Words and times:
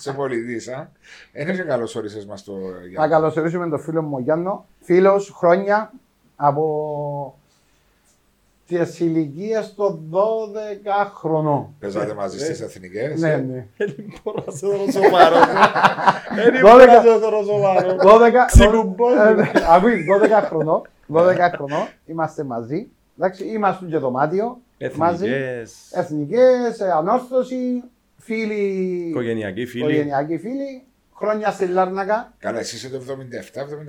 σε 0.00 0.12
πολιτής, 0.12 0.68
α. 0.68 0.90
Είναι 1.32 1.52
και 1.52 1.62
καλώς 1.62 1.94
όρισες 1.96 2.26
μας 2.26 2.44
το 2.44 2.52
Να 2.52 2.86
Γιάννη. 2.88 3.10
καλωσορίσουμε 3.14 3.68
τον 3.68 3.80
φίλο 3.80 4.02
μου 4.02 4.16
ο 4.16 4.20
Γιάννο. 4.20 4.66
Φίλος 4.80 5.30
χρόνια 5.36 5.92
από 6.36 7.34
τις 8.66 9.00
ηλικίες 9.00 9.74
των 9.74 10.00
12 10.10 11.10
χρονών. 11.14 11.74
Παίζατε 11.80 12.14
μαζί 12.14 12.38
στις 12.38 12.60
εθνικές. 12.60 13.20
Ναι, 13.20 13.36
ναι. 13.36 13.66
Δεν 13.76 13.94
μπορώ 14.24 14.42
να 14.46 14.52
σε 14.52 14.66
δώσω 14.66 14.90
σοβαρό. 14.90 15.36
Δεν 16.34 16.60
μπορώ 16.60 16.84
να 16.84 17.00
σε 17.00 17.18
δώσω 17.18 17.44
σοβαρό. 17.44 17.96
12, 17.96 18.44
Ξυκουμπός. 18.46 19.12
Ε, 19.14 19.32
ναι. 19.34 19.50
Ακούει, 19.70 20.04
12 20.42 20.44
χρονών. 20.46 20.82
12 21.14 21.36
χρονών 21.54 21.86
είμαστε 22.06 22.44
μαζί. 22.44 22.88
Εντάξει, 23.18 23.44
είμαστε 23.44 23.86
και 23.86 23.98
δωμάτιο. 23.98 24.58
Μαζί. 24.94 25.26
Εθνικές, 25.26 25.90
Εθνικές, 25.92 26.80
ε, 26.80 26.90
ανόρθωση, 26.90 27.82
φίλοι, 28.18 28.54
οικογενειακοί 29.08 29.66
φίλοι. 29.66 29.82
οικογενειακοί 29.82 30.38
φίλοι. 30.38 30.82
Χρόνια 31.14 31.50
στη 31.50 31.66
Λάρνακα, 31.66 32.34
Καλά, 32.38 32.58
εσύ 32.58 32.76
είσαι 32.76 32.88
το 32.88 33.00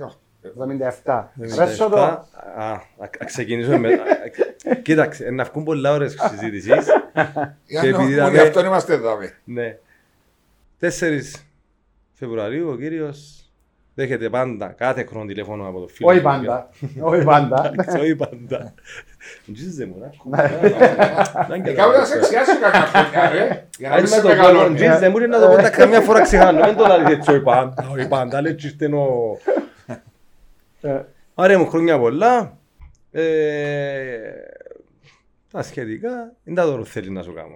77-78. 0.00 0.16
77. 0.42 0.44
77. 1.04 1.28
Ρέσω 1.58 1.88
το. 1.88 1.96
Α, 1.96 2.26
α, 2.56 2.72
α 2.98 3.24
ξεκινήσουμε 3.24 3.78
με... 3.78 3.92
α, 3.92 4.74
Κοίταξε, 4.82 5.30
να 5.30 5.44
βγουν 5.44 5.64
πολλά 5.64 5.92
ώρες 5.92 6.16
συζήτησης. 6.30 6.68
Γιάννη, 7.66 7.88
επειδή 7.88 7.92
μου, 8.02 8.08
είδαμε- 8.08 8.32
γι' 8.32 8.38
αυτό 8.46 8.64
είμαστε 8.64 8.94
εδώ. 8.94 9.16
με. 9.16 9.32
Ναι. 9.44 9.76
4 10.80 10.88
Φεβρουαρίου 12.12 12.68
ο 12.68 12.76
κύριος 12.76 13.39
δέχεται 14.00 14.28
πάντα 14.30 14.66
κάθε 14.66 15.04
χρόνο 15.04 15.26
τηλέφωνο 15.26 15.68
από 15.68 15.80
το 15.80 15.86
φίλο. 15.86 16.08
Όχι 16.08 16.18
του. 16.18 16.24
πάντα. 16.24 16.68
Όχι 17.00 17.24
πάντα. 17.24 17.70
Εντάξει, 17.72 17.98
Όχι 18.02 18.16
πάντα. 18.16 18.74
Τζίζε 19.52 19.86
μου, 19.86 19.96
να. 20.24 20.42
Ε, 20.42 21.72
Κάπου 21.72 21.92
να 21.98 22.04
σε 22.04 22.18
εξιάσω 22.18 22.58
κάποια 22.60 22.80
χρόνια, 22.80 23.30
ρε. 23.30 23.66
Για 23.78 23.88
να 23.88 23.94
Αν 23.94 24.02
μην 24.02 24.10
με 24.10 24.16
σε 24.16 24.22
το 24.22 24.28
κόλλον 24.28 24.42
μεγαλώνει. 24.46 24.74
τζίζε 24.74 25.08
μου 25.08 25.16
είναι 25.16 25.26
να 25.26 25.40
το 25.40 25.46
πω 25.48 25.54
τα 25.56 25.70
καμιά 25.70 26.00
φορά 26.00 26.20
ξεχάνω. 26.22 26.64
Δεν 26.64 26.76
το 26.76 26.86
λέει 26.86 27.12
έτσι 27.14 27.30
όχι 27.30 27.40
πάντα. 27.40 27.88
Όχι 27.92 28.08
πάντα, 28.08 28.40
λέει 28.40 28.54
τσιστενό. 28.54 29.08
Ε, 30.80 31.00
Άρα 31.34 31.58
μου 31.58 31.66
χρόνια 31.68 31.98
πολλά. 31.98 32.58
Ε, 33.12 33.22
Τα 35.50 35.62
σχετικά, 35.62 36.32
δεν 36.44 36.54
τα 36.54 36.66
δώρο 36.66 36.84
θέλει 36.84 37.10
να 37.10 37.22
σου 37.22 37.32
κάνω. 37.32 37.50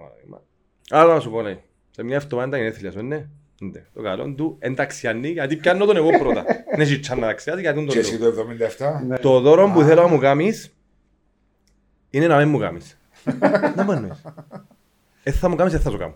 Άρα 0.89 1.13
να 1.13 1.19
σου 1.19 1.31
πω, 1.31 1.41
ναι. 1.41 1.57
Σε 1.91 2.03
μια 2.03 2.15
εβδομάδα 2.15 2.57
είναι 2.57 2.67
έθιλια 2.67 2.91
σου, 2.91 3.01
ναι. 3.01 3.25
Ναι. 3.59 3.81
Το 3.93 4.01
καλό 4.01 4.33
του 4.37 4.55
ενταξιανή, 4.59 5.27
γιατί 5.29 5.55
πιάνω 5.55 5.85
τον 5.85 5.95
εγώ 5.97 6.09
πρώτα. 6.19 6.43
Δεν 6.71 6.79
έχει 6.79 6.99
τσάνα 6.99 7.27
ταξιάτη, 7.27 7.61
γιατί 7.61 7.75
τον 7.77 7.87
Και 7.87 7.99
εσύ 7.99 8.17
λέω. 8.17 8.31
το 8.33 8.45
77. 8.77 8.85
ναι. 9.07 9.17
Το 9.17 9.39
δώρο 9.39 9.71
που 9.73 9.81
θέλω 9.81 10.01
να 10.01 10.07
μου 10.07 10.17
κάνεις 10.17 10.73
είναι 12.09 12.27
να 12.27 12.37
μην 12.37 12.49
μου 12.49 12.59
κάνεις. 12.59 12.97
Να 13.75 13.83
μου 13.83 13.91
εννοείς. 13.91 14.21
Ε, 15.23 15.31
θα 15.31 15.49
μου 15.49 15.55
κάνεις, 15.55 15.73
ε, 15.73 15.79
θα 15.79 15.89
σου 15.89 15.97
κάνω. 15.97 16.15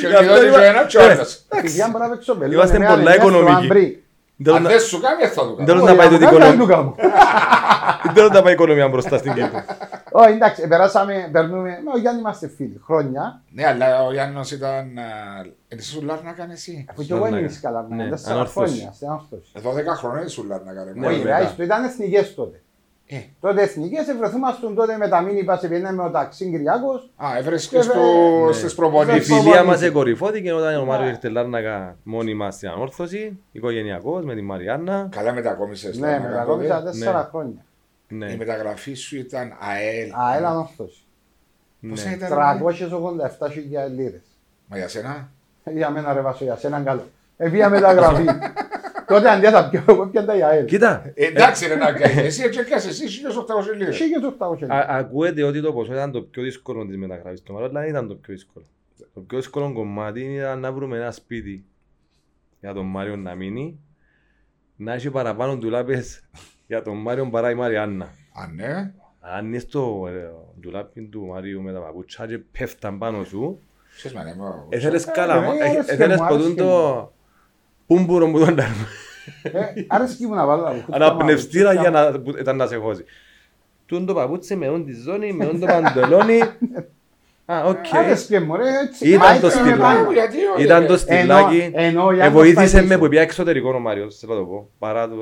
Και 0.00 0.06
Γι' 0.06 0.14
αυτό 0.14 0.32
ο 0.32 0.42
είπα- 0.42 0.50
και 0.50 0.56
ο 0.58 0.62
ένας 0.62 0.86
και 0.92 0.96
ο 0.98 1.02
άλλος. 1.10 1.44
Παιδιά 1.62 1.88
μπορεί 1.92 2.04
να 2.04 2.10
παίξω 2.10 2.34
πελό. 2.36 2.52
Είμαστε 2.52 2.76
είναι 2.76 2.86
πολλά 2.86 2.96
άλλη, 2.98 3.02
είναι 3.10 3.14
στο 3.20 3.28
οικονομικοί. 3.28 3.64
Αμπρί. 3.64 4.02
Δεν 4.36 4.44
θέλω 4.44 4.56
Αν 4.56 4.62
να- 4.62 4.68
δεν 4.68 4.80
σου 4.80 5.00
κάνει, 5.00 5.24
θα 5.26 5.42
του 5.46 5.54
δεν 5.56 5.66
κάνω. 5.66 5.78
θέλω 5.80 5.90
να 5.90 5.96
πάει 5.96 6.08
το 6.08 6.14
Όχι, 6.14 6.24
αν 6.24 6.30
οικονομία- 6.30 6.56
δεν 6.56 6.58
το 6.58 6.66
κάνω. 6.66 6.94
δεν 8.04 8.12
θέλω 8.14 8.28
να 8.28 8.42
πάει 8.42 8.50
η 8.50 8.54
οικονομία 8.54 8.88
μπροστά 8.88 9.18
στην 9.18 9.32
Κύπρο. 9.34 9.64
Όχι, 10.20 10.30
εντάξει, 10.32 10.68
περάσαμε, 10.68 11.28
περνούμε. 11.32 11.68
Με 11.84 11.90
ο 11.94 11.98
Γιάννη 11.98 12.20
είμαστε 12.20 12.48
φίλοι. 12.48 12.80
Χρόνια. 12.84 13.42
Ναι, 13.50 13.66
αλλά 13.66 14.04
ο 14.06 14.12
Γιάννος 14.12 14.50
ήταν... 14.50 14.98
α, 14.98 15.02
Είναι 15.68 15.82
σου 15.82 16.02
Λάρνακα 16.02 16.48
εσύ. 16.52 16.86
Αφού 16.90 17.02
και 17.02 17.12
εγώ 17.12 17.22
Λάρνακα. 17.22 17.44
είμαι 17.44 17.58
καλά. 17.62 17.86
Ναι, 17.88 17.96
Ναι, 18.04 18.08
τέσσερα 18.10 18.34
ανόρθωσης. 18.34 18.72
χρόνια. 18.76 18.92
στην 18.92 19.08
ανόρθωσης. 19.08 19.52
12 19.54 19.96
χρόνια 19.96 20.20
είναι 20.20 20.28
σου 20.28 20.44
Λάρνακα. 20.46 20.84
ρε. 20.84 20.92
Ναι, 20.94 21.06
Όχι, 21.06 21.16
βέβαια. 21.18 21.38
ρε, 21.38 21.44
άιστο, 21.44 21.62
ήταν 21.62 21.84
εθνικές 21.84 22.34
τότε. 22.34 22.62
Ε. 23.10 23.16
Τότε 23.40 23.62
εθνικές, 23.62 24.06
βρεθούμασταν 24.18 24.74
τότε 24.74 24.96
με 24.96 25.08
τα 25.08 25.20
μήνυ 25.20 25.44
πας 25.44 25.62
με 25.94 26.02
ο 26.02 26.10
ταξί 26.10 26.50
Κυριακό. 26.50 26.90
Α, 27.16 27.36
έβρες 27.38 27.68
και 27.68 27.76
Και 27.76 27.82
στο- 27.82 28.44
ναι. 28.46 28.52
στις 28.52 28.72
Η 28.72 28.74
προπονήσεις. 28.74 29.24
Στις 29.24 29.36
φιλία 29.36 29.50
μας 29.50 29.56
προπονήσεις. 29.56 29.86
εκορυφώθηκε 29.88 30.52
όταν 30.52 30.76
ο 30.80 30.84
Μάριο 30.84 31.04
Ναι. 31.04 31.10
ήρθε 31.10 31.28
Λάρνακα 31.28 31.96
μόνοι 32.02 32.34
μας 32.34 32.54
στην 32.54 32.68
ανόρθωση, 32.68 33.38
οικογενειακός 33.52 34.24
με 34.24 34.34
τη 34.34 34.40
Μαριάννα. 34.42 35.08
Καλά 35.10 35.32
μετακόμισες. 35.32 35.98
Ναι, 35.98 36.06
Λάρνακα 36.06 36.28
μετακόμισα 36.30 36.78
τότε. 36.78 36.90
τέσσερα 36.90 37.18
Ναι. 37.18 37.28
χρόνια. 37.30 37.64
Ναι, 38.08 38.32
Η 38.32 38.36
μεταγραφή 38.36 38.94
σου 38.94 39.16
ήταν 39.16 39.56
ΑΕΛ. 39.60 40.10
Α, 40.12 40.36
έλα 40.36 40.48
ανόρθωση. 40.50 41.02
Πόσα 41.88 42.08
ναι. 42.08 42.14
ήταν, 42.14 42.28
ρε; 42.28 42.88
387.000 43.88 43.90
λίρε. 43.94 44.20
Μα 44.66 44.76
για 44.76 44.88
σένα. 44.88 45.30
Για 45.64 45.90
μένα 45.90 46.12
ρε 46.12 46.20
Βασό, 46.20 46.44
για 46.44 46.56
σένα 46.56 46.80
καλό. 46.80 47.04
Εβία 47.36 47.68
μεταγραφή. 47.68 48.24
Τότε 49.06 49.30
αντί 49.30 49.46
θα 49.46 49.68
πιω, 49.68 49.84
εγώ 49.88 50.06
πιάντα 50.06 50.36
η 50.36 50.42
ΑΕΛ; 50.42 50.64
Κοίτα, 50.64 51.12
Ε, 51.14 51.26
Εντάξει 51.26 51.66
ρε 51.66 51.74
να 51.76 51.92
κάνεις. 51.92 52.16
Εσύ 52.16 52.42
έτσι 52.42 52.58
έκανες 52.60 52.86
εσύ 52.86 53.04
1.800 53.72 53.76
λίρες. 53.76 53.94
Εσύ 53.94 54.10
και 54.10 54.18
τους 54.20 54.34
800 54.38 54.66
α- 54.68 54.86
ακούετε 54.88 55.42
ότι 55.42 55.60
το 55.60 55.72
ποσό 55.72 55.92
ήταν 55.92 56.10
το 56.12 56.22
πιο 56.22 56.42
δύσκολο 56.42 56.86
της 56.86 56.96
μεταγραφής. 56.96 57.42
Το 57.42 57.52
Μαρό 57.52 57.68
δεν 57.68 57.88
ήταν 57.88 58.08
το 58.08 58.14
πιο 58.14 58.34
δύσκολο. 58.34 58.64
Το 59.14 59.20
πιο 59.20 59.38
δύσκολο 59.38 59.72
κομμάτι 59.72 60.20
ήταν 60.34 60.60
να 60.60 60.72
βρούμε 60.72 60.96
ένα 60.96 61.10
σπίτι 61.10 61.64
για 62.60 62.72
τον 62.74 62.86
Μάριο 62.86 63.16
να 63.16 63.34
μείνει, 63.34 63.78
να 64.76 64.92
έχει 64.92 65.10
παραπάνω 65.10 65.56
ντουλάπες 65.56 66.20
για 66.68 66.82
τον 66.82 66.96
Μάριο 66.96 67.28
παρά 67.30 67.50
η 67.50 67.54
Μαριάννα. 67.54 68.04
Α, 68.32 68.46
ναι. 68.54 68.92
Αν 69.20 69.52
είσαι 69.52 69.66
στο 69.66 70.08
ε, 70.08 70.30
ντουλάπι 70.60 71.02
του 71.02 71.26
Μάριου 71.26 71.62
με 71.62 71.72
τα 71.72 71.78
παπούτσια 71.80 72.26
και 72.26 72.38
πέφταν 72.38 72.98
πάνω 72.98 73.24
σου, 73.24 73.60
Ξέρεις 73.96 74.16
μα, 74.16 74.24
ναι, 74.24 74.34
μα, 74.34 74.66
Έθελες 74.68 75.06
Ε, 75.06 75.10
καλά, 75.10 75.34
ε, 75.36 75.40
μα- 75.40 75.52
άρεσε 75.52 75.90
ε, 75.90 75.92
έθελες 75.94 76.20
μου, 76.20 76.26
ποτούν 76.26 76.40
άρεσε 76.44 76.54
το 76.54 77.12
πούμπουρο 77.86 78.30
που 78.30 78.38
τον 78.38 78.56
τάρμα. 78.56 78.86
Ε, 79.42 79.84
Άρεσκει 79.86 80.26
μου 80.26 80.34
να 80.34 80.46
βάλω 80.46 80.62
τα 80.62 80.70
κουκούτσια 80.70 80.94
Αναπνευστήρα 80.94 81.74
μου. 81.74 81.80
για 81.80 81.90
να 81.90 82.20
που 82.20 82.30
ήταν 82.38 82.56
να 82.56 82.66
σε 82.66 82.76
χώσει. 82.76 83.04
Τούν 83.86 84.06
το 84.06 84.14
παπούτσι 84.14 84.56
με 84.56 84.68
όν 84.68 84.84
τη 84.84 84.92
ζώνη, 84.92 85.32
με 85.32 85.46
όν 85.46 85.60
το 85.60 85.66
παντελόνι. 85.66 86.38
Ήταν 87.48 89.20
Α, 89.36 89.40
το 89.40 89.46
έτσι, 89.46 89.58
στυλάκι. 89.58 90.00
ε, 90.10 90.12
γιατί 90.12 90.36
όχι, 90.54 90.62
Ήταν 90.64 90.80
ρε. 90.80 90.86
το 90.86 90.96
στυλάκι. 90.96 91.70
ενώ 91.74 92.04
ο 92.04 92.10
Ε, 92.10 92.14
Γιάννος 92.14 92.32
Βοήθησε 92.42 92.72
πάει 92.76 92.82
με 92.82 92.88
πίσω. 92.88 92.98
που 93.00 93.08
πια 93.08 93.20
εξωτερικό 93.22 93.70
ο 93.74 93.78
Μάριος, 93.78 94.16
θέλω 94.18 94.32
να 94.34 94.38
το 94.38 94.44
πω. 94.46 94.68
Παρά 94.78 95.08
το 95.08 95.14
ε, 95.14 95.18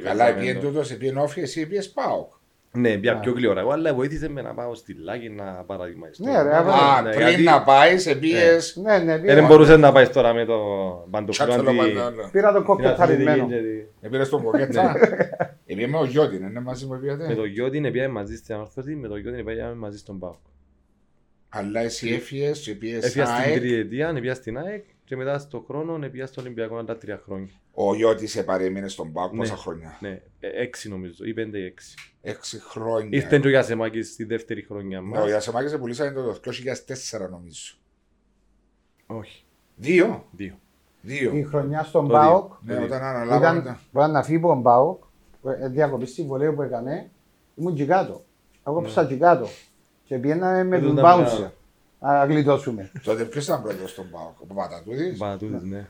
Καλά, 0.00 0.28
επίε 0.28 0.42
περιβάλλον. 0.42 0.60
τούτος, 0.72 0.90
επίε 0.90 1.12
όφη, 1.16 1.40
εσύ 1.40 1.60
επίες 1.60 1.90
ΠΑΟΚ. 1.90 2.32
Ναι, 2.76 2.96
πια 2.96 3.18
πιο 3.18 3.32
γλυόρα. 3.32 3.60
Εγώ, 3.60 3.70
Αλλά 3.70 3.94
βοήθησε 3.94 4.28
με 4.28 4.42
να 4.42 4.54
πάω 4.54 4.74
στυλάκι 4.74 5.28
να 5.30 5.44
παραδειγματιστώ. 5.66 6.24
Ναι, 6.24 6.42
ρε, 6.42 6.56
Α, 6.56 6.62
Ναι, 7.02 7.10
πριν 7.14 7.26
γιατί 7.28 7.42
να 7.42 7.62
πάεις, 7.62 8.06
επίες... 8.06 8.76
Ναι, 8.82 8.98
ναι, 8.98 9.12
ε, 9.12 9.16
πήρα- 9.18 9.34
Δεν 9.34 9.46
μπορούσες 9.46 9.78
να 9.78 9.92
πάεις 9.92 10.10
τώρα 10.10 10.32
με 10.34 10.44
το 10.44 10.54
παντοφλό 11.10 11.46
Τσάτσολο 11.46 11.70
αντι- 11.80 11.94
παντόλο. 11.94 12.28
Πήρα 12.32 12.52
το 12.52 12.56
την 12.58 12.66
κόκκετ 12.66 12.86
αθλητική 13.00 13.24
χαρισμένο. 13.28 13.46
και 13.48 13.54
τη- 14.00 14.06
Επήρες 14.06 14.28
τον 14.28 14.42
κοκέτσα. 14.42 14.94
Επίε 15.66 15.86
με 15.86 15.98
ο 15.98 16.04
Γιώτην, 16.04 16.42
είναι 16.46 16.60
μαζί 16.60 16.84
μου 16.86 16.90
Με 16.90 16.96
επίατε. 17.12 17.34
το 17.34 17.44
Γιώτη 17.44 17.80
πήγαμε 17.90 18.12
μαζί 18.12 18.36
στην 18.36 18.54
Ανόρθωση, 18.54 18.94
με 18.94 19.08
το 19.08 19.16
Γιώτη 19.16 19.42
πήγαμε 19.42 19.74
μαζί 19.74 19.98
στον 19.98 20.18
ΠΑΟΚ. 20.18 20.34
Αλλά 21.56 21.80
εσύ 21.80 22.08
έφυγες 22.12 22.60
και 22.60 22.70
επίες 22.70 23.04
Έφυγα 23.04 23.24
στην 23.26 23.36
ΑΕΚ. 23.38 23.58
τριετία, 23.58 24.08
έφυγα 24.16 24.34
στην 24.34 24.58
ΑΕΚ 24.58 24.84
και 25.04 25.16
μετά 25.16 25.38
στον 25.38 25.64
χρόνο 25.66 25.98
έφυγα 26.04 26.26
στον 26.26 26.44
Ολυμπιακό 26.44 26.76
άλλα 26.76 26.96
τρία 26.98 27.20
χρόνια. 27.24 27.52
Ο 27.74 27.94
Γιώτης 27.94 28.36
επαρέμεινε 28.36 28.88
στον 28.88 29.12
ΠΑΟΚ 29.12 29.32
Ναι. 29.32 29.38
πόσα 29.38 29.56
χρόνια; 29.56 29.96
Ναι, 30.00 30.08
ε, 30.40 30.48
έξι 30.62 30.88
νομίζω, 30.88 31.24
ή 31.24 31.32
πέντε 31.34 31.58
ή 31.58 31.64
έξι. 31.64 31.94
Έξι 32.22 32.60
χρόνια. 32.60 33.08
Ήρθε 33.18 33.38
και 33.38 33.46
ο 33.46 33.50
Γιάσεμάκης 33.50 34.12
στη 34.12 34.24
δεύτερη 34.24 34.62
χρονιά 34.62 35.00
Ναι, 35.00 35.06
ο 35.16 35.20
μας. 35.20 35.26
Γιασεμάκης 35.28 35.78
πουλήσανε 35.78 36.10
το 36.12 36.40
2004 36.42 37.28
νομίζω. 37.30 37.74
Όχι, 39.06 39.44
Δύο; 39.76 40.26
δύο. 40.30 40.58
Δύο. 41.00 41.36
Η 41.36 41.42
χρονιά 41.42 41.82
στον 41.82 42.06
Το 42.06 42.12
ΠΑΟΚ 42.12 42.52
Ναι, 42.62 42.74
δύο. 42.74 42.84
όταν 42.84 42.98
ήταν, 42.98 43.08
αναλάβαμε. 43.16 43.78
μπορεί 43.92 44.10
να 44.10 44.22
φύγει 44.22 44.36
από 44.36 44.48
τον 44.48 44.62
ΠΑΟΚ, 44.62 45.02
ε, 45.62 45.68
διακοπή 45.68 46.06
στη 46.06 46.22
βολέα 46.22 46.52
που 46.54 46.62
έκανε, 46.62 47.10
ήμουν 47.54 47.74
και 47.74 47.84
κάτω. 47.84 48.24
Εγώ 48.66 48.82
πήσα 48.82 49.04
και 49.06 49.16
κάτω. 49.16 49.48
Και 50.04 50.18
πήγαιναμε 50.18 50.64
με 50.64 50.76
Ε, 50.76 50.80
τον 50.80 50.94
τον 50.94 51.04
Μπάουνσερ. 51.04 51.38
Ταμπράδο. 51.38 51.52
Να 51.98 52.24
γλιτώσουμε. 52.24 52.90
Τότε 53.04 53.24
ποιος 53.24 53.44
ήταν 53.44 53.62
πρώτος 53.62 53.90
στον 53.90 54.10
ΠΑΟΚ, 54.10 54.40
ο 54.40 54.46
Παπατατούδης. 54.46 55.18
Πατούδης, 55.18 55.62
ναι. 55.62 55.88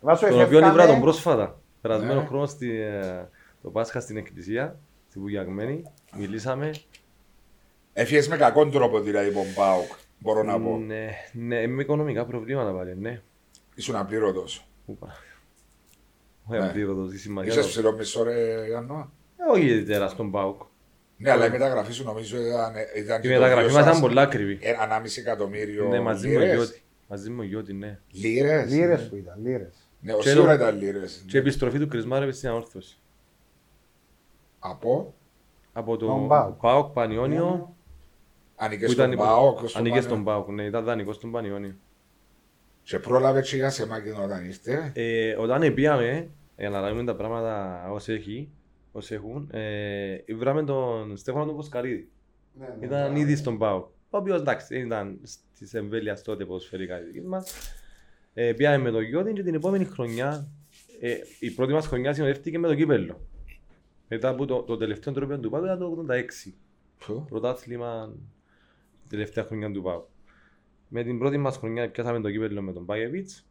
Βάσο 0.00 0.28
Τον 0.28 0.40
οποίο 0.40 0.58
ήβρα 0.58 0.68
τον 0.70 0.78
εφεύκαμε, 0.78 1.00
πρόσφατα. 1.00 1.58
Περασμένο 1.80 2.20
Ναι. 2.20 2.26
χρόνο 2.26 2.46
στη, 2.46 2.80
ε, 2.80 3.28
το 3.62 3.70
Πάσχα 3.70 4.00
στην 4.00 4.16
εκκλησία, 4.16 4.76
στη 5.08 5.18
Βουγιαγμένη. 5.18 5.82
Μιλήσαμε. 6.16 6.70
Έφυγες 7.92 8.28
με 8.28 8.36
κακόν 8.36 8.70
τρόπο 8.70 9.00
δηλαδή 9.00 9.28
από 9.28 9.38
τον 9.42 9.54
ΠΑΟΚ, 9.54 9.90
μπορώ 10.18 10.42
να 10.42 10.60
πω. 10.60 10.76
Ναι, 10.78 11.08
ναι, 11.32 11.66
με 11.66 11.82
οικονομικά 11.82 12.24
προβλήματα 12.24 12.72
πάλι, 12.72 12.96
ναι. 12.96 13.20
Ήσουν 13.74 13.96
απλήρωτος. 13.96 14.66
Ούπα. 14.86 15.06
Όχι 16.46 16.60
Ναι. 16.60 16.66
απλήρωτος, 16.66 17.12
η 17.12 17.18
σημασία. 17.18 17.52
Είσαι 17.52 17.60
του. 17.60 17.66
ψηλό 17.68 17.92
μισό 17.92 18.22
ρε 18.22 18.66
Γιάννο. 18.66 19.10
Ε, 19.36 19.50
Όχι 19.52 19.64
ιδιαίτερα 19.64 20.08
στον 20.08 20.30
ΠΑΟΚ. 20.30 20.60
Ναι, 21.22 21.30
αλλά 21.30 21.46
η 21.46 21.50
μεταγραφή 21.50 21.92
σου 21.92 22.04
νομίζω 22.04 22.36
ήταν, 22.40 22.72
ήταν 22.96 23.18
Η 23.18 23.22
και 23.22 23.28
το 23.28 23.34
μεταγραφή 23.34 23.64
δύο 23.66 23.72
μας 23.74 23.82
ήταν 23.82 23.92
σας, 23.94 24.00
πολλά 24.00 24.22
ακριβή. 24.22 24.58
ε, 24.60 24.70
Ανάμιση 24.80 25.20
εκατομμύριο 25.20 25.88
Ναι, 25.88 26.00
μαζί 26.00 26.28
με 26.28 26.36
ο 26.36 26.38
λίρες. 26.38 26.54
Γιώτη. 26.54 26.82
Μαζί 27.08 27.30
με 27.30 27.40
ο 27.40 27.44
Γιώτη, 27.44 27.72
ναι. 27.72 27.98
Λίρες. 28.10 28.70
Λίρες 28.72 29.08
που 29.08 29.16
ήταν, 29.16 29.38
λίρες. 29.42 29.74
Ναι, 30.00 30.12
ο 30.14 30.18
Και 30.18 30.28
σίγουρα 30.28 30.58
το- 30.58 30.64
ήταν 30.64 30.78
λίρες. 30.78 31.24
Και 31.26 31.36
η 31.36 31.40
επιστροφή 31.40 31.78
του 31.78 31.88
Κρισμάρεβη 31.88 32.32
στην 32.32 32.48
ανόρθωση. 32.48 32.98
Από, 34.58 35.14
Από 35.72 35.96
το 35.96 36.06
Τον 36.06 36.28
ΠΑΟΚ. 36.28 36.60
ΠΑΟΚ 36.60 36.92
Πανιόνιο 36.92 37.74
ανήκε 38.56 38.84
που 38.86 38.90
στον 38.92 39.04
ήταν 39.04 39.12
υπο- 39.14 39.24
ΠΑΟΚ. 39.24 39.58
στον 39.58 39.80
Ανήκε 39.80 39.94
Πανε- 39.94 40.08
στον 40.10 40.24
ΠΑΟΚ, 40.24 40.48
ναι, 40.48 40.62
ήταν 40.64 40.84
δανεικός 40.84 41.16
στον 41.16 41.30
Πανιόνιο. 41.30 41.74
Και 42.82 42.98
πρόλαβε 42.98 43.40
και 43.42 43.56
για 43.56 43.70
σε 43.70 43.86
μάκινο 43.86 44.22
όταν 44.24 44.44
ήρθε. 44.44 44.90
Ε, 44.94 45.32
όταν 45.34 45.74
πήγαμε, 45.74 46.28
για 46.56 46.70
να 46.70 46.80
λέμε 46.80 47.04
τα 47.04 47.14
πράγματα 47.16 47.84
όσοι 47.90 48.12
έχει, 48.12 48.48
όσοι 48.92 49.14
έχουν, 49.14 49.48
ε, 49.52 50.16
βράμε 50.36 50.64
τον 50.64 51.16
Στέφανο 51.16 51.46
τον 51.46 51.56
Ποσκαρίδη. 51.56 52.10
Ναι, 52.52 52.66
ναι. 52.78 52.86
Ήταν 52.86 53.16
ήδη 53.16 53.36
στον 53.36 53.58
ΠΑΟΚ. 53.58 53.84
Ο 53.84 54.16
οποίος 54.16 54.40
εντάξει, 54.40 54.78
ήταν 54.78 55.20
της 55.58 55.74
εμβέλειας 55.74 56.22
τότε 56.22 56.44
ποδοσφαιρικά 56.44 56.98
της 56.98 57.06
δικής 57.06 57.24
μας. 57.24 57.52
Ε, 58.34 58.52
πήγαμε 58.52 58.82
με 58.82 58.90
το 58.90 59.00
Γιώτη 59.00 59.32
και 59.32 59.42
την 59.42 59.54
επόμενη 59.54 59.84
χρονιά, 59.84 60.48
ε, 61.00 61.16
η 61.40 61.50
πρώτη 61.50 61.72
μας 61.72 61.86
χρονιά 61.86 62.12
συνοδεύτηκε 62.12 62.58
με 62.58 62.68
το 62.68 62.74
κύπελλο. 62.74 63.20
Μετά 64.08 64.28
από 64.28 64.46
το, 64.46 64.62
το 64.62 64.76
τελευταίο 64.76 65.12
τρόπο 65.12 65.38
του 65.38 65.50
Πάπου 65.50 65.64
ήταν 65.64 65.78
το 65.78 66.06
86. 66.08 66.52
Ποιο; 66.98 67.26
Πρωτάθλημα 67.28 68.14
τελευταία 69.08 69.44
χρονιά 69.44 69.70
του 69.72 69.82
Πάου. 69.82 70.08
Με 70.88 71.02
την 71.02 71.18
πρώτη 71.18 71.38
μας 71.38 71.56
χρονιά 71.56 71.90
πιάσαμε 71.90 72.20
το 72.20 72.30
κύπελλο 72.30 72.62
με 72.62 72.72
τον 72.72 72.86
Πάγεβιτς 72.86 73.46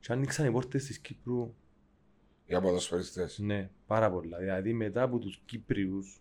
και 0.00 0.12
άνοιξαν 0.12 0.46
οι 0.46 0.50
πόρτες 0.50 0.84
της 0.84 0.98
Κύπρου 0.98 1.54
Για 2.46 2.60
ποδοσφαιριστές. 2.60 3.38
ναι, 3.38 3.70
πάρα 3.86 4.10
πολλά. 4.10 4.38
Δηλαδή 4.38 4.72
μετά 4.72 5.02
από 5.02 5.18
τους 5.18 5.42
Κύπριους 5.44 6.20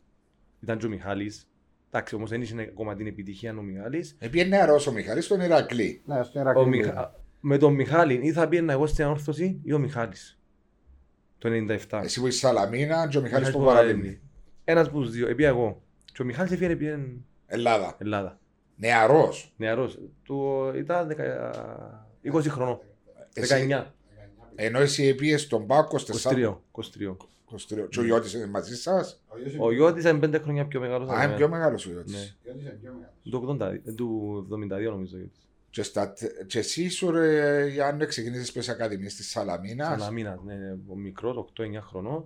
ήταν 0.61 0.77
και 0.77 0.85
ο 0.85 0.89
Μιχάλης. 0.89 1.49
Εντάξει, 1.91 2.15
όμως 2.15 2.29
δεν 2.29 2.41
είχε 2.41 2.61
ακόμα 2.61 2.95
την 2.95 3.07
επιτυχία 3.07 3.57
ο 3.57 3.61
Μιχάλης. 3.61 4.15
Επειδή 4.19 4.49
νεαρός 4.49 4.87
ο 4.87 4.91
Μιχάλης 4.91 5.25
στον 5.25 5.39
Ηρακλή. 5.41 6.01
Ναι, 6.05 6.23
στον 6.23 6.41
Ο 6.41 6.49
Ηρακλή. 6.49 6.67
Μιχα... 6.69 7.15
Με 7.39 7.57
τον 7.57 7.73
Μιχάλη 7.73 8.19
ή 8.23 8.31
θα 8.31 8.47
πήγαινα 8.47 8.73
εγώ 8.73 8.87
στην 8.87 9.03
ανόρθωση 9.03 9.59
ή 9.63 9.73
ο 9.73 9.79
Μιχάλης. 9.79 10.39
Το 11.37 11.49
97. 11.89 11.99
Εσύ 12.03 12.19
που 12.19 12.27
είσαι 12.27 12.37
Σαλαμίνα 12.37 13.07
και 13.07 13.17
ο 13.17 13.21
Μιχάλης 13.21 13.51
που 13.51 13.59
που 13.59 13.65
παραλίμνη. 13.65 14.19
Ένας 14.63 14.87
από 14.87 14.99
τους 14.99 15.11
δύο, 15.11 15.27
επία 15.27 15.47
εγώ. 15.47 15.81
Και 16.13 16.21
ο 16.21 16.25
Μιχάλης 16.25 16.51
έφυγε 16.51 16.75
πήγαινε 16.75 17.13
Ελλάδα. 17.45 17.97
Ελλάδα. 17.99 18.39
Νεαρός. 18.75 19.53
Νεαρός. 19.57 19.99
Του 20.23 20.71
ήταν 20.75 21.07
δεκα... 21.07 21.51
20 22.33 22.43
χρονών. 22.47 22.79
Εσύ- 23.33 23.67
19. 23.71 23.85
Ενώ 24.55 24.79
εσύ 24.79 25.03
επίες 25.07 25.41
στον 25.41 25.65
Πάκο 25.67 25.97
23. 26.21 26.61
23. 26.71 27.17
23. 27.51 27.87
Και 27.89 27.99
ο 27.99 28.03
Ιώτης 28.03 28.33
είναι 28.33 28.45
μαζί 28.45 28.75
σας; 28.75 29.21
Ο 29.59 29.71
Γιώτης 29.71 30.03
είναι 30.03 30.19
5 30.37 30.39
χρόνια 30.41 30.65
πιο 30.65 30.79
μεγάλος. 30.79 31.09
Α, 31.09 31.11
από 31.11 31.17
είναι 31.17 31.25
μένα. 31.27 31.37
πιο 31.37 31.49
μεγάλος 31.49 31.85
ο 31.85 31.89
Ναι. 31.89 31.95
Ιώτης. 31.95 32.35
Του 33.29 33.57
80, 33.59 33.71
ε, 33.85 33.91
του 33.91 34.37
72 34.49 34.89
νομίζω. 34.91 35.15
ο 35.15 35.17
Γιώτης. 35.19 35.47
Και, 35.69 35.83
στα, 35.83 36.13
και 36.47 36.59
εσύ 36.59 36.89
σου 36.89 37.11
ρε 37.11 37.67
Γιάννη 37.67 38.05
ξεκινήσεις 38.05 38.51
πες 38.51 38.69
ακαδημίες 38.69 39.15
της 39.15 39.29
Σαλαμίνας; 39.29 39.87
Σαλαμίνας, 39.87 40.39
ναι, 40.45 40.53
ναι, 40.53 40.75
ο 40.87 40.95
μικρός, 40.95 41.35
8-9 41.37 41.81
χρονών, 41.81 42.25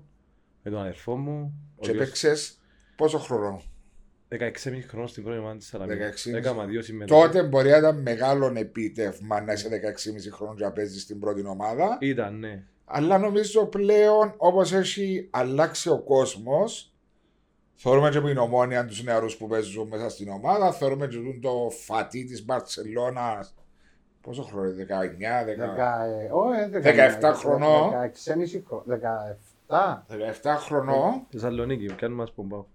με 0.63 0.71
τον 0.71 0.79
αδερφό 0.79 1.15
μου. 1.15 1.53
Ο 1.75 1.81
και 1.81 1.91
γιος- 1.91 2.03
παίξες 2.05 2.57
πόσο 2.95 3.17
χρόνο. 3.17 3.61
16,5 4.31 4.83
χρονών 4.87 5.07
στην 5.07 5.23
πρώτη 5.23 5.39
ομάδα 5.39 5.57
της 5.57 5.67
Σαλαμίνας. 5.67 6.25
16,5. 6.25 6.37
Έκανα 6.37 6.65
δύο 6.65 6.81
συμμετοχές. 6.81 7.23
Τότε 7.25 7.43
μπορεί 7.43 7.69
να 7.69 7.77
ήταν 7.77 8.01
μεγάλο 8.01 8.53
επίτευγμα 8.55 9.41
να 9.41 9.53
είσαι 9.53 9.69
16,5 9.69 10.31
χρόνων 10.31 10.55
και 10.55 10.63
να 10.63 10.71
παίζεις 10.71 11.01
στην 11.01 11.19
πρώτη 11.19 11.45
ομάδα. 11.47 11.97
Ήταν, 12.01 12.39
ναι. 12.39 12.63
Αλλά 12.85 13.17
νομίζω 13.17 13.65
πλέον 13.65 14.33
όπως 14.37 14.73
έχει 14.73 15.27
αλλάξει 15.31 15.89
ο 15.89 15.99
κόσμος, 15.99 16.93
θεωρούμε 17.75 18.09
και 18.09 18.19
με 18.19 18.27
την 18.29 18.37
ομόνια 18.37 18.85
τους 18.85 19.03
νεαρούς 19.03 19.37
που 19.37 19.47
παίζουν 19.47 19.87
μέσα 19.87 20.09
στην 20.09 20.29
ομάδα, 20.29 20.71
θεωρούμε 20.71 21.07
και 21.07 21.15
τον 21.15 21.39
το 21.41 21.69
φατί 21.85 22.25
της 22.25 22.45
Μπαρσελόνας. 22.45 23.53
Πόσο 24.21 24.41
χρόνο, 24.43 24.69
19, 24.69 25.43
10. 25.45 25.67
Δεκα- 25.67 26.05
ε, 26.05 26.29
όχι, 26.31 26.59
ε, 26.59 26.79
17 26.79 27.33
χρονών. 27.33 27.89
16,5 27.89 28.63
χρονών. 28.67 28.85
17. 28.85 30.05
17 30.07 30.55
χρονών. 30.59 31.25
Θεσσαλονίκη, 31.29 31.93
πιάνουν 31.95 32.17
μας 32.17 32.31
πομπάω. 32.31 32.65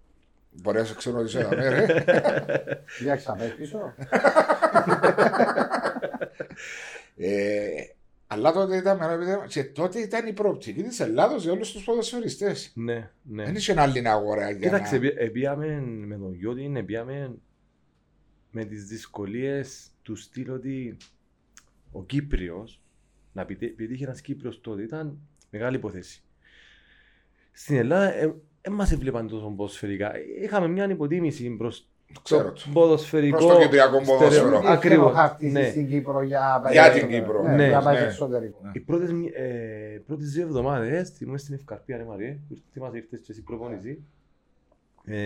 Μπορεί 0.63 0.79
να 0.79 0.85
σε 0.85 0.95
ξέρω 0.95 1.19
ότι 1.19 1.27
είσαι 1.27 1.39
ένα 1.39 1.57
μέρε. 1.57 2.05
Για 3.01 3.17
ξαναπες 3.17 3.55
πίσω. 3.55 3.95
ε, 7.17 7.69
αλλά 8.27 8.53
τότε 8.53 8.77
ήταν 8.77 8.97
μεγάλο 8.97 9.15
επίτευγμα. 9.23 9.47
Και 9.47 9.65
τότε 9.65 9.99
ήταν 9.99 10.27
η 10.27 10.33
προοπτική 10.33 10.83
της 10.83 11.01
Ελλάδος 11.01 11.43
για 11.43 11.53
όλους 11.53 11.73
τους 11.73 11.85
ποδοσφαιριστές. 11.85 12.73
Ναι, 12.75 13.11
ναι. 13.23 13.45
Δεν 13.45 13.55
είχε 13.55 13.81
άλλη 13.81 14.09
αγορά 14.09 14.51
για 14.51 14.59
Κοίταξε, 14.69 14.99
να... 14.99 15.07
επί- 15.07 15.19
επίαμε 15.21 15.81
με 15.81 16.17
τον 16.17 16.35
Γιώτη, 16.35 16.73
επίαμε 16.77 17.35
με 18.51 18.65
τις 18.65 18.85
δυσκολίες 18.87 19.91
του 20.03 20.17
στυλ 20.17 20.51
ότι 20.51 20.97
ο 21.93 22.05
Κύπριος, 22.05 22.83
να 23.33 23.45
πητε- 23.45 23.75
πετύχει 23.77 24.03
ένας 24.03 24.21
Κύπριος 24.21 24.61
τότε 24.61 24.83
ήταν 24.83 25.19
μεγάλη 25.51 25.77
υπόθεση. 25.77 26.23
Στην 27.53 27.77
Ελλάδα 27.77 28.13
δεν 28.65 28.73
μας 28.73 28.93
έβλεπαν 28.93 29.29
τόσο 29.29 29.49
ποδοσφαιρικά. 29.57 30.13
Είχαμε 30.43 30.69
μια 30.69 30.91
υποτίμηση 30.91 31.51
προς 31.57 31.89
Ξέρω 32.23 32.53
το 32.53 32.63
το. 32.65 32.71
ποδοσφαιρικό. 32.73 33.37
Προς 33.37 33.51
το 33.53 33.61
κυπριακό 33.61 34.01
στερεο- 34.05 34.19
ποδόσφαιρο. 34.19 34.47
Ακριβώς. 34.57 34.73
Ακριβώς, 34.77 35.13
χαρτί 35.13 35.51
ναι. 35.51 35.69
στην 35.69 35.89
Κύπρο 35.89 36.23
για 36.23 36.63
Για 36.73 36.83
πάει- 36.91 37.01
την 37.01 37.09
Κύπρο. 37.09 37.43
Ναι, 37.43 37.55
Ναι, 37.55 37.67
για 37.67 37.81
πάει 37.81 37.95
ναι. 37.95 37.99
στο 38.01 38.09
εξωτερικό. 38.25 38.61
Οι 38.73 38.81
πρώτες, 38.81 39.13
μι- 39.13 39.33
ε, 39.35 40.01
πρώτες 40.07 40.31
δύο 40.33 40.43
εβδομάδες, 40.43 41.11
θυμούμε 41.11 41.39
στην 41.39 41.55
Ευκαρπία, 41.55 41.97
ρε 41.97 42.05
Μαριέ, 42.05 42.39
που 42.49 42.57
θυμάσαι 42.73 42.97
ήρθες 42.97 43.21
και 43.21 43.33
εσύ 43.33 43.43
προπόνηση. 43.43 44.03
Ε, 45.05 45.17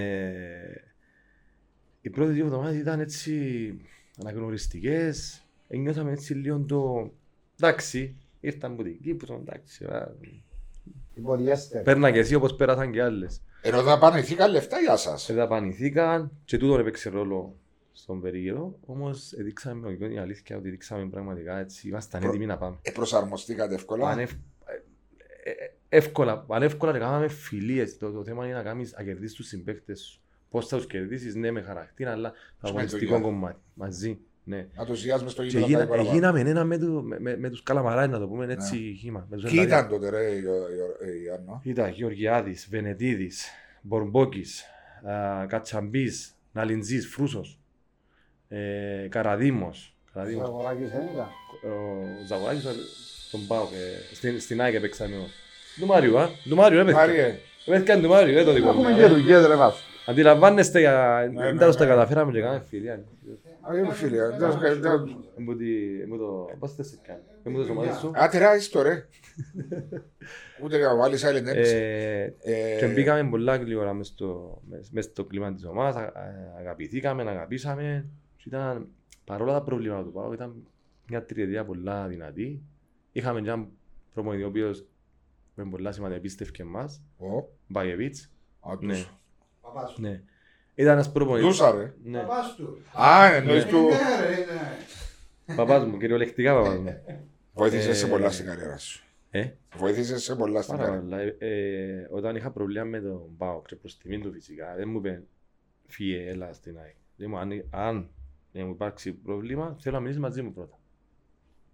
οι 2.00 2.10
πρώτες 2.10 2.34
δύο 2.34 2.44
εβδομάδες 2.44 2.78
ήταν 2.78 3.00
έτσι 3.00 3.74
αναγνωριστικές. 4.20 5.42
Νιώθαμε 5.68 6.12
έτσι 6.12 6.34
λίγο 6.34 6.58
το... 6.58 7.10
Εντάξει, 7.60 8.16
ήρθαν 8.40 8.72
από 8.72 8.82
την 8.82 9.00
Κύπρο, 9.02 9.34
εντάξει. 9.46 9.86
Α, 11.18 11.22
Υποδιέστερη. 11.22 11.84
Πέρνα 11.84 12.10
και 12.10 12.18
εσύ 12.18 12.34
όπως 12.34 12.54
πέρασαν 12.54 12.92
και 12.92 13.02
άλλες. 13.02 13.40
Ενώ 13.62 13.82
δαπανηθήκαν 13.82 14.50
λεφτά 14.50 14.78
για 14.80 14.96
σας. 14.96 15.28
Εδαπανηθήκαν 15.28 16.30
και 16.44 16.58
τούτον 16.58 16.80
έπαιξε 16.80 17.08
ρόλο 17.08 17.56
στον 17.92 18.20
περίγυρο. 18.20 18.78
Όμως 18.86 19.34
δείξαμε 19.36 19.74
με 19.74 19.86
τον 19.86 19.94
Γιώργο 19.96 20.14
η 20.14 20.18
αλήθεια 20.18 20.56
ότι 20.56 20.70
δείξαμε 20.70 21.08
πραγματικά 21.08 21.58
έτσι. 21.58 21.88
Ήμασταν 21.88 22.20
Προ- 22.20 22.30
έτοιμοι 22.32 22.46
να 22.46 22.58
πάμε. 22.58 22.76
Ε, 22.82 22.90
προσαρμοστήκατε 22.90 23.74
εύκολα. 23.74 24.04
Πανευ... 24.04 24.30
ε, 24.30 25.50
ε, 25.50 25.52
εύκολα, 25.88 26.38
πανεύκολα 26.38 26.92
να 26.92 26.98
κάναμε 26.98 27.28
φιλίες. 27.28 27.96
Το, 27.96 28.10
το 28.10 28.24
θέμα 28.24 28.44
είναι 28.44 28.54
να, 28.54 28.62
κάνεις, 28.62 28.94
να 28.96 29.02
κερδίσεις 29.02 29.36
τους 29.36 29.46
συμπαίκτες 29.46 30.00
σου. 30.00 30.20
Πώς 30.50 30.66
θα 30.66 30.76
τους 30.76 30.86
κερδίσεις, 30.86 31.34
ναι, 31.34 31.50
με 31.50 31.60
χαρακτήρα, 31.60 32.10
αλλά 32.12 32.32
το 32.60 32.68
αγωνιστικό 32.68 33.04
δουλειά; 33.04 33.20
κομμάτι. 33.20 33.60
Μαζί, 33.74 34.18
ναι. 34.48 34.66
Να 34.76 34.84
του 34.84 34.94
ζιάς 34.94 35.20
στο 35.26 35.42
Και 35.42 35.48
γήπεδο. 35.48 35.66
γίνα, 35.66 35.78
πάει 35.78 35.86
παραπάνω. 35.88 36.14
γίναμε 36.14 36.40
ένα 36.40 36.64
με, 36.64 36.78
του, 36.78 37.02
με, 37.06 37.16
με, 37.20 37.36
με 37.36 37.48
τους 37.50 37.62
καλαμαράδες, 37.62 38.10
να 38.10 38.18
το 38.18 38.26
πούμε 38.28 38.46
έτσι 38.52 38.96
χήμα. 39.00 39.26
Με 39.30 39.36
τους 39.36 39.50
Ποιοι 39.50 39.60
Ελλάδες. 39.62 39.78
ήταν 39.78 39.88
τότε, 40.00 40.10
ρε, 40.10 40.30
Ιω- 40.30 40.52
Ιω- 40.54 40.96
ε, 41.08 41.22
Ιωάννο. 41.26 41.60
Ήταν 41.64 41.90
Γεωργιάδης, 41.90 42.66
Βενετίδης, 42.70 43.46
Μπορμπόκης, 43.82 44.64
α, 45.08 45.46
Κατσαμπής, 45.46 46.34
Ναλιντζής, 46.52 47.06
Φρούσος, 47.08 47.58
ε, 48.48 49.06
Καραδίμος. 49.10 49.96
Καραδίμος. 50.12 50.44
Αγοράκης 50.48 50.90
δεν 50.90 51.00
ήταν. 51.14 51.26
Ο 51.72 52.02
Ζαγοράκης 52.28 52.64
στον 53.28 53.46
Πάο 53.46 53.66
και 53.66 54.14
στην, 54.14 54.40
στην 54.40 54.60
ΑΕΚ 54.60 54.80
παίξαμε. 54.80 55.16
ο- 55.16 55.28
Του 55.80 55.86
Μάριου, 55.86 56.18
α. 56.18 56.28
Του 56.48 56.56
Μάριου, 56.56 56.78
έπαιξε. 56.78 57.00
Μάριε, 57.00 57.34
Έπαιξε 57.66 58.00
του 58.00 58.08
Μάριου, 58.08 58.34
δεν 58.34 58.44
το 58.44 58.52
δικό 58.52 58.72
μου. 58.72 58.82
Έχουμε 58.88 59.00
και 59.00 59.06
δουλειές 59.06 59.46
ρε 59.46 59.54
βάσο. 59.56 59.82
Αντιλαμβάνεστε, 60.08 60.78
για- 60.80 61.30
ναι, 61.32 61.42
δεν 61.42 61.58
τέλος 61.58 61.76
τα 61.76 61.84
ναι. 61.84 61.90
καταφέραμε 61.90 62.32
και 62.32 62.40
κάναμε 62.40 62.64
φιλία. 62.68 63.04
αγίου 63.60 63.90
φίλε. 63.90 64.28
δεν- 64.28 64.58
δεν- 64.58 64.80
δεν- 64.80 65.24
Μου 65.36 65.56
τη- 65.56 66.06
μου 66.08 66.18
το... 66.18 66.48
Πώς 66.58 66.74
θες 66.74 66.98
κάνεις. 67.02 67.22
Δεν 67.42 67.52
μου 67.52 67.64
το 67.64 67.72
ομάδες 67.72 67.96
σου. 67.96 68.10
Α, 68.22 68.28
τεράστιο 68.28 68.82
το 68.82 68.88
ρε. 68.88 69.06
Ούτε 70.64 70.78
να 70.78 70.96
βάλεις 70.96 71.24
άλλη 71.24 71.38
έννοια. 71.38 71.52
Ε, 71.52 72.34
Ε, 72.42 72.76
Και 72.78 72.86
μπήκαμε 72.86 73.30
πολλά 73.30 73.56
γλυόρα 73.56 73.92
μες 73.92 74.06
στο, 74.06 74.60
μες, 74.68 74.90
μες 74.90 75.04
στο 75.04 75.24
κλίμα 75.24 75.54
της 75.54 75.64
ομάδας, 75.64 75.96
α- 76.02 76.12
α- 76.14 76.58
αγαπηθήκαμε, 76.58 77.22
αγαπήσαμε. 77.30 78.06
Και 78.36 78.44
ήταν, 78.46 78.86
παρόλα 79.24 79.52
τα 79.52 79.62
προβλήματα 79.62 80.02
του 80.02 80.12
ΠΑΟ, 80.12 80.32
ήταν 80.32 80.54
μια 81.08 81.24
τριετία 81.24 81.64
πολλά 81.64 82.06
δυνατή. 82.06 82.62
Είχαμε 83.12 83.38
έναν 83.38 83.68
προπονητή 84.14 84.42
ο 84.44 84.46
οποίος 84.46 84.84
με 85.54 85.64
πολλά 85.64 85.92
σημαντικά 85.92 86.18
επίστευκε 86.18 86.62
εμάς, 86.62 87.02
Ω, 87.18 87.48
Μπαγεβίτς. 87.66 88.30
α, 88.60 88.76
τους. 88.78 88.86
Ναι, 88.88 89.04
ναι. 89.98 90.22
Ήταν 90.74 90.92
ένας 90.92 91.12
προπονητής. 91.12 91.46
Δούσα, 91.48 91.70
ρε. 91.70 91.94
Ναι, 92.04 92.24
Α, 93.00 93.34
εννοείς 93.34 93.64
Ναι. 93.64 93.70
του... 93.70 93.88
παπάς 95.56 95.84
μου, 95.84 95.98
κυριολεκτικά 95.98 96.54
παπάς 96.54 96.78
μου. 96.78 97.00
Βοήθησες 97.54 97.98
σε 97.98 98.06
Ε, 98.06 98.08
πολλά 98.08 98.30
στην 98.30 98.46
καριέρα 98.46 98.78
σου. 98.78 99.04
Ε, 99.30 99.50
Βοήθησες 99.76 100.22
σε 100.22 100.34
πολλά 100.36 100.62
στην 100.62 100.76
Πάρα 100.76 100.88
καριέρα. 100.88 101.04
πολλά. 101.08 101.20
Ε, 101.20 101.36
ε, 101.38 102.08
όταν 102.10 102.36
είχα 102.36 102.50
προβλήμα 102.50 102.84
με 102.84 103.00
τον 103.00 103.36
ΠΑΟΚ 103.36 103.66
και 103.66 103.76
προς 103.76 103.98
τιμήν 103.98 104.22
του 104.22 104.32
φυσικά, 104.32 104.74
δεν 104.76 104.88
μου 104.88 104.98
είπε 104.98 105.22
φύγε, 105.86 106.28
έλα 106.28 106.52
στην 106.52 106.78
ΑΕΚ. 106.78 106.94
Λέει 107.16 107.28
μου, 107.28 107.38
αν, 107.38 107.64
αν 107.70 108.08
δεν 108.52 108.66
μου 108.66 108.72
υπάρξει 108.72 109.12
πρόβλημα, 109.12 109.76
θέλω 109.80 109.94
να 109.94 110.00
μιλήσεις 110.00 110.22
μαζί 110.22 110.42
μου 110.42 110.52
πρώτα. 110.52 110.78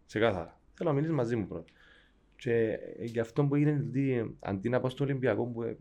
Ξεκάθαρα. 0.06 0.58
Θέλω 0.74 0.88
να 0.88 0.94
μιλήσεις 0.94 1.14
μαζί 1.16 1.36
μου 1.36 1.46
πρώτα. 1.46 1.64
Και 2.36 2.52
ε, 2.98 3.04
γι' 3.04 3.20
αυτό 3.20 3.44
που 3.44 3.54
έγινε, 3.54 3.84
ότι 3.88 4.36
αντί 4.40 4.68
να 4.68 4.80
πάω 4.80 4.90
στο 4.90 5.04
Ολυμπιακό 5.04 5.44
που 5.44 5.62
ε, 5.62 5.76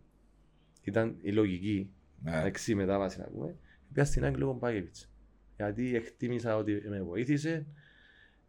ήταν 0.84 1.18
η 1.22 1.32
λογική, 1.32 1.90
Ναι. 2.24 2.44
εξή 2.46 2.76
μετάβαση 2.76 3.20
να 3.20 3.26
πούμε, 3.26 3.56
πήγα 3.94 4.06
στην 4.06 4.24
ΑΕΚ 4.24 4.38
λόγω 4.38 4.54
Μπάγεβιτς. 4.54 5.10
Γιατί 5.56 5.96
εκτίμησα 5.96 6.56
ότι 6.56 6.82
με 6.90 7.02
βοήθησε 7.02 7.66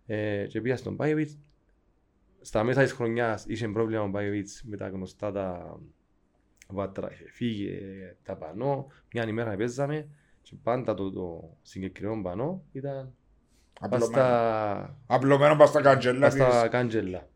ε, 0.07 0.47
και 0.47 0.61
πήγα 0.61 0.77
στον 0.77 0.95
Μπάγεβιτς. 0.95 1.39
Στα 2.41 2.63
μέσα 2.65 2.83
της 2.83 2.93
χρονιάς 2.93 3.45
είχε 3.47 3.69
πρόβλημα 3.69 4.03
ο 4.03 4.09
Μπάγεβιτς 4.09 4.63
με 4.65 4.77
τα 4.77 4.89
γνωστά 4.89 5.33
τα 5.33 5.79
βάτρα, 6.69 7.13
είχε 7.13 7.25
φύγει 7.31 7.79
τα 8.23 8.37
πανό, 8.37 8.87
μια 9.13 9.29
ημέρα 9.29 9.57
παίζαμε 9.57 10.09
και 10.43 10.55
πάντα 10.63 10.95
το, 10.95 11.11
το 11.13 11.57
συγκεκριμένο 11.63 12.23
πανό 12.23 12.65
ήταν 12.73 13.15
πας 13.81 13.81
Απλωμένο. 13.81 14.07
στα, 14.13 14.99
Απλωμένο 15.07 15.57
πας 15.57 15.69
στα 15.69 15.81
καντζέλα 15.81 16.21
πας 16.21 16.33
στα 16.33 16.61
της. 16.61 16.71
κάντζελα. 16.71 17.29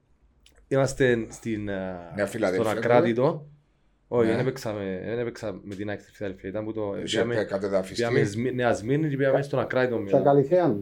Είμαστε 0.68 1.26
στην, 1.30 1.70
α, 1.70 2.12
Νέα 2.14 2.26
Φιλαδέλφια, 2.26 2.70
στον 2.70 2.78
Ακράτητο. 2.78 3.48
Όχι, 4.08 4.26
Ναι. 4.28 4.30
δεν 4.36 4.40
έπαιξα, 4.40 4.72
δεν 5.04 5.18
έπαιξα 5.18 5.60
με 5.62 5.74
την 5.74 5.88
ΑΕΚ 5.88 6.00
στη 6.00 6.10
Φιλαδέλφια. 6.12 6.48
Ήταν 6.48 6.64
που 6.64 6.72
το 6.72 6.92
Είχε 6.96 7.04
πήγαμε, 7.04 7.44
κατεδαφιστεί. 7.44 7.94
πήγαμε 7.94 8.22
Σμι- 8.24 8.54
Νέα 8.54 8.72
Σμύρνη 8.74 9.08
και 9.08 9.16
πήγαμε 9.16 9.42
στον 9.42 9.58
Ακράτητο. 9.58 9.94
Στα 10.06 10.18
μετά. 10.18 10.30
Καλυθέα. 10.30 10.76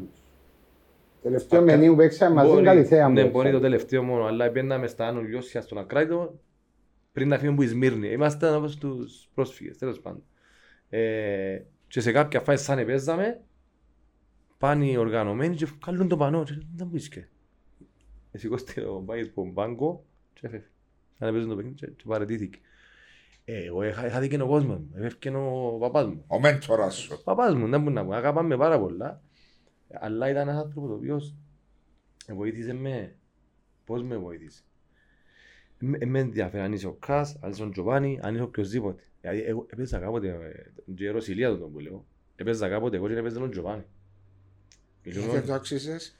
Τελευταίο 1.22 1.62
μενίου 1.62 1.90
που 1.90 1.96
παίξαμε 1.96 2.34
μαζί 2.34 2.50
είναι 2.50 2.62
καλή 2.62 2.84
θέα. 2.84 3.08
Ναι, 3.08 3.24
μπορεί 3.24 3.50
το 3.50 3.60
τελευταίο 3.60 4.02
μόνο, 4.02 4.24
αλλά 4.24 4.50
πήγαμε 4.50 4.86
στα 4.86 5.06
Άνω 5.06 5.20
Λιώσια 5.20 5.60
στον 5.60 5.78
Ακράιτο 5.78 6.38
πριν 7.12 7.28
να 7.28 7.38
φύγουμε 7.38 7.56
που 7.56 7.62
η 7.62 7.66
Σμύρνη. 7.66 8.08
Είμαστε 8.08 8.50
όπως 8.54 8.72
στους 8.72 9.28
πρόσφυγες, 9.34 9.78
τέλος 9.78 10.00
πάντων. 10.00 10.22
Ε, 10.88 11.58
και 11.88 12.00
σε 12.00 12.12
κάποια 12.12 12.40
φάση 12.40 12.64
σαν 12.64 12.78
επέζαμε, 12.78 13.40
πάνε 14.58 14.86
οι 14.86 14.96
οργανωμένοι 14.96 15.54
και 15.56 15.66
καλούν 15.84 16.08
το 16.08 16.16
πανό 16.16 16.44
και 16.44 16.58
δεν 16.76 16.88
βρίσκε. 16.90 17.28
Σηκώστε 18.32 18.80
ο 18.80 19.00
Μπάις 19.04 19.30
που 19.30 19.50
μπάγκο 19.52 20.04
και 20.32 20.40
έφευε. 20.46 20.70
Σαν 21.18 21.30
παίζουν 21.32 21.48
το 21.48 21.56
παιχνίδι 21.56 21.76
και, 21.76 21.86
και 21.86 22.04
παρατήθηκε. 22.06 22.58
Ε, 23.48 23.64
εγώ 23.64 23.82
είχα, 23.82 24.06
είχα 24.06 24.20
δει 24.20 24.28
και 24.28 24.42
ο 24.42 24.46
κόσμος 24.46 24.78
μου, 24.78 24.90
έφευκε 24.94 25.28
ο 25.28 25.76
παπάς 25.80 26.06
μου. 26.06 26.24
Ο 26.26 26.40
μέντορας 26.40 26.94
σου. 26.94 27.16
Ο 27.18 27.22
παπάς 27.22 27.54
μου, 27.54 27.68
δεν 27.68 27.82
μπορεί 27.82 27.94
να 27.94 28.04
πω, 28.04 28.12
αγαπάμε 28.12 28.56
πάρα 28.56 28.78
πολλά. 28.78 29.22
Αλλά 30.00 30.30
ήταν 30.30 30.48
ένας 30.48 30.62
άνθρωπος 30.62 30.90
ο 30.90 30.94
οποίος 30.94 31.34
βοήθησε 32.34 32.72
με, 32.72 33.16
πώς 33.84 34.02
με 34.02 34.16
βοήθησε; 34.16 34.62
Με 35.78 35.98
με 36.06 36.18
ενδιαφέρει 36.18 36.62
αν 36.62 36.72
είσαι 36.72 36.86
ο 36.86 36.92
Κας, 36.92 37.38
αν 37.40 37.50
είσαι 37.50 37.62
ο 37.62 37.68
Τζοβάνι, 37.68 38.18
αν 38.22 38.34
είσαι 38.34 38.42
οποιοςδήποτε. 38.42 39.02
Δηλαδή 39.20 39.40
εγώ 39.40 39.66
έπαιζα 39.70 39.98
κάποτε, 39.98 40.28
ε, 40.28 40.92
και 40.94 41.10
Ρωσιλία 41.10 41.58
τον 41.58 41.72
που 41.72 41.78
λέω, 41.78 42.06
έπαιζα 42.36 42.68
κάποτε 42.68 42.96
εγώ 42.96 43.08
και 43.08 43.14
έπαιζα 43.14 43.38
τον 43.38 43.50
Τζοβάνι. 43.50 43.84
Γιατί 45.02 45.46
το 45.46 45.52
άξισες. 45.52 46.16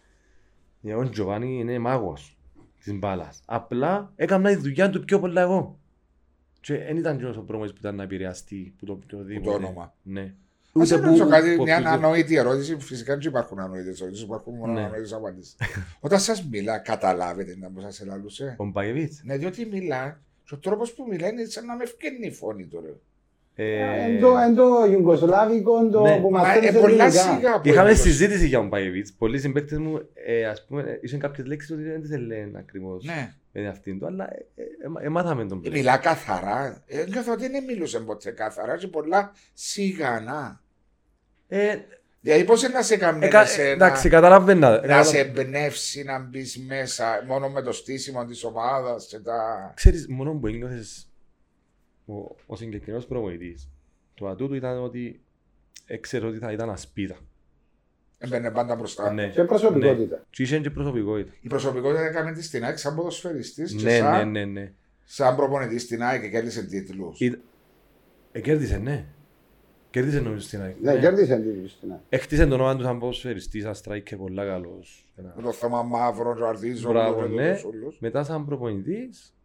Ο 0.96 1.08
Τζοβάνι 1.08 1.58
είναι 1.58 1.78
μάγος 1.78 2.38
της 2.82 2.98
μπάλας. 2.98 3.42
Απλά 3.46 4.12
έκανα 4.16 4.48
τη 4.48 4.56
δουλειά 4.56 4.90
του 4.90 5.04
πιο 5.04 5.20
πολλά 5.20 5.40
εγώ. 5.40 5.78
Και 6.66 6.78
δεν 6.78 6.96
ήταν 6.96 7.18
και 7.18 7.24
ο 7.26 7.42
πρόμος 7.46 7.70
που 7.70 7.76
ήταν 7.80 7.94
να 7.94 8.02
επηρεαστεί 8.02 8.74
που 8.78 8.84
το, 8.84 8.98
το, 9.06 9.16
Που 9.16 9.40
το 9.44 9.50
όνομα. 9.50 9.94
Ναι. 10.02 10.32
Ας 10.80 10.88
σε 10.88 10.96
ρωτήσω 10.96 11.28
κάτι, 11.28 11.56
που- 11.56 11.62
μια 11.62 11.76
που- 11.82 11.88
ανανοητή 11.88 12.36
ερώτηση. 12.36 12.76
Φυσικά 12.78 13.16
δεν 13.16 13.28
υπάρχουν 13.28 13.58
ανανοητές 13.58 14.00
ερωτήσεις, 14.00 14.24
υπάρχουν 14.24 14.54
μόνο 14.54 14.72
Ναι. 14.72 14.80
ανανοητές 14.80 15.12
απαντήσεις. 15.12 15.56
Όταν 16.00 16.18
σας 16.20 16.44
μιλά, 16.50 16.78
καταλάβετε 16.78 17.56
να 17.60 17.70
μου 17.70 17.80
σας 17.80 18.00
ελαλούσε. 18.00 18.54
Ο 18.58 18.64
Μπαγεβίτς. 18.64 19.20
Ναι, 19.24 19.36
διότι 19.36 19.66
μιλά, 19.72 20.20
και 20.44 20.54
ο 20.54 20.58
τρόπος 20.58 20.92
που 20.92 21.06
μιλάει 21.10 21.30
είναι 21.30 21.44
σαν 21.44 21.66
να 21.66 21.76
με 21.76 21.82
ευκαινεί 21.82 22.26
η 22.26 22.30
φωνή 22.30 22.66
του. 22.66 22.80
ρε. 22.84 22.92
Ε, 23.58 24.04
Εν 24.04 24.20
το- 24.20 24.36
εν 24.36 24.54
το 24.54 24.64
Ιουγκοσλάβικο 24.90 25.88
το 25.88 26.02
Ναι. 26.02 26.18
που 26.20 26.30
Μας 26.30 26.42
μαθαίνεις 26.46 26.68
ε, 26.68 26.72
πολλά 26.72 26.86
ελληνικά. 27.04 27.10
σιγά. 27.10 27.60
που 27.60 27.68
Είχαμε 27.68 27.88
είναι 27.88 27.98
το- 27.98 28.04
συζήτηση 28.04 28.46
για 28.46 28.58
τον 28.58 28.68
Μπαγεβίτς. 28.68 29.12
Πολλοί 29.12 29.38
συμπαίκτες 29.38 29.78
μου, 29.78 30.08
ε, 30.14 30.44
ας 30.46 30.64
πούμε, 30.68 30.82
ε, 30.82 30.98
είχαν 31.02 31.18
κάποιες 31.20 31.46
λέξεις 31.46 31.70
ότι 31.70 31.82
δεν 31.82 32.00
τις 32.00 32.10
λένε 32.18 32.58
ακριβώς 32.58 33.04
Ναι, 33.04 33.34
με 33.60 33.68
αυτήν 33.68 33.98
του, 33.98 34.06
αλλά 34.06 34.24
ε, 34.34 34.46
ε, 35.00 35.04
ε, 35.06 35.08
μάθαμε 35.08 35.46
τον 35.46 35.60
πλέον. 35.60 35.76
μιλά 35.76 35.96
καθαρά. 35.96 36.82
Ε, 36.86 37.04
Νιώθω 37.04 37.32
ότι 37.32 37.48
δεν 37.48 37.64
μιλούσε 37.64 38.00
ποτέ 38.00 38.30
καθαρά 38.30 38.76
και 38.76 38.88
πολλά 38.88 39.32
σιγανά. 39.54 40.62
Ε, 41.48 41.76
Δηλαδή 42.20 42.44
πώς 42.44 42.62
είναι 42.62 42.72
να 42.72 42.82
σε 42.82 42.96
κάνει 42.96 43.24
ε, 43.26 43.28
κα- 43.28 43.40
εσένα, 43.40 43.68
εντάξει, 43.68 44.08
καταλαβαίνα. 44.08 44.86
να 44.86 45.02
σε 45.04 45.18
εμπνεύσει 45.18 46.02
να 46.02 46.18
μπεις 46.18 46.58
μέσα 46.58 47.24
μόνο 47.26 47.48
με 47.48 47.62
το 47.62 47.72
στήσιμο 47.72 48.24
της 48.24 48.44
ομάδας 48.44 49.06
και 49.06 49.18
τα... 49.18 49.72
Ξέρεις, 49.76 50.06
μόνο 50.08 50.32
που 50.34 50.46
ένιωθες 50.46 51.08
ο, 52.06 52.14
ο 52.46 52.56
συγκεκριμένος 52.56 53.06
προπονητής, 53.06 53.68
το 54.14 54.28
ατού 54.28 54.48
του 54.48 54.54
ήταν 54.54 54.82
ότι 54.82 55.20
έξερε 55.86 56.26
ότι 56.26 56.38
θα 56.38 56.52
ήταν 56.52 56.70
ασπίδα. 56.70 57.16
Έμπαινε 58.18 58.50
πάντα 58.50 58.74
μπροστά. 58.76 59.12
Ναι. 59.12 59.28
Και 59.28 59.42
προσωπικότητα. 59.44 60.24
Και 60.30 60.42
είχε 60.42 60.58
και 60.58 60.70
προσωπικότητα. 60.70 61.32
Η 61.40 61.48
προσωπικότητα 61.48 62.04
έκαμε 62.06 62.32
της 62.32 62.46
στην 62.46 62.64
ΑΕΚ 62.64 62.78
σαν 62.78 62.94
ποδοσφαιριστής 62.94 63.74
και 63.74 63.82
Ναι, 63.84 63.96
σαν, 63.96 64.30
ναι, 64.30 64.44
ναι, 64.44 64.60
ναι. 64.60 64.72
σαν 65.04 65.36
προπονητής 65.36 65.82
στην 65.82 66.02
ΑΕΚ 66.02 66.20
και 66.22 66.28
κέρδισε 66.28 66.62
τίτλους. 66.66 67.20
Ή- 67.20 67.40
Ε, 68.32 68.40
κέρδισε, 68.40 68.78
ναι. 68.78 69.04
Κέρδισε 69.90 70.20
νομίζω 70.20 70.40
στην 70.42 70.60
ΑΕΚ. 70.62 70.76
Ναι, 70.80 70.98
κέρδισε 70.98 71.36
την 71.36 71.68
στην 71.68 71.90
ΑΕΚ. 71.92 72.00
Έχτισε 72.08 72.42
τον 72.46 72.52
όνομα 72.52 72.76
του 72.76 72.82
σαν 72.82 72.98
ποδοσφαιριστής, 72.98 73.62
σαν 73.62 73.74
striker 73.84 74.16
πολλά 74.18 74.44
καλός. 74.46 75.06
Ένα- 75.16 75.32
Με 75.36 75.42
το 75.42 75.52
θέμα 75.52 75.82
μαύρο, 75.82 76.36
ο 76.40 76.46
Αρδίζο, 76.46 76.88
Μπράβο, 76.90 77.22
και 77.26 77.32
ναι. 77.34 77.52
τους 77.52 77.64
όλους. 77.64 77.96
Μετά 78.00 78.24
σαν 78.24 78.44
προπονητής 78.46 79.35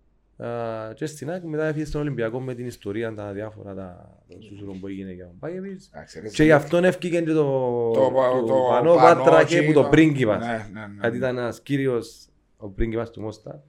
α, 0.46 0.94
και 0.94 1.06
στην 1.06 1.30
ΑΕΚ 1.32 1.44
μετά 1.44 1.66
έφυγε 1.66 1.86
στον 1.86 2.02
Ολυμπιακό 2.02 2.40
με 2.42 2.54
την 2.54 2.66
ιστορία 2.66 3.14
τα 3.14 3.32
διάφορα 3.32 3.74
τα 3.74 4.18
το 4.28 4.38
σούσουρο 4.42 4.72
που 4.72 4.88
έγινε 4.88 5.12
για 5.12 5.26
τον 5.26 5.40
Πάγεβιτς. 5.40 5.90
Εντάξει, 5.94 6.20
ρε, 6.20 6.30
Και 6.30 6.44
γι' 6.44 6.52
αυτόν 6.52 6.84
έφυγε 6.84 7.22
και 7.22 7.32
το, 7.32 7.34
το, 7.34 7.92
το, 7.94 8.44
το 8.46 8.54
πανό 8.70 8.96
πανό 8.96 8.96
Βάτρακε 8.96 9.56
που 9.58 9.64
το 9.74 9.80
εκείνο. 9.80 9.90
πρίγκιπας. 9.90 10.46
Ναι, 10.46 10.70
ναι, 10.74 10.80
ναι. 10.80 10.94
Γιατί 11.02 11.18
ήταν 11.18 11.38
ένας 11.38 11.62
κύριος, 11.62 12.26
ο 12.58 12.68
πρίγκιπας 12.70 13.12
του 13.12 13.22
Μόστα, 13.22 13.64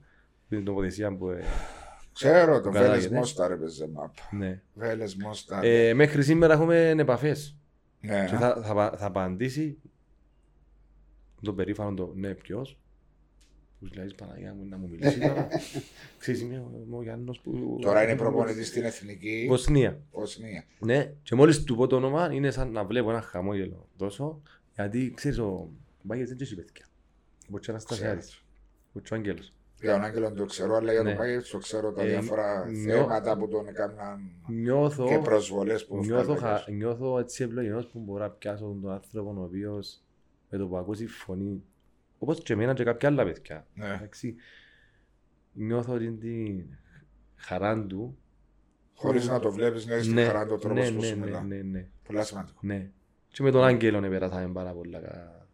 την 0.49 0.65
τοποθεσία 0.65 1.15
που... 1.15 1.29
ε, 1.29 1.43
Ξέρω, 2.13 2.61
το 2.61 2.69
Καλά, 2.69 2.85
Βέλες 2.87 2.99
γιατί. 2.99 3.15
Μόσταρ 3.15 3.51
έπαιζε 3.51 3.87
μαπ. 3.93 4.13
ναι. 4.31 4.61
Βέλες 4.73 5.15
Μόσταρ. 5.15 5.63
Ε, 5.63 5.93
μέχρι 5.93 6.23
σήμερα 6.23 6.53
έχουμε 6.53 6.89
επαφές. 6.89 7.55
Ναι. 8.01 8.25
Και 8.29 8.35
θα, 8.35 8.61
θα, 8.63 8.71
απα- 8.71 8.97
θα 8.97 9.05
απαντήσει 9.05 9.77
τον 11.41 11.55
περήφανο 11.55 11.93
το 11.93 12.11
ναι 12.15 12.33
ποιος 12.33 12.77
που 13.83 13.89
σου 13.89 13.99
λέει 13.99 14.13
Παναγία 14.17 14.53
μου 14.53 14.65
να 14.69 14.77
μου 14.77 14.87
μιλήσεις 14.91 15.19
τώρα. 15.19 15.47
Ξέρεις 16.19 16.41
είμαι 16.41 16.57
ο- 16.57 16.79
είμαι 16.85 16.95
ο 16.97 17.01
Γιάννος 17.03 17.39
που... 17.39 17.77
Τώρα 17.81 18.03
είναι 18.03 18.15
προπονητής 18.15 18.67
στην 18.67 18.83
Εθνική 18.83 19.45
Βοσνία. 19.49 19.99
Βοσνία. 20.11 20.63
Ναι, 20.79 21.11
και 21.23 21.35
μόλις 21.35 21.63
του 21.63 21.75
πω 21.75 21.87
το 21.87 21.95
όνομα 21.95 22.33
είναι 22.33 22.51
σαν 22.51 22.71
να 22.71 22.83
βλέπω 22.85 23.09
ένα 23.09 23.21
χαμόγελο 23.21 23.87
τόσο 23.97 24.41
γιατί 24.75 25.11
ξέρεις 25.15 25.37
ο 25.39 25.69
Μπάγιος 26.01 26.27
δεν 26.29 26.37
έχει 26.41 26.55
παιδιά. 26.55 26.85
Ο 27.51 27.59
Τσάνα 27.59 27.79
Στασιάρης, 27.79 28.43
ο 28.93 29.01
Τσουάγγελος. 29.01 29.53
Για 29.81 29.91
τον 29.93 30.03
Άγγελο 30.03 30.31
το 30.33 30.45
ξέρω, 30.45 30.75
αλλά 30.75 30.91
για 30.91 31.01
τον 31.03 31.11
Ναι. 31.11 31.17
Πάγετ 31.17 31.45
το 31.51 31.57
ξέρω 31.57 31.91
τα 31.91 32.01
Ε, 32.03 32.07
διάφορα 32.07 32.65
νιώ- 32.69 32.95
θέματα 32.97 33.37
που 33.37 33.47
τον 33.47 33.67
έκαναν 33.67 34.19
Νιώθω, 34.47 35.07
και 35.07 35.17
προσβολές 35.17 35.85
που 35.85 35.97
νιώθω, 35.97 36.33
βγάλανε. 36.33 36.59
χα- 36.59 36.71
νιώθω 36.71 37.19
έτσι 37.19 37.43
ευλογημένος 37.43 37.87
που 37.87 37.99
μπορώ 37.99 38.23
να 38.23 38.29
πιάσω 38.29 38.77
τον 38.81 38.91
άνθρωπο 38.91 39.33
ο 39.39 39.43
οποίος 39.43 40.01
με 40.49 40.57
το 40.57 40.67
που 40.67 40.77
ακούσει 40.77 41.07
φωνή 41.07 41.63
όπως 42.23 42.43
και 42.43 42.53
εμένα 42.53 42.73
και 42.73 42.83
κάποια 42.83 43.09
άλλα 43.09 43.23
παιδιά. 43.23 43.65
Ναι. 43.73 43.85
Εντάξει, 43.97 44.35
νιώθω 45.53 45.93
ότι 45.93 46.11
την 46.11 46.63
χαρά 47.35 47.85
του. 47.85 48.17
Χωρίς 48.95 49.27
να 49.27 49.39
το 49.39 49.51
βλέπεις, 49.51 49.85
να 49.85 49.93
έχεις 49.93 50.13
τη 50.13 50.21
χαρά 50.21 50.45
του 50.45 50.57
τρόπος 50.57 50.89
ναι, 50.89 50.95
που 50.95 51.01
ναι, 51.01 51.05
σου 51.07 51.19
ναι, 51.19 51.25
μιλά. 51.25 51.41
ναι, 51.41 51.55
ναι, 51.55 51.85
Πολλά 52.07 52.23
σημαντικό. 52.23 52.57
ναι. 52.61 52.89
Και 53.27 53.43
με 53.43 53.51
τον 53.51 53.63
Άγγελο 53.63 54.05
επέρασαμε 54.05 54.47
πάρα 54.53 54.71
πολλά. 54.71 54.99
κα- 54.99 55.45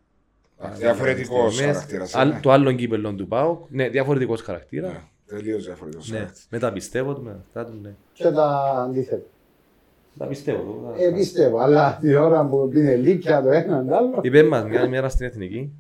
πάρα 0.58 0.74
Διαφορετικός 0.76 1.38
πολλές 1.38 1.54
στιγμές. 1.56 1.74
χαρακτήρας, 1.76 2.16
Άλλ- 2.16 2.34
ναι. 2.34 2.40
Το 2.40 2.52
άλλο 2.52 2.72
κύπελλο 2.72 3.14
του 3.16 3.28
ΠΑΟΚ, 3.28 3.66
ναι, 3.70 3.90
διαφορετικός 3.90 4.42
χαρακτήρας. 4.42 4.92
Ναι, 4.92 5.02
Τελείως 5.26 5.66
διαφορετικός 5.66 6.10
Ναι, 6.10 6.18
χαρακτήρας. 6.18 6.48
με 6.52 6.60
τα 6.60 6.72
πιστεύω 6.74 7.14
του, 7.16 7.22
με 7.24 7.32
αυτά 7.40 7.66
του, 7.66 7.78
ναι. 7.82 7.96
Και 8.14 8.24
τα 8.32 8.74
αντίθετα. 8.88 9.26
Τα 10.18 10.26
πιστεύω 10.28 10.62
του. 10.62 10.84
τα- 10.98 11.04
Ε, 11.04 11.12
πιστεύω, 11.12 11.58
αλλά 11.60 11.98
τη 12.02 12.16
ώρα 12.16 12.46
που 12.48 12.72
είναι 12.76 12.96
λύκια 12.96 13.42
το 13.42 13.50
ένα 13.50 13.86
το 13.86 13.96
άλλο. 13.96 14.20
Είπε 14.22 14.44
μας 14.44 14.64
μια 14.66 14.88
μέρα 14.90 15.10
στην 15.10 15.26
Εθνική, 15.26 15.74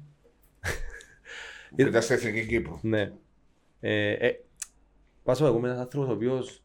Που 1.69 1.81
Ήταν 1.81 2.01
στην 2.01 2.15
Εθνική 2.15 2.45
Κύπρο. 2.45 2.79
ναι. 2.81 3.11
Ε, 3.79 4.11
ε, 4.11 4.43
Πάσω 5.23 5.45
εγώ 5.45 5.59
με 5.59 5.67
ένας 5.67 5.79
άνθρωπος 5.79 6.09
ο 6.09 6.13
οποίος 6.13 6.63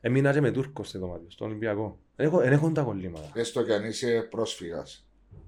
έμεινα 0.00 0.32
και 0.32 0.40
με 0.40 0.50
Τούρκος 0.50 0.88
σε 0.88 0.98
δωμάτιο, 0.98 1.30
στον 1.30 1.46
Ολυμπιακό. 1.48 1.98
Δεν 2.16 2.26
έχω, 2.26 2.38
δεν 2.38 2.52
έχω 2.52 2.70
τα 2.72 2.82
κολλήματα. 2.82 3.30
Έστω 3.34 3.62
κι 3.64 3.72
αν 3.72 3.84
είσαι 3.84 4.26
πρόσφυγας. 4.30 5.06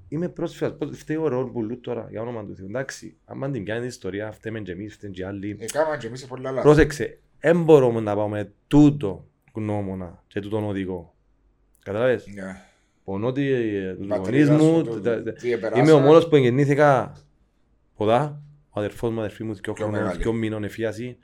Είμαι 0.08 0.28
πρόσφυγας, 0.28 0.76
πότε 0.78 0.96
φταίει 0.96 1.16
ο 1.16 1.28
Ρόλ 1.28 1.50
Μπουλού 1.50 1.80
τώρα, 1.80 2.06
για 2.10 2.20
όνομα 2.22 2.44
του 2.44 2.54
Θεού. 2.56 2.66
Εντάξει, 2.66 3.16
άμα 3.24 3.50
την 3.50 3.64
πιάνεις 3.64 3.84
η 3.84 3.86
ιστορία, 3.86 4.32
φταίμε 4.32 4.60
και 4.60 4.72
εμείς, 4.72 4.94
φταίμε 4.94 5.12
και 5.12 5.26
άλλοι. 5.26 5.56
Ε, 5.60 5.64
Κάμαν 5.64 5.98
και 5.98 6.06
εμείς 6.06 6.20
σε 6.20 6.26
πολλά 6.26 6.50
λάθη. 6.50 6.62
Πρόσεξε, 6.66 7.18
δεν 7.40 7.62
μπορούμε 7.62 8.00
να 8.00 8.16
πάμε 8.16 8.52
τούτο 8.66 9.26
γνώμονα 9.52 10.22
και 10.26 10.40
τούτον 10.40 10.64
οδηγό. 10.64 11.14
Καταλάβες, 11.84 12.26
Ναι. 12.26 12.62
πονώ 13.04 13.32
τη- 13.32 13.94
τους 13.98 14.06
Πατρίδα 14.06 14.54
γονείς 14.54 14.64
σου, 14.66 14.72
μου, 14.72 14.84
το- 14.84 15.00
τα- 15.00 15.22
τα- 15.22 15.32
τι 15.32 15.52
επεράσα. 15.52 15.82
είμαι 15.82 15.92
ο 15.92 15.98
μόνος 15.98 16.28
που 16.28 16.36
γεννήθηκα 16.36 17.12
ποδά, 17.96 18.42
ο 18.76 18.80
αδερφός 18.80 19.10
μου, 19.10 19.18
αδερφή 19.18 19.44
μου, 19.44 19.52
δυο 19.52 19.62
Πιο 19.62 19.74
χρόνων, 19.74 20.00
μεγάλη. 20.02 20.22
δυο 20.22 20.32
μήνων 20.32 20.64
εφίαση, 20.64 21.16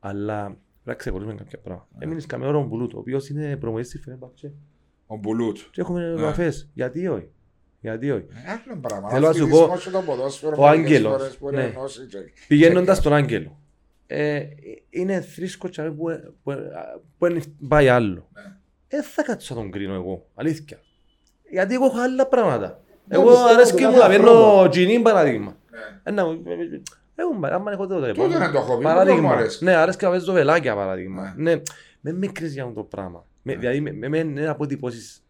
αλλά 0.00 0.42
πρέπει 0.44 0.58
να 0.84 0.94
ξεχωρίσουμε 0.94 1.34
κάποια 1.34 1.58
πράγματα. 1.58 1.88
Έμεινες 1.98 2.26
με 2.36 2.46
όρο 2.46 2.64
Μπουλού, 2.66 2.88
ο 2.94 2.98
οποίος 2.98 3.28
είναι 3.28 3.56
προμονητής 3.56 3.90
στη 3.92 4.00
Φενέρμπαχτσε. 4.02 4.52
Ο 5.06 5.16
Μπουλούτ. 5.16 5.58
Και 5.70 5.80
έχουμε 5.80 6.00
Ναι. 6.00 6.20
επαφές. 6.20 6.70
Γιατί 6.74 7.08
όχι; 7.08 7.28
Γιατί 7.80 8.10
όχι; 8.10 8.24
Ε, 8.46 8.50
Άλλο 8.50 8.80
πράγμα. 8.80 9.08
Θέλω 9.08 9.26
να 9.26 9.32
σου 9.32 9.42
Αθλητισμός 9.42 9.68
πω, 9.68 9.78
και 9.78 9.90
το 9.90 10.02
ποδόσφαιρο 10.02 10.54
ο 10.58 10.66
μερικές 10.66 10.84
Άγγελος, 10.86 11.12
φορές 11.16 11.38
μπορεί 11.40 11.56
να 11.56 11.62
ναι. 11.62 11.68
ενώσει 11.68 12.06
και- 12.06 12.18
Πηγαίνοντας 12.48 12.94
και- 12.94 13.00
στον 13.00 13.12
Άγγελο. 13.14 13.60
Ε, 14.06 14.42
είναι 14.90 15.20
θρήσκος 15.20 15.70
τσαβέ 15.70 15.90
που, 15.90 16.04
που, 16.42 16.52
που, 17.18 17.26
που 17.58 17.66
πάει 17.68 17.88
άλλο. 17.88 18.28
Ναι. 18.32 18.42
Δεν 18.88 19.02
θα 19.02 19.22
κάτσω 19.22 19.54
να 19.54 19.60
τον 19.60 19.70
κρίνω 19.70 19.94
εγώ. 19.94 20.26
Αλήθεια. 20.34 20.78
Γιατί 21.50 21.74
εγώ 21.74 21.84
έχω 21.84 21.98
άλλα 22.00 22.26
πράγματα. 22.26 22.80
Δεν 23.08 23.20
Εγώ 23.20 23.28
πιστεύω 23.30 23.48
αρέσκει 23.54 23.74
ότι 23.74 23.84
μου 23.84 23.90
να 23.90 23.98
κάθε 23.98 24.12
παίρνω 24.16 24.30
άνθρωπο. 24.30 24.68
τζινίν 24.68 25.02
παραδείγμα. 25.02 25.56
Ναι. 25.76 26.00
Ένα, 26.02 26.22
εγώ, 27.14 27.30
άμα 27.42 27.72
έχω 27.72 27.86
τότε 27.86 28.12
Τότε 28.12 28.38
να 28.38 28.50
το 28.50 28.58
έχω 28.58 28.76
πει, 28.76 28.82
Παράδειγμα. 28.84 29.20
μου 29.20 29.30
αρέσει. 29.32 29.64
Ναι, 29.64 29.74
αρέσκει 29.74 30.04
να 30.04 30.10
παίζω 30.10 30.32
βελάκια 30.32 30.74
παράδειγμα. 30.74 31.34
Ναι. 31.36 31.54
Ναι. 31.54 31.60
Με 32.00 32.12
μικρές 32.12 32.52
για 32.52 32.62
αυτό 32.62 32.74
το 32.74 32.82
πράγμα. 32.82 33.24
Με- 33.42 33.56
Δηλαδή 33.56 33.80
με, 33.80 33.92
με, 33.92 34.08
με, 34.08 34.24
με 34.24 34.48
αποτυπώσεις. 34.48 35.20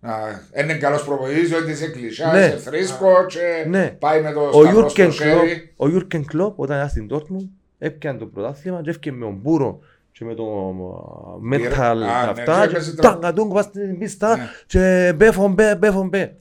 Να, 0.00 0.14
Είναι 0.60 0.74
καλός 0.74 1.04
προπονητής, 1.04 1.54
ότι 1.54 1.70
είσαι 1.70 1.86
κλεισιά, 1.90 2.32
Ναι. 2.32 2.38
είσαι 2.46 2.56
θρήσκο 2.56 3.26
και 3.26 3.68
Ναι. 3.68 3.86
πάει 3.98 4.22
με 4.22 4.32
το 4.32 4.40
Ο 4.40 4.50
σταυρό 4.52 4.70
Γιούρκεν 4.70 5.12
στο 5.12 5.22
Κλόπ, 5.24 5.38
χέρι. 5.38 5.72
ο 5.76 5.88
Γιούρκεν 5.88 6.24
Κλόπ 6.24 6.60
όταν 6.60 6.76
ήταν 6.76 6.88
στην 6.88 7.08
Dortmund 7.12 7.48
έπιανε 7.78 8.18
το 8.18 8.26
πρωτάθλημα 8.26 8.80
και 8.82 8.90
έφυγε 8.90 9.10
με 9.16 9.24
τον 9.24 9.34
Μπούρο 9.42 9.78
και 10.12 10.24
με 10.24 10.34
το 10.34 10.44
metal 11.52 11.80
Α, 11.80 11.94
ναι, 11.94 12.06
αυτά 12.30 12.66
και 12.66 12.70
έπαιζε 12.74 12.90
και 12.90 12.96
το- 12.96 13.02
τάγκα 13.08 13.32
τούγκ 13.32 13.52
πας 13.54 13.64
στην 13.64 13.98
πίστα 13.98 14.36
Ναι. 14.36 14.48
και 14.66 15.12
μπέφον 15.16 15.52
μπέ, 15.52 15.76
μπέφον 15.76 16.08
μπέ. 16.08 16.36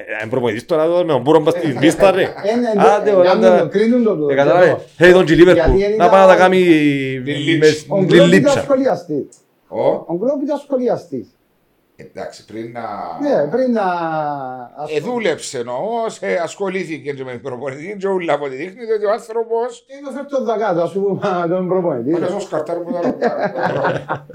Ε, 0.00 0.02
Είναι 0.22 0.30
προπονητής 0.30 0.66
τώρα 0.66 0.82
εδώ 0.82 0.96
με 1.04 1.12
τον 1.12 1.20
Μπούρο 1.20 1.40
μπας 1.40 1.54
στην 1.54 1.78
πίστα 1.78 2.10
ρε. 2.10 2.22
Ε, 2.22 2.54
ναι, 2.56 2.72
ναι, 2.74 2.82
Άντε, 2.88 3.10
ε, 3.10 3.14
ωραία, 3.14 3.30
κάνουν 3.32 3.48
τα- 3.48 3.58
το, 3.60 3.68
κρίνουν 3.68 4.04
το 4.04 4.16
το. 4.16 4.28
Ε, 4.28 4.34
κατάλαβε. 4.34 4.72
Hey, 4.98 5.10
τον 5.12 5.24
Γιατί 5.26 5.34
Λίβερπουλ. 5.34 5.74
είναι 5.80 5.88
Να 5.96 6.04
τα- 6.04 6.10
πάει 6.10 6.20
να 6.20 6.26
τα 6.26 6.36
κάνει 6.36 6.56
Λιλίτς. 6.58 7.84
Ο 7.88 7.96
με 7.98 8.04
Γκλόπ 8.04 8.14
ήταν 8.16 8.28
λίτσα. 8.28 8.60
σχολιαστής. 8.60 9.26
Ο, 9.68 9.80
Ο 9.88 10.14
Γκλόπ 10.16 10.42
ήταν 10.42 10.58
σχολιαστής. 10.58 11.26
εντάξει, 11.96 12.44
πριν 12.44 12.72
να... 12.72 12.80
Ναι, 13.22 13.50
πριν 13.50 13.72
να... 13.72 13.82
Ε, 14.96 15.00
δούλεψε 15.00 15.58
όμω, 15.58 16.00
ε, 16.20 16.34
ασχολήθηκε 16.34 17.12
και 17.12 17.24
με 17.24 17.30
την 17.32 17.40
προπονητή, 17.40 17.96
και 17.98 18.06
όλα 18.06 18.32
από 18.32 18.48
τη 18.48 18.54
δείχνει 18.56 18.92
ότι 18.96 19.04
ο 19.04 19.10
άνθρωπο. 19.12 19.56
Είναι 19.98 20.10
φέρει 20.14 20.26
τον 20.26 20.44
δακάτο, 20.44 20.80
ας 20.82 20.92
πούμε, 20.92 21.20
τον 21.48 21.68
προπονητή. 21.68 22.10
Είναι 22.10 22.26
ω 22.26 22.40
καρτάρ 22.50 22.76
που 22.76 22.92
θα 22.92 24.26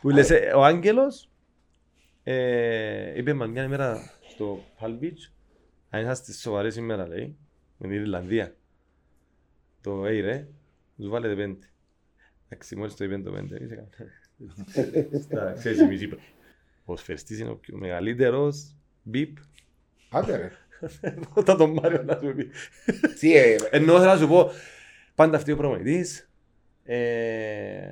Που 0.00 0.08
λες, 0.08 0.30
ε, 0.30 0.52
ο 0.56 0.64
Άγγελος 0.64 1.28
ε, 2.24 2.34
είπε 3.16 3.32
μας 3.32 3.48
μια 3.48 3.62
ημέρα 3.62 4.10
στο 4.36 4.64
Palm 4.80 4.98
Beach 5.02 5.30
αν 5.90 6.00
είσαστε 6.02 6.32
σοβαρές 6.32 6.74
σήμερα 6.74 7.08
λέει 7.08 7.36
με 7.78 7.88
την 7.88 7.96
Ιρλανδία 7.96 8.56
το 9.80 10.08
«Ει 10.08 10.20
ρε, 10.20 10.48
τους 10.96 11.08
βάλετε 11.08 11.34
πέντε». 11.34 11.66
Εντάξει, 12.48 12.76
μόλις 12.76 12.94
το 12.94 13.04
είπε 13.04 13.18
το 13.18 13.30
πέντε, 13.30 13.58
είσαι 13.64 13.74
καλά. 13.74 14.14
Στα- 15.22 15.52
Ξέρεις, 15.52 15.80
η 15.80 15.86
μισή 15.86 16.08
προ- 16.08 16.20
Ο 16.84 16.96
σφαιριστής 16.96 17.38
είναι 17.38 17.50
ο 17.50 17.56
πιο 17.56 17.76
μεγαλύτερος 17.76 18.74
μπιπ. 19.02 19.36
Άντε 20.10 20.36
ρε. 20.36 20.50
Όταν 21.34 21.56
τον 21.56 21.70
Μάριο 21.72 22.02
να 22.02 22.18
σου 22.18 22.34
πει. 22.36 22.50
Τι 23.18 23.36
ε, 23.36 23.56
Ενώ 23.70 23.92
θέλω 23.98 24.04
να 24.12 24.16
σου 24.16 24.28
πω, 24.28 24.50
πάντα 25.14 25.36
αυτή 25.36 25.52
ο 25.52 25.56
προμονητής 25.56 26.30
ε, 26.84 27.90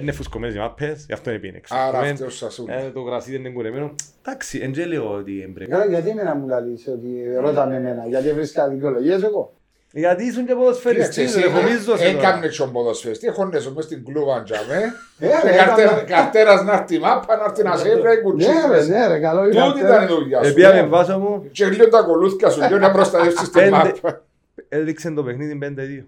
είναι 0.00 0.12
φουσκωμένες 0.12 0.54
οι 0.54 0.58
μάπες, 0.58 1.04
γι' 1.06 1.12
αυτό 1.12 1.30
είναι 1.30 1.38
πήγαινε 1.38 1.58
έξω. 1.58 1.74
Άρα 1.76 1.90
Κομμέν, 1.90 2.12
αυτός 2.12 2.36
σα 2.36 2.50
σου 2.50 2.64
ε, 2.68 2.90
Το 2.90 3.02
κρασί 3.04 3.30
δεν 3.30 3.40
είναι 3.40 3.50
κουρεμένο. 3.50 3.94
Εντάξει, 4.26 4.58
εν 4.62 4.72
και 4.72 4.84
λέω 4.86 5.10
ότι 5.12 5.42
εμπρέπει. 5.42 5.70
Καλά, 5.70 5.84
Γιατί 5.86 6.08
εμένα 6.08 6.34
μου 6.34 6.48
λαλείς 6.48 6.86
ότι 6.88 7.08
ρώτα 7.40 7.66
με 7.66 7.76
εμένα, 7.76 8.06
γιατί 8.06 8.32
βρίσκα 8.32 8.68
δικαιολογίες 8.68 9.22
εγώ; 9.22 9.52
Γιατί 9.92 10.24
ήσουν 10.24 10.46
και 10.46 10.54
ποδοσφαιριστής, 10.54 11.36
ρε, 11.36 11.48
φοβίζω 11.48 11.96
σε 11.96 12.04
Έκαμνε 12.04 12.40
τώρα. 12.46 12.56
τον 12.56 12.72
ποδοσφαιριστή, 12.72 13.28
χώνεσαι 13.30 13.72
μες 13.72 13.84
στην 13.84 14.04
κλούβα 14.04 14.42
τζαμέ. 14.42 14.82
Ε, 15.18 15.26
Και 15.26 15.48
ρε, 15.50 15.56
καρτέρα- 15.56 15.90
έκανα- 15.90 16.02
Καρτέρας 16.02 16.62
να 16.64 16.72
έρθει 16.72 16.94
η 16.94 16.98
μάπα, 16.98 17.36
να 17.36 17.44
έρθει 17.44 17.62
να 17.62 17.76
σε 17.76 17.88
έβρε, 17.88 18.02
Ναι 18.08 18.14
ρε, 18.14 18.20
κουτσίδες. 18.20 18.88
ναι 18.88 19.06
ρε, 19.06 19.18
καλό 19.18 19.42
Τούτη 19.44 19.56
ήταν. 19.56 19.78
ήταν 19.78 20.02
η 20.02 20.06
δουλειά 20.06 20.42
σου. 20.42 20.50
Επία 20.50 20.72
με 20.74 20.82
βάσο 20.86 21.18
μου, 21.18 21.48
Και 21.52 21.64
λίγο 21.66 21.88
τα 21.88 22.02
κολούθια 22.02 22.50
σου, 22.50 22.60
λίγο 22.62 22.78
να 22.78 22.90
προστατεύσεις 22.90 23.40
την 23.50 23.52
Πέντε. 23.52 23.70
μάπα. 23.70 24.22
έδειξε 24.68 25.10
το 25.10 25.22
παιχνίδι 25.24 25.58
5-2. 25.62 26.04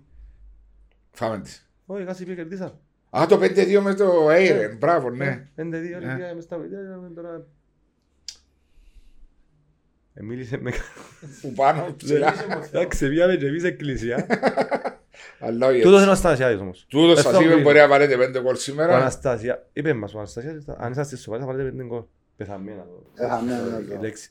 Φάμε 1.13 1.39
τη. 1.41 1.51
Όχι, 1.87 2.05
κάτσε 2.05 2.23
είπε 2.23 2.35
κερδίσα. 2.35 2.79
Α, 3.19 3.27
το 3.27 3.37
5-2 3.43 3.81
μες 3.81 3.95
το 3.97 4.31
Έιρεν, 4.31 4.77
μπράβο, 4.77 5.11
ναι. 5.11 5.49
5-2, 5.57 5.63
Ολυμπία, 5.97 6.33
μες 6.35 6.45
στα 6.45 6.57
παιδιά, 6.57 6.81
είδαμε 6.81 7.09
τώρα... 7.15 7.47
Ε, 10.15 10.23
Μίλησε 10.23 10.57
με... 10.57 10.73
Που 11.41 11.53
πάνω 11.53 11.95
ψηλά. 11.97 12.35
Εντάξει, 12.67 13.09
πήγαμε 13.09 13.37
και 13.37 13.47
εμείς 13.47 13.65
εκκλησία. 13.65 14.27
Αλλά 15.41 15.67
όχι 15.67 15.81
Τούτος 15.83 15.87
είναι 15.87 15.97
έτσι. 15.97 16.01
ο 16.01 16.03
Αναστασιάδης 16.03 16.61
όμως. 16.61 16.87
Τούτος 16.89 17.15
Δεν 17.15 17.25
σας 17.25 17.33
θα 17.33 17.43
είπε 17.43 17.53
βρει. 17.53 17.63
μπορεί 17.63 17.79
να 17.79 17.89
βάλετε 17.89 18.17
πέντε 18.17 18.39
κόλ 18.41 18.55
Ο 18.55 18.57
σήμερα. 18.59 18.97
Αναστασία, 18.97 19.67
είπε 19.73 19.93
μας 19.93 20.15
ο 20.15 20.19
Αναστασιάδης, 20.19 20.69
αν 20.69 20.91
είσαστε 20.93 21.17
σοβαροί 21.17 21.43
θα 21.43 21.49
βάλετε 21.49 21.71
πέντε 21.71 21.85
γκολ. 21.85 22.03
Πεθαμένα. 22.37 22.83
το- 22.83 23.07
Ε, 23.25 23.29
χαμένα, 23.29 23.79
ναι, 23.79 23.85
η 23.85 23.89
ναι. 23.89 23.99
λέξη. 24.01 24.31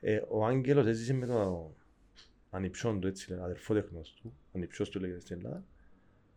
Ε, 0.00 0.20
Ο 0.28 0.46
Άγγελος 0.46 0.86
έζησε 0.86 1.14
με 1.14 1.26
το 1.26 1.70
ανιψιόν 2.50 3.00
του, 3.00 3.06
έτσι 3.06 3.30
λένε, 3.30 3.42
αδερφό 3.42 3.74
τέχνος 3.74 4.14
του, 4.22 4.34
ανιψιός 4.54 4.88
του 4.88 5.00
λέγεται 5.00 5.20
στην 5.20 5.36
Ελλάδα. 5.36 5.62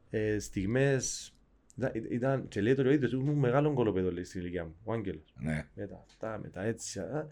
Ε, 0.09 0.39
στιγμές, 0.39 1.33
ήταν, 1.77 1.91
ήταν, 2.09 2.47
και 2.47 2.61
λέει 2.61 2.75
το 2.75 2.81
ο 2.87 2.89
ίδιος, 2.91 3.11
ήμουν 3.11 3.35
μεγάλο 3.35 3.73
κολοπέδο 3.73 4.11
λέει 4.11 4.23
στην 4.23 4.41
ηλικία 4.41 4.63
μου, 4.63 4.75
ο 4.83 4.93
Άγγελος. 4.93 5.33
Ναι. 5.39 5.67
Με 5.73 5.87
τα 5.87 6.03
αυτά, 6.07 6.39
με 6.43 6.49
τα 6.49 6.63
έτσι, 6.63 6.99
α, 6.99 7.27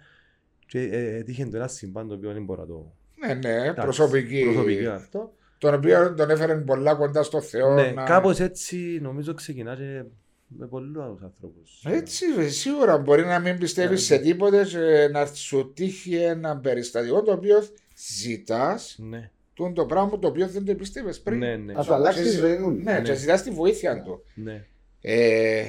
και 0.68 0.80
ε, 0.80 1.16
έτυχε 1.16 1.46
το 1.46 1.58
ένα 1.58 1.68
συμβάν 1.68 2.08
το 2.08 2.14
οποίο 2.14 2.34
δεν 2.34 2.44
μπορώ 2.44 2.62
να 2.62 2.68
το... 2.68 2.94
Ναι, 3.16 3.34
ναι, 3.34 3.54
εντάξει, 3.56 3.82
προσωπική. 3.82 4.44
Προσωπική 4.44 4.86
αυτό. 4.86 5.34
Τον 5.58 5.74
οποίο 5.74 6.14
τον 6.14 6.30
έφερε 6.30 6.56
πολλά 6.56 6.96
κοντά 6.96 7.24
στο 7.24 7.42
Θεό. 7.42 7.74
Ναι, 7.74 7.92
να- 7.92 8.04
κάπως 8.04 8.40
έτσι 8.40 9.00
νομίζω 9.02 9.34
ξεκινά 9.34 9.76
και 9.76 10.04
με 10.48 10.68
πολλούς 10.68 11.04
άλλους 11.04 11.22
ανθρώπους. 11.22 11.84
Έτσι, 11.86 12.26
ρε, 12.36 12.48
σίγουρα 12.48 12.98
μπορεί 12.98 13.26
να 13.26 13.40
μην 13.40 13.58
πιστεύεις 13.58 14.10
Ναι. 14.10 14.16
σε 14.18 14.24
τίποτε 14.24 14.64
και 14.64 15.10
να 15.12 15.26
σου 15.26 15.72
τύχει 15.76 16.16
ένα 16.16 16.58
περιστατικό 16.58 17.22
το 17.22 17.32
οποίο 17.32 17.58
ζητάς 17.98 18.96
Ναι, 19.00 19.32
το 19.74 19.86
πράγμα 19.86 20.20
το 20.20 20.28
οποίο 20.28 20.48
δεν 20.48 20.66
το 20.66 20.76
πίστευε 20.76 21.14
πριν. 21.24 21.38
ναι, 21.38 21.56
ναι. 21.56 21.74
Να 21.74 21.82
σου 21.84 21.94
αλλάξεις 21.94 22.24
τη 22.24 22.30
Και- 22.30 22.38
ζωή 22.38 22.58
μου. 22.58 22.70
Ναι, 22.70 22.92
Ναι. 22.94 23.02
και 23.02 23.14
ζητάς 23.14 23.44
τη 23.44 23.52
βοήθεια 23.52 24.02
του. 24.02 24.24
ναι. 24.36 24.66
Ε, 25.02 25.64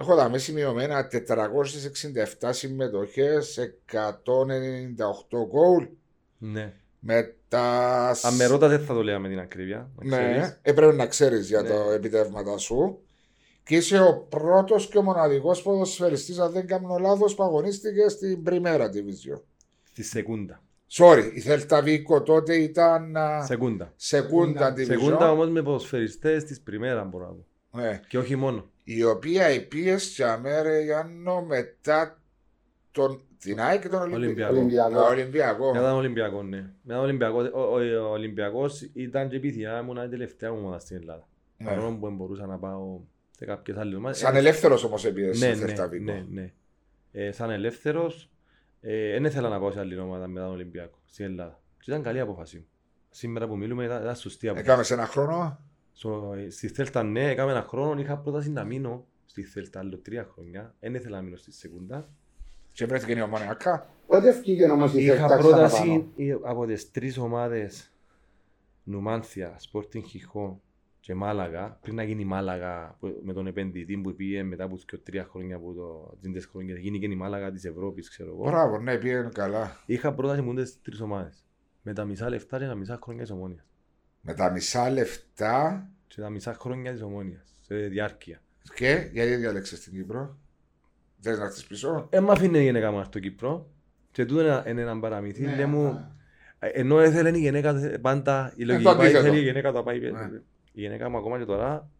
έχω 0.00 0.14
δαμέ 0.14 0.38
σημειωμένα 0.38 1.08
467 2.40 2.52
συμμετοχές, 2.52 3.58
198 3.58 5.46
γκολ. 5.48 5.88
ναι. 6.38 6.72
Με 7.04 7.34
τα. 7.48 8.08
Αν 8.22 8.34
με 8.36 8.44
ρώτα 8.46 8.68
δεν 8.68 8.80
θα 8.80 8.94
το 8.94 9.02
λέγαμε 9.02 9.28
την 9.28 9.38
ακρίβεια. 9.38 9.90
να 10.02 10.16
Ναι, 10.16 10.22
ξέρεις. 10.32 10.58
έπρεπε 10.62 10.92
να 10.92 11.06
ξέρεις 11.06 11.48
για 11.48 11.62
Ναι. 11.62 11.68
τα 11.68 11.92
επιτεύγματα 11.92 12.58
σου. 12.58 12.98
Και 13.64 13.76
είσαι 13.76 14.00
ο 14.00 14.26
πρώτος 14.28 14.88
και 14.88 14.98
ο 14.98 15.02
μοναδικός 15.02 15.62
ποδοσφαιριστής, 15.62 16.38
αν 16.38 16.52
δεν 16.52 16.66
κάνω 16.66 16.98
λάθος, 16.98 17.34
που 17.34 17.42
αγωνίστηκε 17.42 18.08
στην 18.08 18.42
Πριμέρα 18.42 18.86
Division. 18.88 19.40
Στη 19.82 20.02
Σεκούντα. 20.02 20.62
Sorry, 20.94 21.30
η 21.34 21.40
Θέλτα 21.40 21.82
Βίκο 21.82 22.22
τότε 22.22 22.54
ήταν 22.54 23.16
α, 23.16 23.44
Σεκούντα. 23.44 23.94
Secunda 24.10 24.72
Division. 24.72 24.84
Σεκούντα 24.84 25.30
όμως 25.30 25.48
με 25.50 25.62
ποδοσφαιριστές 25.62 26.44
της 26.44 26.60
Πριμέρα 26.60 27.04
μπορώ 27.04 27.24
να 27.26 27.32
πω. 27.32 27.46
Ναι. 27.82 28.00
Και 28.08 28.18
όχι 28.18 28.36
μόνο. 28.36 28.70
η 28.84 29.04
οποία 29.04 29.50
υπήρξε 29.50 30.12
για 30.14 30.38
μέρα 30.38 30.80
Γιάννο 30.80 31.42
μετά 31.42 32.18
τον, 32.90 33.20
την 33.38 33.60
ΑΕΚ 33.60 33.80
και 33.80 33.88
τον 33.88 34.12
Ολυμπιακό. 34.12 34.56
Ολυμπιακό. 34.56 34.90
Ολυμπιακό. 34.90 35.08
Ολυμπιακό. 35.08 35.72
Μετά 35.72 35.88
τον 35.88 35.98
Ολυμπιακό, 35.98 36.42
ναι. 36.42 36.56
Μετά 36.82 36.98
τον 36.98 37.04
Ολυμπιακό, 37.08 37.38
ο, 37.52 37.60
ο, 37.60 37.78
ο 38.06 38.10
Ολυμπιακός 38.10 38.80
ήταν 38.92 39.28
και 39.28 39.36
επιθυμιά 39.36 39.82
μου 39.82 39.92
να 39.92 40.00
είναι 40.02 40.10
τελευταία 40.10 40.52
μου 40.52 40.58
ομάδα 40.58 40.78
στην 40.78 40.96
Ελλάδα. 40.96 41.28
Ναι. 41.56 41.66
Παρόλο 41.68 41.96
που 41.96 42.06
δεν 42.06 42.16
μπορούσα 42.16 42.46
να 42.46 42.58
πάω 42.58 43.00
σε 43.30 43.44
κάποιες 43.44 43.76
άλλες 43.76 43.94
ομάδες. 43.96 44.18
Σαν 44.18 44.34
Ε, 44.34 44.38
ελεύθερος 44.38 44.84
όμως 44.84 45.04
επίε 45.04 45.26
ναι, 45.26 45.32
στη 45.34 45.46
ναι, 45.46 45.54
Θέλτα 45.54 45.88
Βίκο. 45.88 46.04
ναι, 46.12 46.24
ναι. 46.30 46.52
Ε, 47.12 47.32
σαν 47.32 47.50
ελεύθερος, 47.50 48.22
ε, 48.22 48.28
δεν 48.82 49.24
ήθελα 49.24 49.48
να 49.48 49.60
πάω 49.60 49.70
σε 49.70 49.80
άλλη 49.80 49.98
ομάδα 49.98 50.26
μετά 50.26 50.44
τον 50.44 50.54
Ολυμπιακό 50.54 50.98
στην 51.04 51.24
Ελλάδα. 51.24 51.60
Και 51.78 51.90
ήταν 51.90 52.02
καλή 52.02 52.20
απόφαση 52.20 52.56
μου. 52.56 52.66
Σήμερα 53.10 53.46
που 53.48 53.56
μιλούμε 53.56 53.84
ήταν, 53.84 54.02
ήταν 54.02 54.16
σωστή 54.16 54.46
απόφαση. 54.48 54.68
Έκαμες 54.68 54.86
σε 54.86 54.94
ένα 54.94 55.06
χρόνο; 55.06 55.58
Στο, 55.92 56.34
στη 56.48 56.68
Θέλτα 56.68 57.02
ναι, 57.02 57.30
έκαμε 57.30 57.50
ένα 57.50 57.62
χρόνο, 57.62 58.00
είχα 58.00 58.18
πρόταση 58.18 58.50
να 58.50 58.64
μείνω 58.64 59.06
στη 59.26 59.42
Θέλτα 59.42 59.78
άλλο 59.78 59.98
τρία 59.98 60.28
χρόνια. 60.32 60.74
Δεν 60.80 60.94
ήθελα 60.94 61.16
να 61.16 61.22
μείνω 61.22 61.36
στη 61.36 61.52
Σεκούντα. 61.52 62.08
Και 62.72 62.86
βρέθηκε 62.86 63.12
η 63.12 63.20
ομονιακά. 63.20 63.86
Πότε 64.06 64.32
βγήκε 64.32 64.64
όμως 64.64 64.94
η 64.94 65.02
Είχα 65.04 65.14
Θέλτα 65.14 65.36
πρόταση 65.38 65.74
ξαναπάνω. 65.82 66.08
ε, 66.16 66.38
από 66.42 66.66
τις 66.66 66.90
τρεις 66.90 67.18
ομάδες 67.18 67.92
Νουμάνθια, 68.84 69.56
Sporting 69.72 70.02
Χιχό 70.08 70.60
και 71.04 71.14
Μάλαγα, 71.14 71.78
πριν 71.82 71.94
να 71.94 72.02
γίνει 72.02 72.22
η 72.22 72.24
Μάλαγα 72.24 72.96
που- 73.00 73.20
με 73.22 73.32
τον 73.32 73.46
επενδυτή 73.46 73.96
που 73.96 74.14
πήγε 74.14 74.42
μετά 74.42 74.64
από 74.64 74.76
δύο 74.76 74.98
τρία 75.02 75.24
χρόνια 75.24 75.56
από 75.56 75.72
το 75.72 76.16
τζίντες 76.20 76.44
χρόνια, 76.46 76.74
γίνει 76.74 76.98
και 76.98 77.06
η 77.06 77.14
Μάλαγα 77.14 77.50
της 77.52 77.64
Ευρώπης, 77.64 78.08
ξέρω 78.08 78.30
εγώ. 78.30 78.44
Μπράβο, 78.50 78.78
ναι, 78.78 78.96
πήγαινε 78.98 79.28
καλά. 79.32 79.76
Είχα 79.86 80.14
πρόταση 80.14 80.40
μου 80.40 80.54
τις 80.54 80.80
τρεις 80.82 81.00
ομάδες. 81.00 81.44
Με 81.82 81.92
τα 81.92 82.04
μισά 82.04 82.28
λεφτά 82.28 82.58
και 82.58 82.66
τα 82.66 82.74
μισά 82.74 82.98
χρόνια 83.02 83.22
της 83.22 83.30
Ομόνιας. 83.30 83.64
Με 84.20 84.34
τα 84.34 84.50
μισά 84.50 84.90
λεφτά; 84.90 85.88
Και 86.06 86.20
τα 86.20 86.30
μισά 86.30 86.54
χρόνια 86.54 86.92
της 86.92 87.02
Ομόνιας, 87.02 87.58
σε 87.60 87.74
διάρκεια. 87.76 88.40
και 88.74 89.08
γιατί 89.12 89.34
διάλεξε 89.34 89.78
την 89.78 89.92
Κύπρο. 89.92 90.36
Θες 91.20 91.38
να 91.38 91.44
έρθει 91.44 91.66
πίσω. 91.66 92.06
Ε, 92.10 92.20
μ' 92.20 92.30
αφήνε 92.30 92.58
η 92.58 92.62
γυναίκα 92.62 92.86
μου 92.86 92.92
να 92.92 92.98
έρθει 92.98 93.10
στο 93.10 93.18
Κύπρο 93.20 93.70
και 94.10 94.24
τούτο 94.24 94.40
είναι- 94.40 94.62
είναι 94.66 94.80
ένα 94.80 94.98
παραμύθι. 95.00 95.42
Ναι, 95.42 95.54
Λέει 95.54 95.64
μου, 95.66 95.82
ναι. 95.92 96.06
ε, 96.58 96.66
ενώ 96.68 96.98
έθελε 96.98 97.28
η 97.36 97.40
γυναίκα 97.40 97.98
πάντα, 98.00 98.52
η 98.56 98.64
το 98.64 98.72
λογική 98.72 98.84
πάει, 98.84 98.94
αντίθετο. 98.94 99.22
θέλει 99.24 99.38
η 99.38 99.42
γυναίκα 99.42 99.70
να 99.70 99.82
πάει. 99.82 100.00
Ναι. 100.00 100.40
Η 100.72 100.80
γυναίκα 100.80 101.08
μου 101.08 101.16
ακόμα 101.16 101.38
και 101.38 101.44
τώρα 101.44 101.90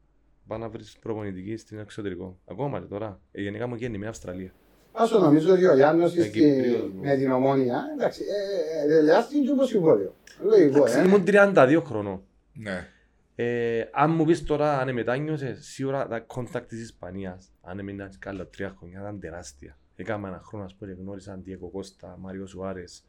πάει 0.47 0.59
να 0.59 0.69
βρεις 0.69 0.97
προπονητική 1.01 1.57
στην 1.57 1.79
εξωτερικό. 1.79 2.39
Ακόμα 2.51 2.81
και 2.81 2.87
τώρα. 2.87 3.21
Η 3.33 3.43
γυναίκα 3.43 3.67
μου 3.67 3.75
γίνει 3.75 3.99
με 3.99 4.07
Αυστραλία. 4.07 4.53
Άσο 4.93 5.19
νομίζω 5.19 5.53
ότι 5.53 5.67
ο 5.67 5.75
Γιάννος 5.75 6.17
Ε, 6.17 6.21
στη- 6.23 6.31
Κυπρίος, 6.31 6.91
με 7.01 7.17
την 7.17 7.31
ομόνια, 7.31 7.83
εντάξει, 7.95 8.23
ε, 8.23 8.85
ε, 8.85 8.89
τελειάστηκε 8.89 9.41
και 9.41 9.55
το 9.55 9.67
συμβόλαιο. 9.67 10.15
Λογικό, 10.43 10.87
ε. 10.87 11.05
Ήμουν 11.07 11.25
32 11.27 11.83
χρονών. 11.87 12.23
Ναι. 12.53 12.87
Ε, 13.35 13.85
αν 13.93 14.11
μου 14.11 14.25
πεις 14.25 14.45
τώρα 14.45 14.79
αν 14.81 14.93
μετάνιωσες, 14.93 15.59
σίγουρα 15.67 16.07
τα 16.09 16.21
κόντακ 16.21 16.67
της 16.67 16.81
Ισπανίας, 16.83 17.53
αν 17.63 17.79
έμεινα 17.79 18.09
και 18.09 18.17
καλά 18.19 18.47
τρία 18.47 18.75
χρόνια, 18.79 19.01
ήταν 19.01 19.21
τεράστια. 19.21 19.77
Έκανα 19.97 20.29
ένα 20.29 20.41
χρόνο, 20.45 20.65
ας 20.65 20.75
πω, 20.75 20.87
και 20.87 20.93
γνώρισα 20.93 21.37
Ντιέκο 21.39 21.69
Κώστα, 21.69 22.17
Μάριο 22.21 22.47
Σουάρες, 22.47 23.05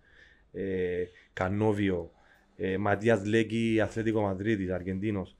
ε, 0.51 1.03
Κανόβιο, 1.33 2.11
ε, 2.55 2.77
Ματίας 2.77 3.25
Λέκη, 3.25 3.79
Αθλέτικο 3.83 4.21
Μαδρίτης, 4.21 4.69
Αργεντίνος, 4.71 5.37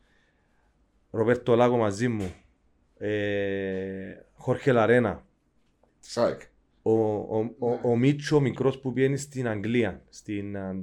Ροπέρτο 1.15 1.55
Λάγο 1.55 1.77
μαζί 1.77 2.07
μου, 2.07 2.33
ε, 2.97 3.09
Χόρχε 4.37 4.71
Λαρένα, 4.71 5.23
Σάικ. 5.99 6.41
ο, 6.81 6.91
ο, 6.91 7.49
ο, 7.59 7.79
ο 7.89 7.95
Μίτσο, 7.97 8.35
ο 8.35 8.39
μικρός 8.39 8.79
που 8.79 8.93
πιένει 8.93 9.17
στην 9.17 9.47
Αγγλία, 9.47 10.01
στην, 10.09 10.57
α, 10.57 10.75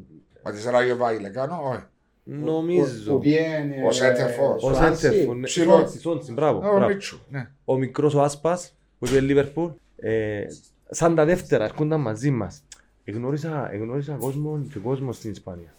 Μα 0.44 0.52
τη 0.52 0.70
Ράγιο 0.70 0.96
Βάγιλε 0.96 1.28
κάνω, 1.28 1.60
όχι. 1.64 1.82
νομίζω, 2.24 3.12
Που 3.12 3.18
πιένε, 3.18 3.74
Ο 3.86 3.92
Σέντερφορ. 3.92 4.54
ο 4.56 4.58
Σουάνσι. 4.74 5.00
Σέντερφο, 5.00 5.34
ναι, 5.34 5.46
Ψηλός. 5.46 5.76
Σόντσις, 5.78 6.00
Σόντσις, 6.00 6.34
μπράβο, 6.34 6.58
Ο 6.58 6.60
μπράβο. 6.60 6.86
Μίτσου. 6.86 7.20
Ναι. 7.30 7.50
ο 7.64 7.76
μικρός 7.76 8.14
ο 8.14 8.22
Άσπας 8.22 8.74
που 8.98 9.06
είπε 9.06 9.20
Λίβερπουλ 9.20 9.70
ε, 9.96 10.44
σαν 10.90 11.14
τα 11.14 11.24
δεύτερα 11.24 11.64
έρχονταν 11.64 12.00
μαζί 12.00 12.30
μας 12.30 12.62
Εγνώρισα, 13.04 13.72
εγνώρισα 13.72 14.14
κόσμο 14.20 14.66
και 14.72 14.78
κόσμο 14.78 15.12
στην 15.12 15.30
Ισπανία. 15.30 15.74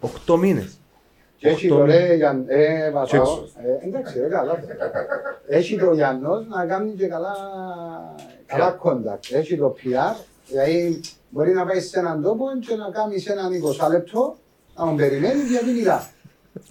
Οκτώ 0.00 0.36
μήνες. 0.36 0.78
Και 1.42 1.48
έχει 1.48 1.70
Οκτώ 1.70 1.78
το 1.80 1.86
μήνες. 1.86 2.08
ρε 2.08 2.14
Γιάν- 2.14 2.44
ε, 2.50 2.90
Βασάο, 2.90 3.04
Τσέξος. 3.22 3.52
ε, 3.82 3.86
εντάξει 3.86 4.20
ρε 4.20 4.28
καλά. 4.28 4.64
Έχει 5.48 5.78
το 5.78 5.92
Γιάννος 5.92 6.46
να 6.48 6.66
κάνει 6.66 6.92
και 6.92 7.06
καλά, 7.06 7.34
καλά 8.46 8.78
contact. 8.82 9.32
Έχει 9.32 9.56
το 9.56 9.74
PR, 9.78 10.16
δηλαδή 10.48 11.00
μπορεί 11.30 11.52
να 11.52 11.66
πάει 11.66 11.80
σε 11.80 11.98
έναν 11.98 12.22
τόπο 12.22 12.44
και 12.66 12.74
να 12.74 12.90
κάνει 12.90 13.18
σε 13.18 13.32
έναν 13.32 13.52
20 13.52 13.88
λεπτό, 13.90 14.36
να 14.76 14.84
τον 14.84 14.96
περιμένει 14.96 15.42
γιατί 15.42 15.70
μιλά. 15.70 15.94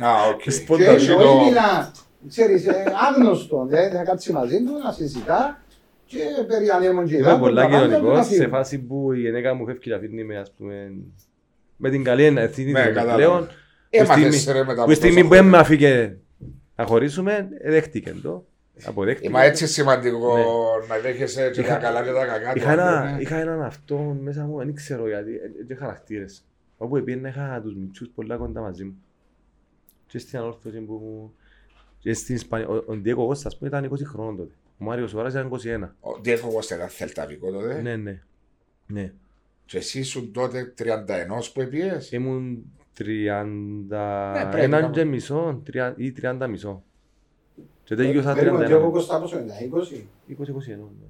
Α, 0.04 0.10
οκ. 0.34 0.42
Σπον- 0.52 0.78
Και 0.78 0.84
Ποντά, 0.86 0.96
όχι 0.96 1.08
το- 1.08 1.44
μιλά, 1.46 1.92
ξέρεις, 2.30 2.68
ε, 2.68 2.84
άγνωστο, 3.10 3.66
δηλαδή 3.70 3.96
θα 3.96 4.04
κάτσει 4.04 4.32
μαζί 4.32 4.64
του 4.64 4.72
να 4.86 4.92
συζητά 4.92 5.62
και 6.06 6.18
περί 6.48 6.70
ανέμων 6.70 7.06
και 7.06 7.14
Είμαι 7.14 7.22
υδάτων, 7.22 7.40
πολλά 7.40 7.62
τα 7.62 7.70
πάντα, 7.70 7.86
κοινωνικός, 7.86 8.18
να 8.18 8.24
σε 8.24 8.30
φύγουν. 8.34 8.50
φάση 8.50 8.80
που 8.80 9.12
η 9.12 9.20
γυναίκα 9.20 9.54
μου 9.54 9.66
φεύγει 9.66 9.90
να 9.92 9.98
φύγει 9.98 10.24
με, 10.24 10.38
ας 10.38 10.52
πούμε, 10.58 10.92
με 11.78 11.90
την 11.90 12.04
καλή 12.04 12.24
ευθύνη 12.38 12.72
Ναι, 12.72 12.80
της 12.80 12.88
κατάλαβα. 12.88 13.16
πλέον. 13.16 13.48
Έμαθες 13.94 14.36
στιγμή- 14.42 14.60
ρε 14.60 14.64
μετά 14.66 14.84
Που 14.84 14.90
η 14.90 14.94
από 14.94 14.94
στιγμή 14.94 15.16
τόσα 15.16 15.28
που 15.28 15.34
χρόνια. 15.34 15.48
έμε 15.50 15.58
αφήκε 15.58 16.18
να 16.76 16.86
χωρίσουμε, 16.86 17.50
ε, 17.62 17.70
δέχτηκε 17.72 18.14
το. 18.24 18.46
Αποδέχτηκε. 18.86 19.30
Μα 19.30 19.44
έτσι 19.44 19.68
σημαντικό 19.68 20.38
Ναι. 20.38 20.44
να 20.88 21.00
δέχεσαι 21.02 21.50
και 21.50 21.62
τα 21.62 21.68
Είχα- 21.68 21.78
καλά 21.78 22.04
και 22.04 22.12
τα 22.12 22.26
κακά. 22.26 22.52
του 22.54 22.58
Είχα, 22.60 22.72
ένα, 22.72 23.00
άλλου, 23.00 23.16
ναι. 23.16 23.22
είχα 23.22 23.36
έναν 23.40 23.62
αυτό 23.62 23.98
μέσα 24.22 24.46
μου, 24.46 24.58
δεν 24.58 24.76
ξέρω 24.76 25.08
γιατί, 25.08 25.32
ε, 25.34 25.64
και 25.68 25.76
χαρακτήρες. 25.76 26.44
Όπου 26.78 26.98
επίαινα 26.98 27.30
είχα 27.30 27.60
τους 27.64 27.76
μητσούς 27.76 28.10
πολλά 28.16 28.38
κοντά 28.38 28.62
μαζί 28.62 28.84
μου. 28.84 28.96
Και 30.08 30.18
στην 30.20 30.40
ανόρθωση 30.40 30.80
που 30.80 30.94
μου... 30.94 31.34
Και 32.00 32.14
στην 32.14 32.36
Ισπανία, 32.36 32.68
ο, 32.68 32.84
ο 32.86 32.96
Ντιέκο 32.96 33.26
Κώστας 33.26 33.58
που 33.58 33.66
ήταν 33.66 33.84
20 33.86 34.06
χρόνων 34.06 34.38
τότε. 34.38 34.52
Ο 34.78 34.84
Μάριος 34.84 35.10
Σουάρας 35.10 35.34
ήταν 35.34 35.48
21. 35.48 35.96
Ο 36.00 36.20
Ντιέκο 36.20 36.52
Κώστα 36.52 36.76
ήταν 36.76 36.88
θελταβικό 36.90 37.52
τότε. 37.52 37.82
Ναι, 37.82 37.96
ναι. 37.96 38.22
Ναι. 38.88 39.12
Και 39.66 39.78
εσύ 39.78 40.00
ήσουν 40.00 40.32
τότε 40.32 40.74
31 40.78 41.52
που 41.54 41.62
έπιες. 41.62 42.12
Ήμουν 42.12 42.58
30... 42.58 42.60
Ναι, 42.62 42.70
πρέπει 42.70 42.81
έναν 44.56 44.82
να- 44.82 44.90
και 44.90 45.04
μισό, 45.04 45.62
τρια- 45.66 45.94
ή 45.98 46.12
30 46.22 46.48
μισό. 46.50 46.84
Και 47.84 47.96
τελειώσα 47.96 48.34
Περίμενε, 48.34 48.66
και 48.66 48.72
εγώ 48.74 48.88
31. 48.90 48.92
Κώστας 48.92 49.20
πόσο 49.22 49.40
είναι, 49.40 49.54
20. 49.62 50.08
20-21. 50.28 50.90
ναι. 51.00 51.06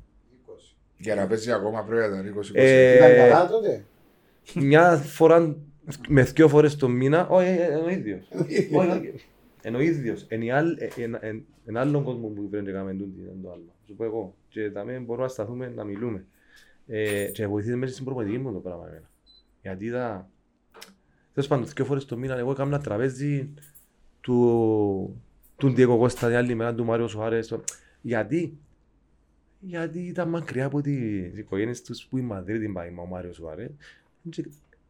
Για 0.98 1.16
να 1.16 1.28
παίζει 1.28 1.52
ακόμα 1.52 1.84
πρέπει 1.84 2.02
να 2.10 2.20
ήταν 2.20 2.28
20 2.28 2.52
Ε, 2.54 2.96
Ήταν 2.96 3.16
καλά 3.30 3.48
τότε; 3.48 3.84
Μια 4.56 4.98
φορά, 4.98 5.56
με 6.08 6.24
δυο 6.24 6.48
φορές 6.48 6.76
το 6.76 6.88
μήνα, 6.88 7.28
όχι, 7.28 7.48
ε, 7.48 7.52
ε, 7.64 7.66
είναι 7.66 7.82
ο 7.86 7.90
ίδιος. 7.90 8.28
Όχι, 8.32 8.76
όχι. 8.76 9.14
Είναι 9.66 9.78
ο 9.78 9.80
ίδιος. 9.80 10.26
Είναι 10.30 10.46
η 10.46 10.52
άλλη- 10.52 10.78
ε, 10.80 11.02
ένα- 11.04 11.26
εν- 11.26 11.46
ένα 11.66 11.80
άλλον 11.80 12.04
κόσμο 12.04 12.28
που 12.28 12.50
πρέπει 12.50 12.66
να 12.66 12.72
κάνουμε 12.72 12.94
τούτο, 12.94 13.22
είναι 13.22 13.42
το 13.44 13.52
άλλο. 13.52 13.74
Σου 13.88 13.96
πω 13.96 14.04
εγώ. 14.04 14.36
Και 14.50 14.70
també 14.72 15.00
μπορούμε 15.00 15.26
να 15.26 15.32
σταθούμε 15.32 15.72
να 15.76 15.84
μιλούμε. 15.84 16.26
Ε, 16.88 17.26
Και 17.26 17.48
βοηθείτε 17.48 17.76
μέσα 17.76 17.94
στην 17.94 18.06
προπονητική 18.06 18.38
μου 18.40 18.54
το 18.54 18.60
πράγμα 18.60 18.88
εμένα. 18.88 19.10
Γιατί 19.62 19.86
είδα... 19.86 20.30
Τέλος 21.34 21.50
πάντων, 21.50 21.66
δυο 21.66 21.86
φορές 21.86 22.06
το 22.06 22.18
μήνα 22.18 22.38
εγώ 22.38 22.52
έκανα 22.52 22.76
ένα 22.76 22.84
τραπέζι 22.84 23.50
του 24.22 25.22
του 25.58 25.72
Ντιέκο 25.72 25.98
Κώστα, 25.98 26.28
την 26.28 26.36
άλλη 26.36 26.56
μέρα 26.56 26.76
του 26.76 26.86
Μάριο 26.86 27.08
Σουάρες. 27.08 27.48
το- 27.48 27.64
Γιατί 28.02 28.58
γιατί 29.60 30.00
ήταν 30.00 30.30
μακριά 30.30 30.66
από 30.66 30.82
τις 30.82 31.38
οικογένειες 31.38 31.82
τους 31.82 32.06
που 32.06 32.18
η 32.18 32.22
Μαδρίτη 32.22 32.68
πάει 32.68 32.92
με 32.92 33.02
ο 33.02 33.06
Μάριο 33.06 33.34
Σουάρες. 33.34 33.70
Και, 34.30 34.46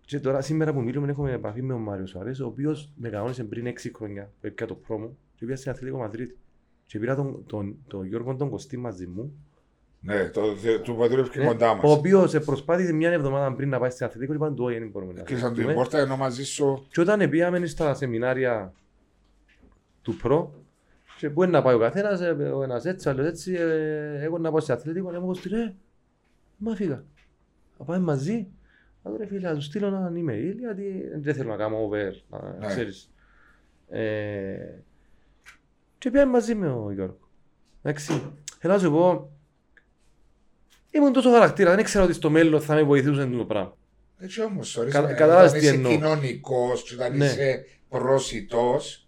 και 0.06 0.19
τώρα 0.19 0.41
σήμερα 0.41 0.73
που 0.73 0.82
μιλούμε 0.82 1.10
έχουμε 1.10 1.32
επαφή 1.32 1.62
με 1.62 1.73
τον 1.73 1.82
Μάριο 1.82 2.06
Σουάρες, 2.06 2.39
ο 2.39 2.45
οποίος 2.45 2.89
με 2.95 3.10
κανόνισε 3.10 3.43
πριν 3.43 3.65
6 3.65 3.91
χρόνια 3.95 4.32
που 4.41 4.47
έπια 4.47 4.65
το 4.67 4.75
πρόμο 4.75 5.08
και 5.36 5.45
πήγα 5.45 5.56
στην 5.58 5.71
Αθλητικό 5.71 5.97
Μαδρίτη. 5.97 6.38
Και 6.86 6.99
πήρα 6.99 7.15
τον, 7.15 7.43
τον, 7.47 7.75
τον 7.88 8.06
Γιώργο 8.06 8.36
τον 8.36 8.49
Κωστή 8.49 8.77
μαζί 8.77 9.08
μου, 9.08 9.34
Ναι, 10.04 10.30
το, 10.30 10.42
του 10.84 10.96
πατρίου 10.96 11.24
και 11.24 11.40
ναι, 11.40 11.46
κοντά 11.46 11.72
ο 11.72 11.76
μας. 11.76 11.98
οποίος 11.98 12.40
προσπάθησε 12.40 12.94
μια 12.94 13.12
εβδομάδα 13.12 13.56
πριν 13.56 13.70
να 13.70 13.80
πάει 13.80 13.90
στην 13.90 14.06
Αθλητικό 14.06 14.32
και 14.32 14.38
είπαν 14.38 14.56
του 14.56 14.64
όχι, 14.64 14.80
δεν 14.80 14.90
μπορούμε 14.90 15.14
να 15.14 15.22
Κλείσαν 15.22 15.48
την 15.48 15.56
δεχτούμε». 15.56 15.74
πόρτα 15.74 16.00
ενώ 16.00 16.18
μαζί 16.18 16.44
σου. 16.44 16.86
Και 16.92 17.02
όταν 17.02 17.30
πήγαμε 17.30 17.66
στα 17.66 17.94
σεμινάρια 17.94 18.74
του 20.02 20.16
προ, 20.16 20.54
και 21.18 21.30
πού 21.30 21.44
είναι 21.44 21.52
να 21.52 21.62
πάει 21.62 21.76
ο 21.76 21.80
καθένας, 21.80 22.22
ε, 22.22 22.30
ο 22.32 22.64
ένας 22.64 22.86
έτσι, 22.86 23.08
ο 23.08 23.12
άλλος 23.12 23.26
έτσι, 23.28 23.54
ε, 23.54 24.24
εγώ 24.24 24.38
να 24.38 24.52
πάω 24.52 24.60
σε 24.60 24.74
αθλητικό, 24.74 25.12
να 25.12 25.20
μου 25.20 25.26
πω 25.32 25.50
ρε, 25.50 25.74
μα 26.58 26.76
φύγα. 26.76 27.04
Να 27.78 27.86
πάμε 27.86 28.00
μαζί. 28.00 28.48
Να 29.04 29.18
ρε 29.18 29.26
φίλε, 29.26 29.48
να 29.50 29.56
τους 29.56 29.66
στείλω 29.66 29.88
ένα 29.88 30.12
email, 30.16 30.56
γιατί 30.60 31.04
δεν 31.22 31.34
θέλω 31.36 31.50
να 31.50 31.56
κάνω 31.58 31.78
over, 31.84 32.12
να 32.30 32.56
Ναι. 32.60 32.68
ξέρεις. 32.68 33.12
Ε, 33.90 34.56
και 35.98 36.12
πήγαμε 36.12 36.32
μαζί 36.32 36.56
με 36.56 36.70
ο 36.70 36.92
Γιώργο. 36.92 37.18
Εντάξει, 37.82 38.22
θέλω 38.60 38.74
να 38.74 38.80
σου 38.80 38.92
πω, 38.92 39.30
ήμουν 40.91 41.13
τόσο 41.13 41.32
χαρακτήρα, 41.32 41.75
δεν 41.75 41.84
ξέρω 41.84 42.04
ότι 42.04 42.13
στο 42.13 42.30
μέλλον 42.30 42.62
θα 42.62 42.75
με 42.75 42.84
βοηθούσε 42.84 43.25
το 43.38 43.43
πράγμα. 43.45 43.77
Έτσι 44.19 44.41
όμως, 44.41 44.77
ορίζεις, 44.77 44.99
Κα- 44.99 45.10
ε, 45.10 45.13
κατάλαβες 45.13 45.49
όταν 45.49 45.60
τι 45.62 45.65
είσαι 45.65 45.75
εννοώ. 45.75 45.91
κοινωνικός 45.91 46.84
και 46.84 46.93
όταν 46.95 47.17
Ναι. 47.17 47.25
είσαι 47.25 47.65
προσιτός, 47.89 49.08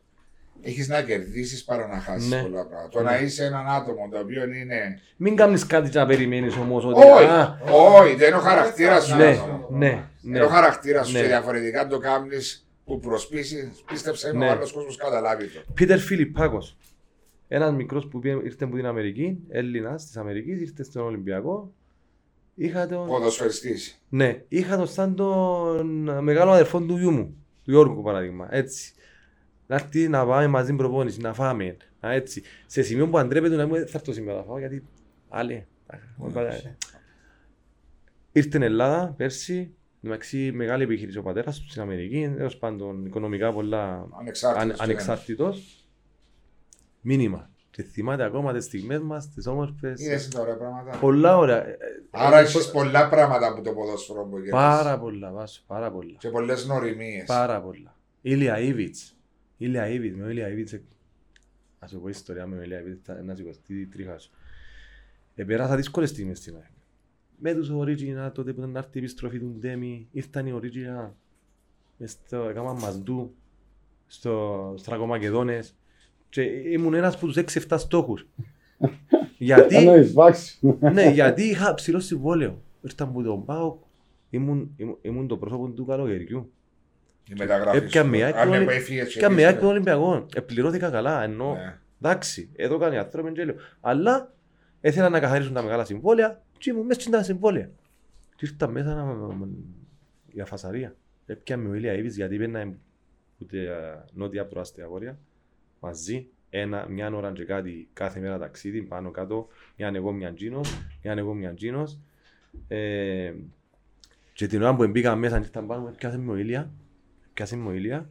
έχεις 0.62 0.88
να 0.88 1.02
κερδίσεις 1.02 1.64
παρά 1.64 1.88
να 1.88 2.00
χάσεις 2.00 2.30
Ναι. 2.30 2.42
πολλά 2.42 2.66
πράγματα. 2.66 2.90
Το 2.90 3.02
Ναι. 3.02 3.10
να 3.10 3.18
είσαι 3.20 3.46
έναν 3.46 3.68
άτομο 3.68 4.08
το 4.12 4.20
οποίο 4.20 4.44
είναι... 4.44 5.00
Μην 5.18 5.36
κάνεις 5.36 5.66
κάτι 5.66 5.90
και 5.90 5.98
να 6.00 6.06
περιμένεις 6.06 6.56
όμως 6.56 6.86
ότι... 6.86 7.00
Όχι, 7.02 7.26
«Α, 7.26 7.58
όχι, 7.72 8.16
δεν 8.16 8.28
είναι 8.28 8.38
ο 8.38 8.40
χαρακτήρας 8.40 9.06
σου. 9.06 9.16
Ναι, 9.16 9.26
αυτό. 9.28 9.68
ναι, 9.72 9.88
ναι. 9.88 10.04
Είναι 10.26 10.44
ο 10.44 10.48
χαρακτήρας 10.48 11.08
σου 11.08 11.14
Ναι. 11.14 11.20
και 11.22 11.26
διαφορετικά 11.28 11.88
το 11.88 11.98
κάνεις 11.98 12.68
που 12.86 13.00
προσπίσεις, 13.00 13.70
πίστεψε 13.88 14.34
με 14.34 14.40
Ναι. 14.40 14.48
ο 14.48 14.52
άλλος 14.52 14.72
κόσμος 14.72 14.96
καταλάβει 14.98 15.46
το. 15.48 15.60
Πίτερ 15.74 16.00
Φιλιππάκος. 16.00 16.78
Ένας 17.56 17.74
μικρός 17.74 18.08
που 18.08 18.20
πήγε- 18.20 18.44
ήρθε 18.46 18.64
από 18.66 18.76
την 18.76 18.86
Αμερική, 18.86 19.40
Έλληνας 19.50 20.06
της 20.06 20.18
Αμερικής, 20.18 20.62
ήρθε 20.62 20.84
στον 20.84 21.04
Ολυμπιακό. 21.04 21.74
Είχα 22.56 22.88
τον... 22.88 23.08
Ποδοσφαιριστής. 23.08 24.02
Ναι, 24.10 24.44
είχα 24.48 24.78
τον 24.78 24.88
σαν 24.88 25.16
τον 25.16 26.24
μεγάλο 26.24 26.52
αδερφό 26.52 26.82
του 26.82 26.98
γιού 26.98 27.12
μου, 27.12 27.36
του 27.64 27.72
Γιώργου 27.72 28.02
παράδειγμα, 28.04 28.48
έτσι. 28.52 28.94
Να 29.68 29.76
έρθει 29.76 30.08
να 30.08 30.26
πάμε 30.26 30.48
μαζί 30.48 30.74
προπόνηση, 30.76 31.22
να 31.22 31.34
φάμε, 31.34 31.78
να 32.00 32.12
έτσι. 32.12 32.44
Σε 32.66 32.82
σημείο 32.82 33.08
που 33.10 33.18
αντρέπεται 33.18 33.56
να 33.56 33.68
μου 33.68 33.76
θα 33.76 33.82
έρθω 33.94 34.14
σήμερα 34.14 34.38
να 34.38 34.44
φάω, 34.44 34.60
γιατί 34.60 34.84
άλλοι. 35.30 35.66
Ήρθε 38.32 38.48
στην 38.50 38.62
Ελλάδα 38.62 39.14
πέρσι, 39.18 39.74
μεταξύ 40.00 40.52
μεγάλη 40.54 40.84
επιχείρηση 40.84 41.18
ο 41.18 41.24
πατέρας 41.24 41.60
του 41.60 41.70
στην 41.70 41.82
Αμερική, 41.82 42.34
έως 42.38 42.58
πάντων 42.58 43.06
οικονομικά 43.06 43.54
πολλά 43.54 44.08
Ανεξάρτητος. 44.20 44.64
αν, 44.64 44.70
και 44.70 44.76
δεν- 44.76 44.84
ανεξάρτητος. 44.90 45.78
Μήνυμα. 47.06 47.50
Και 47.72 47.84
θυμάται 47.84 48.24
ακόμα 48.24 48.54
τις 48.54 48.64
στιγμές 48.66 49.00
μας, 49.02 49.30
τις 49.30 49.48
όμορφες. 49.48 50.02
Είδες 50.02 50.28
τα 50.28 50.42
ωραία 50.42 50.58
πράγματα. 50.58 50.98
Πολλά 50.98 51.38
ωραία. 51.38 51.68
Ε, 51.68 51.78
Άρα 52.12 52.38
ε, 52.40 52.42
έχεις 52.42 52.72
πολλά 52.72 53.10
πράγματα 53.10 53.48
από 53.48 53.62
το 53.62 53.72
ποδόσφαιρο 53.74 54.24
που 54.24 54.38
γυρνάς. 54.38 54.82
Πάρα 54.84 55.00
πολλά, 55.00 55.32
Βάσο, 55.32 55.64
πάρα 55.68 55.92
πολλά. 55.92 56.16
Και 56.18 56.30
πολλές 56.30 56.66
νοημίες. 56.68 57.26
Πάρα 57.26 57.62
πολλά. 57.62 57.96
Ηλία 58.22 58.60
Ήβιτς. 58.60 59.16
Ηλία 59.58 59.88
Ήβιτς, 59.88 60.16
με 60.18 60.24
ο 60.26 60.30
Ηλία 60.30 60.50
Ήβιτς. 60.50 60.74
ε, 60.74 60.82
Να 61.80 61.88
σου 61.88 62.00
πω 62.00 62.08
ιστορία 62.08 62.48
με 62.48 62.58
ο 62.58 62.62
Ηλία 62.62 62.80
Ήβιτς, 62.80 63.00
θα- 63.04 63.22
να 63.24 63.36
σηκωστεί 63.36 63.80
η 63.80 63.86
τρίχα 63.86 64.18
σου. 64.18 64.32
Επέρασα 65.36 65.76
δύσκολες 65.76 66.10
στιγμές 66.10 66.38
στην 66.38 66.56
ΑΕΚ. 66.56 66.72
Με 67.38 67.54
τους 67.54 67.70
Original, 67.72 68.32
τότε 68.34 68.54
που 68.54 68.60
ήταν 68.60 68.70
να 68.72 68.80
έρθει 68.80 68.90
η 68.94 69.00
επιστροφή 69.00 69.40
του 69.40 69.56
Ντέμι, 69.60 70.08
ήρθαν 70.12 70.48
οι 70.48 70.60
Original, 70.62 71.10
μες 71.98 72.12
στο, 72.12 72.38
έκαναν 72.50 72.76
μαντού, 72.78 73.34
στο 74.08 74.74
Στρακομακεδόνες 74.78 75.76
και 76.34 76.42
ήμουν 76.42 76.94
ένας 76.94 77.16
από 77.16 77.26
τους 77.28 77.38
6-7 77.68 77.76
στόχους. 77.78 78.28
Γιατί 79.38 79.76
Εννοείς, 79.76 80.14
βάξι. 80.14 80.60
ναι, 80.80 81.10
γιατί 81.10 81.44
είχα 81.44 81.74
ψηλό 81.74 82.00
συμβόλαιο. 82.00 82.62
Ήρθα 82.82 83.04
από 83.04 83.22
τον 83.24 83.46
ΠΑΟΚ, 83.46 83.82
ήμουν, 84.30 84.74
ήμουν, 84.78 84.98
ήμουν 85.02 85.28
το 85.28 85.38
πρόσωπο 85.38 85.70
του 85.70 85.86
καλοκαιριού. 85.86 86.52
Η 87.30 87.34
μεταγραφή 87.38 87.78
Έπια 87.78 88.04
σου. 88.04 88.10
με 88.10 88.24
Αν 88.24 88.34
άκρη- 88.36 88.62
έπα 88.62 88.72
έφυγες 88.72 89.14
και 89.14 89.20
Και 89.20 89.28
με 89.28 89.34
εμείς, 89.34 89.46
άκρη 89.46 89.60
των 89.60 89.70
Ολυμπιακών. 89.70 90.26
Επληρώθηκα 90.36 90.90
καλά, 90.90 91.24
ενώ 91.24 91.54
ναι. 91.54 91.80
εντάξει, 92.02 92.50
εδώ 92.56 92.78
κάνει 92.78 92.98
άνθρωποι 92.98 93.32
γέλιο. 93.36 93.56
Αλλά 93.82 94.34
ήθελα 94.82 95.10
να 95.10 95.20
καθαρίσουν 95.20 95.54
τα 95.54 95.62
μεγάλα 95.62 95.86
συμβόλαια 95.86 96.42
και 96.58 96.70
ήμουν 96.70 96.86
μέσα 96.86 97.00
στα 97.02 97.24
συμβόλαια. 97.24 97.70
Και 98.36 98.46
ήρθα 98.52 98.68
μέσα 98.68 98.94
να... 98.96 99.48
για 100.32 100.46
φασαρία. 100.46 100.96
Έπια 101.26 101.58
με 101.58 101.70
ο 101.70 101.74
Ηλία 101.74 101.94
Ήβης 101.94 102.16
γιατί 102.16 102.38
πήγαινα 102.38 102.74
ούτε 103.38 103.58
νότια 104.14 104.42
από 104.42 104.54
το 104.54 104.60
άστια 104.60 104.88
βόρεια 104.88 105.18
μαζί 105.84 106.28
ένα, 106.50 106.86
μια 106.90 107.12
ώρα 107.16 107.32
και 107.32 107.44
κάτι 107.44 107.88
κάθε 107.94 108.20
μέρα 108.20 108.38
ταξίδι 108.40 108.82
πάνω 108.82 109.12
κάτω 109.12 109.48
μια 109.78 109.92
εγώ 109.96 110.12
μια 110.12 110.34
τζίνος, 110.34 110.78
μια 111.04 111.14
εγώ 111.18 111.34
μια 111.34 111.54
τζίνος 111.54 112.00
ε, 112.68 113.34
και 114.34 114.48
την 114.48 114.62
ώρα 114.62 114.76
που 114.76 114.88
μπήκα 114.88 115.16
μέσα 115.16 115.38
ήρθαν 115.38 115.68
πάνω 115.68 115.94
πιάσε 115.98 116.18
με 116.18 116.32
ο 116.32 116.36
Ηλία 116.36 116.72
πιάσε 117.34 117.56
με 117.56 117.70
ο 117.70 117.74
Ηλία 117.74 118.10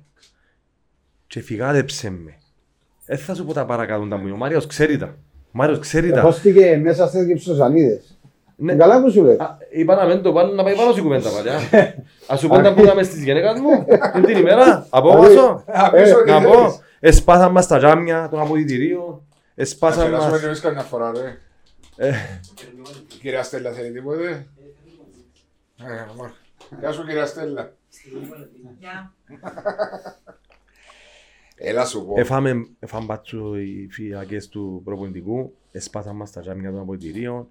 και 1.27 1.41
φυγάδεψε 1.41 2.11
με 2.11 2.39
δεν 3.07 3.19
θα 3.19 3.35
σου 3.35 3.45
πω 3.45 3.53
τα 3.53 3.65
παρακάτω 3.65 4.07
τα 4.07 4.17
μου, 4.17 4.31
ο 4.33 4.37
Μάριος 4.37 4.67
ξέρει 4.67 4.99
τα 4.99 5.07
ο 5.07 5.51
Μάριος 5.51 5.79
ξέρει 5.79 6.11
τα 6.11 6.21
Χώστηκε 6.21 6.77
μέσα 6.77 7.07
στις 7.07 7.27
κυψοζανίδες. 7.27 8.17
Ναι. 8.57 8.75
Καλά 8.75 9.03
που 9.03 9.11
σου 9.11 9.23
λέει. 9.23 9.37
Α, 9.37 9.59
Είπα 9.71 9.95
να 9.95 10.05
μην 10.05 10.23
το 10.23 10.33
πάνε 10.33 10.53
να 10.53 10.63
πάει 10.63 10.75
πάνω 10.77 10.91
στην 10.91 11.03
κουβέντα 11.03 11.31
παλιά. 11.31 11.59
Ας 12.33 12.41
σου 12.41 12.49
πω 12.49 12.61
τα 12.61 12.75
που 12.75 12.83
είδαμε 12.83 13.03
στις 13.03 13.25
γενέκας 13.25 13.61
μου 13.61 13.85
την 14.13 14.23
την 14.23 14.37
ημέρα. 14.37 14.87
Από 14.91 15.13
βάσο. 15.13 15.65
Α, 15.67 15.91
πεις 15.91 16.15
ότι 16.15 16.31
Να 16.31 16.41
δεν 16.41 16.51
πω, 16.51 16.81
είσαι. 17.09 17.19
εσπάσαν 17.19 17.53
μας 17.53 17.67
τα 17.67 17.79
τζάμια 17.79 18.29
των 18.29 18.41
αποδητηρίων. 18.41 19.23
Θα 19.55 19.63
Εσπάσαν 19.63 20.11
να 20.11 20.21
σου 20.21 20.31
μας... 20.31 20.41
εννοείς 20.41 20.61
καμιά 20.61 20.83
φορά 20.83 21.13
ρε. 21.13 21.39
Ε, 21.97 22.15
Η 23.15 23.19
κυρία 23.21 23.43
Στέλλα 23.43 23.73
θέλει 23.73 23.93
τίποτε; 23.93 24.47
Ε, 25.79 26.07
μωρ. 26.17 26.31
Γεια 26.79 26.93
σου 26.93 27.05
κυρία 27.07 27.27
Στέλλα. 27.27 27.77
Γεια. 28.79 29.15
Έλα 31.57 31.85
σου 31.85 32.07
πω. 32.07 32.15
Εφάμε, 32.17 32.67
εφάμε 32.79 33.05
μπάτσο 33.05 33.57
οι 33.57 33.89
φυλακές 33.91 34.49
του 34.49 34.81
προπονητικού, 34.85 35.55
εσπάσαν 35.73 36.17
μας 36.17 36.33
τα 36.33 36.41
τζάμια 36.41 36.71
των 36.71 36.81
αποδητηρίων. 36.81 37.49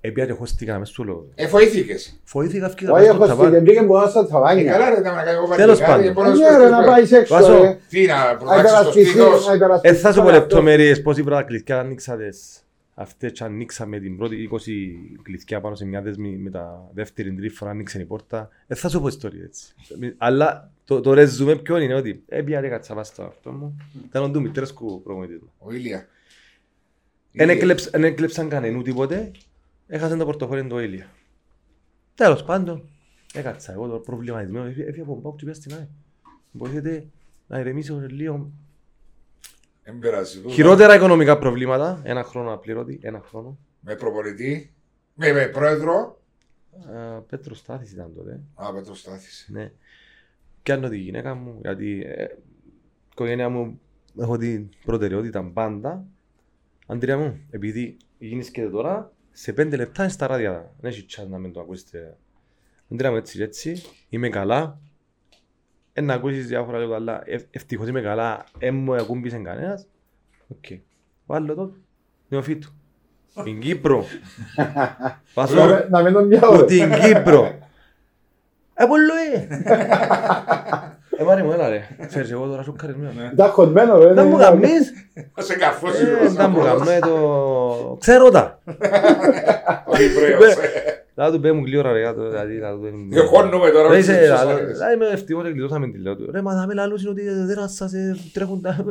Επία 0.00 0.26
και 0.26 0.32
χώστηκα 0.32 0.78
μες 0.78 0.88
στο 0.88 1.02
λόγο. 1.02 1.26
Ε, 1.34 1.46
βοήθηκες. 1.46 2.20
Φοήθηκα 2.24 2.66
αυκήτα 2.66 2.92
Όχι, 2.92 3.00
μες 3.02 3.14
στο 3.14 3.22
έχω 3.24 3.32
στην 3.32 3.36
ταβάνι. 3.44 3.56
κεντρική 3.58 3.86
που 3.86 3.92
δώσα 3.92 4.26
τα 4.26 4.38
Ε, 4.38 4.40
βάνια. 4.40 4.72
καλά 4.72 4.88
ρε, 4.90 5.00
τα 5.00 5.14
να 5.14 5.22
κάνω 5.22 5.54
Τέλος 5.56 5.78
παλικάρι, 5.78 6.02
πάντων. 6.02 6.12
μπορώ 6.12 6.28
να 6.28 6.34
Ναι, 6.34 6.52
σου 6.56 6.58
ρε, 6.62 6.68
να 6.68 6.80
πω. 6.80 6.86
πάει 6.86 7.02
έξω. 7.02 7.34
Βάσο. 7.34 7.62
ρε. 7.62 7.78
Τι 7.88 8.06
να 8.06 8.16
Να 8.32 8.36
προτάξεις 8.36 8.68
στο 8.70 8.78
υπερασπιστείς, 8.78 9.08
σπίτι 9.10 9.48
να 9.48 9.54
υπερασπιστείς 9.54 9.98
Ε, 9.98 10.02
θα 10.02 10.12
σου 10.12 10.18
πω 10.18 10.24
τον 10.24 10.34
εαυτό 10.34 10.46
λεπτομέρειες 10.54 11.02
πώς 11.02 11.16
είπα 11.18 11.30
τα 11.30 11.42
κλειδιά 11.42 11.78
ανοίξατες. 11.78 12.62
Αυτές 12.94 13.32
και 13.32 13.44
ανοίξαμε 13.44 13.98
την 13.98 14.16
πρώτη 14.16 14.36
20 14.52 14.56
κλειδιά 15.22 15.60
πάνω 15.60 15.74
σε 15.74 15.84
μια 15.86 16.02
δέσμη 16.02 16.28
με 16.36 16.50
τα 16.50 16.90
δεύτερη 16.94 17.32
τρίτη 17.34 17.54
φορά 17.54 17.70
ανοίξε 17.70 18.00
η 18.00 18.04
πόρτα. 18.04 18.48
Ε, 18.66 18.74
θα 18.74 18.88
σου 18.88 19.00
πω 19.00 19.06
ιστορία 19.08 19.42
έτσι. 19.44 19.74
Αλλά 20.16 20.70
το, 20.84 21.00
το 21.00 21.12
ρεζούμε 21.14 21.56
ποιο 21.56 21.78
είναι 21.78 21.94
ότι 21.94 22.22
έπια 22.28 22.60
ρε 22.60 22.68
κατσαβά 22.68 23.04
στο 23.04 23.22
αυτό 23.22 23.50
μου. 23.50 23.76
Ήταν 24.08 24.22
ο 24.22 24.30
του 24.30 24.40
μητρέσκου 24.40 25.02
προπονητής 25.02 25.38
μου. 25.40 25.52
Ο 25.58 25.72
Ήλια. 25.72 26.06
Εν 27.32 27.48
Ήλια. 27.48 27.54
έκλεψ- 27.54 27.94
εν 27.94 28.04
έκλεψαν 28.04 28.48
κανενού 28.48 28.82
τίποτε. 28.82 29.30
Έχασαν 29.90 30.18
το 30.18 30.24
πορτοφόλι 30.24 30.66
του 30.66 30.78
Ήλια. 30.78 31.10
Τέλος 32.14 32.44
πάντων, 32.44 32.88
έκατσα 33.32 33.72
εγώ 33.72 33.88
το 33.88 33.98
προβληματισμένο. 33.98 34.64
Έφυγε 34.66 34.86
έφυγε 34.86 35.02
από 35.02 35.12
τον 35.12 35.22
Πάουκ 35.22 35.36
και 35.38 35.44
πήγα 35.44 35.56
στην 35.56 35.74
ΑΕ. 35.74 35.88
Μπορείτε 36.50 37.06
να 37.46 37.58
ηρεμήσω 37.58 38.00
λίγο. 38.08 38.50
Εν 39.82 39.98
πειράζει. 39.98 40.40
τούτο. 40.40 40.54
Χειρότερα 40.54 40.94
οικονομικά 40.94 41.38
προβλήματα. 41.38 42.00
Ένα 42.04 42.22
χρόνο 42.24 42.52
απλήρωτη. 42.52 42.98
Ένα 43.02 43.20
χρόνο. 43.20 43.58
Με 43.80 43.94
προπονητή. 43.94 44.74
Με, 45.14 45.32
με 45.32 45.46
πρόεδρο. 45.46 46.22
Ε, 46.88 47.18
Πέτρος 47.28 47.58
Στάθης 47.58 47.92
ήταν 47.92 48.14
τότε. 48.14 48.40
Α, 48.54 48.72
Πέτρος 48.72 48.98
Στάθης. 48.98 49.48
Ναι. 49.52 49.72
Και 50.62 50.72
αν 50.72 50.90
τη 50.90 50.98
γυναίκα 50.98 51.34
μου, 51.34 51.58
γιατί 51.60 52.02
ε, 52.06 52.22
η 52.22 52.38
οικογένεια 53.12 53.48
μου 53.48 53.80
έχω 54.18 54.36
την 54.36 54.68
προτεραιότητα 54.84 55.44
πάντα. 55.44 56.06
Αντρία 56.86 57.18
μου, 57.18 57.40
επειδή 57.50 57.96
γίνησκεται 58.18 58.70
τώρα, 58.70 59.12
σε 59.40 59.52
πέντε 59.52 59.76
λεπτά 59.76 60.02
είναι 60.02 60.12
στα 60.12 60.26
ράδια. 60.26 60.70
Δεν 60.80 60.90
έχει 60.90 61.04
τσάτ 61.04 61.28
να 61.28 61.38
μην 61.38 61.52
το 61.52 61.60
ακούσετε. 61.60 62.16
Αντρία 62.92 63.10
μου, 63.10 63.16
έτσι 63.16 63.36
και 63.36 63.42
έτσι, 63.42 63.82
είμαι 64.08 64.28
καλά. 64.28 64.78
Εν 65.92 66.04
να 66.04 66.14
ακούσεις 66.14 66.46
διάφορα 66.46 66.78
λόγια, 66.78 66.94
αλλά 66.96 67.22
ευ- 67.24 67.46
ευτυχώς 67.50 67.88
είμαι 67.88 68.00
καλά, 68.00 68.44
εν 68.58 68.74
μου 68.74 68.94
ακούμπησε 68.94 69.38
κανένας. 69.38 69.86
Οκ. 70.48 70.64
Βάλω 71.26 71.54
το, 71.54 71.72
νεοφύτου. 72.28 72.70
Στην 73.30 73.60
Κύπρο. 73.64 74.04
Πάσω. 75.34 75.66
Να- 75.66 75.88
Να 75.90 76.02
μην 76.02 76.12
τον 76.12 76.28
πιάω. 76.28 76.50
Που 76.50 76.56
ρε. 76.60 76.64
την 76.64 76.92
Κύπρο. 77.00 77.52
Ε, 78.80 78.84
πολλό 78.86 79.12
ε. 81.18 81.22
Ε, 81.22 81.24
μάρε 81.24 81.42
μου, 81.42 81.52
έλα 81.52 81.68
ρε. 81.68 81.80
Ξέρεις, 82.06 82.30
εγώ 82.30 82.46
τώρα 82.46 82.62
σου 82.62 82.74
καρισμένο. 82.78 83.12
Ήταν 83.32 83.50
χοντμένο, 83.50 83.98
ρε. 83.98 84.12
Δεν 84.12 84.26
μου 84.26 84.36
γαμνείς. 84.36 84.92
Θα 85.34 85.42
σε 85.42 85.56
καφώσει. 85.56 86.02
Ε, 86.24 86.28
Δεν 86.28 86.50
μου 86.50 86.58
γαμνώ 86.60 86.84
το... 87.00 87.96
Ξέρω 88.00 88.28
τα. 88.30 88.58
Ο 89.86 90.02
Ιβραίος. 90.02 90.54
Θα 91.14 91.32
του 91.32 91.40
πέμουν 91.40 91.64
γλύωρα 91.64 91.92
ρε 91.92 92.02
κάτω. 92.02 92.28
Δηλαδή, 92.28 92.58
θα 92.58 92.70
του 92.72 92.80
πέμουν... 92.80 93.12
Εχώνουμε 93.12 93.70
τώρα 93.70 93.88
Δεν 93.88 93.90
με 93.90 93.96
τις 93.96 94.08
είσαι, 94.08 94.20
ψωσάρες. 94.34 94.78
θα 94.78 94.92
είμαι 94.92 95.06
ευτυχώς 95.06 95.44
και 95.44 95.50
γλιτώσαμε 95.50 95.88
τη 95.88 95.98
λέω 95.98 96.16
του. 96.16 96.30
Ρε, 96.32 96.42
μα 96.42 96.54
θα 96.60 96.66
με 96.66 96.74
λαλούς 96.74 97.00
είναι 97.02 97.10
ότι 97.10 97.22
δεν 97.22 97.68
σας 97.68 97.92
ε, 97.92 98.16
τρέχουν 98.32 98.60
τα... 98.62 98.84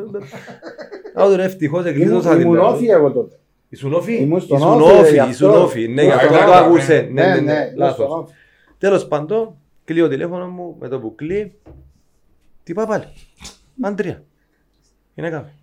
Θα 1.13 1.27
του 1.29 1.35
ρε, 1.35 1.43
ευτυχώς 1.43 1.83
και 1.83 1.89
γλιτώσαμε 1.89 2.35
τη 2.35 2.41
Ήμουν 2.41 2.53
λέω 2.55 2.65
όφη 2.67 2.85
εγώ 2.87 3.11
τότε. 3.11 3.35
Ήσουν 3.69 3.93
όφη; 3.93 4.13
Ήμουν 4.15 4.39
στον 4.41 4.57
Ήσουν 4.57 4.81
όφη, 4.81 4.93
όφη, 4.99 5.13
γι' 5.13 5.29
ήσουν 5.29 5.49
αυτό. 5.49 5.61
όφη. 5.63 5.87
Ναι, 5.87 6.03
γι' 6.03 6.11
αυτό 6.11 6.35
Α, 6.35 6.39
το 6.45 6.49
ναι, 6.51 6.57
άκουσε. 6.57 7.09
ναι. 7.11 7.25
Ναι, 7.25 7.33
ναι, 7.33 7.39
ναι, 7.41 7.51
ήμουν 7.53 7.65
στον 7.67 7.77
λάθος. 7.77 8.07
όφη. 8.09 8.33
Τέλος 8.77 9.07
πάντων, 9.07 9.55
κλείω 9.83 10.03
το 10.03 10.09
τηλέφωνο 10.09 10.47
μου 10.47 10.75
με 10.79 10.87
το 10.87 10.99
που 10.99 11.15
κλεί. 11.15 11.53
Τι 12.67 12.73
πάει 12.73 12.85
πάλι; 12.85 13.03
Αντρία. 13.81 14.23
Είναι 15.15 15.29
κάμε. 15.29 15.53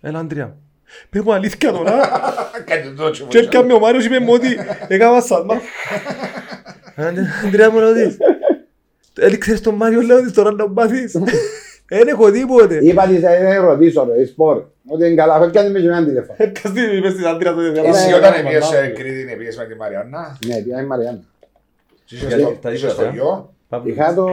Έλα 0.00 0.18
Αντρία. 0.18 0.56
Πες 1.10 1.22
μου 1.22 1.32
αλήθεια 1.32 1.72
τώρα. 1.72 2.00
Κάτι 2.64 2.94
τόσο. 2.96 3.26
Και 3.26 3.38
έρχαμε 3.38 3.72
ο 3.72 3.78
Μάριος 3.78 4.04
είπε 4.04 4.18
μου 4.18 4.32
ότι 4.32 4.46
έκανα 4.88 5.20
σάλμα. 5.20 5.60
Αντρία 7.46 7.70
μου 7.70 7.78
ρωτής. 7.78 8.16
Έλειξες 9.18 9.60
τον 9.60 9.74
Μάριο 9.74 10.00
λέω 10.00 10.16
ότι 10.16 10.32
τώρα 10.32 10.50
να 10.50 10.56
τον 10.56 10.74
πάθεις. 10.74 11.12
Δεν 11.88 12.08
έχω 12.08 12.30
τίποτε. 12.30 12.78
Είπα 12.82 13.06
της, 13.06 13.22
ε, 13.22 13.38
δεν 13.42 13.60
ρωτήσω 13.64 14.04
ρε, 14.16 14.24
σπορ. 14.24 14.64
Ότι 14.86 15.06
είναι 15.06 15.14
καλά, 15.14 15.38
φεύγει 15.52 15.70
με 15.70 15.78
ένα 15.78 16.04
τηλέφωνο. 16.04 16.36
Καστή 16.62 16.80
είπες 16.96 17.12
στην 17.12 17.26
Αντρία 17.26 17.54
τότε. 17.54 17.78
Ένα- 17.80 17.88
Εσύ 17.88 18.08
ένα- 18.08 18.16
όταν 18.16 18.32
ένα- 18.34 18.48
πήγες 18.48 18.70
ένα- 18.70 18.80
σε 18.80 18.86
Κρήτη, 18.88 19.34
πήγες 19.36 19.56
με 19.56 19.64
τη 19.64 19.74
Μαριάννα. 19.74 20.38
Ναι, 20.46 20.62
πια 20.62 20.80
η 20.80 20.84
Μαριάννα. 20.84 21.20
Είσαι 22.08 22.26
Γιατί 22.26 22.42
στο- 22.42 22.50
τα 22.62 22.70
είσαι 22.72 22.84
είπες, 22.84 22.92
στο 22.96 23.04
ε. 23.04 23.10
γιο. 23.10 23.54
Είχα 23.84 24.14
το, 24.14 24.26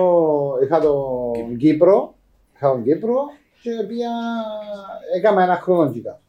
είχα 0.63 0.79
το 0.79 1.31
Κύπρο, 1.57 2.15
είχα 2.55 2.71
τον 2.71 2.83
Κύπρο 2.83 3.15
και 3.61 3.71
πια 3.87 4.09
έκανα 5.15 5.43
ένα 5.43 5.55
χρόνο 5.55 5.91
κοίτα. 5.91 6.21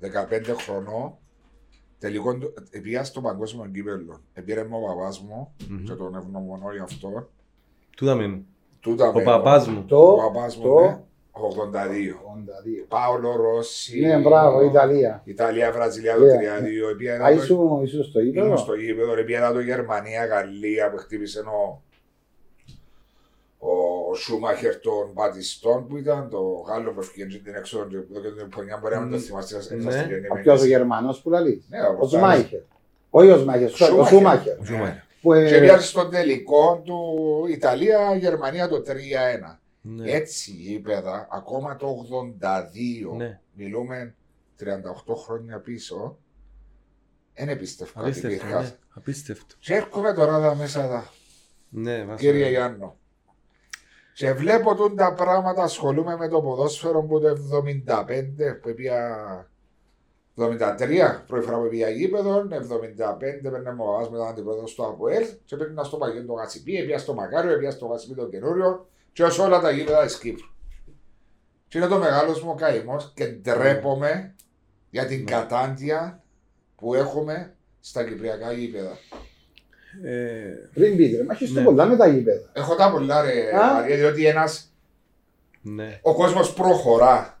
15 0.00 0.54
χρονών, 0.64 1.14
τελικό 1.98 2.36
πήγα 2.82 3.04
στο 3.04 3.20
παγκόσμιο 3.20 3.66
κύπελο. 3.72 4.20
Επήρε 4.32 4.64
μου 4.64 4.78
ο 4.82 4.86
παπάς 4.86 5.20
μου 5.20 5.54
Μμμ. 5.68 5.84
και 5.84 5.92
τον 5.92 6.14
ευγνωμονώ 6.14 6.72
γι' 6.72 6.78
αυτό. 6.80 7.30
Τούτα 7.96 8.14
μεν. 8.14 8.44
Τούτα 8.80 9.08
Ο 9.08 9.12
με- 9.12 9.22
παπάς 9.22 9.68
μου. 9.68 9.78
Ο 9.78 9.84
Το, 9.86 10.16
παπάς 10.18 10.56
μου, 10.56 10.62
το- 10.62 10.80
ναι, 10.80 11.00
82. 11.40 12.14
82. 12.14 12.84
Πάολο 12.88 13.36
Ρώση. 13.36 14.00
Ναι, 14.00 14.16
μπράβο, 14.16 14.62
Ιταλία. 14.64 15.22
Ιταλία, 15.24 15.72
Βραζιλία 15.72 16.16
το 16.16 16.24
Ναι. 16.24 16.32
3-2. 16.36 16.88
Επία 16.90 17.12
Α, 17.12 17.16
ένα 17.16 17.28
το- 17.36 17.42
ήσουν, 17.42 17.82
ήσουν 17.84 18.04
στο 18.04 18.20
Ήμουν 18.20 18.32
γήπεδο. 18.34 18.56
στο 18.56 18.74
γήπεδο, 18.74 19.16
επία 19.16 19.52
το 19.52 19.60
Γερμανία, 19.60 20.24
Γαλλία 20.26 20.90
που 20.90 20.96
χτύπησε 20.96 21.40
ο, 21.40 21.82
ο 23.58 24.14
Σούμαχερ 24.14 24.76
των 24.80 25.14
Πατιστών 25.14 25.86
που 25.86 25.96
ήταν 25.96 26.28
το 26.30 26.38
Γάλλο 26.68 26.92
που 26.92 27.00
έφυγε 27.00 27.26
την 27.38 27.54
έξοδο 27.54 27.84
και 27.84 27.96
που 27.96 28.18
έκανε 28.18 28.34
την 28.36 28.48
πονιά 28.48 28.78
μπορεί 28.82 28.94
να 28.94 29.00
μην 29.00 29.10
το 29.10 29.18
θυμάστε 29.18 29.54
σας 29.54 29.70
Ναι. 29.70 29.76
είσαστε 29.76 29.98
γεννημένοι. 29.98 30.28
Ο 30.28 30.42
ποιος 30.42 30.62
ο 30.62 30.66
Γερμανός 30.66 31.20
που 31.20 31.30
λαλείς; 31.30 31.64
Ναι, 31.68 31.80
Ο 31.80 31.96
ο 32.00 32.06
Σουμάχερ. 32.08 32.60
Όχι 33.10 33.30
ο 33.30 33.36
Σουμάχερ, 33.38 33.64
ο 33.68 33.76
Σούμαχερ. 33.76 34.06
Σούμαχερ. 34.06 34.58
Ο 34.60 34.64
Σούμαχερ. 34.64 35.04
Που, 35.22 35.32
ε, 35.32 35.48
Και 35.48 35.60
πιάσει 35.60 35.88
στον 35.88 36.10
τελικό 36.10 36.82
του 36.84 36.96
Ιταλία-Γερμανία 37.48 38.68
το 38.68 38.80
3-1. 38.82 39.60
Ναι. 39.88 40.10
Έτσι 40.12 40.50
γήπεδα, 40.50 41.28
ακόμα 41.30 41.76
το 41.76 41.86
82, 41.88 43.16
Ναι. 43.16 43.40
μιλούμε 43.52 44.14
38 44.58 45.14
χρόνια 45.16 45.60
πίσω, 45.60 46.18
δεν 47.34 47.48
επίστευκα 47.48 48.00
ότι 48.00 48.08
Απίστευτο, 48.10 48.36
υπήρχα. 48.46 48.60
ναι. 48.60 48.76
Απίστευτο. 48.94 49.54
Και 49.58 49.74
έρχομαι 49.74 50.12
τώρα 50.12 50.36
εδώ 50.36 50.54
μέσα 50.54 50.84
εδώ. 50.84 51.02
Ναι, 51.68 52.04
βάζω. 52.04 52.16
κύριε 52.18 52.48
Γιάννο. 52.48 52.96
Και 54.14 54.32
βλέπω 54.32 54.74
τούν 54.74 54.96
τα 54.96 55.12
πράγματα, 55.14 55.62
ασχολούμαι 55.62 56.16
με 56.16 56.28
το 56.28 56.40
ποδόσφαιρο 56.42 57.02
που 57.02 57.20
το 57.20 57.28
75 57.28 58.58
που 58.62 58.74
πήγα 58.74 59.00
73, 60.36 61.24
πρώτη 61.26 61.44
φορά 61.46 61.58
που 61.60 61.68
πήγα 61.68 61.88
γήπεδο, 61.88 62.38
75 62.40 62.48
παίρνε 63.18 63.72
μου 63.72 63.84
ο 63.84 63.90
παπάς 63.92 64.10
μετά 64.10 64.28
αντιπρόεδρος 64.28 64.70
στο 64.70 64.84
ΑΠΟΕΛ 64.84 65.26
και 65.44 65.56
παίρνει 65.56 65.84
στο 65.84 65.96
παγιόν 65.96 66.26
το 66.26 66.32
Γασιπί, 66.32 66.84
πήγα 66.84 66.98
στο 66.98 67.14
Μακάριο, 67.14 67.56
πήγα 67.58 67.70
στο 67.70 67.86
Γασιπί 67.86 68.14
το 68.14 68.28
καινούριο 68.28 68.88
και 69.16 69.22
ως 69.24 69.38
όλα 69.38 69.60
τα 69.60 69.70
γήπεδα 69.70 70.04
της 70.04 70.18
Κύπρου. 70.18 70.46
Και 71.68 71.78
είναι 71.78 71.86
το 71.86 71.98
μεγάλος 71.98 72.42
μου 72.42 72.54
καημός 72.54 73.12
και 73.14 73.26
ντρέπομαι 73.26 74.34
για 74.90 75.06
την 75.06 75.26
κατάντια 75.26 76.22
που 76.76 76.94
έχουμε 76.94 77.54
στα 77.80 78.04
κυπριακά 78.04 78.52
γήπεδα. 78.52 78.98
Ε, 80.04 80.68
Πριν 80.74 80.96
πείτε, 80.96 81.24
μα 81.24 81.32
έχεις 81.32 81.52
το 81.52 81.58
Ναι. 81.58 81.64
πολλά 81.64 81.86
με 81.86 81.96
τα 81.96 82.06
γήπεδα. 82.08 82.50
Έχω 82.52 82.74
τα 82.74 82.90
πολλά 82.90 83.22
ρε 83.22 83.56
Α. 83.56 83.72
Μαρία, 83.74 83.96
διότι 83.96 84.26
ένας, 84.26 84.72
ναι. 85.62 85.98
ο 86.02 86.14
κόσμος 86.14 86.52
προχωρά. 86.54 87.40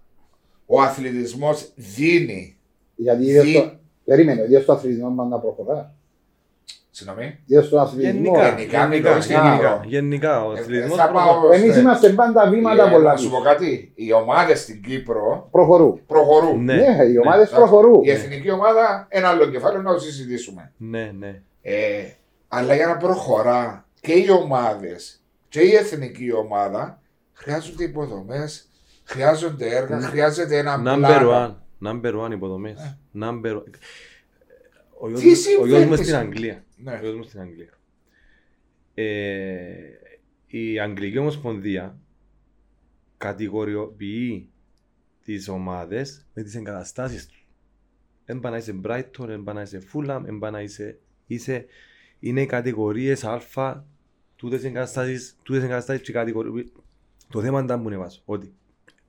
Ο 0.66 0.80
αθλητισμός 0.80 1.72
δίνει. 1.74 2.58
Γιατί 2.96 3.24
είδες 3.24 3.44
Δι- 3.44 3.54
το... 3.62 3.72
Περίμενε, 4.04 4.42
είδες 4.42 4.64
το 4.64 4.72
αθλητισμό 4.72 5.10
μας 5.10 5.28
να 5.28 5.38
προχωρά. 5.38 5.94
Συγγνώμη. 6.96 7.38
Είδες 7.46 7.68
το 7.68 7.80
αθλητισμό. 7.80 8.20
Γενικά, 8.20 8.48
γενικά, 8.48 8.78
γενικά, 8.78 8.86
μιλώ, 8.88 9.18
γενικά, 9.24 9.48
γενικά. 9.48 9.82
γενικά, 9.86 10.44
ο 10.44 10.52
Ε, 10.56 10.58
αθλητισμός 10.60 10.98
θα 10.98 11.10
πάω- 11.10 11.24
προχωρά. 11.30 11.54
Εμείς 11.56 11.76
είμαστε 11.76 12.08
πάντα 12.08 12.48
βήματα 12.50 12.86
Ε, 12.88 12.90
πολλά. 12.90 13.10
Να 13.12 13.16
σου 13.16 13.30
πω 13.30 13.38
κάτι. 13.38 13.92
Οι 13.94 14.12
ομάδες 14.12 14.60
στην 14.60 14.82
Κύπρο 14.82 15.48
Προχωρούν. 15.50 16.00
προχωρούν. 16.06 16.64
Ναι, 16.64 16.74
Ναι, 16.74 17.04
οι 17.12 17.18
ομάδες 17.18 17.50
Ναι. 17.50 17.56
προχωρούν. 17.56 18.04
Η 18.04 18.10
εθνική 18.10 18.50
ομάδα, 18.50 19.06
ένα 19.08 19.28
άλλο 19.28 19.46
κεφάλαιο 19.46 19.82
να 19.82 19.92
το 19.92 19.98
συζητήσουμε. 20.00 20.72
ναι, 20.76 21.12
ναι. 21.18 21.40
Ε, 21.62 22.02
αλλά 22.48 22.74
για 22.74 22.86
να 22.86 22.96
προχωρά 22.96 23.84
και 24.00 24.12
οι 24.12 24.30
ομάδες 24.30 25.22
και 25.48 25.60
η 25.60 25.74
εθνική 25.74 26.32
ομάδα 26.32 27.00
χρειάζονται 27.32 27.84
υποδομές, 27.84 28.68
χρειάζονται 29.04 29.76
έργα, 29.76 30.00
χρειάζεται 30.00 30.56
ένα 30.58 30.76
Number 30.78 30.96
πλάνο. 31.06 31.30
one. 31.30 31.54
Number 31.88 32.26
one 32.26 32.32
υποδομές. 32.32 32.96
Number 33.22 33.52
one. 33.56 33.62
Ο 35.00 35.08
γιος 35.08 35.20
Τι 35.42 35.50
μου- 35.50 35.58
Ο 35.62 35.66
γιος 35.66 35.78
μου 35.84 35.96
συμβαίνει 35.96 35.96
στην 35.96 36.04
σε- 36.14 36.16
Αγγλία. 36.16 36.64
Ναι. 36.76 36.92
Ο 36.92 36.98
γιος 37.00 37.14
μου 37.16 37.22
στην 37.22 37.40
Αγγλία. 37.40 37.78
Ε, 38.94 39.76
η 40.46 40.80
Αγγλική 40.80 41.18
Ομοσπονδία 41.18 41.98
κατηγοριοποιεί 43.16 44.50
τις 45.24 45.48
ομάδες 45.48 46.26
με 46.34 46.42
τις 46.42 46.54
εγκαταστάσεις 46.54 47.26
τους. 47.26 47.46
Δεν 48.24 48.40
πάει 48.40 48.52
να 48.52 48.58
είσαι 48.58 48.80
Brighton, 48.84 49.26
δεν 49.26 49.42
πάει 49.42 49.54
να 49.54 49.62
είσαι 49.62 49.82
Fulham, 49.92 50.20
δεν 50.24 50.38
πάει 50.38 50.50
να 50.50 50.60
είσαι... 50.60 50.98
είσαι 51.26 51.66
είναι 52.18 52.40
οι 52.40 52.46
κατηγορίες 52.46 53.24
α, 53.24 53.84
τούτες 54.36 54.64
εγκαταστάσεις, 54.64 55.36
τούτες 55.42 55.62
εγκαταστάσεις 55.62 56.02
και 56.02 56.12
κατηγορίες. 56.12 56.72
Το 57.28 57.40
θέμα 57.42 57.60
είναι 57.60 57.76
που 57.76 57.88
είναι 57.88 57.96
βάζω, 57.96 58.20
ότι 58.24 58.54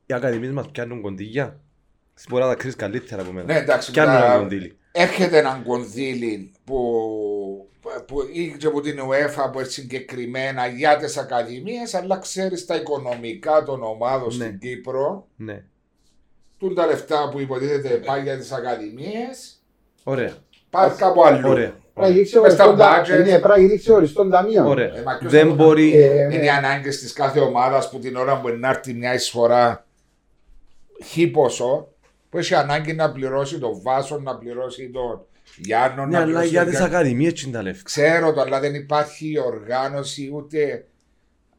οι 0.06 0.14
ακαδημίες 0.14 0.52
μας 0.52 0.72
πιάνουν 0.72 1.02
κοντήλια. 1.02 1.62
Στην 2.14 2.30
πορεία 2.30 2.48
τα 2.48 2.56
ξέρεις 2.56 2.76
καλύτερα 2.76 3.22
από 3.22 3.32
μένα. 3.32 3.54
Ναι, 3.54 3.60
εντάξει, 3.60 3.92
Πιάνουν 3.92 4.14
μετά 4.14 4.26
ένα 4.34 4.42
κοντήλι. 4.42 4.78
έρχεται 4.92 5.38
ένα 5.38 5.62
κονδύλι 5.66 6.52
που, 6.64 6.78
που 8.08 8.22
ή 8.34 8.56
και 8.60 8.68
από 8.68 8.82
την 8.82 9.00
UEFA 9.00 9.52
που 9.52 9.60
είναι 9.60 9.68
συγκεκριμένα 9.68 10.68
για 10.68 10.98
τις 10.98 11.18
ακαδημίες, 11.18 11.94
αλλά 11.94 12.18
ξέρεις 12.18 12.66
τα 12.66 12.76
οικονομικά 12.76 13.64
των 13.64 13.84
ομάδων 13.84 14.28
Ναι. 14.28 14.34
στην 14.46 14.60
Κύπρο, 14.60 15.28
Ναι. 15.36 15.64
τούν 16.58 16.76
τα 16.76 16.86
λεφτά 16.86 17.30
που 17.32 17.40
υποτίθεται 17.40 17.90
πάει 17.90 18.22
για 18.22 18.38
τις 18.38 18.52
ακαδημίες, 18.52 19.62
Ωραία. 20.04 20.34
πάει 20.70 20.90
κάπου 20.98 21.24
αλλού. 21.26 21.50
Ωραία. 21.50 21.74
Πρέπει 21.94 22.10
να 22.12 22.16
γυρίσει 22.16 22.40
Μες 22.40 22.54
στα 22.54 22.66
οριστόν 22.66 22.88
τα- 22.88 23.02
budget. 23.04 23.18
ναι, 23.26 23.40
πρέπει 23.40 23.48
να 23.48 23.58
γυρίσει 23.60 23.92
οριστόν 23.92 24.30
ταμείο. 24.30 24.68
Ωραία. 24.68 24.96
Ε, 24.98 25.02
μα 25.06 25.18
ποιος 25.18 25.32
Δεν 25.32 25.42
θα 25.42 25.48
το 25.48 25.64
μπορεί. 25.64 25.96
Ε, 26.02 26.24
Είναι 26.34 26.44
οι 26.46 26.50
ανάγκες 26.50 27.00
της 27.00 27.14
κάθε 27.14 27.40
ομάδας 27.40 27.90
που 27.90 28.00
την 28.00 28.16
ώρα 28.16 28.42
που 28.42 28.48
να 28.50 28.70
έρθει 28.70 28.94
μια 28.94 29.14
εισφορά 29.14 29.86
χ 31.04 31.16
ποσό, 31.32 31.88
που 32.30 32.38
έχει 32.38 32.56
ανάγκη 32.56 32.94
να 32.94 33.12
πληρώσει 33.12 33.60
τον 33.60 33.82
Βάσος, 33.82 34.22
να 34.22 34.38
πληρώσει 34.38 34.90
τον 34.90 35.26
Γιάννο, 35.58 36.06
Ναι, 36.06 36.12
να 36.12 36.18
αλλά 36.18 36.26
πληρώσει 36.26 36.48
για 36.48 36.60
τον 36.62 36.70
τις 36.70 36.78
Γιάννη. 36.80 36.96
ακαδημίες 36.96 37.30
έτσι 37.32 37.46
είναι 37.48 37.56
τα 37.58 37.62
λεφτά. 37.64 37.82
Ξέρω 37.84 38.34
το, 38.34 38.42
αλλά 38.42 38.60
δεν 38.60 38.74
υπάρχει 38.76 39.40
οργάνωση 39.40 40.32
ούτε, 40.34 40.86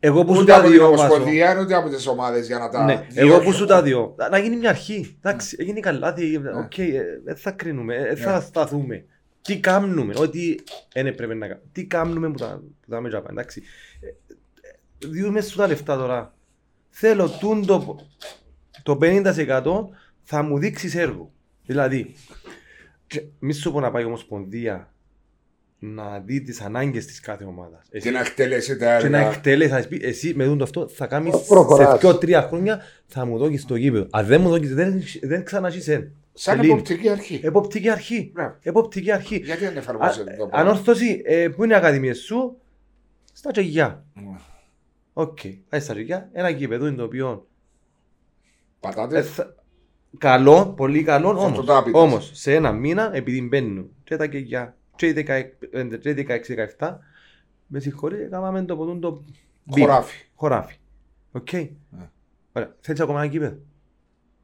Εγώ 0.01 0.25
που 0.25 0.35
σου 0.35 0.41
ούτε 0.41 0.51
τα 0.53 0.57
από 0.59 0.67
την 0.67 0.77
διώ, 0.77 0.91
Βάσο. 0.91 1.03
Ομοσπονδία 1.03 1.59
ούτε 1.61 1.75
από 1.75 1.89
τις 1.89 2.07
ομάδες 2.07 2.47
για 2.47 2.59
να 2.59 2.69
τα. 2.69 2.85
Ναι, 2.85 2.95
διώξουν. 2.95 3.19
εγώ 3.19 3.41
που 3.41 3.53
σου 3.53 3.67
τα 3.67 3.83
διώ. 3.83 4.15
Να 4.31 4.39
γίνει 4.39 4.57
μια 4.57 4.69
αρχή. 4.69 5.17
Εντάξει, 5.23 5.57
έγινε 5.61 5.81
καλά. 5.81 6.13
δι- 6.13 6.39
Ναι. 6.43 6.51
Οκ, 6.51 6.79
ε, 6.79 7.03
δεν 7.25 7.37
θα 7.37 7.51
κρίνουμε, 7.51 7.95
ε, 7.97 8.15
θα 8.17 8.41
σταθούμε. 8.41 9.05
Τι 9.43 9.59
κάνουμε, 9.61 10.15
ό,τι 10.19 10.55
δεν 10.93 11.07
έπρεπε 11.07 11.35
να 11.35 11.47
κάνουμε. 11.47 11.67
Τι 11.73 11.85
κάνουμε 11.85 12.29
που 12.31 12.39
τα 12.39 12.63
που 12.81 12.91
τα 12.91 13.01
μέτρα 13.01 13.21
πάμε, 13.23 13.41
εντάξει. 13.41 13.63
Ε, 14.01 14.07
ε, 14.07 15.09
Διούμε 15.09 15.41
σου 15.41 15.57
τα 15.57 15.67
λεφτά 15.67 15.97
τώρα. 15.97 16.35
Θέλω 16.91 17.29
τούν 17.29 17.67
το, 17.67 17.97
το 18.83 18.99
50% 19.01 19.89
θα 20.23 20.43
μου 20.43 20.59
δείξεις 20.59 20.95
έργο. 20.95 21.31
Δηλαδή, 21.67 22.03
και 22.05 22.58
μη 23.39 23.53
σου 23.53 23.73
πω 23.73 23.81
να 23.81 23.91
πάει 23.91 24.03
η 24.03 24.07
Ομοσπονδία 24.07 24.93
να 25.79 26.19
δει 26.21 26.43
τις 26.43 26.61
ανάγκες 26.61 27.07
της 27.07 27.21
κάθε 27.21 27.45
ομάδας. 27.45 27.87
Εσύ- 27.91 28.05
Και 28.07 28.11
να 28.13 28.21
εκτελέσει 28.21 28.77
τα 28.77 28.99
και 29.01 29.09
να 29.09 29.19
έργα. 29.19 29.31
εκτελέσει, 29.31 29.71
θα 29.71 29.87
πει, 29.89 29.99
εσύ 30.03 30.35
με 30.35 30.45
δουν 30.45 30.59
το 30.59 30.65
αυτό 30.65 30.89
θα 30.89 31.07
κάνεις 31.07 31.37
σε 31.37 31.45
Προχωράς. 31.49 32.01
δυο 32.01 32.19
τρία 32.19 32.43
χρόνια 32.43 32.83
θα 33.07 33.25
μου 33.25 33.39
δώσεις 33.39 33.65
το 33.65 33.75
γήπεδο. 33.77 34.07
Αν 34.11 34.27
δεν 34.27 34.41
μου 34.41 34.49
δώσεις 34.49 34.75
δεν, 34.75 35.03
δεν 35.23 35.45
ξαναζείς 35.45 35.89
εν. 35.89 36.13
Σαν 36.33 36.59
Ελλήνη. 36.59 36.73
εποπτική 36.73 37.09
αρχή. 37.09 37.41
Εποπτική 37.43 37.91
αρχή. 37.91 38.31
Μπράβο. 38.35 38.57
Εποπτική 38.63 39.13
αρχή. 39.13 39.37
Γιατί 39.37 39.65
δεν 39.65 39.75
Α, 39.77 39.79
εφαρμόζεται 39.79 40.35
το 40.37 40.45
ε, 40.45 40.47
πράγμα. 40.49 40.71
Ανόρθωση, 40.71 41.23
ε, 41.25 41.49
πού 41.49 41.65
είναι 41.65 41.73
οι 41.73 41.77
ακαδημίες 41.77 42.19
σου, 42.19 42.57
στα 43.33 43.51
Τσεγιά. 43.51 44.05
Ναι. 44.15 44.37
Οκ, 45.13 45.39
okay. 45.43 45.59
στα 45.81 45.93
Τσεγιά, 45.95 46.29
ένα 46.33 46.49
γήπεδο 46.49 46.87
είναι 46.87 46.97
το 46.97 47.03
οποίο 47.03 47.31
ε, 47.31 47.47
Πατάτε. 48.81 49.23
θα- 49.23 49.55
καλό, 50.19 50.73
πολύ 50.77 51.03
καλό 51.03 51.29
όμως. 51.29 51.43
Φωτοτάπητες. 51.43 52.01
Όμως, 52.01 52.31
σε 52.35 52.55
ένα 52.55 52.73
μήνα, 52.73 53.11
επειδή 53.15 53.43
μπαίνουν 53.43 53.91
και 54.05 54.17
τα 54.17 54.27
Κεγιά, 54.27 54.77
και 54.97 55.07
οι 55.07 55.13
16, 55.13 55.43
και 56.01 56.09
οι 56.11 56.27
16-17, 56.79 56.99
με 57.67 57.81
συγχωρείτε, 57.81 58.25
έκαναμε 58.25 58.65
το 58.65 58.77
ποτούν 58.77 59.01
το 59.01 59.23
μπιπ. 59.65 59.79
Χωράφι. 59.81 60.27
Χωράφι. 60.35 60.77
Οκ. 61.33 61.53
Ναι. 61.53 62.11
Ωραία. 62.53 62.75
Θέλεις 62.81 63.01
ακόμα 63.01 63.23
ένα 63.23 63.31
γήπεδο. 63.31 63.57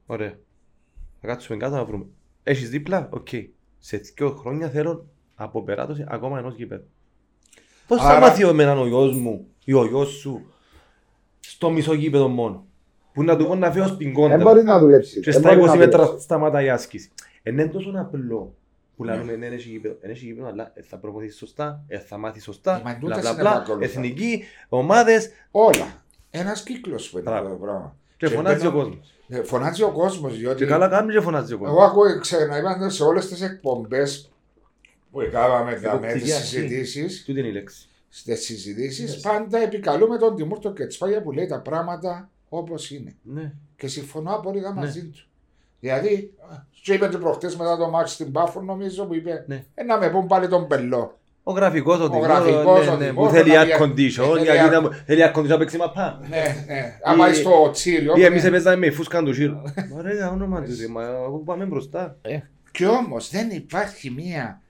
Ωραία. 0.07 0.38
Θα 1.20 1.27
κάτσουμε 1.27 1.59
κάτω 1.59 1.74
να 1.77 1.85
βρούμε. 1.85 2.07
Έχεις 2.42 2.70
δίπλα; 2.70 3.09
Οκ. 3.12 3.29
Σε 3.79 3.96
δύο 3.96 4.31
χρόνια 4.31 4.68
θέλω 4.68 5.07
από 5.35 5.62
περάτωση 5.62 6.05
ακόμα 6.09 6.38
ενός 6.38 6.55
γήπεδου. 6.55 6.85
Πώς 7.87 8.00
θα 8.00 8.09
Άρα- 8.09 8.20
μάθει 8.20 8.42
εμένα 8.48 8.81
ο 8.81 8.87
γιος 8.87 9.16
μου 9.16 9.46
ή 9.64 9.72
ο 9.72 9.87
γιος 9.87 10.09
σου 10.11 10.46
στο 11.40 11.70
μισό 11.70 11.94
γήπεδο 11.94 12.29
μόνο; 12.29 12.66
Που 13.14 13.22
να 13.22 13.37
του 13.37 13.46
πω 13.46 13.55
να 13.55 13.72
φύγω 13.72 13.87
στην 13.87 13.98
Δεν 13.98 14.12
κόντρα. 14.12 14.37
μπορεί 14.37 14.62
να 14.62 14.79
δουλέψει. 14.79 15.20
Και 15.20 15.31
Δεν 15.31 15.40
στα 15.40 15.48
μπορεί 15.55 15.61
20 15.62 15.66
να 15.66 15.77
μέτρα 15.77 16.03
δουλέψει. 16.03 16.24
σταματά 16.24 16.62
η 16.62 16.70
άσκηση. 16.70 17.11
Είναι 17.42 17.62
είναι 17.62 17.70
τόσο 17.72 17.92
απλό 17.96 18.55
που 18.96 19.05
λέμε 19.05 19.37
ναι, 19.37 19.46
έχει 19.46 19.68
γήπεδο. 19.68 19.96
Δεν 20.00 20.11
έχει 20.11 20.24
γήπεδο, 20.24 20.48
αλλά 20.48 20.70
ε, 20.74 20.83
θα 20.83 20.96
προπονήσεις 20.96 21.37
σωστά, 21.38 21.85
ε, 21.88 21.98
θα 21.98 22.18
μάθεις 22.18 22.42
σωστά, 22.42 22.72
Μα 22.85 22.90
μπλα 22.90 22.98
τούτες 22.98 23.18
μπλα 23.20 23.31
είναι 23.31 23.40
μπλα, 23.40 23.50
επακόλουθα. 23.57 23.85
εθνική, 23.85 24.42
ομάδες 24.68 25.31
Όλα. 25.50 26.03
Ένας 26.31 26.62
κύκλος 26.62 27.11
που 27.11 27.18
είναι 27.18 27.31
Μπράβο. 27.31 27.46
αυτό 27.46 27.59
το 27.59 27.64
πράγμα. 27.64 27.96
και 28.16 28.29
φωνάζει 28.29 28.66
ο 28.66 28.70
μπαίνω- 28.70 28.85
κόσμος. 28.85 29.14
Ε, 29.29 29.42
Φωνάζει 29.42 29.83
ο 29.83 29.90
κόσμος. 29.92 30.38
Διότι 30.38 30.57
Και 30.57 30.66
καλά 30.66 30.88
κάνει 30.88 31.12
και 31.12 31.20
φωνάζει 31.20 31.53
ο 31.53 31.59
εγώ 31.62 31.64
κόσμος. 31.64 31.88
ακούω, 31.90 32.18
ξαναείπαν 32.20 32.90
σε 32.90 33.03
όλες 33.03 33.29
τις 33.29 33.42
εκπομπές 33.42 34.31
που 35.11 35.20
έκαναμε 35.20 35.64
με 35.70 35.74
τις 35.77 35.83
Εποπτική 35.85 36.33
αρχή. 36.33 36.46
συζητήσεις. 36.46 37.24
Τούτη 37.24 37.38
είναι 37.38 37.48
η 37.48 37.53
λέξη. 37.53 37.88
Στις 38.09 38.44
συζητήσεις 38.44 39.20
πάντα 39.20 39.59
επικαλούμε 39.59 40.18
τον 40.18 40.37
Τιμούρτο 40.37 40.72
Κετσπάγια 40.72 41.22
που 41.22 41.33
λέει 41.33 41.46
τα 41.46 41.61
πράγματα 41.61 42.31
όπως 42.58 42.90
είναι. 42.90 43.14
Ναι. 43.22 43.52
Και 43.76 43.86
συμφωνώ 43.86 44.34
απόλυτα 44.34 44.72
Ναι. 44.74 44.80
μαζί 44.80 45.04
του. 45.04 45.18
Δηλαδή, 45.80 46.34
σου 46.82 46.92
είπε 46.92 47.08
και 47.08 47.18
προχτές 47.18 47.56
μετά 47.56 47.76
το 47.76 47.88
μάτι 47.90 48.10
στην 48.10 48.32
Πάφο, 48.32 48.60
νομίζω 48.60 49.04
που 49.04 49.14
είπε, 49.14 49.44
Ναι. 49.46 49.64
ε, 49.74 49.82
να 49.82 49.98
με 49.98 50.10
πούν 50.10 50.26
πάλι 50.26 50.48
τον 50.48 50.66
πελό. 50.66 51.18
Ο 51.42 51.52
γραφικός 51.52 52.00
ο 52.00 52.10
Τιμόρ, 52.10 52.26
γραφικός, 52.26 52.86
ναι, 52.86 52.92
ο 52.92 52.96
ναι, 52.96 53.06
Τιμόρ, 53.06 53.26
που 53.28 53.34
θέλει 53.34 53.50
να 53.52 53.62
air 53.62 53.64
βγει- 53.64 53.76
condition, 53.80 54.24
θέλει 54.34 54.42
γιατί 54.44 54.58
air- 54.76 54.82
να- 54.82 54.90
θέλει 55.06 55.22
air 55.24 55.38
condition 55.38 55.46
να 55.46 55.58
παίξει 55.58 55.76
μαπά. 55.76 56.20
Ναι, 56.28 56.64
ναι. 56.66 56.98
Άμα 57.02 57.26
Ή- 57.28 57.30
είσαι 57.30 57.40
στο 57.40 57.70
τσίριο. 57.72 58.14
Ή 58.16 58.24
εμείς 58.24 58.42
ναι. 58.42 58.48
έπαιζαμε 58.48 58.76
με 58.76 58.90
φούσκαν 58.90 59.24
του 59.24 59.30
γύρω. 59.30 59.62
Ωραία, 59.96 60.30
όνομα 60.30 60.62
του, 60.62 60.70
ρε, 60.80 60.88
μα 60.88 61.02
αφού 61.02 61.44
πάμε 61.44 61.64
μπροστά. 61.64 62.16
Και 62.72 62.86
όμως 62.86 63.30
δεν 63.30 63.50
υπάρχει 63.50 64.10
μία, 64.10 64.60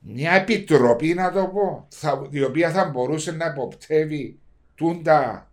μια 0.00 0.32
επιτροπή, 0.32 1.14
να 1.14 1.32
το 1.32 1.46
πω, 1.46 1.86
θα, 1.88 2.26
η 2.30 2.42
οποία 2.42 2.70
θα 2.70 2.84
μπορούσε 2.84 3.32
να 3.32 3.46
υποπτεύει 3.46 4.38
τούντα 4.74 5.50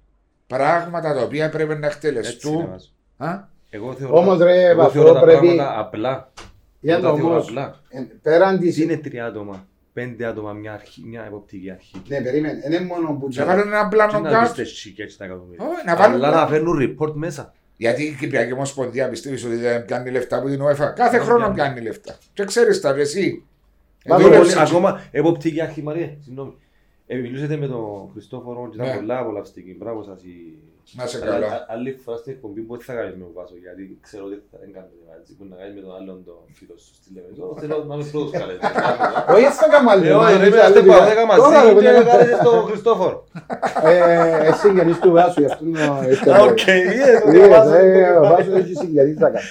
πράγματα 0.54 1.14
τα 1.14 1.22
οποία 1.22 1.50
πρέπει 1.50 1.76
να 1.76 1.88
Έτσι 1.88 2.00
είναι, 2.08 2.20
εκτελεστούν. 2.20 2.68
Βάζο. 2.70 2.88
Α; 3.18 3.44
Εγώ 3.70 3.94
θεωρώ 3.94 4.18
Όμως, 4.18 4.38
τα- 4.38 4.46
ρε, 4.46 4.66
εγώ 4.66 4.82
Βαφρό, 4.82 5.02
θεωρώ 5.02 5.14
τα 5.14 5.20
πρέπει- 5.26 5.40
πράγματα 5.40 5.80
απλά. 5.80 6.32
Για 6.80 6.94
Εγώ 6.94 7.04
τα 7.04 7.10
να 7.10 7.16
θεωρώ 7.16 7.32
όμως, 7.34 7.48
απλά. 7.48 7.80
ε, 7.90 8.00
πέραν 8.22 8.60
Τι 8.60 8.66
της... 8.66 8.78
είναι 8.78 8.98
τρία 8.98 9.26
άτομα, 9.26 9.68
πέντε 9.94 10.26
άτομα, 10.26 10.54
μια 10.54 10.74
αρχή, 10.74 11.04
μια 11.06 11.24
εποπτική 11.28 11.72
αρχή. 11.72 12.02
Ναι, 12.08 12.22
περίμενε. 12.22 12.62
Είναι 12.66 12.80
μόνο 12.82 13.14
που... 13.20 13.28
Να 13.32 13.46
βάλουν 13.46 13.68
ένα 13.68 13.82
Τι 13.88 13.96
πλάνο 13.96 14.20
να 14.20 14.30
κάτω. 14.30 14.52
πεις 14.52 14.62
εσύ 14.62 14.92
και 14.92 15.04
έτσι 15.04 15.18
τα 15.18 15.26
εκατομμύρια. 15.26 15.66
Όχι, 15.66 15.86
να 15.86 15.96
βάλουν 15.96 16.16
Αλλά 16.16 16.26
να 16.30 16.32
πλάνο. 16.34 16.50
φέρνουν 16.50 16.78
report 17.00 17.14
μέσα. 17.14 17.54
Γιατί 17.78 18.04
η 18.04 18.16
Κυπριακή 18.20 18.54
Ομοσπονδία 18.54 19.10
πιστεύεις 19.10 19.46
ότι 19.46 19.56
δεν 19.56 19.86
πιάνει 19.86 20.10
λεφτά 20.12 20.38
από 20.38 20.48
την 20.48 20.62
UEFA. 20.64 20.94
Κάθε 20.96 21.18
Δεν 21.18 21.22
χρόνο 21.22 21.40
πιάνει. 21.40 21.54
πιάνει 21.56 21.82
λεφτά. 21.82 22.18
Και 22.34 22.44
ξέρεις 22.46 22.82
τα, 22.82 22.92
ρε, 22.92 23.02
εσύ. 23.02 23.44
Ε, 24.04 24.10
Μα 24.10 24.18
δούλεψε 24.18 24.40
Πολύ- 24.40 24.52
εκεί. 24.52 24.60
Ακόμα 24.62 25.02
εποπτική 25.12 25.62
αρχή, 25.62 25.82
Μαρία, 25.84 26.16
συγγνώμη. 26.24 26.54
Ε, 27.12 27.16
μιλούσατε 27.24 27.56
με 27.58 27.68
τον 27.68 28.10
Χριστόφορο 28.14 28.70
και 28.72 28.78
Ναι. 28.78 28.84
ήταν 28.88 28.98
πολλά 29.00 29.18
απολαυστική. 29.20 29.76
Μπράβο 29.80 30.04
σας. 30.04 30.20
η- 30.24 30.58
Να 30.98 31.06
σε 31.06 31.18
Αλλά, 31.22 31.32
καλά. 31.32 31.48
α- 31.56 31.66
Άλλη 31.74 31.92
φορά 32.04 32.18
στην 32.18 32.32
εκπομπή 32.36 32.62
που 32.62 32.74
δεν 32.76 32.86
θα 32.86 32.94
κάνεις 32.98 33.14
με 33.20 33.24
τον 33.28 33.34
Βάσο, 33.38 33.56
γιατί 33.66 33.84
ξέρω 34.06 34.24
ότι 34.30 34.36
θα 34.52 34.58
δεν 34.62 34.70
κάνετε 34.76 34.94
έτσι, 35.20 35.32
που 35.38 35.44
να 35.52 35.56
κάνεις 35.60 35.74
με 35.78 35.82
τον 35.86 35.94
άλλον 35.98 36.18
τον 36.30 36.40
φίλο 36.58 36.76
σου 36.84 36.92
στη 37.00 37.08
Λεμεσό. 37.16 37.46
Θέλω 37.62 37.76
να 37.90 37.94
είμαι 37.96 38.06
πρώτος 38.14 38.32
καλεσμένος. 38.40 38.78
Όχι, 39.34 39.46
έτσι 39.50 39.60
θα 39.64 39.68
κάνουμε 39.74 39.92
άλλη. 39.94 40.06
Ε, 40.08 40.12
όχι, 40.12 40.18
ομάδα, 40.20 40.38
ρε, 40.42 40.46
έτσι 40.48 40.58
είμαστε 40.58 40.80
άλλη 40.80 40.88
παρά 40.92 41.04
πέρα. 41.04 41.10
δέκα 41.12 41.24
Τώρα, 41.42 41.42
μαζί 41.42 41.66
ρε, 41.66 41.70
και 41.70 41.76
παιδιά, 41.76 41.92
κάνετε 42.12 42.36
στον 42.44 42.58
Χριστόφορο. 42.70 43.16
ε, 43.90 43.96
Εσύ 44.50 44.60
συγγενής 44.64 44.98
του 45.04 45.12
Βάσου, 45.16 45.40
γι' 45.44 45.50
αυτό 45.52 45.62
είναι 45.70 45.84
ο- 45.94 46.02
έτσι 46.14 46.30
Α, 46.30 46.34
το 46.38 46.44
Οκ, 46.52 46.62
λέω. 46.68 46.76
είδες, 46.94 47.18
ο 47.26 47.30
Είδες, 47.36 47.48
Βάσος 47.54 47.74
ε, 47.80 47.84
είναι 47.88 48.02
Ο 48.18 48.22
το- 48.22 48.30
Βάσος 48.32 48.54
έχει 48.62 48.74
συγγενείς 48.82 49.18
να 49.24 49.30
κάνει. 49.36 49.50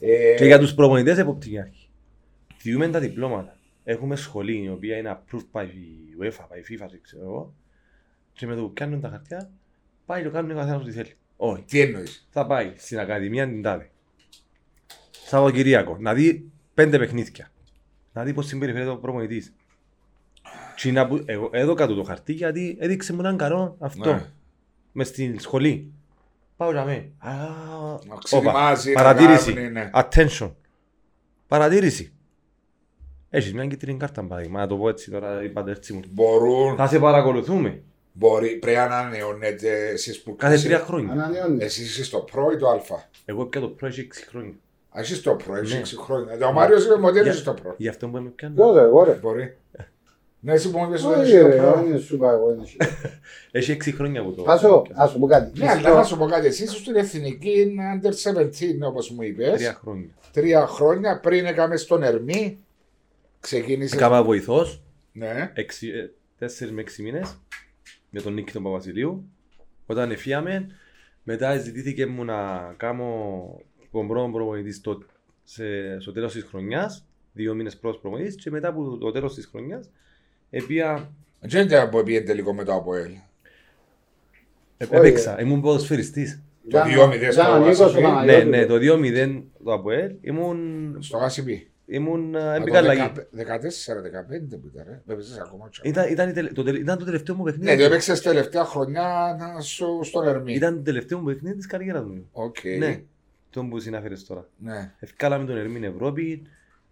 Ε, 0.00 0.34
Και 0.38 0.46
για 0.50 0.58
τους 0.62 0.72
προπονητές 0.78 1.16
εποπτική 1.24 1.58
αρχή. 1.64 1.84
Διούμε 2.62 2.88
τα 2.94 2.98
διπλώματα. 3.06 3.52
Έχουμε 3.84 4.16
σχολή 4.16 4.62
η 4.62 4.68
οποία 4.68 4.96
είναι 4.96 5.18
approved 5.18 5.46
by 5.60 5.66
η 5.66 6.16
UEFA, 6.20 6.24
by 6.54 6.58
η 6.70 6.74
FIFA, 6.76 6.86
δεν 6.90 7.00
ξέρω 7.02 7.22
εγώ. 7.22 7.54
Και 8.32 8.46
με 8.46 8.54
το 8.54 8.62
που 8.62 8.72
πιάνουν 8.72 9.00
τα 9.00 9.08
χαρτιά, 9.08 9.50
πάει 10.06 10.20
και 10.22 10.26
το 10.28 10.32
κάνουν 10.34 10.50
ο 10.50 10.54
καθένας 10.54 10.80
ό,τι 10.82 10.92
θέλει. 10.92 11.14
Όχι. 11.36 11.62
Τι 11.62 11.80
εννοείς; 11.80 12.28
Θα 12.30 12.46
πάει 12.46 12.72
στην 12.76 12.98
Ακαδημία 12.98 13.46
την 13.48 13.62
τάδε. 13.62 13.90
Σαββατοκυριακό. 15.10 15.96
Να 16.00 16.14
δει 16.14 16.50
πέντε 16.74 16.98
παιχνίδια. 16.98 17.50
Να 18.12 18.24
δει 18.24 18.34
πώς 18.34 18.46
συμπεριφέρεται 18.46 18.90
ο 18.90 18.96
προπονητής. 18.96 19.52
Και 20.76 20.92
να 20.92 21.06
που- 21.06 21.22
Εγώ 21.26 21.50
έδωκα 21.52 21.86
του 21.86 21.94
το 21.96 22.02
χαρτί 22.02 22.32
γιατί 22.32 22.76
έδειξε 22.80 23.12
μου 23.12 23.20
έναν 23.20 23.36
καλό 23.36 23.76
αυτό. 23.80 24.12
Ναι. 24.14 24.26
Μες 24.92 25.08
στην 25.08 25.40
σχολή. 25.40 25.92
Πάω 26.56 26.70
για 26.72 26.84
μέ. 26.84 27.10
Α, 27.18 27.30
Να 28.06 28.16
ξετοιμάζει, 28.24 28.90
όπα. 28.90 29.02
να 29.02 29.12
Παρατήρηση. 29.12 29.52
κάνει, 29.52 29.70
ναι. 29.70 29.90
Attention. 29.94 30.50
Παρατήρηση. 31.46 32.12
Έχεις 33.30 33.52
μια 33.54 33.66
κίτρινη 33.66 33.98
κάρτα 33.98 34.24
παράδειγμα. 34.24 34.60
Να 34.60 34.66
το 34.66 34.76
πω 34.76 34.88
έτσι 34.88 35.10
τώρα 35.10 35.42
η 35.42 35.48
παντέρτσι 35.48 35.92
μου. 35.92 36.00
Μπορούν, 36.10 36.76
Θα 36.76 36.86
σε 36.86 36.98
παρακολουθούμε. 36.98 37.82
μπορεί, 38.12 38.48
πρέπει 38.48 38.76
να 38.76 38.84
ανανεώνετε 38.84 39.88
εσείς 39.88 40.22
που 40.22 40.36
Κάθε 40.36 40.58
τρία 40.58 40.78
χρόνια. 40.78 41.12
Ανανεώνει. 41.12 41.64
Εσείς 41.64 41.90
είστε 41.90 42.02
στο 42.02 42.18
προ 42.18 42.50
ή 42.52 42.56
το 42.56 42.68
α; 42.68 42.78
Εγώ 43.24 43.44
πια 43.46 43.60
το 43.60 43.68
προ 43.68 43.86
έχει 43.86 44.00
6 44.00 44.26
χρόνια. 44.28 44.52
Α, 44.90 45.00
είσαι 45.00 45.14
στο 45.14 45.34
προ, 45.44 45.56
έχεις 45.56 45.72
Ναι. 45.72 45.78
έξι 45.78 45.96
χρόνια. 45.96 46.46
Ο 46.48 46.52
Μάριος 46.52 46.84
είπε 46.84 46.96
μοντέλο 46.98 47.22
Για- 47.22 47.32
είσαι 47.32 47.40
στο 47.40 47.54
προ. 47.54 47.74
Γι' 47.76 47.88
αυτό 47.88 48.08
που 48.08 48.18
με 48.18 48.28
πιάνω. 48.28 48.54
Τότε, 48.54 48.80
εγώ 48.80 49.04
ρε. 49.04 49.12
Μπορεί. 49.12 49.56
Ναι, 50.42 50.52
εσύ 50.52 50.70
που 50.70 50.78
μου 50.78 50.84
είπες 50.88 51.04
ότι 51.04 51.18
Όχι 51.20 51.28
είσαι 51.28 51.38
στο 51.38 51.46
ρε, 51.48 51.56
προ. 51.56 51.84
δεν 51.88 52.00
σου 52.00 52.14
είπα 52.14 52.30
εγώ. 52.32 52.52
είναι 52.52 52.66
σου. 52.66 52.76
Έχει 53.50 53.72
6 53.72 53.92
χρόνια 53.92 54.24
που 54.24 54.32
το. 54.34 54.42
Πάσο, 54.42 54.82
ας 54.94 55.10
σου 55.10 55.18
πω 55.18 55.26
κάτι. 55.26 55.58
Ναι, 55.60 55.68
αλλά 55.70 55.94
να 55.94 56.02
σου 56.04 56.16
πω 56.18 56.26
κάτι, 56.26 56.46
εσύ 56.46 56.62
είσαι 56.62 56.76
στην 56.76 56.96
εθνική 56.96 57.76
under 58.02 58.12
17, 58.12 58.86
όπως 58.88 59.10
μου 59.10 59.22
είπες. 59.22 59.52
Τρία 59.56 59.78
χρόνια. 59.82 60.08
Τρία 60.32 60.66
χρόνια 60.66 61.20
πριν 61.20 61.44
έκαμε 61.46 61.76
στον 61.76 62.02
Ερμή. 62.02 62.58
Ξεκίνησε. 63.40 63.96
Έκανα 63.96 64.22
βοηθός 64.22 64.82
Ναι. 65.12 65.52
4 66.38 66.70
με 66.70 66.80
6 66.82 67.02
μήνες 67.02 67.38
με 68.10 68.20
τον 68.20 68.32
Νίκη 68.34 68.52
τον 68.52 68.62
Παπασιλείου. 68.62 69.24
Όταν 69.86 70.10
εφίαμε, 70.10 70.66
μετά 71.22 71.56
ζητήθηκε 71.58 72.06
μου 72.06 72.24
να 72.24 72.58
κάνω 72.76 73.44
τον 73.92 74.08
πρώτο 74.08 74.28
προπονητής 74.32 74.76
στο, 74.76 75.02
σε, 75.44 75.64
στο 76.00 76.12
τέλος 76.12 76.32
της 76.32 76.44
χρονιάς, 76.44 77.04
δύο 77.32 77.54
μήνες 77.54 77.76
πρώτος 77.76 78.00
προπονητής 78.00 78.34
και 78.34 78.50
μετά 78.50 78.68
από 78.68 78.96
το 78.98 79.10
τέλος 79.10 79.34
της 79.34 79.46
χρονιάς 79.46 79.90
επία, 80.50 81.12
Δεν 81.40 81.66
ήταν 81.66 81.88
που 81.90 82.02
πήγαινε 82.02 82.24
τελικό 82.24 82.54
με 82.54 82.64
το 82.64 82.74
ΑΠΟΕΛ. 82.74 83.10
ε, 84.76 84.86
έπαιξα, 84.90 85.40
ήμουν 85.40 85.60
ποδοσφαιριστής. 85.60 86.42
Το 86.70 86.78
2-0 86.78 87.18
στο 87.20 87.28
Τζάνα, 87.28 87.58
Νίκος, 87.58 87.80
ο 87.80 87.84
Βασιλείο. 87.84 88.00
Ναι, 88.00 88.16
Παναγιώτης. 88.16 88.48
ναι, 88.50 88.66
το 88.66 88.74
2-0 88.74 89.42
το 89.64 89.72
ΑΠΟΕΛ 89.72 90.14
ήμουν, 90.20 90.96
Στο 91.02 91.16
Γασιμπή. 91.16 91.69
Ήμουν 91.90 92.36
Α, 92.36 92.54
έμπηκα 92.54 92.72
το 92.82 92.90
αλλαγή. 92.90 93.12
14-15 93.36 94.60
που 94.60 94.70
ήταν, 94.74 94.84
ρε. 94.88 95.02
Έπαιζες 95.12 95.38
ακόμα. 95.38 95.68
τσακ. 95.68 95.84
Ήταν, 95.84 96.10
ήταν, 96.10 96.28
η 96.28 96.32
τελε- 96.32 96.52
το, 96.52 96.62
τελε- 96.62 96.80
ήταν 96.80 96.98
το 96.98 97.04
τελευταίο 97.04 97.34
μου 97.34 97.44
Ναι, 97.44 97.50
παιχνίδι. 97.50 97.76
το 97.78 97.84
έπαιξες 97.84 98.20
τελευταία 98.20 98.64
χρονιά 98.64 99.36
να 99.38 99.60
σου 99.60 100.00
στον 100.02 100.26
Ερμή. 100.28 100.54
Ήταν 100.54 100.74
το 100.76 100.82
τελευταίο 100.82 101.18
μου 101.18 101.24
παιχνίδι 101.24 101.56
της 101.56 101.66
καριέρας 101.66 102.04
μου. 102.04 102.28
Οκ. 102.32 102.56
Ναι, 102.78 103.02
τον 103.50 103.68
που 103.68 103.78
συνάφερες 103.80 104.24
τώρα. 104.24 104.48
Ναι. 104.58 104.92
Ευκάλαμε 104.98 105.44
τον 105.44 105.56
Ερμήν 105.56 105.84
Ευρώπη, 105.84 106.42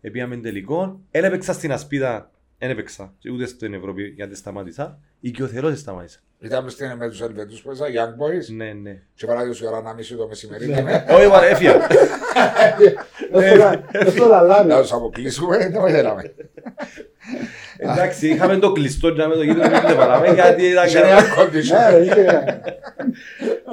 επίαμε 0.00 0.36
τελικό. 0.36 1.00
Έλα 1.10 1.26
έπαιξα 1.26 1.52
στην 1.52 1.72
Ασπίδα, 1.72 2.30
δεν 2.58 2.70
έπαιξα, 2.70 3.14
και 3.18 3.30
ούτε 3.30 3.46
στην 3.46 3.74
Ευρώπη 3.74 4.02
γιατί 4.16 4.34
σταμάτησα. 4.36 4.98
Η 5.20 5.30
Κιοθερός 5.30 5.78
σταμάτησα. 5.78 6.18
Ήταν 6.40 6.70
στην 6.70 6.92
με 6.96 7.08
τους 7.08 7.20
Ελβετούς 7.20 7.62
που 7.62 7.70
έζα, 7.70 7.86
Young 7.86 8.22
Boys. 8.22 8.54
Ναι, 8.56 8.72
ναι. 8.72 9.02
Και 9.14 9.26
παράδειγος 9.26 9.60
η 9.60 9.66
ώρα 9.66 9.80
να 9.80 9.94
μισή 9.94 10.16
το 10.16 10.26
μεσημέρι. 10.28 10.64
ήταν. 10.64 10.86
Όχι, 11.10 11.28
βαρε, 11.28 11.48
έφυγα. 11.48 11.72
Δεν 13.92 14.14
το 14.16 14.26
λαλάρει. 14.26 14.68
Να 14.68 14.80
τους 14.80 14.92
αποκλείσουμε, 14.92 15.56
δεν 15.72 15.82
με 15.82 15.90
θέλαμε. 15.90 16.34
Εντάξει, 17.76 18.28
είχαμε 18.28 18.56
το 18.58 18.72
κλειστό 18.72 19.08
για 19.08 19.22
να 19.22 19.28
με 19.28 19.34
το 19.34 19.42
γύρω 19.42 19.60
δεν 19.60 19.96
παράμε 19.96 20.28
γιατί 20.32 20.62
ήταν 20.66 20.86
Είχε 20.86 21.00
καλά. 21.00 21.16
air 21.20 21.38
condition. 21.38 21.90
Ναι, 21.90 21.90
ρε, 21.96 22.04
είχε- 22.04 22.60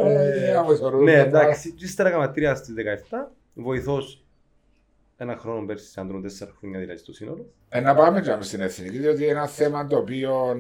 Ε, 0.06 0.56
άμα 0.56 0.76
θεωρούν 0.76 1.04
Ναι, 1.04 1.14
τα 1.14 1.20
εντάξει, 1.42 1.72
και 1.72 1.86
ύστερα 1.86 2.10
έκανα 2.10 2.32
τρία 2.32 2.56
στις 2.56 2.74
17, 3.10 3.32
βοηθός 3.54 4.24
ένα 5.18 5.38
χρόνο 5.38 5.66
πέρσι, 5.66 5.90
σαν 5.92 6.08
τρώνε 6.08 6.24
τέσσερα 6.28 6.52
χρόνια 6.60 6.80
δηλαδή 6.80 7.00
στο 7.00 7.14
σύνολο. 7.14 7.46
Ε, 7.70 7.80
να 7.80 7.96
πάμε 7.96 8.22
και 8.22 8.36
στην 8.40 8.62
εθνική, 8.62 8.98
διότι 8.98 9.22
είναι 9.24 9.32
ένα 9.32 9.48
θέμα 9.48 9.88
το 9.88 9.98
οποίο. 9.98 10.56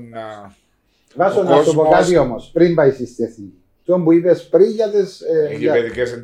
Α, 1.18 1.26
Βάσο 1.26 1.40
Ο 1.40 1.44
να 1.44 1.62
σου 1.62 1.74
πω 1.74 1.82
κόσμος- 1.82 2.00
κάτι 2.00 2.18
όμως, 2.18 2.50
πριν 2.54 2.76
πάει 2.76 2.92
στη 2.92 3.24
εθνική. 3.24 3.60
Το 3.86 4.00
που 4.00 4.12
είπες 4.12 4.48
πριν 4.48 4.70
για 4.70 4.90
τις 4.90 5.22
ε, 5.22 5.50
οι 5.54 5.56
για- 5.58 5.74
παιδικές 5.74 6.20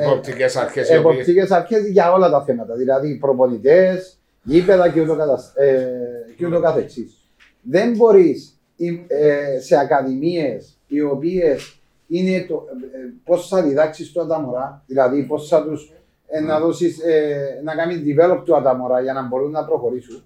εποπτικέ 0.00 0.44
αρχές 0.44 0.88
οι 0.88 0.96
οποίες 0.96 0.98
εποπτικές 0.98 1.50
αρχές 1.50 1.86
για 1.88 2.12
όλα 2.12 2.30
τα 2.30 2.42
θέματα. 2.44 2.74
Δηλαδή 2.74 3.16
προπονητές, 3.16 4.18
γήπεδα 4.42 4.88
και 4.88 5.00
ούτω, 5.00 5.16
κατασ- 5.16 5.58
ε, 5.58 5.88
και 6.36 6.46
ούτω 6.46 6.60
καθεξής. 6.60 7.14
Δεν 7.62 7.96
μπορείς 7.96 8.58
οι- 8.76 9.04
ε, 9.08 9.60
σε 9.60 9.76
ακαδημίες 9.78 10.78
οι 10.86 11.00
οποίες 11.02 11.80
είναι 12.06 12.44
το, 12.48 12.66
ε, 12.92 12.98
πώς 13.24 13.48
θα 13.48 13.62
διδάξεις 13.62 14.12
το 14.12 14.26
τα 14.26 14.40
μωρά, 14.40 14.82
δηλαδή 14.86 15.22
πώς 15.22 15.48
θα 15.48 15.64
τους 15.64 15.92
ε, 16.32 16.40
να, 16.40 16.60
δώσεις, 16.60 16.98
ε, 17.00 17.60
να 17.64 17.74
κάνεις 17.74 17.98
develop 17.98 18.42
του 18.44 18.60
τα 18.62 18.74
μωρά 18.74 19.00
για 19.00 19.12
να 19.12 19.22
μπορούν 19.26 19.50
να 19.50 19.64
προχωρήσουν. 19.64 20.22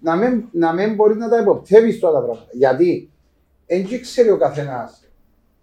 Να 0.00 0.16
μην, 0.16 0.44
να 0.52 0.72
μην 0.72 0.94
μπορεί 0.94 1.16
να 1.16 1.28
τα 1.28 1.38
υποπτεύεις 1.40 1.98
τώρα 1.98 2.14
τα 2.14 2.20
πράγματα. 2.24 2.48
Γιατί 2.52 3.08
δεν 3.66 4.00
ξέρει 4.00 4.30
ο 4.30 4.36
καθένας 4.38 5.04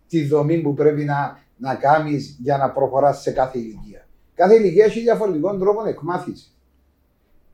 τη 0.07 0.27
δομή 0.27 0.61
που 0.61 0.73
πρέπει 0.73 1.03
να, 1.03 1.39
να 1.57 1.75
κάνεις 1.75 2.37
για 2.41 2.57
να 2.57 2.71
προχωράς 2.71 3.21
σε 3.21 3.31
κάθε 3.31 3.57
ηλικία. 3.59 4.07
Κάθε 4.33 4.55
ηλικία 4.55 4.85
έχει 4.85 4.99
διαφορετικών 4.99 5.59
τρόπων 5.59 5.85
εκμάθηση. 5.87 6.51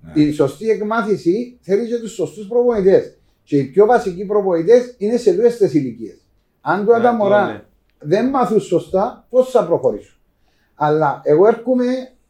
Ναι. 0.01 0.21
Η 0.23 0.31
σωστή 0.31 0.69
εκμάθηση 0.69 1.57
θέλει 1.61 1.87
και 1.87 1.97
τους 1.97 2.11
σωστούς 2.13 2.47
προπονητές. 2.47 3.17
Και 3.43 3.57
οι 3.57 3.63
πιο 3.63 3.85
βασικοί 3.85 4.25
προπονητές 4.25 4.95
είναι 4.97 5.17
σε 5.17 5.31
δύο 5.31 5.49
ηλικίες. 5.71 6.17
Αν 6.61 6.85
τώρα 6.85 7.01
τα 7.01 7.11
Ναι, 7.11 7.17
μωρά 7.17 7.45
ναι. 7.51 7.63
δεν 7.99 8.29
μάθουν 8.29 8.59
σωστά, 8.59 9.25
πώς 9.29 9.49
θα 9.51 9.65
προχωρήσουν; 9.65 10.17
Αλλά 10.75 11.21
εγώ 11.23 11.47
έρχομαι. 11.47 11.85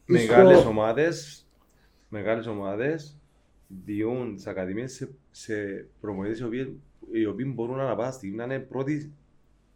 Μεγάλες 0.06 0.60
στο- 0.60 0.70
ομάδες, 0.70 1.46
μεγάλες 2.10 2.48
ομάδες 2.48 3.16
διούν 3.86 4.36
τις 4.36 4.48
ακαδημίες 4.48 4.94
σε, 4.94 5.10
σε 5.32 5.54
προμονητές 6.02 6.40
οι 6.40 6.44
οποίοι, 6.44 6.82
οι 7.12 7.26
οποίοι 7.26 7.52
μπορούν 7.56 7.78
να 7.78 7.96
πάνε 7.96 8.12
στην, 8.12 8.36
να 8.36 8.44
είναι 8.44 8.60
πρώτη, 8.60 9.14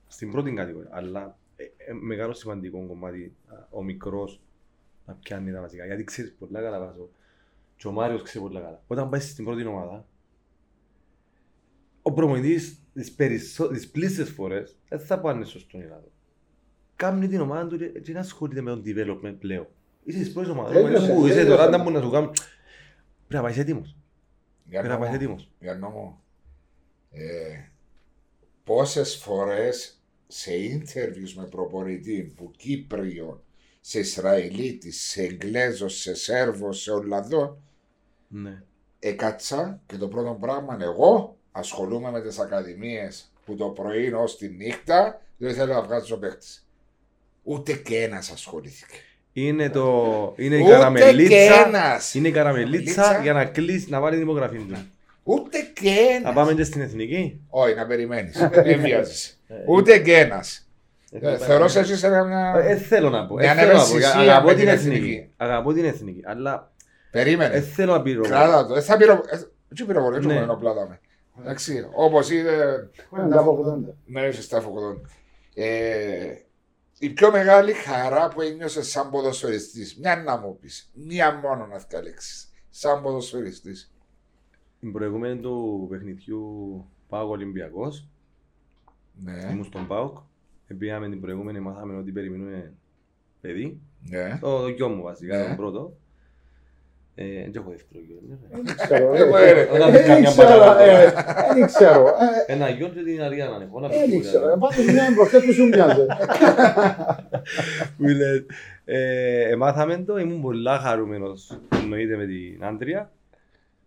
στην 0.08 0.32
πρώτη 0.32 0.52
κατηγορία. 0.54 0.90
Αλλά 0.94 1.38
ε, 1.56 1.64
ε, 1.64 1.94
μεγάλο 1.94 2.34
σημαντικό 2.34 2.86
κομμάτι 2.88 3.36
α, 3.48 3.56
ο 3.70 3.84
μικρός 3.84 4.42
να 5.06 5.14
πιάνει 5.14 5.52
τα 5.52 5.62
βασικά. 5.62 5.86
Γιατί 5.86 6.04
ξέρεις 6.04 6.34
πολλά 6.40 6.62
καλά 6.62 6.80
βάζω. 6.80 7.10
Και 7.76 7.88
ο 7.88 7.92
Μάριος 7.92 8.22
ξέρει 8.22 8.44
πολλά 8.44 8.60
καλά. 8.60 8.84
Όταν 8.88 9.10
πάει 9.10 9.20
στην 9.20 9.46
πρώτη 9.46 9.66
ομάδα, 9.66 10.06
ο 12.02 12.14
προμονητής 12.14 12.80
τις, 12.94 13.12
περισσο... 13.12 13.68
τις 13.68 13.90
πλήστες 13.90 14.30
φορές 14.30 14.78
δεν 14.90 15.00
θα 15.00 15.20
πάνε 15.20 15.46
σωστό 15.46 15.78
Ελλάδα. 15.80 16.08
Κάνει 16.96 17.28
την 17.28 17.40
ομάδα 17.42 17.68
του 17.68 17.78
και 17.78 18.00
δεν 18.02 18.18
ασχολείται 18.18 18.62
με 18.62 18.70
τον 18.70 18.84
development 18.86 19.36
πλέον. 19.40 19.68
Είσαι 20.04 20.18
στις 20.18 20.34
πρώτες 20.34 20.50
ομάδες. 20.52 20.82
Τέλειωσε, 20.82 21.14
Που 21.14 21.26
είσαι 21.26 21.36
τέλειωσε. 21.36 21.56
τώρα, 21.58 21.70
να 21.70 21.84
μπορεί 21.84 21.96
να 21.96 22.02
σου 22.02 22.10
κάνει... 22.10 22.26
Πρέπει 23.28 23.34
να 23.34 23.42
πάει 23.42 23.60
έτοιμος. 23.60 23.96
Για 24.66 24.80
Πρέπει 24.80 24.94
να 24.94 25.00
πάει 25.00 25.10
νόμο, 25.10 25.22
έτοιμος. 25.22 25.52
για 25.60 25.76
νόμο. 25.76 26.22
Ε, 27.12 27.70
πόσες 28.64 29.16
φορές 29.16 30.02
σε 30.28 30.52
interviews 30.52 31.34
με 31.36 31.46
προπονητή 31.46 32.34
που 32.36 32.52
Κύπριο, 32.58 33.44
σε 33.82 34.00
Ισραηλίτη, 34.00 34.92
σε 34.92 35.22
Εγγλέζος, 35.22 36.00
σε 36.00 36.14
Σέρβος, 36.16 36.82
σε 36.82 36.92
Ολλανδό, 36.92 37.58
Ναι. 38.28 38.62
έκατσα 39.00 39.82
και 39.86 39.98
το 39.98 40.08
πρώτο 40.08 40.38
πράγμα 40.42 40.74
είναι 40.74 40.84
εγώ 40.84 41.38
ασχολούμαι 41.52 42.12
με 42.12 42.22
τις 42.22 42.40
ακαδημίες 42.40 43.32
που 43.46 43.56
το 43.56 43.66
πρωί 43.70 44.14
ως 44.14 44.38
τη 44.38 44.48
νύχτα 44.50 45.22
δεν 45.38 45.54
θέλω 45.56 45.74
να 45.74 45.82
βγάζω 45.82 46.18
παίχτης. 46.18 46.66
Ούτε 47.44 47.74
και 47.74 48.02
ένας 48.04 48.32
ασχολήθηκε. 48.32 48.96
Είναι, 49.34 49.70
το... 49.70 50.34
είναι 50.38 50.56
η 50.56 50.60
Ούτε 50.62 50.70
και 50.70 50.76
καραμελίτσα. 50.78 51.66
ένας. 51.68 52.14
Είναι 52.14 52.28
η 52.28 52.32
καραμελίτσα 52.32 52.94
Καραμελίτσα. 52.94 53.24
για 53.24 53.34
να 53.34 53.46
κλείσει, 53.46 53.90
να 53.90 54.00
βάλει 54.00 54.16
την 54.16 54.24
υπογραφή 54.26 54.58
του. 54.58 54.76
Ούτε 55.24 55.58
και 55.74 55.90
Θα 55.90 56.16
ένας. 56.16 56.34
πάμε 56.34 56.54
και 56.54 56.64
στην 56.64 56.82
εθνική; 56.82 57.42
Όχι, 57.50 57.76
να 57.76 57.86
περιμένεις. 57.88 58.48
Δεν 58.52 58.80
βιάζεσαι. 58.82 59.34
Ούτε 59.68 60.00
και 60.00 60.18
ένας. 60.18 60.66
Ε, 61.12 61.32
Ε, 61.32 61.38
Θεωρώ 61.38 61.68
σε 61.68 61.80
εσείς 61.80 62.04
ένα... 62.04 62.54
Ε, 62.66 62.76
θέλω 62.76 63.10
να 63.10 63.26
πω. 63.28 63.36
Μια 63.36 63.52
Ε, 63.52 63.56
θέλω 63.56 63.68
να 63.68 63.74
πω. 63.74 63.80
ανευαισθησία 63.84 64.20
Αγαπώ 64.20 64.48
με 64.48 64.54
την 64.54 64.60
την 64.64 64.70
εθνική. 64.74 64.96
εθνική. 64.98 65.30
Αγαπώ 65.38 65.74
την 65.74 65.86
εθνική. 65.86 66.22
Αλλά 66.26 66.72
ε, 66.76 66.86
Περίμενε. 67.12 67.62
θέλω 67.62 67.94
να 67.94 68.02
πειρω. 68.02 68.22
Κράτα 68.22 68.66
το. 68.68 68.74
Δεν 68.74 68.84
θα 68.84 68.98
πειρο... 68.98 69.14
ε, 69.14 69.38
Τι 69.76 69.84
πυροβολεί, 69.84 70.16
έτσι 70.16 70.28
Ναι. 70.28 70.34
μόνο 70.40 70.56
πλάτα 70.56 70.88
με. 70.88 71.00
Εντάξει, 71.42 71.88
όπως 71.94 72.30
είδε... 72.30 72.90
Μετά 73.10 73.40
από 73.40 73.66
80. 73.90 73.94
Ναι, 74.06 74.22
είσαι 74.22 74.42
στα 74.42 74.62
φοκοδόν. 74.62 75.10
Ε, 75.56 76.34
η 77.00 77.10
πιο 77.10 77.32
μεγάλη 77.32 77.74
χαρά 77.74 78.28
που 78.28 78.42
ένιωσες 78.42 78.88
σαν 78.90 79.10
ποδοσφαιριστής. 79.10 79.98
Μια 80.00 80.16
να 80.16 80.38
μου 80.38 80.58
πεις. 80.62 80.90
Μια 80.94 81.40
μόνο 81.44 81.66
να 81.66 81.78
διαλέξεις. 81.90 82.52
Σαν 82.70 83.02
ποδοσφαιριστής. 83.02 83.92
Την 84.82 84.92
προηγούμενη 84.92 85.40
του 85.40 85.88
παιχνιδιού 85.90 86.42
Πάοκ 87.10 87.30
Ολυμπιακός. 87.30 88.08
Ναι, 89.24 89.50
Ήμουν 89.52 89.64
στον 89.64 89.88
Πάοκ. 89.88 90.18
Πήγαμε 90.78 91.10
την 91.10 91.22
προηγούμενη, 91.22 91.60
μάθαμε 91.60 91.98
ότι 91.98 92.12
περιμένουμε 92.12 92.74
παιδί. 93.42 93.80
ναι. 94.10 94.38
Το 94.42 94.68
γιο 94.68 94.88
μου 94.90 95.02
βασικά, 95.02 95.38
Ναι. 95.38 95.46
τον 95.48 95.56
πρώτο. 95.56 95.94
Ε, 97.16 97.24
Δεν 97.42 97.52
έχω 97.56 97.70
δεύτερο 97.70 98.04
γιο. 98.08 98.20
ναι. 98.30 98.36
Δεν 98.64 98.76
ξέρω. 98.76 99.14
Εγώ, 99.16 99.38
ε, 99.38 99.50
ε, 99.50 99.62
Όταν 99.64 99.92
Δεν 99.92 100.06
καμιά 100.06 100.30
ξέρω. 100.30 100.48
πατάτα. 100.48 100.82
ε, 100.84 101.12
Δεν 101.54 101.66
ξέρω. 101.66 102.08
ε, 102.48 102.54
Ένα 102.54 102.70
γιο 102.70 102.88
και 102.88 103.02
την 103.04 103.22
Αριάννα. 103.22 103.58
ναι, 103.58 103.66
πολλά 103.66 103.88
Δεν 103.88 104.00
παιδιά. 104.00 104.20
ξέρω. 104.20 104.58
Πάντως 104.58 104.78
είναι 104.88 105.00
προχθές 105.16 105.46
που 105.46 105.52
σου 105.54 105.68
μοιάζει. 105.68 106.06
Που 107.98 108.04
λες, 108.04 108.46
ε, 108.86 109.56
Μάθαμε 109.58 109.98
το, 109.98 110.18
ήμουν 110.18 110.42
πολλά 110.42 110.80
χαρούμενος 110.80 111.60
εννοείται 111.82 112.16
με 112.18 112.26
την 112.26 112.64
Άντρια 112.66 113.12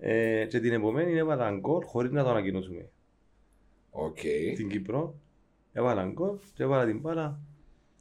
ε, 0.06 0.44
και 0.48 0.60
την 0.60 0.72
επομένη 0.72 1.18
έβαλα 1.18 1.50
γκολ 1.60 1.84
χωρίς 1.84 2.10
να 2.10 2.22
το 2.22 2.30
ανακοινώσουμε 2.30 2.86
Οκ. 3.90 4.18
στην 4.54 4.68
Κύπρο. 4.68 5.14
Έβαλα 5.72 6.10
γκολ 6.12 6.36
και 6.54 6.62
έβαλα 6.62 6.84
την 6.84 6.98
μπάλα 7.00 7.38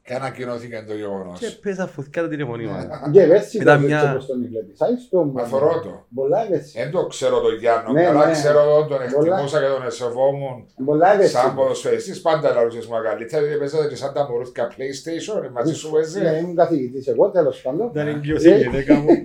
Και 0.04 0.14
ανακοινώθηκε 0.14 0.84
το 0.88 0.94
γεγονός. 0.96 1.40
και 1.40 1.48
πέσα 1.62 1.88
φωτιά 1.88 2.22
τα 2.22 2.28
τηλεφωνήματα. 2.28 3.10
Και 3.12 3.22
ευαίσθητο 3.22 3.64
Ήταν 3.64 3.78
δεν 3.80 3.88
μια- 3.88 3.98
ξέρω 3.98 4.14
πώς 4.16 4.26
τον 4.26 4.46
βλέπεις. 4.48 4.82
Άιξ 4.82 5.10
το 5.10 5.24
Μα 5.26 5.44
θωρώ 5.44 5.80
το. 5.82 6.06
Πολλά 6.16 6.44
ευαίσθητο. 6.46 6.84
Δεν 6.84 6.92
το 6.92 7.08
ξέρω 7.08 7.40
τον 7.42 7.56
Γιάννο, 7.58 7.92
Ναι, 7.92 8.06
αλλά 8.08 8.26
ναι. 8.26 8.32
ξέρω 8.32 8.64
τον, 8.64 8.88
τον 8.88 8.98
Πολλά. 9.14 9.34
εκτιμούσα 9.34 9.60
και 9.60 9.68
τον 9.68 9.86
εσεβόμουν. 9.86 10.66
Πολλά 10.86 11.06
Σαν 11.08 11.16
ευαίσθητο. 11.16 11.54
ποδοσφαιριστής 11.56 12.22
πάντα 12.22 12.54
λαούσες 12.54 12.86
μου 12.88 12.94
καλύτερα, 13.04 13.44
γιατί 13.44 13.60
παίζατε 13.60 13.88
και 13.88 13.96
σαν 13.96 14.14
τα 14.14 14.30
μωρούθηκα 14.30 14.68
PlayStation, 14.72 15.50
μαζί 15.54 15.74
σου 15.74 15.88
Ναι, 15.88 15.94
παίζε. 15.94 16.38
ήμουν 16.42 16.56
καθηγητής 16.56 17.08
εγώ 17.08 17.30
τέλος 17.30 17.62
πάντων. 17.62 17.88
Ήταν 17.88 18.08
εγκυοσύνη 18.08 18.56
η 18.56 18.62
γυναίκα 18.62 18.94
μου 18.96 19.08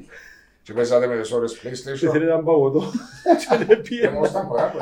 Και 0.68 0.74
παίζατε 0.74 1.06
με 1.06 1.16
τις 1.20 1.32
ώρες 1.32 1.58
και 1.58 1.68
PlayStation. 1.68 2.10
θέλει 2.12 2.24
έναν 2.24 2.44
παγωτό 2.44 2.80
και 3.48 3.56
δεν 3.56 3.66
Και 3.66 3.76
πήγε. 3.76 4.08
μόνο 4.08 4.26
στα 4.26 4.42
μωρά 4.44 4.70
που 4.72 4.78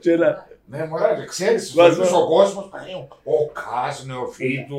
Και 0.00 0.10
έλα, 0.12 0.46
Ναι, 0.66 0.86
μωρά, 0.90 1.14
και 1.14 1.24
ξέρεις, 1.26 1.62
στους 1.62 1.74
Βάζω. 1.74 1.92
φίλους 1.94 2.12
ο 2.12 2.26
κόσμος, 2.26 2.68
πανέου, 2.70 3.08
ο 3.24 3.46
Κάς, 3.52 4.04
νεοφύτου, 4.06 4.78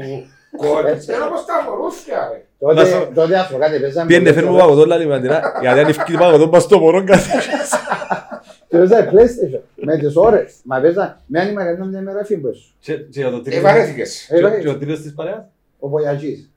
κόρτης, 0.57 1.05
και 1.05 1.11
όπως 1.27 1.45
τα 1.45 1.53
μωρούθια, 1.69 2.29
ρε. 2.31 2.73
Να 2.75 2.85
σου- 2.85 2.93
Τότε, 2.99 3.13
τότε 3.13 3.35
αυτό 3.39 3.57
κάτι 3.57 3.79
παίζαμε. 3.79 4.07
Πιένε 4.07 4.33
φέρνουμε 4.33 4.59
παγωτό 4.59 4.85
λάλη 4.85 5.05
με 5.05 5.15
αντινά 5.15 5.41
γιατί 5.61 5.79
αν 5.79 5.87
ευκεί 5.87 6.17
παγωτό 6.17 6.49
πας 6.49 6.63
στο 6.63 6.79
μωρό 6.79 7.03
κάθε 7.03 7.31
Και 8.69 8.77
παίζαμε 8.77 9.11
PlayStation. 9.13 9.59
Με 9.75 9.97
τις 9.97 10.15
ώρες. 10.15 10.53
Μα 10.63 10.79
παίζα 10.79 11.21
με 11.25 11.39
άνοιγμα 11.39 11.71
για 11.71 11.85
μια 11.85 12.01
μέρα 12.01 12.23
φίμπος. 12.25 12.75
Και 12.79 12.93
και 12.93 13.19
για 13.19 13.29
το 13.29 13.37
Ε, 13.37 13.41
τρίτο 13.41 13.61
βαρέθηκες. 13.61 14.27
και- 14.29 14.59
και 14.61 14.69
ο 14.69 14.77
τρίτος 14.77 15.01
της 15.01 15.13
παρέας; 15.13 15.43
Ο 15.79 15.87
Βοιαγής. 15.89 16.49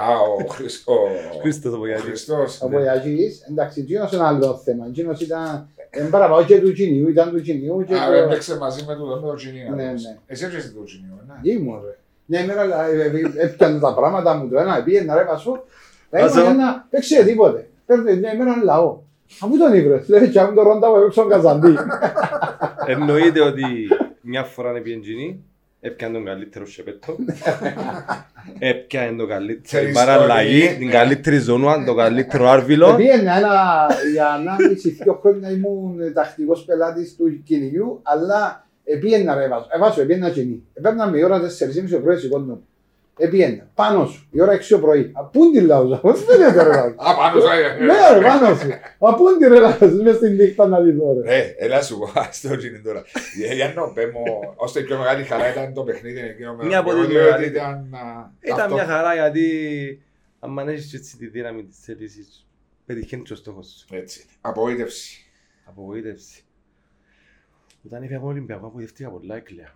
Α, 0.00 0.18
ο 0.20 0.46
Χριστ- 0.48 0.88
ο- 0.88 1.38
Χρήστος 1.40 1.72
ο 1.72 1.76
ο 1.76 1.78
Βογιάτης 1.78 2.04
Χριστός. 2.04 2.60
Ο 2.62 2.68
ναι. 2.68 2.78
Βοιαγής, 2.78 3.40
εντάξει, 3.50 3.80
εκείνος 3.80 4.12
είναι 4.12 4.24
άλλο 4.24 4.56
θέμα. 4.64 4.86
Εκείνος 4.86 5.20
ήταν, 5.20 5.68
εν 5.90 6.10
παραπάω 6.10 6.44
και 6.44 6.60
του 6.60 6.72
Κινιού, 6.72 7.08
ήταν 7.08 7.30
του 7.30 7.40
Κινιού 7.40 7.84
και 7.84 7.94
Α, 7.94 8.06
το... 8.06 8.12
έπαιξε 8.12 8.56
μαζί 8.56 8.84
με 8.86 8.94
το 8.94 9.04
με 9.22 9.26
το 9.28 9.34
Τζινίο. 9.34 9.74
Ναι, 9.74 9.84
ναι. 9.84 9.92
Εσύ 10.26 10.44
έπαιξες 10.44 10.74
το 10.74 10.82
Τζινίο, 10.84 11.18
ναι. 11.26 11.50
Ήμουν 11.52 11.80
ρε. 11.84 11.96
Μια 12.24 12.40
ημέρα 12.40 12.86
ε, 12.86 13.00
ε, 13.02 13.44
έπιανε 13.44 13.78
τα 13.78 13.94
πράγματα 13.94 14.34
μου 14.34 14.48
το 14.48 14.58
ένα, 14.58 14.82
πήγαινε 14.82 15.14
ρε 15.14 15.24
πασού. 15.24 15.58
Δεν 16.10 16.20
Βάζω. 16.20 16.40
ήμουν 16.40 16.52
ένα, 16.52 16.86
δεν 16.90 17.00
ξέρει 17.00 17.26
τίποτε. 17.28 17.68
Παίρνει 17.86 18.16
μια 18.16 18.32
ημέρα 18.34 18.52
ένα 18.52 18.62
λαό. 18.64 18.98
Αφού 19.42 19.58
τον 19.58 19.74
ήβρες, 19.74 20.08
λέει 20.08 20.28
και 20.28 20.40
αφού 20.40 20.54
τον 20.54 20.64
ρόντα 20.64 20.88
που 20.90 20.96
έπαιξε 20.96 21.20
ο 21.20 21.26
Καζαντή. 21.26 21.74
Εννοείται 22.86 23.40
ότι 23.40 23.64
μια 24.20 24.44
φορά 24.44 24.70
είναι 24.70 24.80
πιεντζινή, 24.80 25.44
έπιανε 25.80 26.14
τον 26.14 26.24
καλύτερο 26.24 26.66
σεπέτο, 26.66 27.16
έπιανε 28.58 29.16
τον 29.16 29.28
καλύτερο 29.28 29.60
Ξέρεις 29.62 29.94
παραλλαγή, 29.94 30.66
ότι- 30.66 30.76
την 30.76 30.90
καλύτερη 30.90 31.38
ζωνούα, 31.38 31.84
τον 31.84 31.96
καλύτερο 31.96 32.48
άρβιλο. 32.48 32.94
Πήγαινε 32.94 33.36
ένα, 33.36 33.86
για 34.12 34.28
ανάμιση 34.28 34.90
δύο 34.90 35.18
χρόνια 35.22 35.50
ήμουν 35.50 36.12
τακτικός 36.14 36.64
πελάτης 36.64 37.16
του 37.16 37.42
κυνηγιού, 37.44 38.00
αλλά 38.02 38.66
επίαινα 38.84 39.34
ρε 39.34 39.48
βάζω, 39.48 39.66
εβάζω, 39.74 40.00
επίαινα 40.00 40.30
κυνή. 40.30 40.62
Επέρνα 40.74 41.06
με 41.06 41.18
η 41.18 41.22
ώρα 41.22 41.40
4.30 41.40 41.90
το 41.90 41.98
πρωί 41.98 42.16
σηκώνω. 42.16 42.60
Επίαινα, 43.22 43.70
πάνω 43.74 44.06
σου, 44.06 44.28
η 44.30 44.40
ώρα 44.40 44.52
6 44.56 44.60
το 44.68 44.78
πρωί. 44.78 45.12
Α, 45.14 45.24
πού 45.24 45.50
την 45.50 45.66
λαούζα, 45.66 46.00
πώς 46.00 46.24
δεν 46.24 46.40
είναι 46.40 46.62
ρε 46.62 46.68
βάζω. 46.68 46.94
Α, 47.08 47.16
πάνω 47.16 47.40
σου, 47.40 47.46
ε, 47.46 47.84
Ναι 47.84 47.94
ρε, 48.18 48.20
πάνω 48.26 48.54
σου. 48.56 48.68
Μα 48.98 49.14
πού 49.14 49.24
την 49.38 49.48
ρε 49.52 49.60
λαούζα, 49.60 50.02
μες 50.02 50.16
στην 50.16 50.34
νύχτα 50.34 50.66
να 50.66 50.80
δεις 50.80 50.98
τώρα. 50.98 51.20
Ρε, 51.24 51.54
έλα 51.58 51.82
σου 51.82 51.98
πω, 51.98 52.06
στο 52.30 52.56
Τζινί 52.56 52.80
τώρα. 52.80 53.02
Ε, 53.50 53.54
Για 53.54 53.72
να 53.76 53.92
πέ 53.92 54.06
μου, 54.06 54.22
ως 54.56 54.72
το 54.72 54.82
πιο 54.82 54.98
μεγάλη 54.98 55.24
χαρά 55.24 55.50
ήταν 55.52 55.72
το 55.74 55.82
παιχνίδι 55.82 56.20
εκείνο 56.20 56.54
με 56.54 56.64
Μια 56.64 56.78
από 56.78 56.90
τον 56.90 56.98
τις 57.00 57.08
Διότι 57.08 57.24
μεγαλύτερες. 57.24 57.56
ήταν... 57.56 57.94
α, 57.94 58.32
Ήταν 58.40 58.60
αυτό. 58.60 58.74
μια 58.74 58.84
χαρά 58.84 59.14
γιατί 59.14 60.02
αν 60.40 60.68
έχεις 60.68 60.94
έτσι 60.94 61.16
τη 61.16 61.26
δύναμη 61.26 61.64
της 61.64 61.78
θέλησης, 61.78 62.46
πετυχαίνεις 62.86 63.28
το 63.28 63.34
στόχος 63.36 63.66
σου. 63.66 63.96
Έτσι, 63.96 64.24
απογοήτευση. 64.40 65.24
Απογοήτευση. 65.64 66.44
Όταν 67.86 68.02
έφυγα 68.02 68.16
από 68.16 68.26
τον 68.26 68.34
Ολυμπιακό 68.36 68.66
απογοητεύτηκα 68.66 69.10
πολλά, 69.10 69.36
έκλαια. 69.36 69.74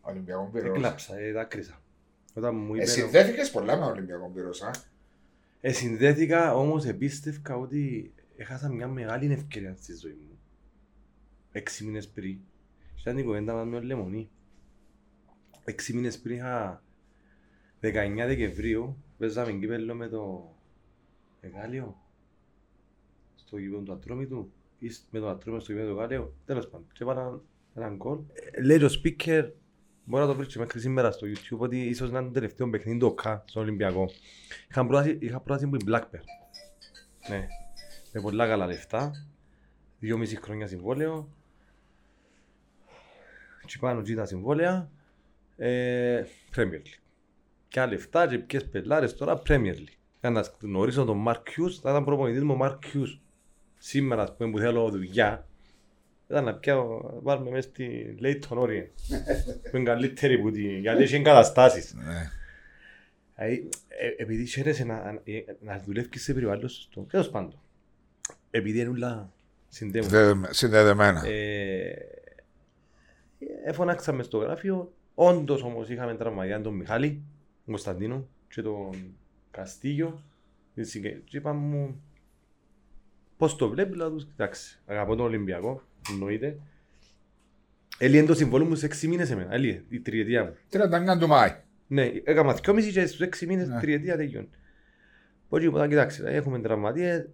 Ολυμπιακό 0.00 0.50
Πυρός. 0.52 0.76
Έκλαψα, 0.76 1.18
ε, 1.18 1.32
δάκρυσα. 1.32 1.80
Όταν 2.34 2.56
μου 2.56 2.74
Ε, 2.74 2.76
είπε... 2.76 2.86
συνδέθηκες 2.86 3.50
πολλά 3.50 3.76
με 3.76 3.84
Ολυμπιακό 3.84 4.30
Πυρός, 4.34 4.62
α. 4.62 4.70
Ε, 5.60 5.72
συνδέθηκα, 5.72 6.54
όμως 6.54 6.84
επίστευκα 6.84 7.56
ότι 7.56 8.12
έχασα 8.36 8.68
μια 8.72 8.88
μεγάλη 8.88 9.32
ευκαιρία 9.32 9.76
στη 9.80 9.94
ζωή 9.96 10.12
μου. 10.28 10.38
Έξι 11.52 11.84
μήνες 11.84 12.08
πριν. 12.08 12.38
Ήταν 13.00 13.16
την 13.16 13.24
κουβέντα 13.24 13.54
μας 13.54 13.66
με 13.66 13.76
τον 13.76 13.84
Λεμονή. 13.86 14.28
Έξι 15.64 15.94
μήνες 15.94 16.18
πριν 16.18 16.36
είχα 16.36 16.82
19 17.80 18.24
Δεκεμβρίου, 18.26 18.96
παίζαμε 19.18 19.52
κύπελλο 19.52 19.94
με 19.94 20.08
το 20.08 20.52
Εγάλιο. 21.40 21.96
Στο 23.34 23.58
γήπεδο 23.58 23.82
του 23.82 23.92
Ατρόμητου. 23.92 24.52
Ή 24.78 24.88
σ- 24.88 25.06
με 25.10 25.18
το 25.18 25.28
Ατρόμητο 25.28 25.64
στο 25.64 25.72
γήπεδο 25.72 25.90
του 25.92 25.96
Εγάλιο. 25.98 26.34
Τέλος 26.44 26.68
πάντων. 26.68 26.86
Και 26.92 27.02
έβαλα 27.02 27.40
έναν 27.74 27.96
γκολ. 27.96 28.18
Ε, 28.52 28.62
Λέει 28.62 28.78
το 28.78 29.00
speaker, 29.02 29.50
μπορεί 30.04 30.22
να 30.22 30.28
το 30.28 30.34
βρεις 30.34 30.48
και 30.48 30.58
μέχρι 30.58 30.80
σήμερα 30.80 31.10
στο 31.10 31.26
YouTube, 31.26 31.58
ότι 31.58 31.80
ίσως 31.80 32.10
να 32.10 32.18
είναι 32.18 32.26
το 32.26 32.32
τελευταίο 32.32 32.70
παιχνίδι 32.70 32.98
του 32.98 33.06
ΟΚΑ 33.06 33.44
στον 33.46 33.62
Ολυμπιακό. 33.62 34.10
Είχα 34.70 34.86
πρόταση, 34.86 35.18
είχα 35.20 35.40
πρόταση 35.40 35.68
που 35.68 35.74
η 35.74 35.84
Blackbird. 35.88 36.24
Ναι. 37.28 37.46
Με 38.12 38.20
πολλά 38.20 38.46
καλά 38.46 38.66
λεφτά. 38.66 39.10
Δυόμιση 39.98 40.36
χρόνια 40.42 40.66
συμβόλαιο. 40.66 41.28
Και 43.66 43.76
πάνω 43.80 44.02
και 44.02 44.14
τα 44.14 44.24
συμβόλαια. 44.24 44.90
Ε, 45.56 46.24
Premier 46.56 46.74
League. 46.74 47.00
Και 47.68 47.80
άλλα 47.80 47.92
λεφτά 47.92 48.26
και 48.26 48.38
ποιες 48.38 48.68
πελάρες 48.68 49.16
τώρα 49.16 49.42
Premier 49.46 49.74
League. 49.74 49.96
Για 50.20 50.30
να 50.30 50.44
γνωρίσω 50.60 51.04
τον 51.04 51.24
Mark 51.28 51.32
Hughes, 51.34 51.72
θα 51.82 51.90
ήταν 51.90 52.04
προπονητής 52.04 52.42
μου 52.42 52.54
ο 52.54 52.58
Mark 52.62 52.78
Hughes. 52.78 53.18
Σήμερα, 53.78 54.22
ας 54.22 54.36
πούμε, 54.36 54.50
που 54.50 54.58
θέλω 54.58 54.90
δουλειά, 54.90 55.48
ήταν 56.28 56.44
να 56.44 56.54
πιάω, 56.54 57.00
βάλουμε 57.22 57.50
μέσα 57.50 57.68
στη 57.68 58.16
Leighton 58.22 58.58
Orient. 58.58 58.86
που 59.70 59.76
είναι 59.76 59.84
καλύτερη 59.84 60.38
που 60.38 60.50
τη, 60.50 60.78
γιατί 60.78 61.02
έχει 61.02 61.14
εγκαταστάσεις. 61.14 61.94
Ναι. 61.94 62.30
Δηλαδή, 63.36 63.68
ε, 63.88 64.22
επειδή 64.22 64.46
χαίρεσαι 64.46 64.84
να, 64.84 65.20
ε, 65.24 65.40
να 65.60 65.82
δουλεύεις 65.86 66.22
σε 66.22 66.34
περιβάλλον 66.34 66.68
σωστό. 66.68 67.00
Τέλος 67.00 67.30
πάντων. 67.30 67.58
Επειδή 68.50 68.80
είναι 68.80 68.88
όλα 68.88 69.32
συνδέουν. 69.68 70.04
Συνδεδε- 70.04 70.52
Συνδεδεμένα. 70.54 71.26
Ε, 71.26 72.08
Έφωναξα 73.64 74.12
μες 74.12 74.26
στο 74.26 74.38
γράφειο. 74.38 74.92
Όντως 75.14 75.62
όμως 75.62 75.88
είχαμε 75.88 76.14
τραυματιάν 76.14 76.62
τον 76.62 76.74
Μιχάλη, 76.74 77.08
τον 77.64 77.74
Κωνσταντίνο 77.74 78.26
και 78.48 78.62
τον 78.62 78.90
Καστίγιο. 79.50 80.22
Και 81.24 81.36
είπα 81.36 81.52
μου 81.52 82.02
πώς 83.36 83.56
το 83.56 83.68
βλέπεις, 83.68 83.96
λέω 83.96 84.10
τους, 84.10 84.24
κοιτάξτε, 84.24 84.78
αγαπώ 84.86 85.16
τον 85.16 85.26
Ολυμπιακό, 85.26 85.82
εννοείται. 86.10 86.58
Έλυε 87.98 88.24
το 88.24 88.34
συμβόλαιο 88.34 88.68
μου 88.68 88.74
σε 88.74 88.86
6 88.86 89.06
μήνες 89.08 89.30
εμένα, 89.30 89.54
έλυε 89.54 89.82
η 89.88 90.00
τριετία 90.00 90.44
μου. 90.44 90.54
31 91.14 91.18
του 91.20 91.26
Μάη; 91.28 91.50
Ναι, 91.86 92.10
έκανα 92.24 92.52
δυόμιση 92.54 92.92
και 92.92 93.06
στους 93.06 93.20
έξι 93.20 93.46
μήνες 93.46 93.68
Ναι. 93.68 93.80
τριετία 93.80 94.16
τελειώνει. 94.16 94.48
Πώς 95.48 95.62
είπα, 95.62 95.88
κοιτάξτε, 95.88 96.34
έχουμε 96.34 96.58
τραυματίες. 96.60 97.28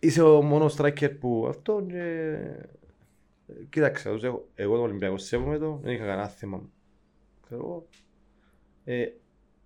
Είσαι 0.00 0.22
ο 0.22 0.42
μόνος 0.42 0.76
striker 0.78 1.18
που 1.20 1.46
αυτό 1.48 1.86
και... 1.88 2.36
Κοίταξε, 3.68 4.08
θα 4.08 4.14
τους 4.14 4.24
έχω- 4.24 4.48
εγώ 4.54 4.74
τον 4.74 4.84
Ολυμπιακό 4.84 5.18
σέβομαι 5.18 5.58
το, 5.58 5.80
δεν 5.82 5.92
είχα 5.94 6.04
κανένα 6.04 6.28
θέμα. 6.28 6.62
Ξέρω 7.44 7.60
εγώ. 7.60 7.86
Ε, 8.84 9.06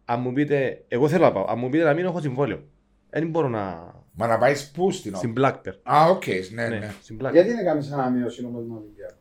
αν 0.05 0.21
μου 0.21 0.33
πείτε, 0.33 0.85
εγώ 0.89 1.09
θέλω 1.09 1.25
να 1.25 1.33
πάω, 1.33 1.45
αν 1.49 1.59
μου 1.59 1.69
πείτε 1.69 1.85
να 1.85 1.95
μείνω 1.95 2.09
έχω 2.09 2.21
συμβόλαιο. 2.21 2.69
Δεν 3.11 3.29
μπορώ 3.29 3.49
να... 3.49 3.95
Μα 4.17 4.27
να 4.27 4.39
πάεις 4.39 4.71
πού 4.71 4.91
στην 4.91 5.17
Στην 5.17 5.35
ώρα. 5.39 5.61
Blackburn. 5.65 5.75
Α, 5.83 6.07
οκ, 6.09 6.25
ναι, 6.53 6.69
Ναι, 6.69 6.79
ναι. 6.79 6.95
στην 7.03 7.19
Blackburn. 7.21 7.33
Γιατί 7.33 7.51
είναι 7.51 7.63
κάνεις 7.63 7.91
αναμείωση 7.93 8.45
όμως 8.45 8.65
με 8.67 8.75
Ολυμπιακό. 8.75 9.15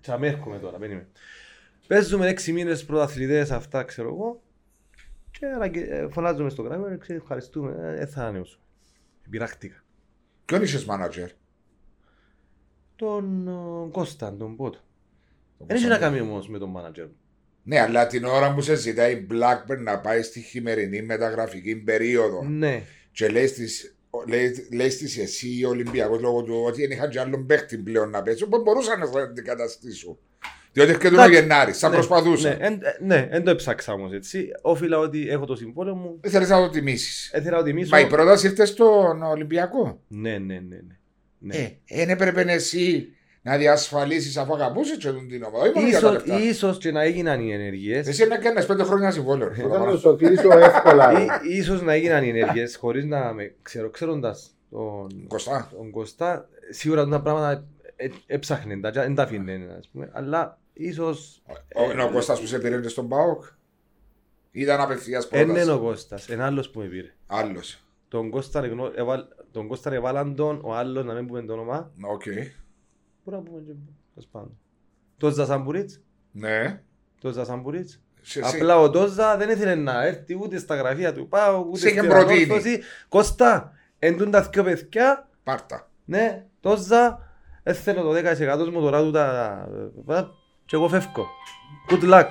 Τσαμέ 0.00 0.26
έρχομαι 0.26 0.58
τώρα, 0.58 0.78
περίμενε. 0.78 1.06
Παίζουμε 1.86 2.28
έξι 2.28 2.52
μήνες 2.52 2.84
πρωταθλητές 2.84 3.50
αυτά, 3.50 3.82
ξέρω 3.84 4.08
εγώ. 4.08 4.42
Και 5.30 5.46
αναγκε- 5.46 5.90
ε, 5.90 6.08
φωνάζουμε 6.10 6.50
στο 6.50 6.62
γράμμα, 6.62 6.96
ξέρω, 6.96 7.18
ευχαριστούμε, 7.22 7.70
ε, 7.80 7.94
δεν 7.96 8.08
θα 8.08 8.20
ανανεώσουμε. 8.22 8.62
Πειράχτηκα. 9.30 9.82
Ποιον 10.44 10.62
είσαι 10.62 10.84
manager; 10.88 11.28
Τον 12.96 13.48
ε, 13.48 13.90
Κώσταν, 13.90 14.38
τον 14.38 14.56
Πότο. 14.56 14.78
Δεν 15.58 15.76
έχει 15.76 15.86
να 15.86 15.98
κάνει 15.98 16.20
όμως 16.20 16.48
με 16.48 16.58
τον 16.58 16.70
μάνατζερ 16.70 17.06
μου. 17.06 17.16
Ναι, 17.62 17.80
αλλά 17.80 18.06
την 18.06 18.24
ώρα 18.24 18.54
που 18.54 18.60
σε 18.60 18.74
ζητάει 18.74 19.12
η 19.12 19.26
Blackburn 19.30 19.78
να 19.78 20.00
πάει 20.00 20.22
στη 20.22 20.40
χειμερινή 20.40 21.02
μεταγραφική 21.02 21.76
περίοδο 21.76 22.44
Ναι. 22.44 22.82
και 23.12 23.28
λέει 23.28 23.46
στις, 23.46 23.97
λέει, 24.28 24.68
λέει 24.72 24.90
στις 24.90 25.18
εσύ 25.18 25.64
ο 25.64 25.68
Ολυμπιακός 25.68 26.20
λόγω 26.20 26.42
του 26.42 26.64
ότι 26.66 26.80
δεν 26.80 26.90
είχαν 26.90 27.10
και 27.10 27.20
άλλον 27.20 27.46
παίχτη 27.46 27.78
πλέον 27.78 28.10
να 28.10 28.22
παίξουν, 28.22 28.48
που 28.48 28.60
μπορούσαν 28.62 28.98
να 28.98 29.06
σε 29.06 29.18
αντικαταστήσουν. 29.18 30.18
Διότι 30.72 30.90
έρχεται 30.90 31.08
ο 31.08 31.18
Εντάξει. 31.18 31.32
Γενάρη, 31.40 31.72
θα 31.72 31.88
Ναι, 31.88 31.94
προσπαθούσα. 31.94 32.48
Ναι, 32.48 32.56
εν- 32.66 32.80
ε, 32.82 32.96
ναι, 33.04 33.28
δεν 33.30 33.44
το 33.44 33.50
έψαξα 33.50 33.92
όμως 33.92 34.12
έτσι. 34.12 34.48
Όφιλα 34.62 34.98
ότι 34.98 35.28
έχω 35.28 35.44
το 35.44 35.56
συμβόλαιο 35.56 35.94
μου. 35.94 36.20
Ήθελες 36.24 36.48
να 36.48 36.58
το 36.60 36.68
τιμήσεις. 36.68 37.30
Έθελα 37.32 37.56
να 37.56 37.62
τιμήσω. 37.62 37.88
Μα 37.90 38.00
η 38.00 38.06
πρόταση 38.06 38.46
ήρθε 38.46 38.64
στον 38.64 39.22
Ολυμπιακό. 39.22 40.00
Ναι, 40.08 40.30
ναι, 40.30 40.54
ναι. 40.54 40.58
ναι. 40.58 40.76
ναι. 41.38 41.76
Ε, 41.86 41.96
δεν 41.96 42.08
έπρεπε 42.08 42.40
εσύ 42.52 43.08
να 43.48 43.56
διασφαλίσεις 43.56 44.36
αφού 44.36 44.54
αγαπούσες 44.54 44.96
και 44.96 45.06
τον 45.10 45.28
την 45.28 45.42
ομάδα. 45.42 45.64
Όχι 45.64 45.72
μόνο 45.74 45.88
για 45.88 46.00
τα 46.00 46.06
Ίσως, 46.08 46.12
λεφτά. 46.26 46.38
ίσως 46.42 46.78
και 46.78 46.90
να 46.90 47.02
έγιναν 47.02 47.40
οι 47.40 47.52
ενεργείες 47.52 48.06
Εσύ 48.06 48.26
να 48.26 48.36
κάνεις 48.38 48.66
πέντε 48.66 48.82
χρόνια 48.82 49.10
συμβόλαιο. 49.10 49.48
ρε. 49.56 49.64
Όταν 49.64 49.84
το 49.90 49.98
σωτήσω 49.98 50.58
εύκολα. 50.58 51.12
ρε. 51.12 51.22
Ή- 51.22 51.56
Ίσως 51.56 51.82
να 51.82 51.92
έγιναν 51.92 52.24
οι 52.24 52.28
ενέργειες 52.28 52.76
χωρίς 52.76 53.04
να 53.04 53.32
με 53.32 53.54
ξέρω, 53.62 53.90
ξέροντας 53.90 54.50
τον, 54.70 55.26
Κωστά. 55.28 55.70
τον 55.76 55.90
Κωστά, 55.90 56.48
σίγουρα 56.70 57.06
τα 57.08 57.20
πράγματα 57.22 57.64
ε- 57.96 58.08
έψαχνε, 58.26 58.80
τα- 58.80 58.90
δεν 58.90 59.14
τα 59.14 59.22
αφήνε, 59.22 59.74
ας 59.78 59.88
πούμε, 59.92 60.08
αλλά 60.12 60.58
ίσως 60.72 61.42
Ο- 61.74 61.90
Είναι 61.92 62.02
ο 62.02 62.10
Κώστας 62.10 62.40
που 62.40 62.46
σε 62.46 62.58
πήρε 62.58 62.80
και 62.80 62.88
στον 62.88 63.08
ΠΑΟΚ. 63.08 63.44
Ήταν 64.50 64.80
απευθείας 64.80 65.28
δεν 65.28 65.40
είναι 65.42 65.52
πρόταση. 65.52 65.70
ο 65.70 65.80
Κώστας, 65.80 66.28
ένα 66.28 66.46
άλλος 66.46 66.70
που 66.70 66.78
με 66.80 66.84
πήρε. 66.86 67.12
Άλλος. 67.26 67.82
Τον 68.08 68.30
Κώστα, 68.30 68.64
εγνώ- 68.64 68.92
εβάλ- 68.98 69.24
τον 69.52 69.68
Κώστα 69.68 69.92
εβάλαν 69.94 70.34
τον, 70.34 70.60
ο 70.64 70.74
άλλος, 70.74 71.04
να 71.04 71.14
μην 71.14 71.26
πούμε 71.26 71.42
το 71.42 71.52
όνομα, 71.52 71.90
Οκ. 72.02 72.22
Πού 73.28 73.34
να 73.34 73.42
πούμε 73.42 73.60
και 73.66 73.72
τέλος 74.14 74.28
πάντων. 74.30 74.58
Το 75.16 75.30
Ζασαμπουρίτς, 75.30 76.00
Ναι. 76.32 76.80
το 77.20 77.32
Ζασαμπουρίτς. 77.32 78.00
Σε- 78.20 78.44
σε- 78.44 78.56
Απλά 78.56 78.78
ο 78.80 78.90
Τόζα 78.90 79.36
δεν 79.36 79.48
ήθελε 79.50 79.74
να 79.74 80.04
έρθει 80.06 80.38
ούτε 80.42 80.58
στα 80.58 80.74
γραφεία 80.74 81.12
του 81.14 81.28
Πάου, 81.28 81.66
ούτε 81.68 81.78
Σε 81.78 81.88
είχε 81.88 81.98
στην 81.98 82.10
προτείνει. 82.10 82.42
ανόρθωση. 82.42 82.80
Κώστα, 83.08 83.72
εντούν 83.98 84.30
τα 84.30 84.42
δυο 84.42 84.62
παιδιά, 84.64 85.28
Πάρτα. 85.44 85.90
ναι, 86.04 86.44
Τόζα, 86.60 87.28
δεν 87.62 87.74
θέλω 87.74 88.02
το 88.02 88.12
10% 88.12 88.70
μου 88.72 88.80
τώρα 88.80 89.02
του 89.02 89.10
τα... 89.10 89.68
ε, 90.08 90.22
και 90.64 90.76
εγώ 90.76 90.88
φεύγω. 90.88 91.26
Good 91.90 92.12
luck. 92.14 92.28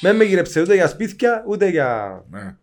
Με 0.00 0.12
με 0.12 0.24
γυρέψε 0.24 0.60
ούτε 0.60 0.74
για 0.74 0.88
σπίτια, 0.88 1.44
ούτε 1.46 1.68
για... 1.68 2.22
Ναι. 2.30 2.56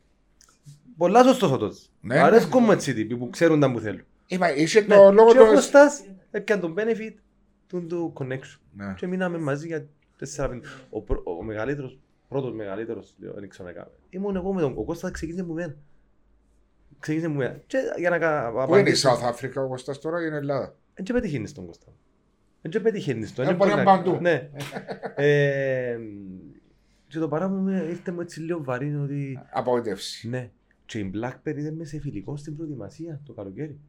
Πολλά 0.98 1.24
σωστός 1.24 1.52
ο 1.52 1.58
Τόζα. 1.58 1.82
Ναι, 2.02 2.20
Αρέσκουν 2.20 2.64
μου 2.64 2.72
έτσι 2.72 2.94
τύποι 2.94 3.18
που 3.18 3.30
ξέρουν 3.30 3.60
τα 3.60 3.72
που 3.72 3.80
θέλουν. 3.80 4.02
Είπα, 4.28 4.56
είσαι 4.56 4.80
Ναι, 4.80 4.96
το 4.96 5.12
λόγο 5.12 5.32
και 5.32 5.40
ο 5.40 5.46
του. 5.46 5.54
Κώστας 5.54 6.04
έπιαν 6.32 6.60
τον 6.60 6.76
benefit 6.78 7.14
του 7.68 7.86
του 7.86 8.14
connection. 8.16 8.60
Ναι. 8.76 8.94
Και 8.98 9.08
μείναμε 9.08 9.38
μαζί 9.38 9.68
για 9.68 9.88
4-5. 10.36 10.60
Ο, 10.90 11.02
πρω- 11.02 11.24
ο 11.26 11.44
μεγαλύτερος, 11.44 12.00
πρώτος 12.28 12.54
μεγαλύτερος, 12.54 13.16
λέω, 13.20 13.34
δεν 13.34 13.50
ξέρω 13.50 13.68
να 13.68 13.74
κάνω. 13.74 13.92
Ήμουν 14.10 14.36
εγώ 14.36 14.54
με 14.54 14.62
τον 14.62 14.74
ο 14.78 14.84
Κώστας 14.84 15.12
ξεκίνησε 15.12 15.44
μου 15.46 15.54
μένα. 15.54 15.76
Ξεκίνησε 17.00 17.30
μου 17.30 17.38
μένα. 17.38 17.62
Και 17.68 17.78
για 17.98 18.10
να 18.10 18.18
κα- 18.18 18.52
Πού 18.52 18.58
είναι 18.58 18.64
η 18.78 18.82
απαντήσω. 18.82 19.10
South 19.10 19.34
Africa 19.36 19.64
ο 19.64 19.68
Κώστας 19.68 20.00
τώρα 20.00 20.22
ή 20.22 20.24
είναι 20.28 20.36
Ελλάδα; 20.38 20.76
Δεν 20.94 21.06
και 21.06 21.14
πετυχαίνεις 21.14 21.54
τον 21.54 21.66
Κώστα. 21.66 21.88
Δεν 22.62 22.72
και 22.72 22.80
πετυχαίνεις 22.80 23.34
τον. 23.34 23.44
Ε, 23.46 23.48
Δεν 23.48 23.56
μπορεί 23.58 23.72
μπορεί 23.72 23.84
να 23.86 23.92
να- 23.92 23.98
παντού. 23.98 24.18
Ναι. 24.22 24.50
Ε, 25.16 25.98
Και 27.08 27.20
το 27.20 27.28
παρά 27.28 27.48
μου 27.48 27.68
ήρθε 27.70 28.12
μου 28.12 28.22
έτσι 28.22 28.40
λίγο 28.40 28.64
βαρύ 28.64 28.96
ότι 28.96 29.40
Απογοητεύση. 29.52 30.30
ναι. 30.30 30.50
Και 30.86 31.00
η 31.00 31.12
Blackberry 31.16 31.58
ήταν 31.58 31.74
μέσα 31.74 31.90
σε 31.90 32.00
φιλικό 32.00 32.38
στην 32.38 32.56
προετοιμασία 32.56 33.22
το 33.26 33.34
καλοκαίρι. 33.34 33.80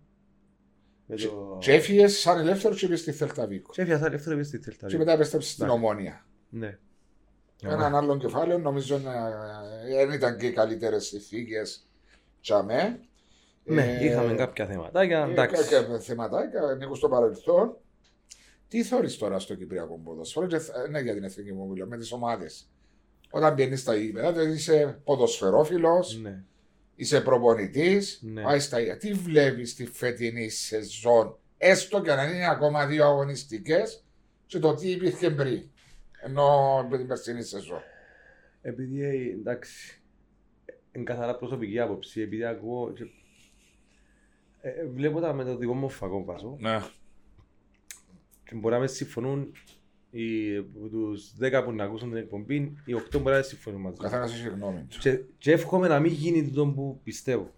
Με 1.11 1.17
το- 1.17 1.59
Και 1.61 1.73
έφυγε 1.73 2.07
σαν 2.09 2.39
ελεύθερο 2.39 2.75
και 2.75 2.87
είπες 2.87 3.01
στη 3.01 3.13
Θέλτα 3.13 3.47
Βίκο. 3.47 3.73
Και 3.73 3.83
έφυγα 3.83 4.07
ελεύθερο 4.07 4.37
επί 4.37 4.45
στη 4.45 4.59
Θέλτα. 4.59 4.87
Και 4.87 4.97
μετά 4.99 5.13
επέστρεψε 5.13 5.51
στην 5.51 5.65
Εντάξει. 5.65 5.83
Ομόνια. 5.85 6.27
Ναι. 6.51 6.79
Έναν 7.63 7.95
άλλον 7.95 8.19
κεφάλαιο, 8.19 8.59
νομίζω 8.59 8.99
να- 8.99 9.31
δεν 9.97 10.11
ήταν 10.13 10.39
και 10.39 10.47
οι 10.47 10.53
καλύτερες 10.53 11.07
συνθήκε. 11.07 11.63
Τσαμέ. 12.41 13.01
Ναι, 13.65 13.99
είχαμε 14.03 14.35
κάποια 14.35 14.67
θεματάκια. 14.67 15.25
Ε, 15.29 15.31
Εντάξει. 15.31 15.69
Κάποια 15.69 15.99
θεματάκια, 15.99 16.63
ανήκουν 16.63 16.97
στο 16.97 17.09
παρελθόν. 17.09 17.77
Τι 18.69 18.83
θεωρείς 18.83 19.17
τώρα 19.19 19.39
στο 19.39 19.55
Κυπριακό 19.55 20.01
ποδόσφαιρο, 20.05 20.47
και 20.47 20.59
θα- 20.59 20.89
ναι, 20.89 21.01
για 21.01 21.15
την 21.15 21.25
εθνική 21.25 21.53
μου 21.53 21.67
μιλώ, 21.69 21.87
με 21.87 21.97
τις 21.97 22.13
ομάδες. 22.13 22.69
Όταν 23.31 23.55
μπαίνει 23.55 23.77
στα 23.77 23.95
γήπεδα, 23.95 24.33
δηλαδή 24.33 24.53
είσαι 24.53 25.01
ποδοσφαιρόφιλος, 25.05 26.19
Ναι. 26.21 26.43
Είσαι 27.01 27.21
προπονητής, 27.21 28.21
Ναι. 28.23 28.43
πάει 28.43 28.59
στα 28.59 28.79
γήπεδα. 28.81 28.99
Τι 28.99 29.13
βλέπεις 29.13 29.71
στη 29.71 29.87
φετινή 29.87 30.49
σεζόν, 30.49 31.39
έστω 31.59 32.03
και 32.03 32.11
αν 32.13 32.35
είναι 32.35 32.49
ακόμα 32.49 32.87
δύο 32.87 33.05
αγωνιστικές, 33.05 34.05
και 34.47 34.59
το 34.59 34.75
τι 34.75 34.91
υπήρχε 34.91 35.31
πριν. 35.31 35.63
Ενώ 36.23 36.87
με 36.91 36.97
την 36.99 37.07
περσινή 37.07 37.43
σεζόν. 37.43 37.81
Επειδή 38.63 39.03
ε, 39.03 39.33
εντάξει, 39.33 40.01
είναι 40.93 41.05
καθαρά 41.05 41.37
προσωπική 41.37 41.81
άποψη, 41.81 42.21
επειδή 42.21 42.45
ακούω. 42.45 42.93
Και... 42.93 43.05
Ε, 44.61 44.69
ε, 44.69 44.87
βλέπω 44.87 45.21
τα 45.21 45.33
με 45.33 45.45
το 45.45 45.57
δικό 45.57 45.75
μου 45.75 45.89
φαγό 45.89 46.25
βάζω 46.25 46.57
Ναι. 46.61 46.79
και 48.45 48.55
μπορεί 48.55 48.75
να 48.75 48.81
με 48.81 48.87
συμφωνούν 48.87 49.53
οι, 50.11 50.57
από 50.57 50.89
τους 50.89 51.33
10 51.41 51.63
που 51.65 51.73
να 51.73 51.85
ακούσουν 51.85 52.09
την 52.09 52.19
εκπομπή, 52.19 52.57
οι 52.85 52.95
8 53.15 53.19
μπορεί 53.23 53.37
να 53.37 53.43
συμφωνούν 53.43 53.81
μαζί. 53.81 53.95
Ο 53.99 54.03
μου. 54.03 54.11
καθένας 54.11 54.35
έχει 54.35 54.49
γνώμη 54.49 54.87
του. 54.91 54.99
Και, 54.99 55.21
και 55.39 55.53
εύχομαι 55.53 55.89
να 55.89 56.01
μην 56.01 56.13
γίνει 56.13 56.49
το 56.51 56.67
που 56.67 57.01
πιστεύω. 57.05 57.51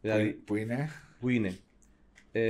Δηλαδή, 0.00 0.30
Που 0.30 0.56
είναι; 0.56 0.88
που 1.20 1.28
είναι. 1.28 1.56
Ε, 2.32 2.40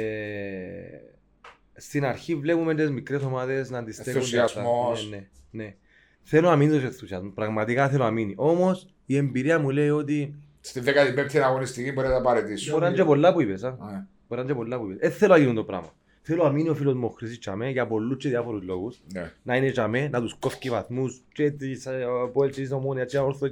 στην 1.77 2.05
αρχή 2.05 2.35
βλέπουμε 2.35 2.75
τις 2.75 2.91
μικρές 2.91 3.23
ομάδες 3.23 3.71
να 3.71 3.85
τις 3.85 3.95
στέκουν. 3.97 4.23
και 4.23 4.41
αυτά. 4.41 4.61
Ενθουσιασμός. 4.61 5.09
Ναι, 5.11 5.17
ναι, 5.51 5.65
ναι. 5.65 5.75
Θέλω 6.23 6.49
να 6.49 6.57
μείνω 6.57 6.79
σε 6.79 6.87
ενθουσιασμό. 6.87 7.31
Πραγματικά 7.31 7.89
θέλω 7.89 8.05
να 8.05 8.11
μείνει. 8.11 8.33
Όμως 8.37 8.89
η 9.07 9.17
εμπειρία 9.17 9.59
μου 9.59 9.71
λέει 9.71 9.89
ότι 9.89 10.35
Στην 10.61 10.85
15η 10.87 11.37
αγωνιστική 11.39 11.93
μπορεί 11.93 12.09
να 12.09 12.13
τα 12.15 12.21
παρετήσω. 12.21 12.71
μπορεί 12.71 12.83
να 12.83 12.89
είναι 12.89 12.97
και 12.99 13.05
πολλά 13.05 13.33
που 13.33 13.41
είπες. 13.41 13.63
α. 13.65 13.71
Ναι. 13.71 13.77
Μπορεί 13.77 14.07
να 14.29 14.37
είναι 14.41 14.47
και 14.47 14.55
πολλά 14.55 14.79
που 14.79 14.85
είπες. 14.85 14.97
Δεν 15.01 15.11
θέλω 15.11 15.33
να 15.33 15.39
γίνουν 15.39 15.55
το 15.55 15.65
πράγμα. 15.65 15.93
Θέλω 16.31 16.45
να 16.45 16.51
μείνει 16.51 16.69
ο 16.69 16.75
φίλος 16.75 16.95
μου 16.95 17.07
ο 17.07 17.09
Χρυσής 17.09 17.39
Τσαμέ 17.39 17.71
για 17.71 17.87
πολλούς 17.87 18.17
και 18.17 18.29
διάφορους 18.29 18.63
λόγους. 18.63 19.01
Ναι. 19.13 19.33
Να 19.43 19.57
είναι 19.57 19.71
Τσαμέ, 19.71 20.09
να 20.09 20.21
τους 20.21 20.35
κόφει 20.39 20.71
βαθμούς 20.71 21.23
και 21.33 21.51
της 21.51 21.87
ε, 21.87 22.05
Αποέλ 22.23 22.51
και 22.51 22.61
της 22.61 22.73
Ομόνιας 22.73 23.11
και 23.11 23.19
όρθο. 23.19 23.47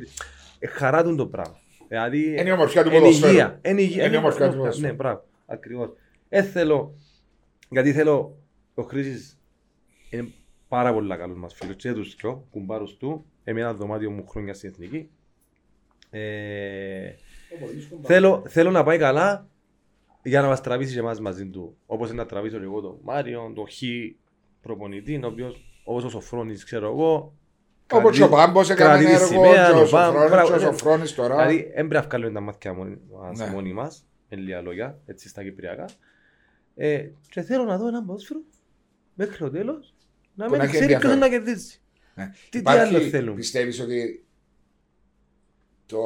Ε, 0.58 0.66
Χαρά 0.66 1.02
του 1.04 1.14
το 1.14 1.26
πράγμα. 1.26 1.58
Δηλαδή, 1.88 2.30
Είναι 2.30 2.48
η 2.48 2.52
ομορφιά 2.52 2.82
του 2.84 2.90
Εν 2.90 2.98
ποδοσφαίρου. 3.00 3.30
υγεία. 3.32 3.58
Εν 3.62 3.78
υγεία. 3.78 4.04
Είναι 4.06 4.14
η 4.14 4.18
ομορφιά 4.18 4.46
του 4.46 4.52
Ναι, 4.52 4.58
ποδοσφαίρου. 4.58 4.86
Ναι, 4.86 4.92
μπράβο. 4.92 5.24
Ακριβώς. 5.46 5.90
Ε, 6.28 6.42
θέλω, 6.42 6.94
γιατί 7.70 7.92
θέλω, 7.92 8.38
ο 8.74 8.82
Χρήσης 8.82 9.38
είναι 10.10 10.28
πάρα 10.68 10.92
πολύ 10.92 11.16
καλός 11.16 11.36
μας 11.36 11.54
φίλος 11.54 11.76
και 11.76 11.92
τους 11.92 12.16
δυο, 12.20 12.46
κουμπάρους 12.50 12.96
του, 12.96 13.24
εμένα 13.44 13.74
δωμάτιο 13.74 14.10
μου 14.10 14.26
χρόνια 14.26 14.54
στην 14.54 14.68
Εθνική. 14.70 15.08
Ε, 16.10 17.10
θέλω, 18.02 18.42
θέλω 18.48 18.70
να 18.70 18.82
πάει 18.84 18.98
καλά 18.98 19.48
για 20.26 20.40
να 20.40 20.46
μας 20.48 20.60
τραβήσει 20.60 20.92
και 20.92 20.98
εμάς 20.98 21.20
μαζί 21.20 21.46
του. 21.46 21.76
Όπως 21.86 22.08
είναι 22.08 22.16
να 22.22 22.26
τραβήσω 22.26 22.58
και 22.58 22.64
εγώ 22.64 22.80
τον 22.80 22.98
Μάριο, 23.02 23.52
τον 23.54 23.66
Χ 23.68 23.72
προπονητή, 24.60 25.20
ο 25.24 25.26
οποίος 25.26 25.64
όπως 25.84 26.04
ο 26.04 26.08
Σοφρόνης 26.08 26.64
ξέρω 26.64 26.86
εγώ. 26.90 27.34
Όπως 27.92 28.16
και 28.16 28.22
ο 28.22 28.28
Πάμπος 28.28 28.70
έκανε 28.70 28.88
κρατεί 28.90 29.04
τη 29.04 29.12
έργο, 29.12 29.26
σημαία, 29.26 29.70
και 29.70 29.76
ο 29.76 29.80
ο 29.82 29.88
Πάμπ- 29.88 30.04
Σοφρόνης, 30.12 30.30
μπράβο, 30.30 30.46
και 30.48 30.52
ο 30.52 30.56
ναι. 30.56 30.62
Σοφρόνης 30.62 31.14
τώρα. 31.14 31.34
Δηλαδή, 31.46 31.62
δεν 31.62 31.72
πρέπει 31.88 31.94
να 31.94 32.02
βγάλουμε 32.02 32.30
τα 32.32 32.40
μάτια 32.40 32.72
μόνοι 32.74 32.98
μας, 33.12 33.38
Ναι. 33.38 33.46
μόνοι 33.46 33.72
μας, 33.72 34.06
με 34.28 34.36
λίγα 34.36 34.60
λόγια, 34.60 34.98
έτσι 35.06 35.28
στα 35.28 35.42
κυπριακά. 35.42 35.84
Ε, 36.76 37.08
και 37.28 37.42
θέλω 37.42 37.64
να 37.64 37.78
δω 37.78 37.86
έναν 37.88 38.06
ποδόσφαιρο 38.06 38.40
μέχρι 39.14 39.36
το 39.36 39.50
τέλος, 39.50 39.94
να 40.34 40.44
Που 40.44 40.50
μην 40.50 40.58
να 40.60 40.64
έχει 40.64 40.72
ξέρει 40.74 40.86
ποιος 40.86 41.02
ενδιαφέρον. 41.02 41.16
είναι 41.16 41.38
να 41.38 41.44
κερδίσει. 41.44 41.80
Ναι. 42.14 42.26
Τι, 42.26 42.48
τι 42.50 42.58
Υπάρχει- 42.58 42.94
άλλο 42.94 43.04
θέλουμε. 43.08 43.36
Πιστεύεις 43.36 43.80
ότι 43.80 44.24
το 45.86 45.98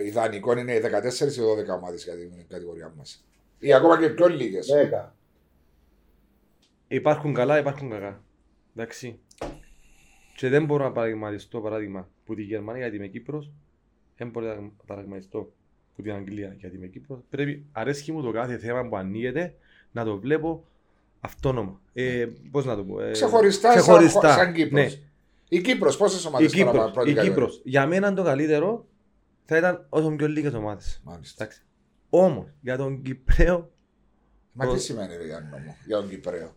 ε, 0.00 0.06
ιδανικό 0.06 0.58
είναι 0.58 0.72
οι 0.74 0.80
14 0.80 1.36
ή 1.36 1.40
12 1.40 1.74
ομάδες 1.78 2.04
για 2.04 2.14
την 2.16 2.30
κατηγορία 2.48 2.92
μας; 2.96 3.24
Ή 3.64 3.72
ακόμα 3.72 3.98
και 3.98 4.08
πιο 4.08 4.28
λίγες. 4.28 4.66
Δέκα. 4.66 5.14
Υπάρχουν 6.88 7.34
καλά, 7.34 7.58
υπάρχουν 7.58 7.90
κακά. 7.90 8.22
Εντάξει. 8.76 9.18
Και 10.36 10.48
δεν 10.48 10.64
μπορώ 10.64 10.84
να 10.84 10.92
παραδειγματιστώ 10.92 11.60
παράδειγμα 11.60 12.08
που 12.24 12.34
τη 12.34 12.42
Γερμανία 12.42 12.80
γιατί 12.80 12.96
είμαι 12.96 13.06
Κύπρος, 13.06 13.50
δεν 14.16 14.28
μπορώ 14.28 14.46
να 14.46 14.70
παραδειγματιστώ 14.86 15.52
που 15.96 16.02
την 16.02 16.12
Αγγλία 16.12 16.56
γιατί 16.58 16.76
είμαι 16.76 16.86
Κύπρος. 16.86 17.18
Πρέπει, 17.30 17.66
αρέσκει 17.72 18.12
μου 18.12 18.22
το 18.22 18.30
κάθε 18.30 18.58
θέμα 18.58 18.88
που 18.88 18.96
ανοίγεται 18.96 19.54
να 19.92 20.04
το 20.04 20.18
βλέπω 20.18 20.64
αυτόνομα. 21.20 21.80
Ε, 21.92 22.26
πώς 22.50 22.64
να 22.64 22.76
το 22.76 22.84
πω. 22.84 23.00
Ε, 23.00 23.10
Ξεχωριστά, 23.10 23.68
ξεχωριστά. 23.68 24.28
Σαν, 24.32 24.44
σαν 24.44 24.52
Κύπρος. 24.52 24.82
Ναι. 24.82 24.90
Η 25.48 25.60
Κύπρος, 25.60 25.96
πόσες 25.96 26.24
Η 26.24 26.26
ομάδες 26.26 26.52
τώρα 26.52 26.70
Κύπρος, 26.70 26.92
πρώτη 26.92 27.10
η 27.10 27.14
κατηγορία; 27.14 27.44
Κύπρος. 27.44 27.60
Για 27.64 27.86
μένα 27.86 28.14
το 28.14 28.22
καλύτερο 28.22 28.86
θα 29.44 29.56
ήταν 29.56 29.86
όσο 29.88 30.10
πιο 30.10 30.28
λίγες 30.28 30.54
ομάδες. 30.54 31.00
Μάλιστα. 31.04 31.44
Εντάξει. 31.44 31.62
Όμως, 32.14 32.46
για 32.60 32.76
τον 32.76 33.02
Κυπρέο, 33.02 33.70
Μα 34.52 34.66
Το- 34.66 34.72
τι 34.72 34.80
σημαίνει 34.80 35.16
ρε 35.16 35.24
Γιάννη 35.24 35.48
μου, 35.64 35.76
για 35.86 35.96
τον 35.96 36.08
Κυπρέο; 36.08 36.52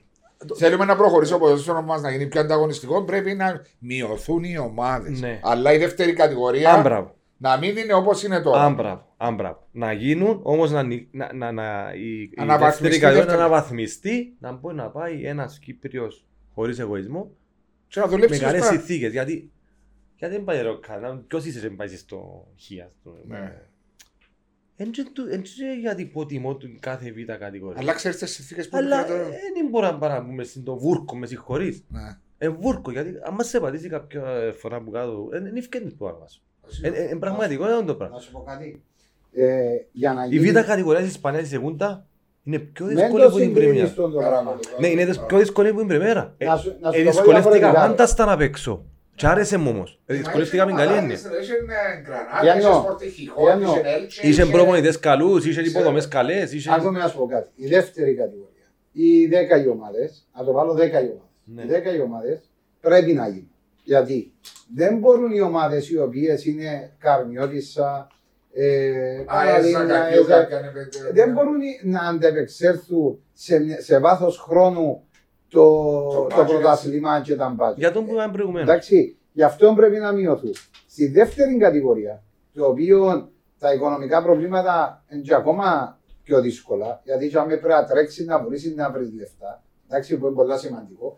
Θέλουμε 0.56 0.86
να 0.86 0.96
προχωρήσει 0.96 1.34
ο 1.34 1.38
ποδόσφαιρο 1.38 1.82
μας 1.82 2.02
να 2.02 2.12
γίνει 2.12 2.28
πιο 2.28 2.40
ανταγωνιστικό. 2.42 3.04
Πρέπει 3.04 3.34
να 3.34 3.62
μειωθούν 3.80 4.44
οι 4.44 4.58
ομάδες. 4.58 5.20
Ναι. 5.20 5.40
Αλλά 5.44 5.74
η 5.74 5.78
δεύτερη 5.78 6.14
κατηγορία 6.14 6.74
άμπραβο. 6.74 7.16
να 7.38 7.58
μην 7.58 7.78
είναι 7.78 7.94
όπως 7.94 8.24
είναι 8.24 8.42
τώρα. 8.42 8.64
Άμπραβο, 8.64 9.14
άμπραβο. 9.18 9.68
Να 9.72 9.92
γίνουν, 9.92 10.40
όμως 10.44 10.72
να, 10.72 10.84
νι- 10.84 11.08
να, 11.12 11.34
να, 11.34 11.52
να, 11.52 11.94
η, 11.94 12.22
η 12.22 12.32
Αναβαθμιστεί 12.38 12.82
δεύτερη 12.82 13.00
κατηγορία 13.00 13.12
να 13.20 13.26
δεύτερη. 13.26 13.42
αναβαθμιστεί, 13.42 14.36
να 14.40 14.52
μπορεί 14.52 14.76
να 14.76 14.90
πάει 14.90 15.26
ένας 15.26 15.60
Κύπριος 15.60 16.26
χωρίς 16.54 16.80
εγωισμό, 16.80 17.32
Και 17.88 18.00
να 18.00 18.06
με 18.06 18.12
δουλέψεις 18.12 18.40
καλές 18.40 18.60
σωστά. 18.62 18.74
συνθήκες. 18.76 19.12
Γιατί, 19.12 19.52
γιατί 20.18 20.34
δεν 20.36 20.44
πάει 20.44 20.62
ρε 20.62 20.70
κανένα, 20.88 21.16
ποιος 21.28 21.46
είσαι 21.46 21.68
να 21.68 21.76
πάει 21.76 21.88
στο 21.88 22.48
χία. 22.56 22.90
στο- 23.00 23.18
Ναι. 23.28 23.62
Εν 24.78 24.92
και 24.92 25.06
του- 25.14 25.28
εν 25.30 25.42
και 25.42 25.52
γιατί 25.82 26.02
υποτιμώ 26.02 26.56
την 26.56 26.80
κάθε 26.80 27.12
β' 27.12 27.32
κατηγορία. 27.40 27.80
Αλλά 27.82 27.94
ξέρεις 27.94 28.18
τις 28.18 28.32
συνθήκες 28.34 28.70
που 28.70 28.78
Αλλά 28.78 28.98
είναι 29.00 29.08
τώρα. 29.08 29.24
δεν 29.24 29.68
μπορούμε 29.70 29.92
να 29.92 29.98
παραπούμε 29.98 30.44
στην 30.44 30.64
το 30.64 30.78
βούρκο, 30.78 31.16
με 31.18 31.26
συγχωρείς. 31.28 31.84
Ναι. 31.90 32.18
Ε, 32.38 32.50
βούρκο, 32.50 32.92
γιατί 32.92 33.14
άμα 33.24 33.44
σε 33.44 33.60
πατήσει 33.60 33.90
κάποια 33.90 34.24
φορά 34.58 34.82
που 34.82 34.92
κάτω, 34.92 35.30
ε, 35.32 35.40
δεν 35.40 35.56
ευκαινείς 35.56 35.94
που 35.94 36.08
άμα 36.08 36.28
σου. 36.28 36.42
Ε, 36.82 36.88
ε, 36.90 37.04
Είναι 37.04 37.20
πραγματικό 37.20 37.70
είναι 37.72 37.86
το 37.86 37.96
πράγμα. 37.96 38.16
Να 38.16 38.22
σου 38.22 38.32
πω 38.32 38.44
κάτι. 38.48 38.82
Ε, 39.34 39.66
για 39.92 40.14
να 40.14 40.26
Η 40.26 40.28
γίνει... 40.38 40.52
β' 40.52 40.60
κατηγορία 40.66 41.02
της 41.02 41.10
Ισπανίας 41.10 41.50
της 41.50 41.60
Segunda 41.60 42.00
είναι 42.44 42.58
πιο 42.60 42.86
Μην 42.86 42.96
δύσκολη 42.96 43.22
το 43.22 43.28
από 43.28 43.36
την 43.38 43.46
συγκρίνεις 43.46 43.54
Πρεμιέρα. 43.74 43.94
τον 43.94 44.12
το 44.12 44.18
πράγμα. 44.18 44.60
Ναι, 44.80 44.88
είναι 44.88 45.06
δυσ- 45.06 45.22
πιο 45.26 45.38
δύσκολη 45.38 45.68
από 45.70 45.78
την 45.80 45.88
Πρεμιέρα. 45.88 46.34
Ε, 46.38 46.46
Να 46.46 46.58
σου- 46.58 46.76
να 46.82 46.92
σου 46.92 47.00
ε, 47.00 47.04
το 47.04 47.10
πω 47.10 47.12
δυσκολεύτηκα 47.16 47.42
διαφορετικά. 47.52 47.82
φάνταστα 47.82 48.26
να 48.26 48.38
παίξω. 48.38 48.86
Κι 49.16 49.28
άρεσε 49.28 49.58
μου 49.58 49.70
όμως. 49.70 50.00
Ε, 50.06 50.14
Δυσκολεύτηκα 50.14 50.66
με 50.66 50.72
καλή 50.72 50.94
έννοια. 50.94 51.18
Πιανό. 52.42 52.98
Πιανό. 53.36 53.76
Είχε 54.22 54.46
προπονητές 54.46 55.00
καλούς, 55.00 55.46
είχε 55.46 55.62
υποδομές 55.62 56.08
καλές, 56.08 56.54
είχε... 56.54 56.74
Ακόμη 56.74 56.98
να 56.98 57.08
σου 57.08 57.18
πω 57.18 57.26
κάτι. 57.26 57.50
Η 57.56 57.68
δεύτερη 57.68 58.16
κατηγορία. 58.16 58.72
Οι 58.92 59.30
10 59.60 59.64
οι 59.64 59.68
ομάδες, 59.68 60.28
να 60.38 60.44
το 60.44 60.52
βάλω 60.52 60.74
10 60.74 60.78
οι 60.78 60.82
ομάδες. 60.84 61.20
Ναι. 61.44 61.64
Οι 61.64 61.68
10 61.94 61.96
οι 61.96 62.02
ομάδες 62.02 62.50
πρέπει 62.80 63.14
να 63.14 63.28
γίνουν. 63.28 63.52
Γιατί 63.84 64.34
δεν 64.76 64.98
μπορούν 64.98 65.32
οι 65.32 65.42
ομάδες 65.42 65.90
οι 65.90 65.98
οποίες 65.98 66.46
είναι 66.46 66.92
Καρμιώτησα, 67.00 68.08
ε, 68.54 69.24
Παραλίμνια, 69.26 70.08
Έζα, 70.08 70.48
δεν 71.14 71.32
μπορούν 71.32 71.60
να 71.84 72.00
αντεπεξέλθουν 72.00 73.20
σε, 73.34 73.82
σε 73.82 74.00
βάθος 74.00 74.38
χρόνου 74.38 75.04
το, 75.50 75.60
Το 76.14 76.28
το, 76.36 76.42
budget. 76.42 76.46
πρωτάθλημα 76.48 77.22
και 77.22 77.36
τα 77.36 77.50
μπάτια. 77.50 77.76
Για 77.78 77.92
τον 77.92 78.06
που 78.06 78.14
είπαμε 78.14 78.32
προηγουμένως. 78.34 78.70
Εντάξει, 78.70 79.18
γι' 79.32 79.44
αυτό 79.44 79.74
πρέπει 79.76 79.98
να 79.98 80.12
μειωθούν. 80.12 80.54
Στη 80.88 81.08
δεύτερη 81.08 81.58
κατηγορία, 81.58 82.24
το 82.54 82.66
οποίο 82.66 83.30
τα 83.60 83.74
οικονομικά 83.74 84.24
προβλήματα 84.24 85.04
είναι 85.12 85.22
και 85.22 85.34
ακόμα 85.36 86.00
πιο 86.24 86.42
δύσκολα, 86.42 87.02
γιατί 87.04 87.28
και 87.28 87.38
πρέπει 87.48 87.68
να 87.68 87.86
τρέξει 87.86 88.26
να 88.26 88.44
βρει 88.44 88.74
να 88.76 88.92
βρεις 88.92 89.14
λεφτά, 89.14 89.64
εντάξει, 89.88 90.18
που 90.18 90.26
είναι 90.26 90.36
πολύ 90.36 90.58
σημαντικό. 90.58 91.18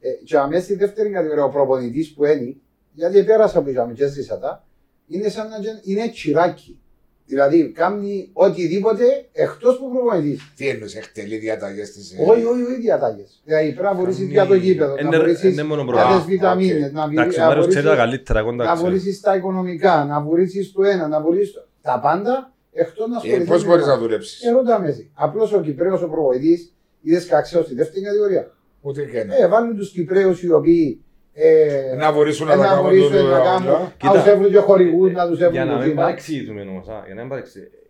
Ε, 0.00 0.10
και 0.10 0.36
αμέσως 0.38 0.64
στη 0.64 0.74
δεύτερη 0.74 1.10
κατηγορία, 1.10 1.44
ο 1.44 1.48
προπονητής 1.48 2.14
που 2.14 2.24
είναι, 2.24 2.56
γιατί 2.92 3.24
πέρασα 3.24 3.62
που 3.62 3.68
είχαμε 3.68 3.92
και 3.92 4.06
ζήσα 4.06 4.38
τα, 4.38 4.64
είναι 5.06 5.28
σαν 5.28 5.48
να 5.48 5.58
γεν- 5.58 5.80
είναι 5.86 6.08
τσιράκι. 6.08 6.80
Δηλαδή, 7.28 7.70
κάνει 7.72 8.30
οτιδήποτε 8.32 9.04
εκτός 9.32 9.78
που 9.78 9.90
προπονητής. 9.90 10.52
Τι 10.56 10.68
εννοείς, 10.68 10.94
εκτελεί 10.94 11.36
διαταγές 11.36 11.92
της... 11.92 12.12
ε, 12.12 12.22
Όχι, 12.30 12.44
όχι, 12.44 12.62
όχι 12.62 12.80
διατάγε. 12.80 13.22
Δηλαδή, 13.44 13.72
πρέπει 13.72 13.82
να 13.94 13.94
βρει 14.02 14.12
Κάνει- 14.12 14.30
για 14.30 14.46
το 14.46 14.54
γήπεδο, 14.54 14.94
να 14.94 15.00
Είναι- 15.00 15.18
βρει 15.18 15.36
είναι 15.50 15.62
μόνο 15.62 15.82
για 15.82 15.92
πρόβλημα. 15.92 16.20
τι 16.24 16.30
βιταμίνες, 16.30 16.86
οκ. 16.88 16.92
να 16.92 17.06
βρει- 17.06 17.18
Εντάξει, 17.18 17.38
ο 17.38 17.42
να 17.42 17.46
Μάριος 17.48 17.64
βρεις- 17.66 17.78
ξέρει 17.78 17.94
τα 17.96 18.02
καλύτερα, 18.02 18.38
εγώ 18.38 18.52
να 18.52 18.64
τα 18.64 18.72
ξέρω. 18.74 18.90
βρει 18.90 19.18
τα 19.22 19.36
οικονομικά, 19.36 20.04
να 20.04 20.20
βρει 20.20 20.48
το 20.74 20.82
ένα, 20.82 21.08
να 21.08 21.20
βρει 21.20 21.40
τα 21.82 22.00
πάντα 22.02 22.52
εκτός 22.72 23.06
να 23.08 23.14
Ε, 23.14 23.16
ασχοληθείς. 23.16 23.48
Πώς 23.48 23.62
με 23.62 23.68
μπορείς 23.68 23.84
τα- 23.84 23.90
να 23.90 23.98
δουλέψεις; 23.98 24.42
Ερώτα 24.42 24.80
με 24.80 24.88
εσύ. 24.88 25.10
Απλώς 25.14 25.52
ο 25.52 25.60
Κυπρέος 25.60 26.02
ο 26.02 26.08
προβοητή 26.08 26.70
είδες 27.02 27.26
καξέω 27.26 27.62
στη 27.62 27.74
δεύτερη 27.74 28.04
κατηγορία. 28.04 28.50
Ούτε 28.80 29.02
και 29.04 29.18
ένα. 29.18 29.42
Ε, 29.42 29.46
βάλουν 29.48 29.76
τους 29.76 29.90
Κυπρέους 29.90 30.42
οι 30.42 30.52
οποίοι. 30.52 31.00
Ε, 31.38 31.94
Να 31.96 32.12
βορήσουν 32.12 32.46
να 32.46 32.52
ε, 32.52 32.56
τα 32.56 32.62
να 32.62 32.68
κάνουν 32.68 32.82
μπορέσουν 32.84 33.12
το- 33.12 33.22
να 33.22 33.36
το- 33.38 33.44
κάνουν. 33.44 33.66
το- 33.66 33.90
Κοίτα. 33.96 34.12
Να 34.14 34.18
τους 34.22 34.30
έβρουν 34.32 34.50
και 34.50 34.58
χορηγούς, 34.58 35.12
να 35.12 35.26
τους 35.28 35.36
Για 35.38 35.46
έβρουν 35.46 35.64
να 35.66 35.72
το 35.72 35.78
μην 35.78 35.88
βήμα. 35.88 36.02
παρεξηγηθούμε 36.02 36.60
όμως, 36.60 36.88
α, 36.88 37.02
για 37.06 37.14
να 37.14 37.20
μην 37.20 37.30
παρεξηγηθούμε. 37.30 37.80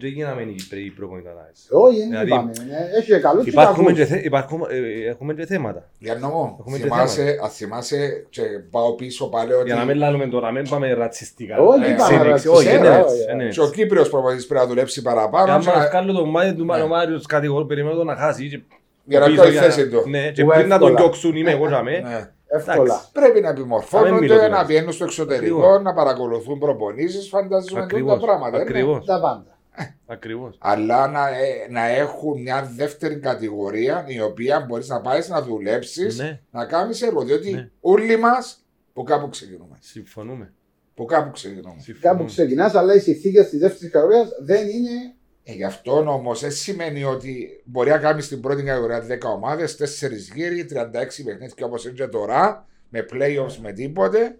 Δεν 0.00 0.10
γίναμε 0.10 0.42
οι 0.42 0.54
Κυπρέοι 0.54 0.92
προπονητάδες. 0.96 1.66
Όχι, 1.70 1.98
δεν 1.98 2.08
Δηλαδή, 2.08 2.26
είπαμε. 2.28 2.50
ε, 2.94 2.98
Έχει 2.98 3.06
και 3.12 3.18
καλούς 3.18 3.44
και 3.44 3.50
Υπάρχουμε 3.50 3.90
κακούς. 3.92 3.98
και, 3.98 4.14
θε- 4.14 4.24
υπάρχουμε, 4.24 4.66
ε, 4.70 5.08
έχουμε 5.08 5.34
και 5.34 5.46
θέματα. 5.46 5.88
Για 5.98 6.14
νομό, 6.14 6.56
Έχουμε 6.60 6.76
και 6.76 6.82
θυμάσαι, 6.82 7.38
αν 7.42 7.50
θυμάσαι 7.50 8.26
και 8.30 8.42
πάω 8.70 8.94
πίσω 8.94 9.28
πάλι 9.28 9.52
ότι 9.52 9.64
Για 9.66 9.74
να 9.74 9.84
μην 9.84 9.96
λάλλουμε 9.96 10.26
τώρα, 10.26 10.50
μην 10.50 10.68
πάμε 10.68 10.92
ρατσιστικά. 10.94 11.56
Όχι, 11.58 11.84
Ε, 11.84 11.90
είπαμε 11.90 11.92
Εξέλιξη. 12.02 12.28
ρατσιστικά, 12.28 12.56
Όχι, 12.56 12.68
δεν 12.68 12.76
είναι 12.78 12.88
όχι, 12.88 12.98
έτσι, 13.00 13.14
όχι. 13.14 13.24
δεν 13.26 13.40
είναι 13.40 13.48
και 13.50 13.60
ο 13.60 13.64
έτσι. 13.64 13.74
Κύπριος 13.80 14.08
προπονητής 14.10 14.46
πρέπει 14.46 14.60
να 14.62 14.68
δουλέψει 14.68 15.02
παραπάνω 15.02 15.52
Αν 15.52 15.60
και 15.60 15.66
μας 15.66 15.76
να- 15.76 15.86
κάνω 15.86 16.12
το 16.12 16.24
μάτι 16.26 16.54
του 16.54 16.64
Ναι. 16.64 16.84
Μάριος 16.86 17.26
κατηγορεί, 17.26 17.66
περιμένω 17.66 17.96
τον 17.96 18.06
να 18.06 18.16
χάσει. 18.16 18.48
και 18.48 18.60
για 19.04 19.18
να 19.20 19.26
πίσω 19.26 19.42
πιάσει 19.42 19.52
για- 19.58 19.62
θέση 19.62 19.88
του. 19.88 20.02
Ναι, 20.08 20.30
και 20.30 20.42
Που 20.44 20.48
πριν 20.54 20.68
να 20.68 20.78
τον 20.78 20.88
εύκολα. 20.88 20.94
διώξουν 21.04 21.36
είμαι 21.36 21.50
εγώ 21.50 21.68
για 21.68 21.82
μέ. 21.82 21.90
Ναι. 21.90 22.30
Εύκολα. 22.48 22.82
Εντάξει. 22.82 23.12
Πρέπει 23.12 23.40
να 23.40 23.46
Να 23.46 23.52
μην 23.52 23.60
επιμορφώνονται, 23.60 24.20
μιλώ 24.20 24.34
να 24.34 24.40
τώρα. 24.48 24.64
βγαίνουν 24.64 24.92
στο 24.92 25.04
εξωτερικό, 25.04 25.56
Ακριβώς. 25.58 25.82
να 25.82 25.92
παρακολουθούν 25.94 26.58
προπονήσεις, 26.58 27.28
φαντάζομαι 27.28 27.80
τούτα 27.80 27.82
Ακριβώς, 27.84 28.20
πράγματα. 28.20 28.56
ναι. 28.56 28.62
ακριβώς, 28.62 29.04
Τα 29.06 29.20
πάντα. 29.20 29.58
ακριβώς. 30.06 30.56
Αλλά 30.60 31.06
να, 31.08 31.28
ε, 31.28 31.66
να 31.70 31.86
έχουν 31.88 32.40
μια 32.42 32.70
δεύτερη 32.76 33.16
κατηγορία 33.18 34.04
η 34.06 34.20
οποία 34.20 34.60
μπορείς 34.68 34.88
να 34.88 35.00
πάεις 35.00 35.28
να 35.28 35.42
δουλέψεις, 35.42 36.18
Ναι, 36.18 36.40
να 36.50 36.64
κάνεις 36.64 37.02
έργο. 37.02 37.22
Διότι 37.22 37.52
Ναι. 37.52 37.70
όλοι 37.80 38.16
μας 38.16 38.64
που 38.92 39.02
κάπου 39.02 39.28
ξεκινούμε. 39.28 39.76
συμφωνούμε. 39.80 40.52
Που 40.94 41.04
κάπου 41.04 41.30
ξεκινούμε. 41.30 41.68
Κάπου 41.68 41.82
συμφωνούμε. 41.82 42.24
ξεκινάς, 42.24 42.74
αλλά 42.74 42.94
οι 42.94 42.98
συνθήκες 42.98 43.48
της 43.48 43.58
δεύτερης 43.58 43.90
κατηγορίας 43.92 44.28
δεν 44.44 44.68
είναι. 44.68 45.14
Ε, 45.48 45.52
γι' 45.52 45.64
αυτό 45.64 45.98
όμως 46.12 46.40
δεν 46.40 46.52
σημαίνει 46.52 47.04
ότι 47.04 47.62
μπορεί 47.64 47.90
να 47.90 47.98
κάνεις 47.98 48.24
στην 48.24 48.40
πρώτη 48.40 48.62
κατηγορία 48.62 49.06
10 49.06 49.20
ομάδες, 49.34 49.76
4 49.76 50.10
γύρι, 50.34 50.64
36 50.64 51.24
παιχνίδια 51.24 51.66
όπως 51.66 51.84
είναι 51.84 51.94
και 51.94 52.06
τώρα, 52.06 52.66
με 52.88 53.06
playoffs 53.12 53.56
με 53.62 53.72
τίποτε, 53.72 54.36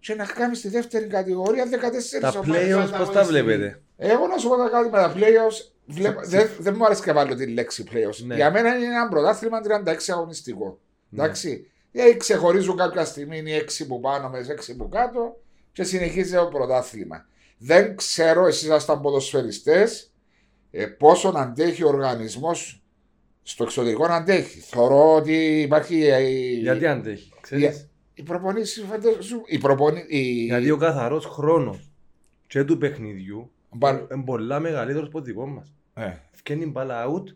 και 0.00 0.14
να 0.14 0.24
κάνεις 0.24 0.58
στη 0.58 0.68
δεύτερη 0.68 1.06
κατηγορία 1.06 1.64
14 1.64 2.20
Τα 2.20 2.28
ομάδες. 2.28 2.74
playoffs 2.74 2.98
πώς 2.98 3.10
τα 3.10 3.24
βλέπετε; 3.24 3.82
Εγώ 3.96 4.26
να 4.26 4.38
σου 4.38 4.48
πω 4.48 4.56
τα 4.56 4.68
κάτι 4.68 4.90
με 4.90 4.98
τα 4.98 5.12
playoffs. 5.16 5.72
Βλέπω, 5.86 6.20
δεν, 6.24 6.48
δεν 6.58 6.74
μου 6.76 6.84
αρέσει 6.84 7.02
και 7.02 7.12
βάλω 7.12 7.34
τη 7.34 7.46
λέξη 7.46 7.84
playoffs. 7.92 8.24
Ναι. 8.26 8.34
Για 8.34 8.50
μένα 8.50 8.76
είναι 8.76 8.84
ένα 8.86 9.08
πρωτάθλημα 9.08 9.60
36 9.86 9.94
αγωνιστικό. 10.06 10.78
Ναι. 11.08 11.22
Εντάξει. 11.22 11.70
Ε, 11.92 12.12
ξεχωρίζουν 12.12 12.76
κάποια 12.76 13.04
στιγμή 13.04 13.38
οι 13.38 13.64
6 13.80 13.84
που 13.88 14.00
πάνω 14.00 14.28
με 14.28 14.46
6 14.68 14.74
που 14.76 14.88
κάτω 14.88 15.40
και 15.72 15.82
συνεχίζει 15.82 16.34
το 16.34 16.46
πρωτάθλημα. 16.46 17.26
Δεν 17.58 17.96
ξέρω, 17.96 18.46
εσείς 18.46 18.62
ήσασταν 18.62 19.00
ποδοσφαιριστές, 19.00 20.12
ε, 20.82 20.86
πόσο 20.86 21.28
αντέχει 21.36 21.84
ο 21.84 21.88
οργανισμός 21.88 22.82
στο 23.42 23.64
εξωτερικό 23.64 24.06
να 24.06 24.14
αντέχει. 24.14 24.58
Θεωρώ 24.60 25.14
ότι 25.14 25.60
υπάρχει. 25.60 26.02
ε, 26.06 26.22
η- 26.22 26.58
Γιατί 26.60 26.86
αντέχει, 26.86 27.32
ξέρεις; 27.40 27.88
η 28.14 28.22
προπονήση, 28.22 28.80
φαντάζομαι. 28.82 29.42
Η 29.46 29.58
προπονή, 29.58 30.04
η... 30.08 30.20
Γιατί 30.44 30.70
ο 30.70 30.76
καθαρός 30.76 31.24
χρόνος 31.26 31.90
και 32.46 32.64
του 32.64 32.78
παιχνιδιού 32.78 33.50
Μπα- 33.70 34.06
είναι 34.12 34.22
πολλά 34.24 34.60
μεγαλύτερος 34.60 35.08
από 35.08 35.18
το 35.18 35.24
δικό 35.24 35.46
μας. 35.46 35.72
Ε. 35.94 36.12
Φκένει 36.30 36.66
μπάλα 36.66 37.06
out 37.08 37.34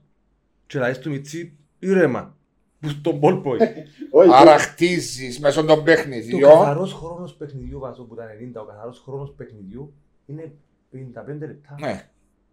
και 0.67 0.79
λαείς 0.79 0.99
του 0.99 1.11
Μιτσί 1.11 1.57
ήρεμα. 1.79 2.37
Που 2.81 2.89
στον 2.89 3.21
ball 3.23 3.43
boy. 3.43 3.59
Όχι, 4.11 4.31
Άρα 4.33 4.59
χτίζεις 4.59 5.41
μέσω 5.41 5.65
των 5.65 5.77
Το 5.77 5.83
παιχνιδιών. 5.83 6.41
καθαρός 6.51 6.93
χρόνος 6.93 7.35
παιχνιδιού 7.35 7.79
βάζω 7.79 8.03
που 8.05 8.15
τα 8.15 8.25
90, 8.25 8.63
ο 8.63 8.65
καθαρός 8.65 9.03
χρόνος 9.05 9.33
παιχνιδιού 9.37 9.93
είναι 10.27 10.53
55 10.93 10.99
λεπτά. 11.39 11.77
Ναι. 11.81 12.09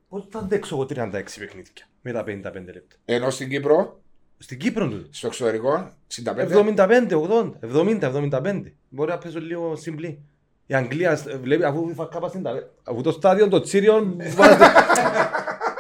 Πώς 0.09 0.25
θα 0.29 0.39
αντέξω 0.39 0.75
εγώ 0.75 0.83
36 0.83 1.11
παιχνίδια 1.39 1.87
με 2.01 2.11
τα 2.11 2.23
55 2.23 2.25
λεπτά; 2.53 2.95
Ενώ 3.05 3.29
στην 3.29 3.49
Κύπρο, 3.49 3.99
Στην 4.37 4.59
Κύπρο 4.59 4.87
του. 4.87 5.07
στο 5.09 5.27
εξωτερικό, 5.27 5.91
65. 6.07 6.47
75, 6.75 7.11
80, 7.11 7.51
70, 7.73 8.31
75. 8.31 8.63
Μπορεί 8.89 9.09
να 9.09 9.17
παίζω 9.17 9.39
λίγο 9.39 9.75
συμπλή. 9.75 10.19
Η 10.65 10.73
Αγγλία 10.73 11.11
ε, 11.27 11.37
βλέπει 11.37 11.63
αφού 11.63 11.93
θα 11.95 12.07
κάπα 12.11 12.27
στην 12.27 12.43
ταβέρνα. 12.43 12.69
Αφού 12.83 13.01
το 13.01 13.11
στάδιο, 13.11 13.47
το 13.47 13.61
τσίριο. 13.61 14.15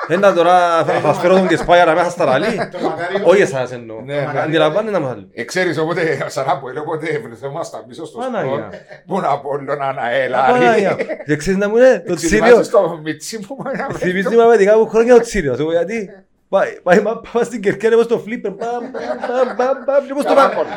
Ένα 0.09 0.33
τώρα 0.33 0.83
θα 0.83 0.93
θα 0.93 1.13
φέρω 1.13 1.35
τον 1.35 1.47
και 1.47 1.57
σπάγια 1.57 1.93
μέσα 1.95 2.09
στα 2.09 2.25
ραλί. 2.25 2.45
Το 2.71 2.77
μακάρι- 2.79 3.27
Όχι 3.27 3.41
εσάς 3.41 3.71
εννοώ. 3.71 4.01
Ναι, 4.01 4.13
ναι. 4.33 4.39
Αντιλαμβάνει 4.41 4.91
να 4.91 4.99
μας 4.99 5.15
λέει. 5.15 5.29
Ε, 5.33 5.43
ξέρεις, 5.43 5.77
οπότε, 5.77 6.25
σαν 6.27 6.45
από 6.49 6.69
έλεγε, 6.69 6.85
οπότε 6.85 7.19
βρεθόμασταν 7.25 7.85
πίσω 7.87 8.05
στο 8.05 8.21
σπορ. 8.21 8.31
Παναγία. 8.33 8.69
Πού 9.07 9.19
να 9.19 9.39
πω, 9.39 9.57
λέω 9.57 9.75
να 9.75 10.11
έλα. 10.11 10.45
Παναγία. 10.45 10.95
Δεν 11.25 11.37
ξέρεις 11.37 11.59
να 11.59 11.69
μου 11.69 11.75
λέει 11.75 11.99
το 12.07 12.15
τσίριο. 12.15 12.39
Ξυλιμάζεις 12.39 12.69
το 12.69 12.99
μιτσί 13.03 13.37
μου. 13.49 13.55
μα, 13.63 13.71
να 13.77 13.87
βρε. 13.89 13.97
Θυμίζει 13.97 14.35
με 14.35 14.45
παιδικά 14.47 14.77
μου 14.77 14.87
χρόνια 14.87 15.13
το 15.15 15.21
τσίριος. 15.21 15.57
Σου 15.57 15.63
πω 15.65 15.71
γιατί. 15.71 16.09
Πάει, 16.49 16.79
πάει, 16.83 16.99
μα- 16.99 17.19
πάμε 17.31 17.45
στην 17.45 17.61
κερκέρα 17.61 17.95
όπως 17.95 18.07
το 18.07 18.19
φλίπερ. 18.19 18.51
Παμ, 18.51 18.69
παμ, 18.91 19.55
παμ, 19.57 19.83
παμ, 19.85 20.05
και 20.07 20.13
πώς 20.13 20.23
το 20.25 20.33
Καλά 20.33 20.49
πάμε. 20.49 20.69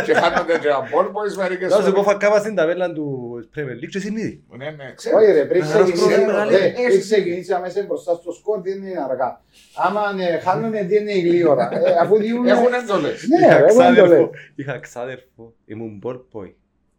Πολλά. 0.00 0.06
Και 0.06 0.14
χάνονται 0.14 0.58
και 0.58 0.68
ένα 0.68 0.80
μπολ 0.90 1.06
boys 1.06 1.36
μερικές 1.36 1.72
Θα 1.72 1.82
σου 1.82 1.92
πω 1.92 2.02
φορές. 2.02 2.12
θα 2.12 2.18
κάπα 2.26 2.38
στην 2.38 2.54
ταβέλα 2.54 2.92
του 2.92 3.06
Premier 3.56 3.84
League 3.84 3.88
και 3.90 3.98
συνείδη. 3.98 4.44
Ναι, 4.56 4.70
ναι, 4.70 4.92
ξέρω. 4.94 5.16
Όχι 5.18 5.32
ρε, 5.32 5.44
πριν 5.44 5.60
Καθαρός 5.60 5.90
ξεκινήσει- 5.92 6.14
χρόνος 6.24 6.32
μεγάλη. 6.32 6.56
ρε, 6.56 6.72
πριν 6.88 7.00
ξεκινήσει 7.00 7.52
αμέσως 7.52 7.86
μπροστά 7.86 8.14
στο 8.14 8.32
σκορ 8.32 8.60
δεν 8.60 8.76
είναι 8.82 8.92
αργά. 9.10 9.40
Άμα 9.74 10.00
ε, 10.22 10.38
χάνουνε 10.38 10.84
δεν 10.86 11.00
είναι 11.00 11.12
η 11.12 11.20
γλύωρα. 11.20 11.68
Ε, 11.72 11.94
Αφού 12.00 12.16
διούν... 12.16 12.46
Έχουν 12.46 12.72
εντολές. 12.72 13.26
Ναι, 13.28 13.46
ρε, 13.56 13.64
εγώ 13.66 13.74
δεν 13.82 13.94
το 13.94 14.06
λέω. 14.06 14.30
Είχα 14.54 14.78
ξάδερφο, 14.78 15.54
ήμουν 15.64 16.02
ball 16.04 16.16
boy 16.32 16.52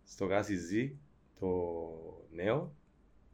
στο 0.05 0.25
Γάσι 0.25 0.97
το 1.39 1.47
νέο. 2.35 2.71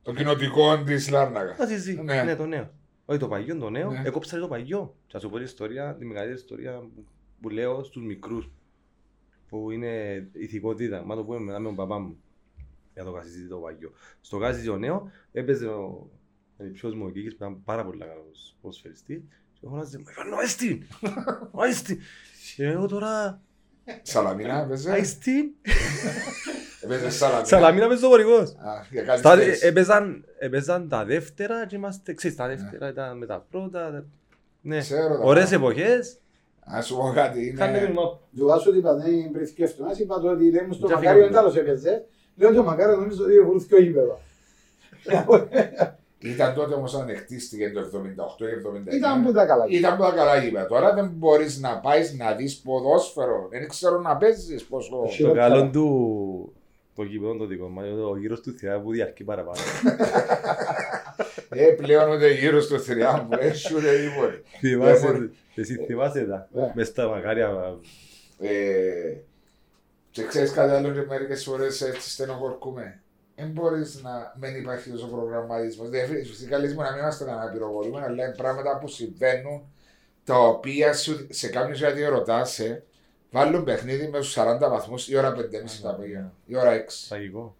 Το 0.02 0.14
κοινοτικό 0.14 0.78
της 0.86 1.10
Λάρνακα. 1.10 1.56
Γάσι 1.60 2.00
Ναι. 2.04 2.24
ναι 2.24 2.36
το 2.36 2.46
νέο. 2.46 2.70
Όχι 3.06 3.20
το 3.20 3.28
παγιό, 3.28 3.58
το 3.58 3.70
νέο. 3.70 3.90
Ναι. 3.92 4.02
Έκοψα 4.06 4.40
το 4.40 4.48
παγιό. 4.48 4.96
Θα 5.12 5.20
σου 5.20 5.30
πω 5.30 5.36
την 5.36 5.46
ιστορία, 5.46 5.96
τη 6.00 6.06
μεγαλύτερη 6.06 6.40
ιστορία 6.40 6.72
που- 6.72 7.06
που 7.42 7.50
λέω 7.50 7.84
στους 7.84 8.04
μικρούς. 8.06 8.52
Που 9.54 9.72
είναι 9.72 10.28
ηθικότητα. 10.34 11.04
Μα 11.06 11.16
το 11.16 11.24
πούμε 11.24 11.40
μετά 11.40 11.60
με 11.60 11.66
τον 11.66 11.76
παπά 11.76 12.00
μου. 12.00 12.18
Για 12.94 13.04
το 13.04 13.10
Γάσι 13.12 13.48
το 13.48 13.58
παγιό. 13.58 13.92
Στο 14.22 14.38
Γάσι 14.38 14.64
το 14.66 14.78
νέος 14.78 15.02
έπαιζε 15.32 15.68
ο 15.68 16.10
διψιός 16.58 16.94
μου 16.96 17.06
ο 17.06 17.10
Κίκης 17.10 17.30
που 17.36 17.44
ήταν 17.44 17.64
πάρα 17.64 17.86
πολύ 17.86 17.98
καλός 18.00 18.56
ποδοσφαιριστής. 18.62 19.22
Και 19.60 19.68
φωνάζε, 19.70 19.98
«Μου 19.98 20.04
Ιβάνο, 20.12 20.36
άιστην! 20.36 20.84
Άιστην!» 21.56 21.98
Και 22.56 22.66
εγώ 22.66 22.88
τώρα, 22.88 23.42
Σαλαμίνα 24.02 24.62
έπαιζε; 24.62 24.92
άιστην! 24.92 25.46
Έπαιζε 26.82 27.10
Σαλαμίνα; 27.10 27.46
Σαλαμίνα 27.46 27.88
μες 27.88 27.98
στο 27.98 28.08
χορηγός. 28.08 28.50
Α, 28.50 28.86
για 28.92 29.04
κάτι 29.04 29.20
Στα- 29.20 29.36
θέση. 29.36 29.66
Έπαιζαν, 29.68 30.26
έπαιζαν 30.40 30.90
τα 30.90 31.06
δεύτερα 31.06 31.66
και 31.66 31.76
είμαστε, 31.76 32.14
ξέρεις, 32.14 32.38
τα 32.38 32.48
δεύτερα 32.48 32.88
ήταν 32.90 33.18
με 33.18 33.26
τα 33.26 33.46
πρώτα. 33.52 33.92
τα- 33.92 34.06
Ναι, 34.62 34.80
Ξέρω 34.80 35.18
τα 35.18 35.24
ωραίες 35.24 35.50
πράγματα. 35.50 35.82
εποχές. 35.82 36.18
Α 36.66 36.82
σου 36.82 36.96
πω 36.96 37.12
κάτι. 37.16 37.54
Κάνε 37.58 37.72
Είναι... 37.78 37.82
μήνυμα. 37.88 38.20
Του 38.38 38.46
βάσου 38.46 38.70
ότι 38.70 38.78
είπα 38.78 38.94
δεν 38.96 39.32
πριν 39.32 39.48
σκέφτομαι, 39.48 39.92
είπα 39.98 40.20
το 40.20 40.30
ότι 40.30 40.52
λέει 40.52 40.66
μου 40.68 40.74
στο 40.74 40.88
Και 40.88 40.94
Μακάριο 40.94 41.24
φύγαμε. 41.24 41.34
δεν 41.34 41.52
τέλος 41.52 41.56
έπαιζε. 41.58 42.06
Λέω 42.36 42.54
το 42.54 42.64
Μακάριος 42.64 42.98
νομίζω 43.00 43.24
ότι 43.24 43.40
βουρούθηκε 43.40 43.76
ο 43.76 43.82
γήπεδος. 43.82 44.20
Ήταν 46.20 46.54
τότε 46.54 46.74
όμως 46.74 46.94
όταν 46.96 47.16
χτίστηκε 47.16 47.72
το 47.72 47.80
78 47.82 47.86
ή 48.42 48.92
79. 48.92 48.96
Ήταν 48.96 49.24
που 49.24 49.32
τα 49.32 49.46
καλά. 49.46 49.66
Ήταν 49.70 49.98
που 49.98 50.04
τα 50.04 50.12
καλά 50.12 50.38
γήπεδα. 50.38 50.66
Τώρα 50.66 50.94
δεν 50.94 51.12
μπορείς 51.16 51.60
να 51.60 51.78
πάεις 51.80 52.18
να 52.18 52.34
δεις 52.34 52.56
ποδόσφαιρο. 52.58 53.48
Δεν 53.50 53.68
ξέρω 53.68 54.00
να 54.00 54.18
παίζεις 54.18 54.64
πόσο. 54.64 54.96
Εσύ. 55.06 55.06
Το 55.08 55.14
Χειρότερα. 55.14 55.48
καλό 55.48 55.70
του 55.70 56.54
το 56.96 57.04
γήπεδο 57.04 57.36
το 57.38 57.46
δικό 57.46 57.68
μας, 57.68 57.86
ο 58.12 58.18
γύρος 58.18 58.42
του 58.42 58.54
Θεά 58.58 58.80
που 58.80 58.92
διαρκεί 58.92 59.24
παραπάνω. 59.24 59.58
Ε, 61.56 61.66
πλέον 61.72 62.12
ούτε 62.12 62.32
γύρω 62.32 62.62
στο 62.62 62.78
θηριά 62.80 63.22
μου. 63.22 63.38
Ε, 63.40 63.54
σου 63.54 63.82
λέει 63.82 63.98
λοιπόν. 64.02 64.42
Θυμάσαι, 64.60 65.30
εσύ 65.56 65.76
θυμάσαι 65.86 66.26
τα, 66.26 66.50
Ναι. 66.52 66.72
μες 66.76 66.88
στα 66.88 67.08
μακάρια. 67.08 67.78
Ε, 68.40 69.16
και 70.12 70.24
ξέρεις 70.26 70.52
κάτι 70.52 70.72
άλλο 70.72 70.92
και 70.92 71.06
μερικές 71.08 71.44
φορές 71.44 71.82
έτσι 71.82 72.10
στενοχωρκούμε. 72.10 73.02
Δεν 73.36 73.48
μπορείς 73.48 74.02
να 74.04 74.34
μην 74.40 74.56
υπάρχει 74.56 74.90
τόσο 74.90 75.08
προγραμματισμό. 75.08 75.86
Δηλαδή, 75.90 76.24
φυσικά 76.24 76.58
λες 76.58 76.74
μου 76.74 76.82
να 76.82 76.92
μην 76.92 77.00
είμαστε 77.02 77.26
κανένα 77.26 77.52
πυροβολούμε, 77.52 78.02
αλλά 78.02 78.26
είναι 78.26 78.34
πράγματα 78.38 78.78
που 78.78 78.88
συμβαίνουν 78.88 79.62
τα 80.24 80.38
οποία 80.40 80.94
σου, 80.94 81.28
σε 81.30 81.48
κάποιον 81.50 81.74
γιατί 81.74 82.04
ρωτάς 82.04 82.52
σε 82.54 82.84
βάλουν 83.32 83.64
παιχνίδι 83.64 84.08
με 84.08 84.22
στους 84.22 84.34
40 84.38 84.70
βαθμούς 84.70 85.08
η 85.08 85.16
ώρα 85.18 85.34
5.30 85.36 85.82
τα 85.82 85.90
απόγευμα, 85.90 86.34
η 86.46 86.58
ώρα 86.58 86.72
6. 86.72 87.06
Τραγικό. 87.10 87.56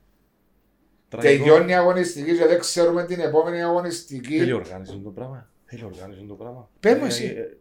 Τελειώνει 1.22 1.72
η 1.72 1.76
αγωνιστική 1.76 2.38
και 2.38 2.46
δεν 2.46 2.60
ξέρουμε 2.60 3.04
την 3.06 3.20
επόμενη 3.20 3.56
Θέλει 3.58 3.68
αγωνιστική. 3.70 4.54
οργάνωση 4.54 5.00
το 5.04 5.10
πράγμα. 5.10 5.50
Θέλει 5.66 5.84
οργάνωση 5.84 6.26
το 6.28 6.34
πράγμα. 6.34 6.70
Πες 6.80 6.94
μου 6.98 7.04
Ε, 7.04 7.08
εσύ. 7.08 7.24
ε, 7.38 7.58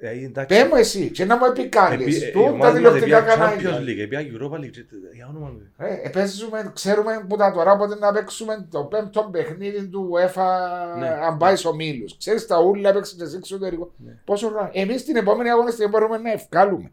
ε, 0.00 0.10
ε, 0.10 0.24
εντάξει. 0.24 0.56
Πε 0.62 0.68
μου 0.68 0.74
εσύ, 0.76 1.10
και 1.10 1.24
να 1.24 1.36
μου 1.36 1.44
Επί- 1.44 1.58
επικάλεις. 1.58 2.22
ε, 2.22 2.26
η 2.26 2.30
Τούν 2.30 2.42
τα 2.42 2.48
ομάδα 2.50 2.64
μας 2.64 2.74
τηλεοπτικά 2.74 3.18
επία 3.18 3.34
κανάλια. 3.34 3.70
Champions 3.70 3.82
League, 3.82 3.98
επία 4.02 4.20
Europa 4.20 4.54
League, 4.56 4.76
ε, 4.76 5.14
για 5.14 5.26
όνομα 5.30 5.48
του. 5.48 5.62
Ε, 6.04 6.08
παίζουμε, 6.08 6.70
ξέρουμε 6.74 7.24
που 7.28 7.36
τα 7.36 7.52
τώρα 7.52 7.76
πότε 7.76 7.94
να 7.94 8.12
παίξουμε 8.12 8.66
το 8.70 8.84
πέμπτο 8.84 9.28
παιχνίδι 9.32 9.86
του 9.88 10.10
UEFA 10.14 10.98
Ναι. 10.98 11.08
αν 11.08 11.36
πάει 11.36 11.54
ο 11.66 11.74
Μίλους. 11.74 12.16
Ξέρεις 12.18 12.46
τα 12.46 12.60
ούλα 12.62 12.92
παίξει 12.92 13.16
και 13.16 13.22
εσύ 13.22 13.36
εξωτερικό. 13.36 13.92
Ναι. 13.96 14.12
Πόσο 14.24 14.48
χρόνο. 14.48 14.70
Εμείς 14.72 15.04
την 15.04 15.16
επόμενη 15.16 15.50
αγωνιστική 15.50 15.88
μπορούμε 15.88 16.18
να 16.18 16.32
ευκάλουμε. 16.32 16.90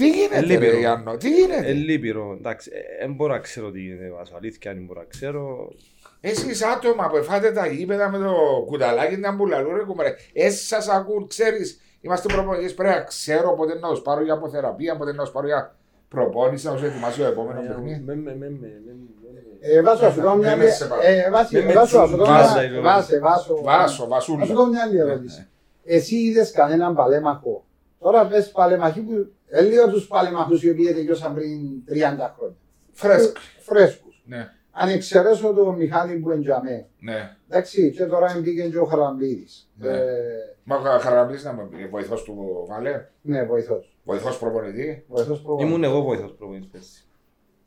Τι 0.00 0.08
γίνεται 0.10 0.40
λείπει, 0.40 0.64
ρε 0.64 0.70
ρε. 0.70 0.78
Γιάννο, 0.78 1.16
τι 1.16 1.30
γίνεται; 1.30 1.68
Ε, 1.68 1.72
λείπειρο, 1.72 2.36
εντάξει, 2.38 2.70
ε, 2.74 3.04
δεν 3.06 3.14
μπορώ 3.14 3.32
να 3.32 3.38
ξέρω 3.38 3.70
τι 3.70 3.80
γίνεται 3.80 4.10
βάσο, 4.10 4.34
αλήθεια 4.36 4.70
αν 4.70 4.84
μπορώ 4.86 5.00
να 5.00 5.06
ξέρω. 5.06 5.68
Εσείς 6.20 6.62
άτομα 6.64 7.08
που 7.08 7.16
εφάτε 7.16 7.52
τα 7.52 7.66
γήπεδα 7.66 8.10
με 8.10 8.18
το 8.18 8.32
κουταλάκι 8.66 9.16
να 9.16 9.32
μπουλαλού 9.32 9.76
ρε 9.76 9.82
κουμαρέ. 9.84 10.14
Εσείς 10.32 10.66
σας 10.66 10.88
ακούν, 10.88 11.26
ξέρεις. 11.26 11.80
Είμαστε 12.00 12.32
προπονητές, 12.32 12.74
πρέπει 12.74 12.94
να 12.94 13.02
ξέρω 13.02 13.54
πότε 13.54 13.78
να 13.78 13.88
τους 13.88 14.00
πάρω 14.02 14.22
για 14.22 14.32
αποθεραπεία, 14.34 14.96
πότε 14.96 15.12
να 15.12 15.22
τους 15.22 15.32
πάρω 15.32 15.46
για 15.46 15.76
προπόνηση, 16.08 16.66
να 16.66 16.72
τους 16.72 16.82
ετοιμάσω 16.82 17.20
το 17.22 17.26
επόμενος 17.26 17.66
παιχνίδι. 17.66 18.02
Με- 18.04 18.14
με- 18.14 18.22
με- 18.22 18.34
με- 18.34 18.48
με- 18.60 18.80
με- 18.86 18.98
Ε, 19.60 19.82
Βάσο, 19.82 20.06
ας 20.06 20.12
σου 20.14 20.20
κάνω 20.20 20.36
μια 20.36 20.48
Δεν 20.48 20.58
με 20.58 20.70
σε 20.70 20.84
πάρω. 20.86 21.00
ε, 21.04 21.30
Βάση, 21.30 21.56
Με- 21.56 21.62
με 21.62 21.72
Βάσο, 21.72 21.98
ας 21.98 22.08
σου 22.08 22.16
κάνω 22.16 22.30
βάζα, 22.32 22.52
μια- 22.54 22.64
είπε. 22.64 22.80
Βάσε, 22.80 23.18
Βάσο. 23.18 23.60
Βάσο, 23.62 23.82
Ας 23.84 23.92
σου 23.92 24.06
βασούλα. 24.08 24.46
κάνω 24.46 24.66
μια 24.66 24.82
άλλη 24.82 24.98
ερώτηση. 24.98 25.46
Εσύ 25.84 26.16
είδες 26.16 26.50
κανέναν 26.50 26.94
παλέμαχο. 26.94 27.64
Τώρα 27.98 28.26
πες 28.26 28.50
παλέμαχοι 28.50 29.00
που... 29.00 29.32
Ε, 29.50 29.62
λέω 29.62 29.88
τους 29.88 30.06
παλέμαχους 30.06 30.62
οι 30.62 30.70
οποίοι 30.70 30.92
τελειώσαν 30.92 31.34
πριν 31.34 31.82
30 31.88 32.34
χρόνια. 32.36 32.56
Φρέσκ. 32.92 33.36
Φρέσκους. 33.60 34.22
Ναι, 34.26 34.48
Αν 34.70 34.88
εξαιρέσω 34.88 35.52
τον 35.52 35.74
Μιχάλη 35.76 36.16
που 36.16 36.30
εντιαμέ. 36.30 36.86
ναι. 36.98 37.36
Εντάξει, 37.48 37.90
και 37.90 38.04
τώρα 38.04 38.38
μπήκε 38.40 38.68
και 38.68 38.78
ο 38.78 38.84
Χαραμπίδης. 38.84 39.70
Ναι. 39.76 39.88
Ε, 39.88 39.98
Μα 40.64 40.76
ο 40.76 40.98
Χαραμπής 40.98 41.44
να 41.44 41.52
με 41.52 41.86
βοηθός 41.90 42.22
του 42.22 42.64
Βαλέ, 42.68 43.06
ναι, 43.22 43.44
βοηθός. 43.44 43.96
βοηθός 44.04 44.38
προπονητή. 44.38 45.04
Βοηθός 45.08 45.40
προγραμματής. 45.42 45.68
Ήμουν 45.70 45.84
εγώ 45.84 46.02
βοηθός 46.02 46.34
προπονητής 46.38 46.68
πέρσι. 46.70 47.04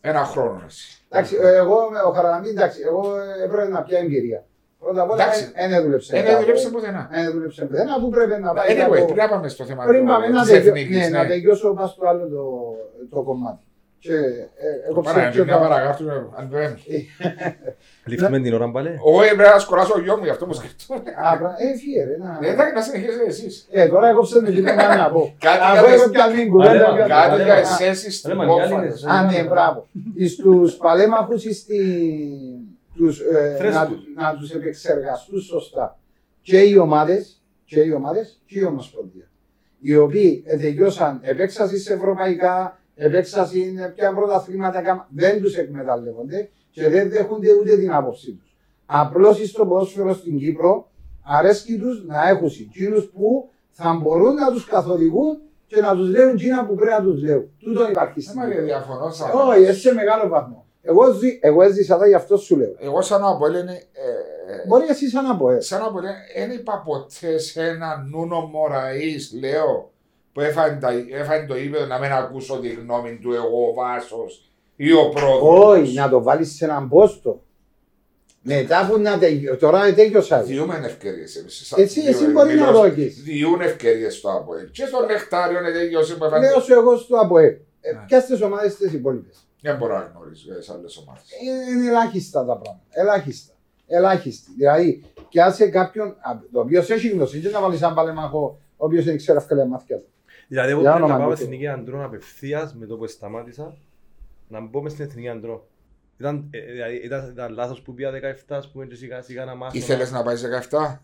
Ένα 0.01 0.23
χρόνο 0.25 0.63
εσύ. 0.65 1.05
Εντάξει, 1.09 1.35
ε, 1.41 1.55
εγώ 1.55 1.89
με 1.91 1.99
ο 1.99 2.11
Χαραμπή, 2.11 2.49
εντάξει, 2.49 2.81
εγώ 2.85 3.19
ε, 3.19 3.43
έπρεπε 3.43 3.67
να 3.67 3.81
πιω 3.83 3.97
εμπειρία. 3.97 4.45
Πρώτα 4.83 5.01
απ' 5.01 5.11
όλα 5.11 5.23
Εντάξει. 5.23 5.51
δεν 5.69 5.83
δούλεψε. 5.83 6.21
Δεν 6.21 6.39
δουλέψε 6.39 6.69
πουθενά. 6.69 7.09
Δεν 7.11 7.31
δούλεψε 7.31 7.65
πουθενά, 7.65 7.93
αφού 7.93 8.09
πρέπει 8.09 8.41
να 8.41 8.53
πάει. 8.53 8.67
Anyway, 8.69 8.77
κάπου- 8.79 9.05
πριν 9.05 9.15
να 9.23 9.27
πάμε 9.29 9.47
στο 9.47 9.63
θέμα 9.65 9.83
Πριν 9.85 10.05
πάμε 10.05 10.25
του- 10.25 10.33
να, 10.33 10.41
της 10.41 10.49
τελειώ, 10.51 10.69
εθνικής, 10.73 10.97
ναι, 10.97 11.07
να 11.17 11.21
ναι. 11.23 11.27
τελειώσω 11.29 11.73
πάνω 11.73 11.87
στο 11.87 12.07
άλλο 12.07 12.27
το, 12.27 12.45
το 13.15 13.21
κομμάτι. 13.21 13.63
Και 13.99 14.13
ε, 14.13 14.89
εγώ 14.89 15.01
Πάρα, 15.01 15.29
ξέρω 15.29 15.45
μια 15.45 15.57
παρακάτω, 15.59 16.03
αν 16.37 16.47
δεν. 16.51 16.77
Λήφθουμε 18.05 18.39
την 18.39 18.53
ώρα 18.53 18.67
μπαλέ. 18.67 18.93
Όχι, 19.03 19.35
πρέπει 19.35 19.49
να 19.53 19.59
σκοράσω 19.59 19.93
ο 19.95 19.99
γιο 19.99 20.17
μου, 20.17 20.23
γι' 20.23 20.29
αυτό 20.29 20.45
μου 20.45 20.53
σκεφτούμε. 20.53 20.99
Ε, 21.57 21.77
φύγε 21.77 22.03
ρε. 22.03 22.17
να- 22.17 22.37
Ναι, 22.41 22.47
Εντάξει, 22.47 22.73
να 22.73 22.81
συνεχίσετε 22.81 23.23
εσείς. 23.27 23.67
Ε, 23.71 23.87
τώρα 23.87 24.07
έκοψε 24.09 24.41
με 24.41 24.49
την 24.49 24.63
να 24.63 24.95
να 24.95 25.09
πω. 25.11 25.33
Κάτι 25.47 25.59
Αφού 25.61 25.85
για 25.85 25.93
έχω 25.93 26.03
τις- 26.03 26.11
πια 26.11 26.27
λίγη 26.27 26.39
Αλέ, 26.41 26.49
κουβέντα. 26.49 26.89
μα, 26.89 26.95
για- 26.95 27.07
Κάτι 27.07 27.31
Αλέ, 27.31 27.43
για 27.43 27.53
μα. 27.53 27.59
εσέσεις 27.59 28.17
στην 28.17 28.31
Αλέ, 28.31 28.45
μα, 28.45 28.53
άλλοι 28.53 28.69
κόφα. 28.71 28.83
είναι. 28.83 28.93
Α, 29.13 29.23
ναι, 29.31 29.47
μπράβο. 29.49 29.87
Στους 30.27 30.73
παλέμαχους 30.75 31.41
στη- 31.41 32.72
τους, 32.95 33.19
ε, 33.19 33.55
Φρέσκους. 33.57 33.75
να, 33.81 33.87
του- 33.87 34.03
να 34.15 34.35
τους 34.37 34.51
επεξεργαστούν 34.51 35.39
σωστά. 35.41 35.99
Και 36.41 36.59
οι 36.61 36.77
ομάδες, 36.77 37.41
και 37.65 37.79
οι 37.81 37.91
ομάδες 37.91 38.41
και 38.45 38.59
η 38.59 38.63
Ομοσπονδία. 38.63 39.27
Οι 39.79 39.95
οποίοι 39.95 40.43
ε, 40.45 40.57
τελειώσαν 40.57 41.19
επέξαση 41.23 41.77
σε 41.77 41.93
ευρωπαϊκά, 41.93 42.79
επέξαση 42.95 43.73
πια 43.95 44.13
πρωταθλήματα, 44.13 44.81
κάμα- 44.81 45.07
δεν 45.11 45.41
τους 45.41 45.57
εκμεταλλεύονται 45.57 46.49
και 46.69 46.89
δεν 46.89 47.09
δέχονται 47.09 47.53
ούτε 47.53 47.77
την 47.77 47.91
άποψή 47.93 48.31
τους. 48.31 48.55
Απλώς 48.85 49.49
στο 49.49 49.65
ποδόσφαιρο 49.65 50.13
στην 50.13 50.37
Κύπρο 50.37 50.91
αρέσκει 51.23 51.77
τους 51.77 52.05
να 52.05 52.27
έχουν 52.29 52.49
εκείνους 52.69 53.05
που 53.05 53.49
θα 53.71 53.99
μπορούν 54.01 54.33
να 54.33 54.51
τους 54.51 54.65
καθοδηγούν 54.65 55.37
και 55.65 55.81
να 55.81 55.95
τους 55.95 56.09
λέουν 56.09 56.35
εκείνα 56.35 56.65
που 56.65 56.75
πρέπει 56.75 56.91
να 56.91 57.01
τους 57.11 57.21
λέουν. 57.23 57.49
Τούτο 57.59 57.89
υπάρχει 57.89 58.21
στην 58.21 58.33
Μα 58.37 58.43
Κύπρο. 58.45 58.57
λέει 58.57 58.65
διαφωνώ 58.67 59.09
σαν. 59.11 59.29
Όχι, 59.33 59.63
εσύ 59.63 59.79
σε 59.79 59.93
μεγάλο 59.93 60.27
βαθμό. 60.29 60.62
Εγώ, 60.85 61.11
ζει, 61.11 61.39
εγώ 61.41 61.61
έζησα 61.61 61.97
τα 61.97 62.07
γι' 62.07 62.13
αυτό 62.13 62.37
σου 62.37 62.57
λέω. 62.57 62.75
Εγώ 62.79 63.01
σαν 63.01 63.23
Αποέλ 63.25 63.53
είναι... 63.55 63.71
ε, 63.73 64.67
Μπορεί 64.67 64.85
εσύ 64.89 65.09
σαν 65.09 65.23
να 65.25 65.35
πω, 65.37 65.49
ε. 65.51 65.59
Σαν 65.61 65.81
Αποέλ 65.81 66.05
δεν 66.35 66.51
είπα 66.51 66.81
ποτέ 66.85 67.37
σε 67.37 67.63
ένα 67.63 68.07
Νούνο 68.11 68.39
Μωραής, 68.39 69.33
λέω, 69.39 69.91
που 70.33 70.41
έφανε, 70.41 70.77
τα, 70.79 70.89
έφανε 71.11 71.45
το 71.47 71.57
ύπεδο 71.57 71.85
να 71.85 71.99
μην 71.99 72.11
ακούσω 72.11 72.59
τη 72.59 72.69
γνώμη 72.69 73.19
του 73.21 73.33
εγώ 73.33 73.67
ο 73.69 73.73
Βάσος 73.73 74.51
ή 74.75 74.91
ο 74.93 75.09
πρόεδρος. 75.09 75.65
Όχι, 75.65 75.93
να 75.95 76.09
το 76.09 76.23
βάλεις 76.23 76.55
σε 76.55 76.65
έναν 76.65 76.89
πόστο. 76.89 77.41
Μετά 78.41 78.87
που 78.91 78.99
να 78.99 79.17
τελειώσει. 79.19 79.59
Τώρα 79.59 79.93
τέλειωσα. 79.93 80.41
Διούμε 80.41 80.81
ευκαιρίες 80.85 81.35
εμείς. 81.35 81.67
σαν- 81.67 81.81
Έτσι, 81.81 81.99
εσύ 81.99 82.17
διούμε- 82.17 82.33
μπορεί 82.33 82.53
να 82.55 82.65
μιλώ- 82.65 82.81
δώσεις. 82.81 83.21
Διούν 83.23 83.61
ευκαιρίες 83.61 84.15
στο 84.15 84.29
Αποέλ. 84.29 84.71
Και 84.71 84.85
στο 84.85 85.05
Νεκτάριο 85.05 85.59
είναι 85.59 85.71
τελειώσει 85.71 86.17
που 86.17 86.23
έφανε. 86.25 86.49
Λέω 86.49 86.59
σου 86.59 86.73
εγώ 86.73 86.97
στο 86.97 87.17
ΑΠΟΕ. 87.17 87.61
Ε, 87.81 87.91
Ναι. 87.91 87.99
Ποια 88.07 88.19
στις 88.19 88.41
ομάδες 88.41 88.75
τι 88.75 88.95
υπόλοιπες. 88.95 89.47
Δεν 89.63 89.77
μπορώ 89.77 89.97
να 89.97 90.03
γνωρίζω 90.03 90.43
για 90.45 90.55
τις 90.55 90.69
άλλες 90.69 90.97
ομάδες. 90.97 91.23
Είναι 91.71 91.87
ελάχιστα 91.87 92.45
τα 92.45 92.57
πράγματα. 92.57 92.83
Ελάχιστα. 92.89 93.53
Ελάχιστη. 93.87 94.51
Δηλαδή, 94.57 95.03
και 95.29 95.41
άσε 95.41 95.69
κάποιον, 95.69 96.07
α, 96.07 96.39
το 96.51 96.59
οποίος 96.59 96.89
έχει 96.89 97.09
γνώση, 97.09 97.39
δεν 97.39 97.51
να 97.51 97.61
βάλεις 97.61 97.81
έναν 97.81 97.93
παλέμαχο, 97.93 98.59
ο 98.77 98.85
οποίος 98.85 99.05
δεν 99.05 99.17
ξέρει 99.17 99.37
αυκαλία 99.37 99.65
μάτια 99.65 99.97
του. 99.97 100.05
Δηλαδή, 100.47 100.71
εγώ 100.71 100.81
Για 100.81 100.89
πρέπει 100.89 101.05
να 101.05 101.13
όνομα 101.13 101.25
πάω 101.25 101.33
του 101.33 101.39
στην 101.39 101.47
Εθνική 101.47 101.67
Αντρών 101.67 102.01
απευθείας 102.03 102.75
με 102.75 102.85
το 102.85 102.97
που 102.97 103.07
σταμάτησα 103.07 103.77
να 104.47 104.61
μπω 104.61 104.81
μες 104.81 104.91
στην 104.91 105.05
Εθνική 105.05 105.29
Αντρών. 105.29 105.61
Ήταν, 106.17 106.47
ε, 106.51 106.59
δηλαδή, 106.59 106.95
ήταν, 106.95 107.29
ήταν 107.29 107.53
λάθος 107.53 107.81
που 107.81 107.93
πήγα 107.93 108.11
17, 108.11 108.57
ας 108.57 108.71
πούμε, 108.71 108.85
και 108.85 108.95
σιγά 108.95 109.21
σιγά 109.21 109.45
να 109.45 109.55
μάθω. 109.55 109.77
Ήθελες 109.77 110.11
να 110.11 110.23
πάεις 110.23 110.41
17. 110.41 111.03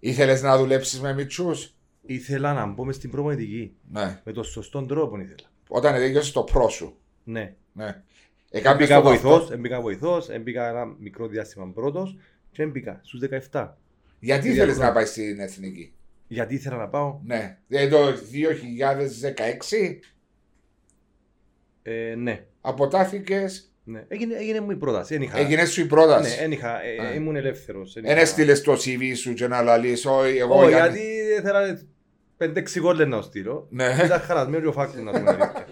Ήθελες 0.00 0.42
να 0.42 0.58
δουλέψεις 0.58 1.00
με 1.00 1.14
μητσούς; 1.14 1.74
Ήθελα 2.06 2.52
να 2.52 2.66
μπω 2.66 2.84
μες 2.84 2.96
στην 2.96 3.10
προπονητική. 3.10 3.76
Ναι. 3.90 4.20
Με 4.24 4.32
τον 4.32 4.44
σωστό 4.44 4.86
τρόπο 4.86 5.18
ήθελα. 5.18 5.48
Όταν 5.68 5.94
τελειώσεις 5.94 6.32
το 6.32 6.42
πρό 6.42 6.68
σου. 6.68 6.98
Ναι. 7.24 7.54
Ναι. 7.72 8.02
Έκανες 8.50 8.80
Έμπηκα 8.80 8.96
το 8.96 9.02
βοηθός, 9.08 9.42
αυτό. 9.42 9.52
έμπηκα 9.54 9.80
βοηθός, 9.80 10.28
έμπηκα 10.28 10.68
ένα 10.68 10.84
μικρό 10.98 11.26
διάστημα 11.26 11.70
πρώτος 11.74 12.16
και 12.50 12.62
έμπηκα 12.62 13.00
στους 13.02 13.20
17. 13.50 13.76
Γιατί 14.20 14.40
Τρία 14.42 14.52
ήθελες 14.52 14.72
χρόνια. 14.74 14.88
να 14.88 14.94
πάει 14.96 15.04
στην 15.06 15.40
εθνική; 15.40 15.92
Γιατί 16.28 16.54
ήθελα 16.54 16.76
να 16.76 16.88
πάω. 16.88 17.20
Ναι. 17.24 17.58
Δηλαδή 17.68 17.88
το 17.90 18.12
2016 18.16 19.98
Ε, 21.82 22.14
ναι. 22.16 22.44
αποτάθηκες, 22.60 23.72
ναι. 23.84 24.04
Έγινε, 24.08 24.34
έγινε 24.36 24.60
μου 24.60 24.70
η 24.70 24.76
πρόταση. 24.76 25.14
Εν 25.14 25.22
είχα, 25.22 25.38
έγινες 25.38 25.70
σου 25.72 25.80
η 25.80 25.82
ναι, 25.82 25.88
πρόταση; 25.88 26.36
εν 26.42 26.52
είχα, 26.52 26.82
ε, 26.82 27.06
Α. 27.06 27.14
ήμουν 27.14 27.36
ελεύθερος. 27.36 27.96
εν 27.96 28.02
Δεν 28.02 28.12
είχα- 28.12 28.20
έστειλες 28.20 28.62
το 28.62 28.72
CV 28.72 29.12
σου 29.16 29.34
και 29.34 29.46
να 29.46 29.62
λαλείς, 29.62 30.06
όχι 30.06 30.36
εγώ 30.36 30.54
Όχι, 30.58 30.68
Γιάννη». 30.68 30.98
γιατί 30.98 31.12
ήθελα 31.40 31.80
5-6 32.36 32.80
γκόλες 32.80 33.06
να 33.06 33.22
στείλω. 33.22 33.66
Ναι. 33.70 33.96
Ήταν 34.04 34.20
χαρασμένο 34.20 34.68
ο 34.68 34.72
φάκτης 34.72 35.00
να 35.02 35.10
πούμε 35.10 35.30
αλήθεια. 35.30 35.63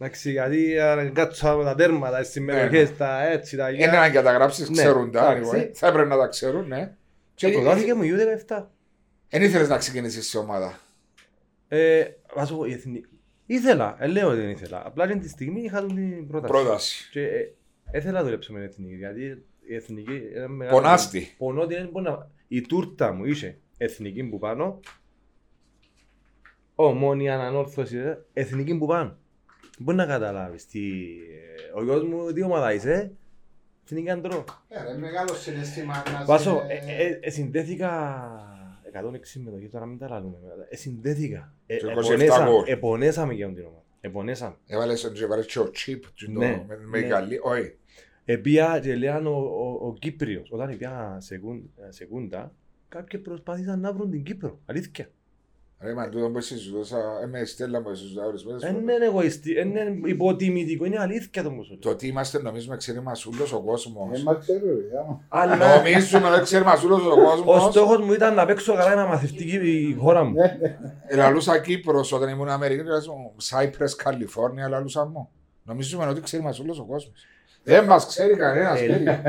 Εντάξει, 0.00 0.30
γιατί 0.30 0.78
αν 0.78 1.12
κάτσω 1.12 1.56
με 1.56 1.64
τα 1.64 1.74
τέρματα, 1.74 2.16
στις 2.18 2.30
συμμετοχές, 2.32 2.96
τα 2.96 3.26
έτσι, 3.28 3.56
τα 3.56 3.70
Είναι 3.70 3.86
να 3.86 4.10
καταγράψεις, 4.10 4.70
Ναι, 4.70 4.76
ξέρουν 4.76 5.10
τα. 5.10 5.32
εντάξει. 5.32 5.50
anyway. 5.54 5.70
Θα 5.74 5.86
έπρεπε 5.86 6.08
να 6.08 6.16
τα 6.16 6.26
ξέρουν, 6.26 6.66
ναι. 6.66 6.96
Και 7.34 7.48
προτάθηκε 7.48 7.94
μου 7.94 8.02
U17. 8.02 8.64
Δεν 9.28 9.42
ήθελες 9.42 9.68
να 9.68 9.76
ξεκινήσεις 9.76 10.28
σε 10.28 10.38
ομάδα. 10.38 10.78
Ε, 11.68 12.04
βάζω 12.34 12.54
εγώ, 12.54 12.64
η 12.64 12.72
εθνική. 12.72 13.08
Ήθελα, 13.46 13.96
ε, 13.98 14.06
λέω 14.06 14.28
ότι 14.28 14.40
δεν 14.40 14.50
ήθελα. 14.50 14.82
Απλά 14.86 15.06
την 15.06 15.20
τη 15.20 15.28
στιγμή 15.28 15.60
είχα 15.60 15.80
τον 15.80 15.94
την 15.94 16.26
πρόταση. 16.26 16.52
Πρόταση. 16.52 17.08
Και 17.10 17.20
ε, 17.22 17.54
ήθελα 17.92 18.12
να 18.18 18.24
δουλέψω 18.24 18.52
με 18.52 18.58
την 18.58 18.68
εθνική, 18.68 18.94
γιατί 18.94 19.22
η 19.68 19.74
εθνική 19.74 20.14
ήταν 20.14 20.50
μεγάλη. 20.50 20.76
Πονάστη. 20.76 21.34
Πονώ 21.38 21.62
ότι 21.62 21.74
δεν 21.74 21.88
μπορεί 21.92 22.04
να... 22.04 22.30
Η 22.48 22.60
τούρτα 22.60 23.12
μου 23.12 23.24
είχε 23.24 23.58
εθνική 23.76 24.24
που 24.24 24.38
πάνω 24.38 24.80
ομόνια, 26.74 27.40
ανόρθωση, 27.40 27.96
ε, 27.96 28.18
εθνική 28.32 28.74
που 28.78 28.86
πάνε. 28.86 29.16
Μπορεί 29.78 29.96
να 29.96 30.06
καταλάβεις 30.06 30.66
τι... 30.66 30.80
ε, 31.74 31.78
Ο 31.78 31.82
γιος 31.84 32.02
μου 32.04 32.32
τι 32.32 32.42
ομάδα 32.42 32.72
είσαι, 32.74 33.12
εθνική 33.84 34.10
αντρό. 34.10 34.44
Ε, 34.68 34.96
μεγάλος 34.98 35.42
συναίσθημα 35.42 36.02
να 36.12 36.24
Βάσο, 36.24 36.62
σε- 36.66 36.72
ε, 36.96 37.02
ε, 37.06 37.18
ε, 37.22 37.30
συνδέθηκα 37.30 37.90
106 38.92 39.18
συμμετοχή, 39.22 39.68
τώρα 39.68 39.86
μην 39.86 39.98
τα 39.98 40.08
λαλούμε. 40.08 40.36
Ε, 40.68 40.76
συνδέθηκα. 40.76 41.52
Ε, 41.66 41.76
Και 41.76 41.86
27 41.86 41.90
επονέσαμε- 41.90 42.50
γκολ. 42.50 42.64
Επονέσαμε 42.66 43.34
για 43.34 43.46
την 43.52 43.64
ομάδα. 43.64 43.82
Επονέσαμε. 44.00 44.54
Έβαλες 44.66 45.10
και 45.14 45.24
έβαλες 45.24 45.46
και 45.46 45.58
ο 45.58 45.70
Τσίπ 45.70 46.04
και 46.14 46.24
το- 46.24 46.30
Ναι, 46.38 46.64
με- 46.68 46.78
με 46.84 47.00
ναι. 47.00 47.06
καλή, 47.08 47.38
όχι. 47.42 47.76
Επία 48.24 48.80
και 48.82 48.96
λέγαν 48.96 49.26
ο, 49.26 49.30
ο, 49.30 49.86
ο 49.86 49.94
Κύπριος, 49.98 50.50
όταν 50.52 50.68
επία 50.68 51.16
σεκούν- 51.20 51.70
ε, 51.76 51.90
σεκούντα, 51.90 52.52
κάποιοι 52.88 53.20
προσπάθησαν 53.20 53.80
να 53.80 53.92
βρουν 53.92 54.10
την 54.10 54.22
Κύπρο. 54.22 54.58
Αλήθεια. 54.66 55.08
Ρε 55.80 55.94
μα 55.94 56.08
τούτο 56.08 56.30
που 56.30 56.40
συζητούσα, 56.40 56.96
ε, 57.22 57.26
με 57.26 57.40
η 57.40 57.44
Στέλλα 57.44 57.82
που 57.82 57.94
συζητούσα 57.94 58.26
ορισμένες 58.26 58.60
Δεν 58.62 58.72
φορές. 58.74 58.96
είναι 58.96 59.04
εγωιστή, 59.04 59.52
δεν 59.54 59.68
είναι 59.68 59.98
υποτιμητικό, 60.04 60.84
είναι 60.84 60.98
αλήθεια 61.00 61.42
το 61.42 61.50
μουσουλ. 61.50 61.78
Το 61.78 61.90
ότι 61.90 62.06
είμαστε 62.06 62.42
νομίζουμε 62.42 62.76
ξέρει 62.76 63.00
μας 63.00 63.26
ούλος 63.26 63.52
ο 63.52 63.60
κόσμος. 63.60 64.20
Ε, 64.20 64.22
μα 64.22 64.34
ξέρω, 64.34 64.64
ρε, 64.66 64.98
άμα. 65.00 65.20
Αλλά 65.28 65.76
Νομίζουμε 65.76 66.28
ότι 66.28 66.40
ξέρει 66.40 66.64
μας 66.64 66.82
ούλος 66.84 67.02
ο 67.04 67.10
ο 67.10 67.24
κόσμος. 67.24 67.62
στόχος 67.72 67.98
μου 68.00 68.12
ήταν 68.12 68.34
να 68.34 68.46
παίξω 68.46 68.74
καλά 68.74 68.94
να 68.94 69.06
μαθευτεί 69.06 69.44
η 69.44 69.94
χώρα 70.00 70.24
μου. 70.24 70.34
Λαλούσα 71.14 71.58
Κύπρος 71.58 72.12
όταν 72.12 72.28
ήμουν 72.28 72.48
Αμερική, 72.48 72.82
λαλούσα 72.82 73.12
μου 73.12 73.34
Cypress, 73.50 73.90
Καλιφόρνια, 73.96 74.68
λαλούσα 74.68 75.04
μου. 75.06 75.28
Νομίζουμε 75.62 76.06
ότι 76.06 76.20
ξέρει 76.20 76.42
μας 76.42 76.58
ούλος 76.60 76.78
ο 76.78 76.84
κόσμος. 76.84 77.24
Δεν 77.68 77.84
μας 77.84 78.06
ξέρει 78.06 78.36
κανένας. 78.36 78.80
Ε, 78.80 78.84
φίλε. 78.84 79.20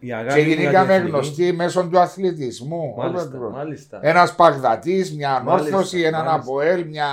Η 0.00 0.12
αγάπη 0.12 0.34
Και 0.34 0.40
μου 0.40 0.46
για 0.46 0.54
την 0.54 0.62
γεννήκαμε 0.62 0.94
εθνική- 0.94 1.12
γνωστοί 1.12 1.52
μέσω 1.52 1.88
του 1.88 1.98
αθλητισμού. 1.98 2.94
Μάλιστα, 2.96 3.38
μάλιστα. 3.52 3.98
Ένας 4.02 4.34
Παγδατής, 4.34 5.14
μια 5.14 5.40
Μάλιστα, 5.42 5.68
Ανόρθωση, 5.68 6.00
έναν 6.00 6.24
μάλιστα. 6.24 6.50
Αποέλ, 6.50 6.86
μια. 6.86 7.06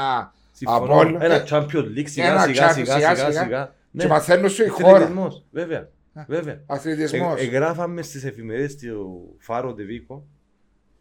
Συμφωνώ. 0.51 0.83
Απόλλων. 0.93 1.21
Ένα 1.21 1.33
Ε, 1.33 1.43
Champions 1.49 1.97
League 1.97 2.03
σιγά 2.09 2.27
ένα 2.31 2.41
σιγά 2.41 2.67
Champions, 2.69 2.73
σιγά 2.73 2.93
σιγά, 2.95 3.15
σιγά 3.15 3.29
σιγά. 3.31 3.43
σιγά. 3.43 3.73
Ναι. 3.91 4.03
Και 4.03 4.09
μαθαίνουν 4.09 4.49
σου 4.49 4.63
η 4.63 4.67
χώρα. 4.67 4.89
Αθλητισμός, 4.95 5.43
Βέβαια, 5.51 5.87
βέβαια. 6.27 6.59
Αθλητισμός. 6.65 7.39
Ε, 7.39 7.43
Εγγράφαμε 7.43 8.01
στις 8.01 8.23
εφημερίδες 8.25 8.75
του 8.75 9.35
Φάρο 9.39 9.73
Ντεβίκο 9.73 10.23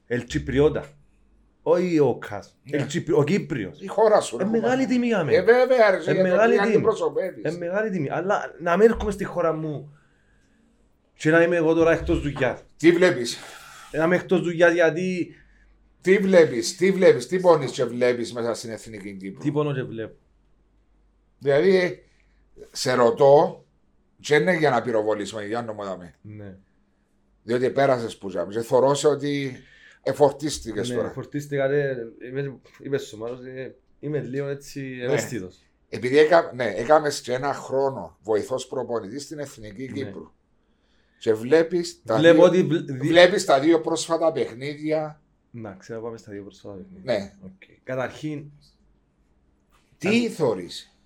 Ελ 0.07 0.25
Τσιπριώτα. 0.25 0.85
Όχι 1.67 1.99
ο 1.99 2.17
Κας. 2.19 2.57
Ναι. 2.62 2.77
Ελ 2.77 2.87
Τσιπρι- 2.87 3.19
Ο 3.19 3.25
Κύπριος. 3.25 3.81
Η 3.81 3.87
χώρα 3.87 4.21
σου. 4.21 4.37
Ε, 4.41 4.43
ρε, 4.43 4.45
μεγάλη 4.51 4.71
κομμάτι. 4.73 4.87
τιμή 4.87 5.07
για 5.07 5.19
Ε, 5.21 5.25
μένα. 5.25 5.43
βέβαια, 5.45 5.91
ρε, 5.91 5.97
Ε, 5.97 6.01
για 6.01 6.15
το 6.15 6.21
μεγάλη 6.23 6.53
τι 6.57 6.61
τιμή. 6.62 6.75
αντιπροσωπεύεις. 6.75 7.45
Ε, 7.45 7.57
μεγάλη 7.59 7.91
τιμή. 7.91 8.11
Αλλά 8.11 8.55
να 8.61 8.77
μην 8.77 8.91
έρχομαι 8.91 9.11
στη 9.11 9.25
χώρα 9.25 9.53
μου 9.53 9.99
και 11.17 11.31
να 11.31 11.43
είμαι 11.43 11.57
εγώ 11.57 11.75
τώρα 11.75 11.93
εκτός 11.93 12.21
δουλειάς. 12.21 12.62
Τι 12.77 12.93
βλέπεις, 12.93 13.39
Ε, 13.91 13.99
Να 13.99 14.05
είμαι 14.05 14.17
εκτός 14.17 14.41
δουλειάς 14.43 14.73
γιατί 14.73 15.35
τι 16.01 16.17
βλέπεις, 16.19 16.77
τι 16.77 16.91
βλέπεις, 16.93 17.27
τι 17.27 17.41
πόνεις 17.41 17.71
και 17.71 17.85
βλέπεις 17.85 18.33
μέσα 18.33 18.55
στην 18.55 18.71
εθνική 18.71 19.17
Κύπρο; 19.17 19.41
τι 19.43 19.53
πόνο 19.53 19.75
και 19.75 19.83
βλέπω. 19.83 20.15
Δηλαδή, 21.39 22.05
σε 22.71 22.93
ρωτώ, 22.95 23.65
και 24.21 24.35
είναι 24.35 24.57
για 24.57 24.71
να 24.71 24.83
πυροβολήσουμε, 24.83 25.45
για 25.45 25.62
να 25.62 25.73
μου 25.73 25.85
δάμε. 25.85 26.15
Ναι. 26.21 26.57
Διότι 27.43 27.71
πέρασες 27.71 28.17
που 28.19 28.29
ζάμε. 28.29 28.53
Και 28.53 28.61
θεωρώ 28.61 28.95
σε 28.95 29.09
ότι 29.09 29.57
εφορτίστηκες 30.05 30.89
Ναι, 30.89 30.95
τώρα. 30.95 31.11
φορτίστηκα 31.11 31.67
ρε, 31.67 31.97
είμαι- 32.29 32.59
είπες 32.79 33.07
στο 33.07 33.17
μάλλον, 33.17 33.47
ε, 33.47 33.75
είμαι 34.01 34.21
λίγο 34.21 34.47
έτσι 34.49 34.99
ευαίσθητος. 35.03 35.59
Επειδή 35.89 36.19
έκα, 36.19 36.53
ναι, 36.55 36.65
έκαμες 36.77 37.21
και 37.21 37.33
ένα 37.33 37.55
χρόνο 37.55 38.19
βοηθός 38.23 38.67
προπονητής 38.67 39.23
στην 39.23 39.39
εθνική 39.39 39.83
Ναι. 39.83 39.93
Κύπρου. 39.93 40.33
Και 41.19 41.35
βλέπεις 41.35 42.03
τα, 42.05 42.17
Βλέπω 42.17 42.37
δύο, 42.37 42.47
ότι... 42.47 42.63
βλ- 42.63 42.91
δι- 42.91 43.07
βλέπεις 43.09 43.45
τα 43.45 43.61
δύο 43.61 43.81
πρόσφατα 43.81 44.33
παιχνίδια. 44.33 45.21
Να, 45.51 45.73
ξέρω 45.75 46.01
πάμε 46.03 46.17
στα 46.17 46.33
δύο 46.33 46.43
προσώπα. 46.43 46.75
παιχνίδια. 46.75 47.13
Ναι. 47.19 47.33
Οκ. 47.45 47.63
Καταρχήν, 47.85 48.45
Τι 49.99 50.29
θεωρείς; 50.29 50.97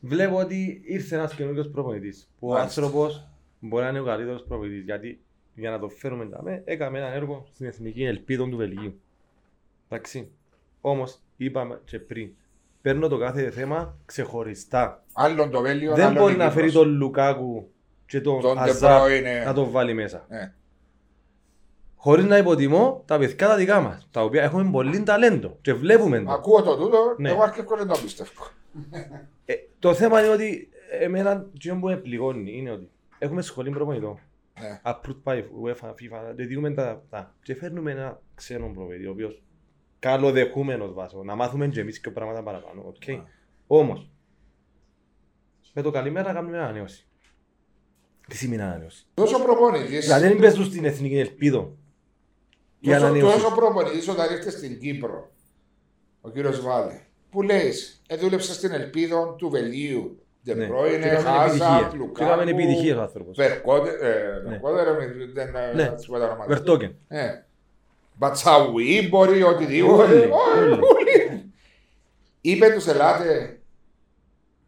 βλέπω 0.00 0.36
ότι 0.38 0.82
ήρθε 0.84 1.14
ένας 1.16 1.34
καινούργιος 1.34 1.68
προπονητής. 1.70 2.30
Που 2.38 2.48
ο 2.48 2.52
Μάλιστα. 2.52 2.80
άνθρωπος 2.82 3.28
μπορεί 3.60 3.84
να 3.84 3.90
είναι 3.90 4.00
ο 4.00 4.04
καλύτερος 4.04 4.44
προπονητής. 4.44 4.84
Γιατί 4.84 5.20
για 5.54 5.70
να 5.70 5.78
το 5.78 5.88
φέρουμε 5.88 6.24
δάμε, 6.24 6.62
έκαμε 6.64 6.98
ένα 6.98 7.12
έργο 7.12 7.46
στην 7.54 7.66
Εθνική 7.66 8.04
Ελπίδων 8.04 8.50
του 8.50 8.56
Βελγίου. 8.56 9.00
Εντάξει. 9.88 10.30
Όμως, 10.80 11.18
είπαμε 11.36 11.80
και 11.84 11.98
πριν, 11.98 12.30
παίρνω 12.82 13.08
το 13.08 13.18
κάθε 13.18 13.50
θέμα 13.50 13.96
ξεχωριστά. 14.06 15.04
Άλλον 15.12 15.50
το 15.50 15.60
Βέλιο, 15.60 15.94
Δεν 15.94 16.04
άλλον 16.06 16.22
μπορεί 16.22 16.34
η 16.34 16.36
να 16.36 16.44
Κύπρος. 16.48 16.62
φέρει 16.62 16.72
τον 16.84 16.96
Λουκάκου 16.96 17.70
και 18.06 18.20
τον 18.20 18.40
Τον 18.40 18.58
Αζάρ 18.58 19.02
De 19.02 19.04
Bruyne. 19.04 19.44
να 19.46 19.52
τον 19.54 19.70
βάλει 19.70 19.94
μέσα. 19.94 20.26
Ναι. 20.28 20.52
Χωρίς 21.96 22.24
να 22.24 22.36
υποτιμώ 22.38 23.02
τα 23.06 23.18
παιδιά 23.18 23.36
τα 23.48 23.56
δικά 23.56 23.80
μας, 23.80 24.08
τα 24.10 24.22
οποία 24.24 24.42
έχουμε 24.42 24.70
πολύ 24.70 25.02
ταλέντο 25.02 25.58
και 25.60 25.74
βλέπουμε 25.74 26.20
το. 26.22 26.30
Ακούω 26.32 26.62
το 26.62 26.76
τούτο, 26.76 27.14
Ναι. 27.18 27.30
εγώ 27.30 27.42
αρκετό 27.42 27.76
δεν 27.76 27.86
το 27.86 27.98
πιστεύω. 28.02 28.30
Ε, 29.44 29.54
το 29.78 29.94
θέμα 29.94 30.20
είναι 30.24 30.32
ότι 30.32 30.68
εμένα 31.00 31.46
το 31.64 31.74
που 31.80 31.86
με 31.86 31.96
πληγώνει 31.96 32.52
είναι 32.56 32.70
ότι 32.70 32.90
έχουμε 33.18 33.42
σχολή 33.42 33.70
προπονητών. 33.70 34.18
Ναι. 34.60 34.80
Approved 34.84 35.22
by 35.24 35.36
UEFA, 35.64 35.88
FIFA, 35.90 36.32
δεν 36.34 36.46
διούμε 36.46 36.70
τα, 36.74 37.04
τα. 37.10 37.34
Και 37.42 37.54
φέρνουμε 37.54 37.90
ένα 37.90 38.22
ξένο 38.34 38.70
προπονητή, 38.74 39.06
ο 39.06 39.10
οποίος 39.10 39.42
καλοδεχούμενος 39.98 40.92
Βάσο, 40.92 41.22
να 41.22 41.34
μάθουμε 41.34 41.68
και 41.68 41.80
εμείς 41.80 42.00
και 42.00 42.10
πράγματα 42.10 42.42
παραπάνω. 42.42 42.82
οκ. 42.86 43.06
Ναι. 43.06 43.22
Όμως, 43.66 44.10
με 45.74 45.82
το 45.82 45.90
καλημέρα 45.90 46.32
κάνουμε 46.32 46.58
ανανέωση. 46.58 47.06
Τι 48.28 48.36
σημαίνει 48.36 48.62
ανανέωση; 48.62 49.06
Τόσο 49.14 49.42
προπονητής. 49.42 50.04
Δηλαδή 50.04 50.26
δεν 50.28 50.38
παίζουν 50.38 50.64
στην 50.64 50.84
εθνική 50.84 51.18
Ελπίδων. 51.18 51.76
Η 52.80 52.86
Τόσο, 52.88 52.96
ανανέωση. 53.04 53.34
τόσο 53.36 53.54
προπονητής 53.54 54.08
όταν 54.08 54.34
ήρθες 54.34 54.52
στην 54.52 54.78
Κύπρο, 54.80 55.30
ο 56.20 56.30
κύριος 56.30 56.60
Βάλε, 56.60 57.00
που 57.30 57.42
λέει, 57.42 57.72
ε, 58.06 58.16
δούλεψες 58.16 58.56
στην 58.56 58.72
ελπίδο 58.72 59.34
του 59.38 59.50
Βελγίου. 59.50 60.21
Ναι. 60.44 60.54
Ντεμπρόινε, 60.54 60.98
Και 60.98 61.08
έκαμε 61.08 61.22
Χάζα, 61.38 61.78
επιτυχία. 61.78 62.10
Και 62.16 62.24
έκαμε 62.24 62.42
επιτυχία 62.50 62.98
ο 62.98 63.00
άνθρωπος. 63.00 63.36
Βερκότερ, 63.36 63.94
Ναι. 64.44 64.50
Βερκότερ, 64.50 64.86
δεν 65.32 65.50
Ναι. 65.74 65.84
θα 65.84 65.98
σου 65.98 66.10
πω 66.10 66.18
τα 66.18 66.24
ονόματα. 66.24 66.44
Βερτόκεν. 66.46 66.94
Ε, 67.08 67.28
Μπατσαουί 68.14 69.08
μπορεί, 69.10 69.42
οτιδήποτε. 69.42 70.02
Όλοι, 70.02 70.14
Όλοι, 70.20 70.30
όλοι. 70.62 70.72
όλοι. 70.72 71.52
Είπε 72.40 72.68
τους 72.70 72.86
ελάτε 72.86 73.60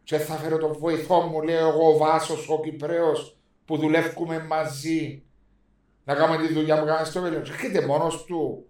και 0.05 0.17
θα 0.19 0.35
φέρω 0.35 0.59
τον 0.59 0.73
βοηθό 0.79 1.21
μου, 1.21 1.43
λέει 1.43 1.57
εγώ 1.57 1.89
ο 1.89 1.97
Βάσος, 1.97 2.49
ο 2.49 2.61
Κυπρέος, 2.61 3.39
που 3.65 3.77
δουλεύουμε 3.77 4.45
μαζί 4.49 5.23
να 6.05 6.15
κάνουμε 6.15 6.47
τη 6.47 6.53
δουλειά 6.53 6.79
που 6.81 6.85
κάνουμε 6.87 7.05
στο 7.07 7.21
Βέλιο. 7.21 7.41
Και 7.41 7.51
έρχεται 7.51 7.87
μόνος 7.87 8.25
του 8.25 8.67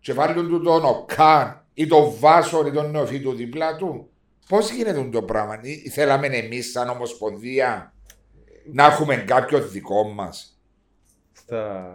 και 0.00 0.12
βάλουν 0.12 0.48
του 0.48 0.60
τον 0.62 0.84
Οκάν 0.84 1.64
ή 1.74 1.86
τον 1.86 2.12
Βάσο 2.18 2.66
ή 2.66 2.70
τον 2.70 2.90
Νεοφίτου 2.90 3.32
δίπλα 3.34 3.76
του. 3.76 4.10
Πώς 4.48 4.70
γίνεται 4.70 5.08
το 5.12 5.22
πράγμα, 5.22 5.58
Ή- 5.62 5.88
θέλαμε 5.88 6.26
εμείς 6.26 6.70
σαν 6.70 6.88
Ομοσπονδία 6.88 7.92
να 8.72 8.84
έχουμε 8.84 9.16
κάποιον 9.16 9.70
δικό 9.70 10.04
μας; 10.04 10.60
Στα 11.32 11.86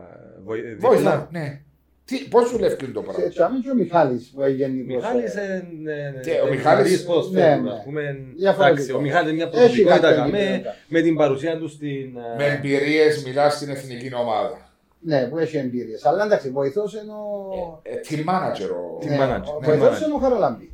βοη- 0.44 0.80
Βοηθά, 0.80 1.00
δίπλα. 1.02 1.28
ναι. 1.32 1.62
Τι, 2.06 2.18
πώς 2.18 2.52
δουλεύει 2.52 2.88
το 2.88 3.02
πράγμα; 3.02 3.28
Και 3.28 3.44
άμε 3.44 3.60
και 3.60 3.70
ο 3.70 3.76
Μιχάλης 3.76 4.32
που 4.36 4.42
έγινε 4.42 4.68
γενικός. 4.68 4.96
Μιχάλης 4.96 5.36
ε, 5.36 5.68
ε, 5.86 6.18
ε, 6.18 6.20
Και 6.22 6.30
ο 6.44 6.48
ε, 6.48 6.50
Μιχάλης- 6.50 6.56
επικεφαλής 6.56 7.04
ποδοσφαίρου, 7.04 7.62
Ναι, 7.62 7.70
ναι. 7.70 7.72
ας 7.76 7.84
πούμε. 7.84 8.02
Διαφορετικό. 8.38 8.82
Εντάξει, 8.82 8.92
Ο 8.94 9.00
Μιχάλης 9.02 9.32
είναι 9.32 9.36
μια 9.36 9.50
Έχει 9.54 9.58
προσωπικότητα 9.58 10.08
κάτι 10.08 10.16
καμέ, 10.16 10.38
ενδιαφέροντα. 10.40 10.76
με 10.88 11.02
την 11.02 11.16
παρουσία 11.16 11.58
του 11.58 11.68
στην... 11.68 12.18
ε, 12.18 12.36
Με 12.38 12.46
εμπειρίες 12.46 13.24
μιλάς 13.24 13.56
στην 13.56 13.70
εθνική 13.70 14.14
ομάδα. 14.16 14.70
Ναι, 15.00 15.28
που 15.28 15.38
έχει 15.38 15.58
εμπειρίες. 15.58 16.06
Αλλά 16.06 16.24
εντάξει, 16.24 16.50
βοηθός 16.50 16.94
είναι 16.94 17.12
ο... 17.12 17.80
Ε, 17.84 17.96
team 18.10 18.20
manager. 18.30 18.70
ο- 18.70 18.98
Team 19.02 19.08
Ναι, 19.08 19.18
manager, 19.22 19.54
ο 19.56 19.60
ναι, 19.60 19.68
βοηθός 19.68 20.00
manager. 20.00 20.06
είναι 20.06 20.14
ο 20.14 20.18
Χαραλάμπη. 20.18 20.71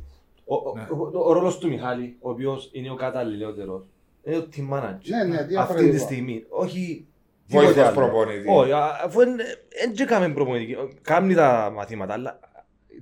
Ο, 0.50 0.54
ο, 0.54 0.72
Ναι. 0.74 0.86
ο, 1.18 1.28
ο 1.28 1.32
ρόλος 1.32 1.58
του 1.58 1.68
Μιχάλη, 1.68 2.16
ο 2.20 2.30
οποίος 2.30 2.70
είναι 2.72 2.90
ο 2.90 2.94
καταλληλότερος, 2.94 3.86
είναι 4.22 4.36
ο 4.36 4.46
team 4.56 4.74
manager. 4.74 4.98
Ναι, 5.08 5.24
ναι, 5.24 5.34
Αυτή 5.36 5.46
διαφορετικό. 5.48 5.92
τη 5.92 5.98
στιγμή. 5.98 6.44
Όχι 6.48 7.06
Βοήθος 7.46 7.68
τίποτε 7.72 7.86
άλλο. 7.88 7.96
προπονητής. 7.96 8.44
Όχι, 8.48 8.72
α- 8.72 9.00
αφού 9.04 9.18
δεν 9.18 9.36
έκαμε 10.00 10.28
προπονητική. 10.28 10.76
Κάμνει 11.02 11.34
τα 11.34 11.72
μαθήματα, 11.74 12.12
αλλά 12.12 12.38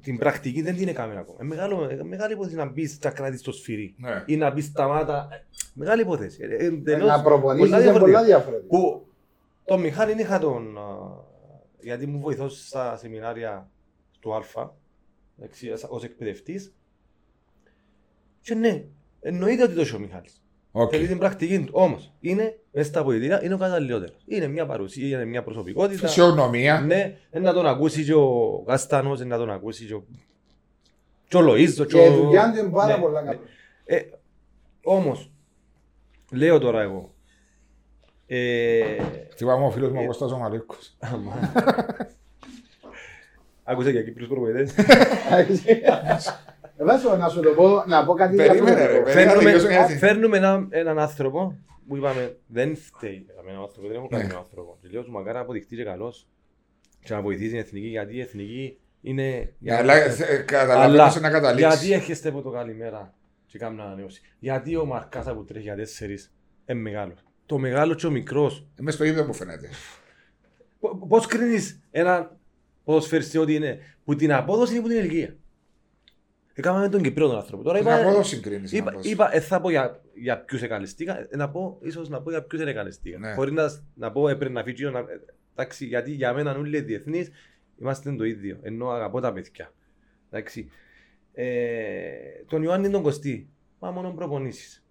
την 0.02 0.18
πρακτική 0.18 0.62
δεν 0.62 0.76
την 0.76 0.88
έκαμε 0.88 1.18
ακόμα. 1.18 1.38
Ε, 1.40 1.44
μεγάλο, 1.44 1.88
ε, 1.90 2.02
μεγάλη 2.02 2.32
υπόθεση 2.32 2.56
να 2.56 2.64
μπεις 2.66 2.98
να 3.02 3.10
κρατήσεις 3.10 3.42
το 3.44 3.52
σφυρί. 3.52 3.94
Ναι. 3.98 4.22
Ή 4.26 4.36
να 4.36 4.50
μπεις 4.50 4.64
σταμάτα. 4.64 5.28
Ε, 5.32 5.44
Μεγάλη 5.74 6.00
υπόθεση. 6.02 6.38
Ε, 6.42 6.54
ε, 6.54 6.66
εντελώς 6.66 7.08
Να 7.08 7.22
προπονήσεις 7.22 7.70
πολλά 7.70 7.82
είναι 7.82 7.92
πολλά 7.98 8.04
διαφορετικά. 8.06 8.24
διαφορετικά. 8.24 8.68
Που 8.76 9.06
τον 9.64 9.80
Μιχάλη 9.80 10.20
είχα 10.20 10.38
τον. 10.38 10.78
α, 10.78 10.82
γιατί 11.80 12.06
μου 12.06 12.18
βοηθούσε 12.20 12.66
στα 12.66 12.96
σεμινάρια 12.96 13.70
του 14.20 14.34
Α, 14.34 14.42
εντάξει, 15.38 15.72
ως 15.88 16.04
εκπαιδευτής. 16.04 16.74
Και 18.46 18.54
ναι, 18.54 18.84
εννοείται 19.20 19.62
ότι 19.62 19.74
το 19.74 19.80
έχει 19.80 19.94
ο 19.94 19.98
Μιχάλης. 19.98 20.42
Οκ. 20.72 20.88
Θέλει 20.92 21.06
την 21.06 21.18
πρακτική 21.18 21.64
του. 21.64 21.70
Όμως, 21.72 22.12
είναι 22.20 22.58
μέσα 22.72 22.88
στα 22.88 23.04
πολιτεία, 23.04 23.44
είναι 23.44 23.54
ο 23.54 23.58
καταλληλότερος. 23.58 24.22
Είναι 24.26 24.46
μια 24.46 24.66
παρουσία, 24.66 25.16
είναι 25.16 25.24
μια 25.24 25.42
προσωπικότητα. 25.42 26.06
Φυσιογνωμία. 26.06 26.80
Ναι, 26.80 27.16
ε, 27.30 27.38
να 27.38 27.52
τον 27.52 27.66
ακούσει 27.66 28.04
και 28.04 28.14
ο 28.14 28.62
Καστάνος, 28.66 29.20
ε, 29.20 29.24
να 29.24 29.36
τον 29.36 29.50
ακούσει 29.50 29.86
και 29.86 29.94
ο, 29.94 30.04
και 31.28 31.36
ο 31.36 31.40
Λοΐζο. 31.40 31.86
Και 31.86 32.04
η 32.04 32.10
δουλειά 32.10 32.52
του 32.52 32.58
είναι 32.58 32.68
πάρα 32.68 32.96
Ναι, 32.96 33.02
πολλά 33.02 33.22
ναι. 33.22 33.28
καλά. 33.28 33.40
Ε, 33.84 34.00
όμως, 34.82 35.30
λέω 36.32 36.58
τώρα 36.58 36.80
εγώ, 36.80 37.14
ε, 38.26 38.96
Χτυπάμε 39.30 39.66
ο 39.66 39.70
φίλος 39.70 39.92
μου 39.92 40.00
ο 40.02 40.06
Κώστας 40.06 40.32
ο 40.32 40.36
Μαλίκος. 40.36 40.96
Άκουσα 43.68 43.90
για 43.90 44.02
Κύπρους 44.02 44.28
προπονητές. 44.28 44.74
Βάσο, 46.78 47.16
να 47.16 47.28
σου 47.28 47.40
το 47.40 47.50
πω, 47.50 47.84
να 47.86 48.04
πω 48.04 48.14
κάτι 48.14 48.36
Περίμενε, 48.36 48.70
ρε, 48.70 48.76
διαφορετικό. 48.76 49.02
περίμενε. 49.04 49.26
Φέρνουμε, 49.30 49.42
τελειώσω 49.50 49.66
μια 49.68 49.86
θέση. 49.86 49.98
φέρνουμε 49.98 50.36
ένα, 50.36 50.66
έναν 50.70 50.98
άνθρωπο 50.98 51.58
που 51.88 51.96
είπαμε 51.96 52.36
δεν 52.46 52.76
φταίει. 52.76 53.26
Έκαμε 53.30 53.50
έναν 53.50 53.62
άνθρωπος, 53.62 53.88
δεν 53.90 53.98
έχω 53.98 54.08
κάνει 54.08 54.22
Ναι. 54.22 54.28
έναν 54.28 54.42
άνθρωπο. 54.42 54.78
Και 54.82 54.88
λέω 54.90 55.02
του 55.04 55.10
μακάρα 55.10 55.32
να 55.32 55.40
αποδειχτεί 55.40 55.76
και 55.76 55.84
καλός 55.84 56.28
και 57.04 57.14
να 57.14 57.20
βοηθήσει 57.22 57.50
την 57.50 57.58
εθνική 57.58 57.86
γιατί 57.86 58.14
η 58.16 58.20
εθνική 58.20 58.78
είναι... 59.00 59.52
για 59.58 59.78
Αλλά 59.78 59.94
να- 59.94 60.02
ε, 60.26 60.36
καταλαβαίνω 60.46 61.10
σε 61.10 61.20
να 61.20 61.28
γιατί 61.28 61.46
καταλήξει. 61.46 61.92
έρχεστε 61.92 62.28
από 62.28 62.42
το 62.42 62.50
καλημέρα 62.50 63.14
και 63.46 63.58
κάνουν 63.58 63.80
ανανέωση. 63.80 64.20
Γιατί 64.38 64.76
ο 64.76 64.84
Μαρκάσα 64.84 65.34
που 65.34 65.44
τρέχει 65.44 65.64
για 65.64 65.74
τέσσερις 65.76 66.32
είναι 66.66 66.80
μεγάλος. 66.80 67.18
Το 67.46 67.58
μεγάλο 67.58 67.94
και 67.94 68.06
ο 68.06 68.10
μικρός. 68.10 68.66
Είμαι 68.80 68.90
στο 68.90 69.04
ίδιο 69.04 69.24
μου 69.24 69.32
φαίνεται. 69.34 69.68
Πο- 70.80 71.06
Πώς 71.08 71.26
κρίνεις 71.26 71.80
ένα 71.90 72.36
ποδοσφαιριστή 72.84 73.38
ότι 73.38 73.54
είναι 73.54 73.78
που 74.04 74.16
την 74.16 74.32
απόδοση 74.32 74.76
ή 74.76 74.80
που 74.80 74.88
την 74.88 74.96
ηλικία; 74.96 75.36
Έκαναμε 76.58 76.88
τον 76.88 77.02
Κυπρίο 77.02 77.26
τον 77.28 77.36
άνθρωπο. 77.36 77.62
Τώρα 77.62 77.78
Την 77.78 77.86
είπα, 77.86 77.96
απόδοση 78.00 78.40
κρίνεις. 78.40 78.72
να 78.72 78.78
είπα, 78.78 78.92
πας. 78.92 79.04
είπα 79.04 79.34
ε, 79.34 79.40
θα 79.40 79.60
πω 79.60 79.70
για, 79.70 80.00
για 80.14 80.38
ποιους 80.38 80.62
εκαλεστήκα, 80.62 81.18
ε, 81.30 81.36
να 81.36 81.50
πω, 81.50 81.78
ίσως 81.82 82.08
να 82.08 82.22
πω 82.22 82.30
για 82.30 82.42
ποιους 82.42 82.60
δεν 82.60 82.68
εκαλεστήκα. 82.70 83.18
Ναι. 83.18 83.32
Χωρίς 83.32 83.52
να, 83.52 83.70
να 83.94 84.10
πω 84.12 84.28
έπρεπε 84.28 84.52
να 84.52 84.62
φύγει, 84.62 84.84
να, 84.84 84.98
ε, 84.98 85.04
εντάξει, 85.54 85.86
γιατί 85.86 86.10
για 86.10 86.32
μένα 86.32 86.56
όλοι 86.56 86.76
οι 86.76 86.80
διεθνείς 86.80 87.30
είμαστε 87.80 88.12
το 88.12 88.24
ίδιο, 88.24 88.58
ενώ 88.62 88.88
αγαπώ 88.90 89.20
τα 89.20 89.32
παιδιά. 89.32 89.72
Εντάξει. 90.30 90.70
Ε, 91.32 91.44
τον 92.48 92.62
Ιωάννη 92.62 92.90
τον 92.90 93.02
Κωστή, 93.02 93.48
μα 93.78 93.90
μόνο 93.90 94.10
προπονήσεις. 94.10 94.84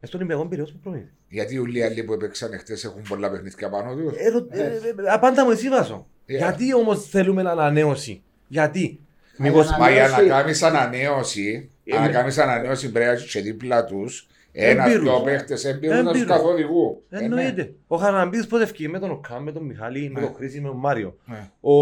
Ε, 0.00 0.06
στον 0.06 0.20
Ολυμπιακό 0.20 0.46
Πυραιός 0.48 0.72
που 0.72 0.78
προπονείς. 0.78 1.14
Γιατί 1.28 1.58
όλοι 1.58 1.78
οι 1.78 1.82
άλλοι 1.82 2.04
που 2.04 2.12
έπαιξαν 2.12 2.58
χτες 2.58 2.84
έχουν 2.84 3.02
πολλά 3.08 3.30
παιχνίδια 3.30 3.68
πάνω 3.68 3.94
τους. 3.96 4.12
Ε, 4.16 4.28
ρω- 4.28 4.46
ε, 4.50 4.60
ε, 4.62 4.66
ε, 4.66 5.10
Απάντα 5.12 5.44
μου 5.44 5.50
εσύ 5.50 5.68
Βάσο. 5.68 6.06
Yeah. 6.26 6.36
Γιατί 6.36 6.74
όμως 6.74 7.08
θέλουμε 7.08 7.42
να 7.42 7.50
ανανέωση; 7.50 8.22
Γιατί; 8.48 9.00
Μα 9.38 9.46
Μήπως 9.46 9.66
για 9.66 9.78
Μα 9.78 9.90
για 9.90 10.00
να 10.00 10.06
Ανανέωση. 10.06 10.28
κάνεις 10.30 10.62
ανανέωση, 10.62 11.70
Ε, 11.84 11.94
να 11.94 12.00
με- 12.00 12.08
κάνεις 12.08 12.38
ανανέωση 12.38 12.90
πρέπει 12.92 13.06
να 13.06 13.12
έχεις 13.12 13.32
και 13.32 13.40
δίπλα 13.40 13.84
τους 13.84 14.26
ένας 14.52 14.86
Έμπειρους. 14.86 15.08
δυο 15.10 15.20
παίχτες 15.20 15.64
έμπειρους 15.64 15.96
να 15.96 16.02
τους 16.02 16.20
Έμπειρους. 16.20 16.36
καθοδηγούν. 16.36 16.96
Ε, 17.10 17.18
ναι. 17.18 17.24
Εννοείται. 17.24 17.72
Ο 17.86 17.96
Χαραμπίδης 17.96 18.46
πώς 18.46 18.60
ευκεί 18.60 18.88
με 18.88 18.98
τον 18.98 19.10
Οκάμ, 19.10 19.42
με 19.42 19.52
τον 19.52 19.62
Μιχάλη, 19.62 20.10
με 20.14 20.20
Ναι. 20.20 20.26
τον 20.26 20.34
Χρήση, 20.34 20.60
με 20.60 20.68
τον 20.68 20.76
Μάριο. 20.76 21.16
Ναι. 21.24 21.50
Ο... 21.60 21.72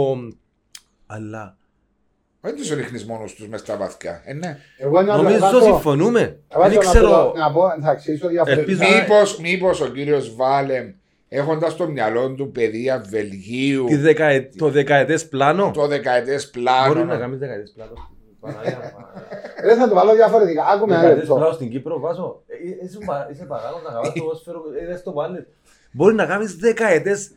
Αλλά 1.07 1.57
Δεν 2.41 2.57
τους 2.57 2.71
ρίχνεις 2.71 3.05
μόνος 3.05 3.35
τους 3.35 3.49
μες 3.49 3.61
στα 3.61 3.77
βαθιά. 3.77 4.23
Ε, 4.25 4.33
ναι. 4.33 4.59
Εγώ 4.79 5.03
να 5.03 5.17
νομίζω 5.17 5.39
βάζω- 5.39 5.63
συμφωνούμε. 5.63 6.39
να 6.53 6.59
βάζω 6.59 6.75
Δεν 6.75 6.85
να 6.85 6.91
ξέρω. 6.91 7.09
πω- 7.09 7.39
Να 7.39 7.53
πω, 7.53 7.63
θα 7.83 7.91
αξίσω 7.91 8.29
διαφορετικά. 8.29 8.85
Ελπίζω- 8.85 9.01
Μήπως, 9.01 9.39
μήπως 9.39 9.81
ο 9.81 9.87
κύριος 9.89 10.35
Βάλεμ 10.37 10.93
έχοντας 11.29 11.73
στο 11.73 11.89
μυαλό 11.89 12.35
του 12.35 12.51
παιδεία 12.53 13.05
Βελγίου 13.09 13.85
τη 13.85 13.97
δεκαε- 13.97 14.57
Το 14.59 14.69
δεκαετές 14.71 15.29
πλάνο; 15.29 15.71
το 15.75 15.87
δεκαετές 15.87 16.51
Μπορεί 16.55 16.65
να 16.99 17.05
πλάνο. 17.05 17.19
κάνεις 17.21 17.39
δεκαετές 17.39 17.73
πλάνο. 17.77 17.93
Παναγία, 18.41 18.71
Παναγία. 18.95 19.27
Δεν 19.63 19.77
θα 19.79 19.89
το 19.89 19.95
βάλω 19.95 20.15
διαφορετικά. 20.15 20.65
Άκουμε 20.67 20.93
ένα 20.93 21.01
Δεκαετές 21.03 21.23
λεπτό. 21.23 21.35
πλάνο 21.39 21.53
στην 21.53 21.71
Κύπρο 21.71 22.01
βάζω. 22.01 22.43
Ε, 22.47 22.55
ε, 22.55 22.85
Είσαι 22.85 22.99
πα- 23.07 23.29
είσαι 23.33 23.45
παγάνος 23.45 23.83
να 23.83 23.91
κάνεις 23.93 24.13
το 24.13 24.23
ποδόσφαιρο, 24.23 24.63
ε, 24.83 24.87
δεν 24.87 24.97
στο 24.97 25.13
βάλεις. 25.13 25.47
Μπορεί 25.91 26.15
να 26.15 26.27
κάνεις 26.27 26.57
δεκαετές 26.57 27.31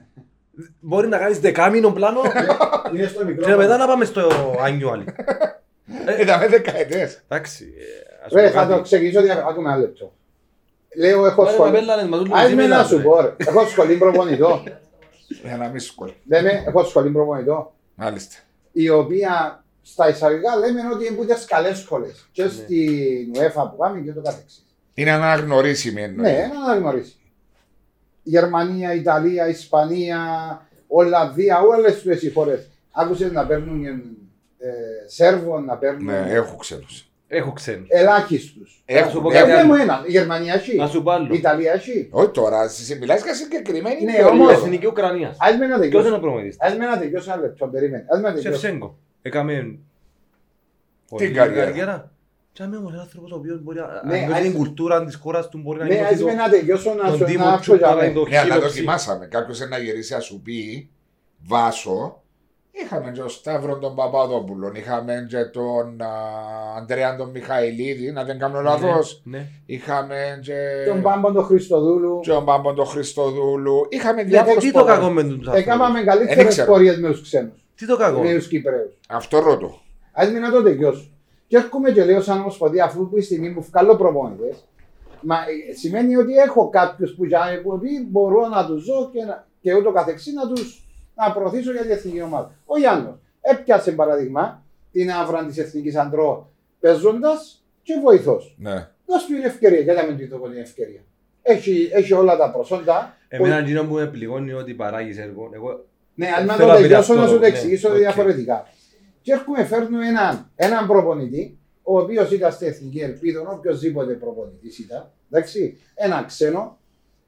Μπορεί 0.79 1.07
να 1.07 1.17
κάνεις 1.17 1.39
δεκάμινο 1.39 1.91
πλάνο; 1.91 2.19
Είναι 2.93 3.07
στο 3.07 3.25
μικρό. 3.25 3.45
και 3.45 3.55
μετά 3.55 3.77
να 3.77 3.87
πάμε 3.87 4.05
στο 4.05 4.29
annual. 4.67 5.03
Είδαμε 6.21 6.47
δεκαετές. 6.47 7.21
Εντάξει. 7.27 7.73
ε, 7.77 8.25
ας 8.25 8.31
Ρε, 8.31 8.39
πούμε 8.39 8.51
θα 8.51 8.63
το 8.67 8.71
κάτι. 8.71 8.81
ξεκινήσω 8.81 9.21
διαφορετικά. 9.21 9.51
Άκουμε 9.51 9.69
ένα 9.69 9.77
λεπτό. 9.79 10.13
Λέω, 10.97 11.25
έχω 11.25 11.43
Πάρε 11.43 11.53
σχολή. 11.53 11.71
παπέλα, 11.71 12.07
μα 12.07 12.17
τούτο 12.17 12.35
Ας 12.35 12.43
με 12.43 12.49
ζήμινα, 12.49 12.77
να 12.77 12.83
σου 12.83 12.97
ρε. 12.97 13.03
πω, 13.03 13.21
ρε. 13.21 13.33
Έχω 13.37 13.65
σχολή 13.67 13.95
προπονητό. 13.97 14.63
Για 15.43 15.57
να 15.57 15.67
μην 15.69 15.79
σκολ. 15.79 16.11
Λέμε, 16.27 16.63
έχω 16.67 16.83
σχολή 16.83 17.09
προπονητό. 17.09 17.73
Μάλιστα. 17.95 18.35
η 18.71 18.89
οποία 18.89 19.63
στα 19.81 20.09
εισαγωγικά 20.09 20.55
λέμε 20.57 20.81
ότι 20.93 21.05
είναι 21.05 21.15
από 21.21 21.33
τι 21.33 21.45
καλές 21.45 21.77
σχολές. 21.77 22.29
Και 22.31 22.43
Ναι. 22.43 22.49
στην 22.49 23.31
UEFA 23.35 23.69
που 23.71 23.75
πάμε 23.77 23.99
και 23.99 24.11
το 24.13 24.21
καθεξής. 24.21 24.65
Είναι 24.93 25.11
αναγνωρίσιμη 25.11 26.01
Ναι, 26.01 26.07
εννοεί. 26.07 26.31
να 26.33 26.63
αναγνωρίσει. 26.71 27.13
Γερμανία, 28.23 28.93
Ιταλία, 28.93 29.47
Ισπανία, 29.47 30.19
Ολλανδία, 30.87 31.59
όλες 31.61 32.01
τις 32.01 32.23
οι 32.23 32.31
χώρες. 32.31 32.69
Άκουσες 32.91 33.31
να 33.31 33.45
παίρνουν 33.45 33.85
ε, 33.85 33.93
Σέρβων, 35.07 35.65
να 35.65 35.75
παίρνουν; 35.77 36.03
Ναι, 36.05 36.25
έχω 36.29 36.55
ξένους. 36.55 37.08
Έχω 37.31 37.51
ξένους. 37.51 37.87
ελάχιστους. 37.89 38.83
Να 38.91 39.07
σου 39.09 39.21
πω 39.21 39.29
Έχουν. 39.29 39.31
κάτι 39.31 39.37
Έχουμε 39.51 39.55
άλλο. 39.59 39.67
μου 39.67 39.75
ένα. 39.75 40.03
Η 40.07 40.11
Γερμανία 40.11 40.53
έχει. 40.53 40.75
Να 40.75 40.87
σου 40.87 41.03
πω 41.03 41.11
άλλο. 41.11 41.33
Η 41.33 41.37
Ιταλία 41.37 41.71
έχει. 41.73 42.07
Όχι 42.11 42.29
τώρα, 42.29 42.63
εσύ 42.63 42.95
μιλάς 42.95 43.23
για 43.23 43.33
συγκεκριμένη 43.33 44.03
Ναι, 44.03 44.11
περίοδο. 44.11 44.31
όμως- 44.33 44.51
Εθνική 44.51 44.85
Ουκρανίας. 44.87 45.37
Α 45.39 45.57
με 45.57 45.65
να 45.67 45.79
Ποιος 45.79 45.85
είναι 45.85 45.99
τελειώσω. 46.01 46.15
ο 46.15 46.19
προμηθής. 46.19 46.55
Α 46.59 46.75
με 46.77 46.85
να 46.85 46.97
τελειώσω 46.99 47.31
ένα 47.31 47.41
λεπτό. 47.41 47.67
Περίμενε. 47.67 48.05
Α 48.13 48.15
με 48.19 48.27
να 48.27 48.33
τελειώσω. 48.33 48.59
Σεφσέγκο. 48.59 48.97
Έκαμε 49.21 49.77
Τι 51.17 51.31
καριέρα. 51.31 51.65
καριέρα. 51.65 52.11
Και 52.51 52.63
άμε 52.63 52.77
όμως 52.77 52.91
ένας 52.91 53.03
άνθρωπος 53.03 53.31
ο 53.31 53.35
οποίος 53.35 53.61
μπορεί 53.63 53.77
να 53.79 53.85
Ναι, 54.05 54.17
αν 54.17 54.25
νιώθει 54.25 54.33
ας- 54.33 54.41
την 54.41 54.53
κουλτούρα 54.53 55.05
της 55.05 55.15
χώρας 55.15 55.49
του 55.49 55.57
μπορεί 55.57 55.79
να 55.79 55.85
Ναι, 55.85 55.93
νιώθει 55.95 56.13
ας 56.13 56.19
το- 56.19 56.25
με 56.25 56.33
να 56.33 56.49
τελειώσω 56.49 56.93
να 56.93 57.03
τον 57.09 57.17
σου 57.17 57.25
τύπο 57.25 57.43
να 57.43 57.49
του 57.49 57.55
έρθω 57.57 57.75
για 57.75 57.87
παρά 57.87 58.01
μένα. 58.01 58.13
το 58.13 58.25
Ναι, 58.27 58.37
αλλά 58.37 58.53
χείλοψη. 58.53 58.73
δοκιμάσαμε. 58.73 59.25
Κάποιος 59.25 59.59
να 59.69 59.77
γυρίσει 59.77 60.13
να 60.13 60.19
σου 60.19 60.41
πει 60.41 60.89
Βάσο. 61.47 62.18
Είχαμε 62.83 63.11
και 63.11 63.19
τον 63.19 63.29
Σταύρο 63.29 63.77
τον 63.77 63.95
Παπαδόπουλο. 63.95 64.71
Είχαμε 64.75 65.25
και 65.29 65.43
τον 65.43 66.01
α, 66.01 66.07
Αντρέα 66.77 67.15
τον 67.15 67.29
Μιχαηλίδη, 67.29 68.11
να 68.11 68.23
δεν 68.23 68.39
κάνω 68.39 68.61
λάθος. 68.61 69.21
Ναι. 69.23 69.45
Είχαμε 69.65 70.39
και 70.43 70.53
Τον 70.87 71.01
Πάμπον 71.01 71.33
τον 71.33 71.43
Χριστοδούλου. 71.43 72.19
και 72.19 72.29
τον 72.31 72.45
Πάμπον 72.45 72.75
τον 72.75 72.85
Χριστοδούλου. 72.85 73.85
Είχαμε 73.89 74.21
Ναι, 74.23 74.29
διάφορους 74.29 74.63
Τι 74.63 74.71
το 74.71 74.83
κακό 74.83 75.09
με 75.09 75.23
τους 75.23 75.33
ανθρώπους; 75.33 75.59
Έκαναμε 75.61 75.97
Δεν 75.97 76.05
καλύτερε 76.07 76.41
ήξερα. 76.41 76.67
πορείε 76.71 76.97
με 76.97 77.09
τους 77.09 77.21
ξένους. 77.21 77.65
Τι 77.75 77.85
το 77.87 77.97
κακό; 77.97 78.19
Με 78.21 78.33
τους 78.33 78.47
Κυπρέου. 78.47 78.93
Αυτό 79.09 79.39
ρωτώ. 79.39 79.79
Α 80.13 80.25
μην 80.31 80.41
να 80.41 80.51
το 80.51 80.63
τελειώσω. 80.63 81.07
Και 81.47 81.57
έρχομαι 81.57 81.91
και 81.91 82.03
λέω 82.05 82.21
σαν 82.21 82.39
ομοσπονδία, 82.39 82.83
αφού 82.83 83.09
που 83.09 83.17
η 83.17 83.21
στιγμή 83.21 83.49
μου 83.49 83.65
βγάλω 83.71 83.95
προπόνητε, 83.95 84.55
μα 85.21 85.35
ε, 85.35 85.73
σημαίνει 85.75 86.15
ότι 86.15 86.33
έχω 86.33 86.69
κάποιους 86.69 87.11
που, 87.15 87.25
για- 87.25 87.61
που 87.63 87.69
οποίοι 87.73 88.07
μπορώ 88.09 88.47
να 88.47 88.65
τους 88.65 88.83
ζω 88.83 89.09
και, 89.13 89.23
να, 89.25 89.47
και 89.61 89.73
ούτω 89.75 89.91
καθεξής 89.91 90.33
να 90.33 90.47
του 90.47 90.61
να 91.19 91.31
προωθήσω 91.31 91.71
για 91.71 91.81
την 91.81 91.91
εθνική 91.91 92.21
ομάδα. 92.21 92.55
Ο 92.65 92.77
Γιάννος 92.77 93.15
έπιασε 93.41 93.91
παράδειγμα 93.91 94.63
την 94.91 95.11
άβρα 95.11 95.45
της 95.45 95.57
εθνικής 95.57 95.95
αντρό 95.95 96.51
παίζοντας 96.79 97.63
και 97.81 97.93
βοηθός. 98.03 98.55
Ναι. 98.59 98.87
Δώσ' 99.05 99.25
του 99.25 99.33
την 99.33 99.43
ευκαιρία, 99.43 99.79
γιατί 99.79 100.01
να 100.01 100.07
μην 100.07 100.17
του 100.17 100.37
δώσω 100.37 100.51
την 100.51 100.61
ευκαιρία. 100.61 101.01
Έχει, 101.41 101.89
έχει 101.93 102.13
όλα 102.13 102.37
τα 102.37 102.51
προσόντα. 102.51 103.17
Εμένα 103.27 103.57
εκείνο 103.57 103.83
που 103.83 103.93
με 103.93 104.07
πληγώνει 104.07 104.53
ότι 104.53 104.73
παράγεις 104.73 105.17
έργο. 105.17 105.49
Εγώ 105.53 105.85
Ναι, 106.15 106.27
αν 106.27 106.45
να 106.45 106.53
Θέλω 106.53 106.67
το 106.67 106.73
να 106.73 106.79
τελειώσω 106.81 107.13
να 107.13 107.19
πειραστώ, 107.19 107.27
σου 107.27 107.33
το 107.33 107.39
ναι. 107.39 107.47
εξηγήσω 107.47 107.89
Οκ. 107.89 107.95
διαφορετικά. 107.95 108.67
Και 109.21 109.31
έρχομαι, 109.31 109.65
φέρνουμε 109.65 110.07
έναν, 110.07 110.51
έναν 110.55 110.87
προπονητή, 110.87 111.57
ο 111.83 111.99
οποίος 111.99 112.31
ήταν 112.31 112.51
στη 112.51 112.65
Εθνική 112.65 112.99
Ελπίδων, 112.99 113.41
οποιοδήποτε 113.49 114.13
προπονητής 114.13 114.79
ήταν, 114.79 115.11
εντάξει, 115.31 115.77
ένα 115.95 116.23
ξένο, 116.27 116.77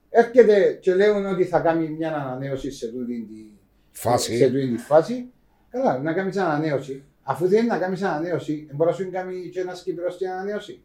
έρχεται 0.10 0.78
και 0.82 0.94
λέουν 0.94 1.26
ότι 1.26 1.46
θα 1.46 1.60
κάνει 1.60 1.90
μια 1.90 2.16
ανανέωση 2.16 2.72
σε 2.72 2.88
τούτη 2.88 3.28
τη 3.30 3.61
Φάση. 3.92 4.38
σε 4.38 4.50
τούτη 4.50 4.68
τη 4.68 4.78
φάση. 4.78 5.26
Καλά, 5.70 6.00
να 6.00 6.14
κάνεις 6.14 6.38
ανανέωση. 6.38 7.04
Αφού 7.24 7.48
δεν 7.48 7.60
είναι 7.64 7.74
να 7.74 7.80
κάνεις 7.80 8.02
ανανέωση, 8.02 8.68
μπορεί 8.74 8.90
να 8.90 8.96
σου 8.96 9.10
κάνει 9.12 9.50
και 9.50 9.60
ένας 9.60 9.84
Κύπρος 9.84 10.18
την 10.18 10.30
ανανέωση. 10.30 10.82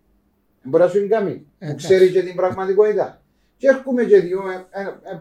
Μπορεί 0.63 0.83
να 0.83 0.89
σου 0.89 1.09
κάνει, 1.09 1.35
που 1.35 1.47
εντάξει. 1.59 1.87
ξέρει 1.87 2.11
και 2.11 2.23
την 2.23 2.35
πραγματικότητα. 2.35 3.23
Και 3.57 3.69
έρχομαι 3.69 4.05
και 4.05 4.21
δύο, 4.21 4.41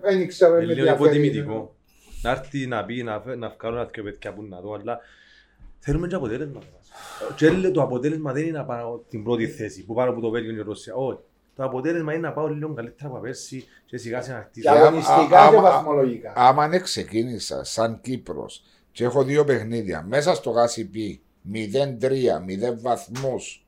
δεν 0.01 0.27
ξέρω, 0.27 0.57
είναι 0.57 0.65
με 0.65 0.73
λίγο 0.73 0.87
ενδιαφέρει. 0.87 1.17
υποτιμητικό. 1.17 1.75
Να 2.21 2.31
έρθει 2.31 2.67
να 2.67 2.85
πει, 2.85 3.03
να, 3.03 3.21
φε- 3.21 3.37
να 3.37 3.49
βγάλω 3.59 3.75
ένα 3.75 3.89
δυο 3.93 4.03
παιδιά 4.03 4.33
που 4.33 4.43
να 4.43 4.61
δω, 4.61 4.73
αλλά 4.73 4.99
θέλουμε 5.79 6.07
και 6.07 6.15
αποτέλεσμα. 6.15 6.61
Και 7.35 7.49
λέει, 7.49 7.71
το 7.71 7.81
αποτέλεσμα 7.81 8.31
δεν 8.33 8.43
είναι 8.43 8.57
να 8.57 8.65
πάω 8.65 8.97
την 9.09 9.23
πρώτη 9.23 9.47
θέση 9.47 9.85
που 9.85 9.93
πάνω 9.93 10.11
από 10.11 10.21
το 10.21 10.29
Βέλγιο 10.29 10.53
και 10.53 10.59
η 10.59 10.63
Ρωσία. 10.63 10.93
Όχι. 10.95 11.19
Το 11.55 11.63
αποτέλεσμα 11.63 12.13
είναι 12.13 12.27
να 12.27 12.33
πάω 12.33 12.47
λίγο 12.47 12.73
καλύτερα 12.73 13.09
από 13.09 13.19
πέρσι 13.19 13.65
και 13.85 13.97
σιγά 13.97 14.21
σιγά 14.21 14.35
να 14.35 14.41
Και 14.41 14.47
χτίσω. 14.49 14.69
α- 14.71 14.73
αγωνιστικά 14.87 15.25
και 15.27 15.35
άμα- 15.35 15.61
βαθμολογικά. 15.61 16.33
Άμα 16.35 16.67
ναι 16.67 16.79
ξεκίνησα 16.79 17.63
σαν 17.63 17.99
Κύπρος 18.01 18.63
και 18.91 19.03
έχω 19.03 19.23
δύο 19.23 19.43
παιχνίδια 19.43 20.05
μέσα 20.07 20.35
στο 20.35 20.49
ΓΑΣΙΠ 20.49 20.93
0-3, 21.53 22.39
0 22.39 22.75
βαθμούς 22.81 23.65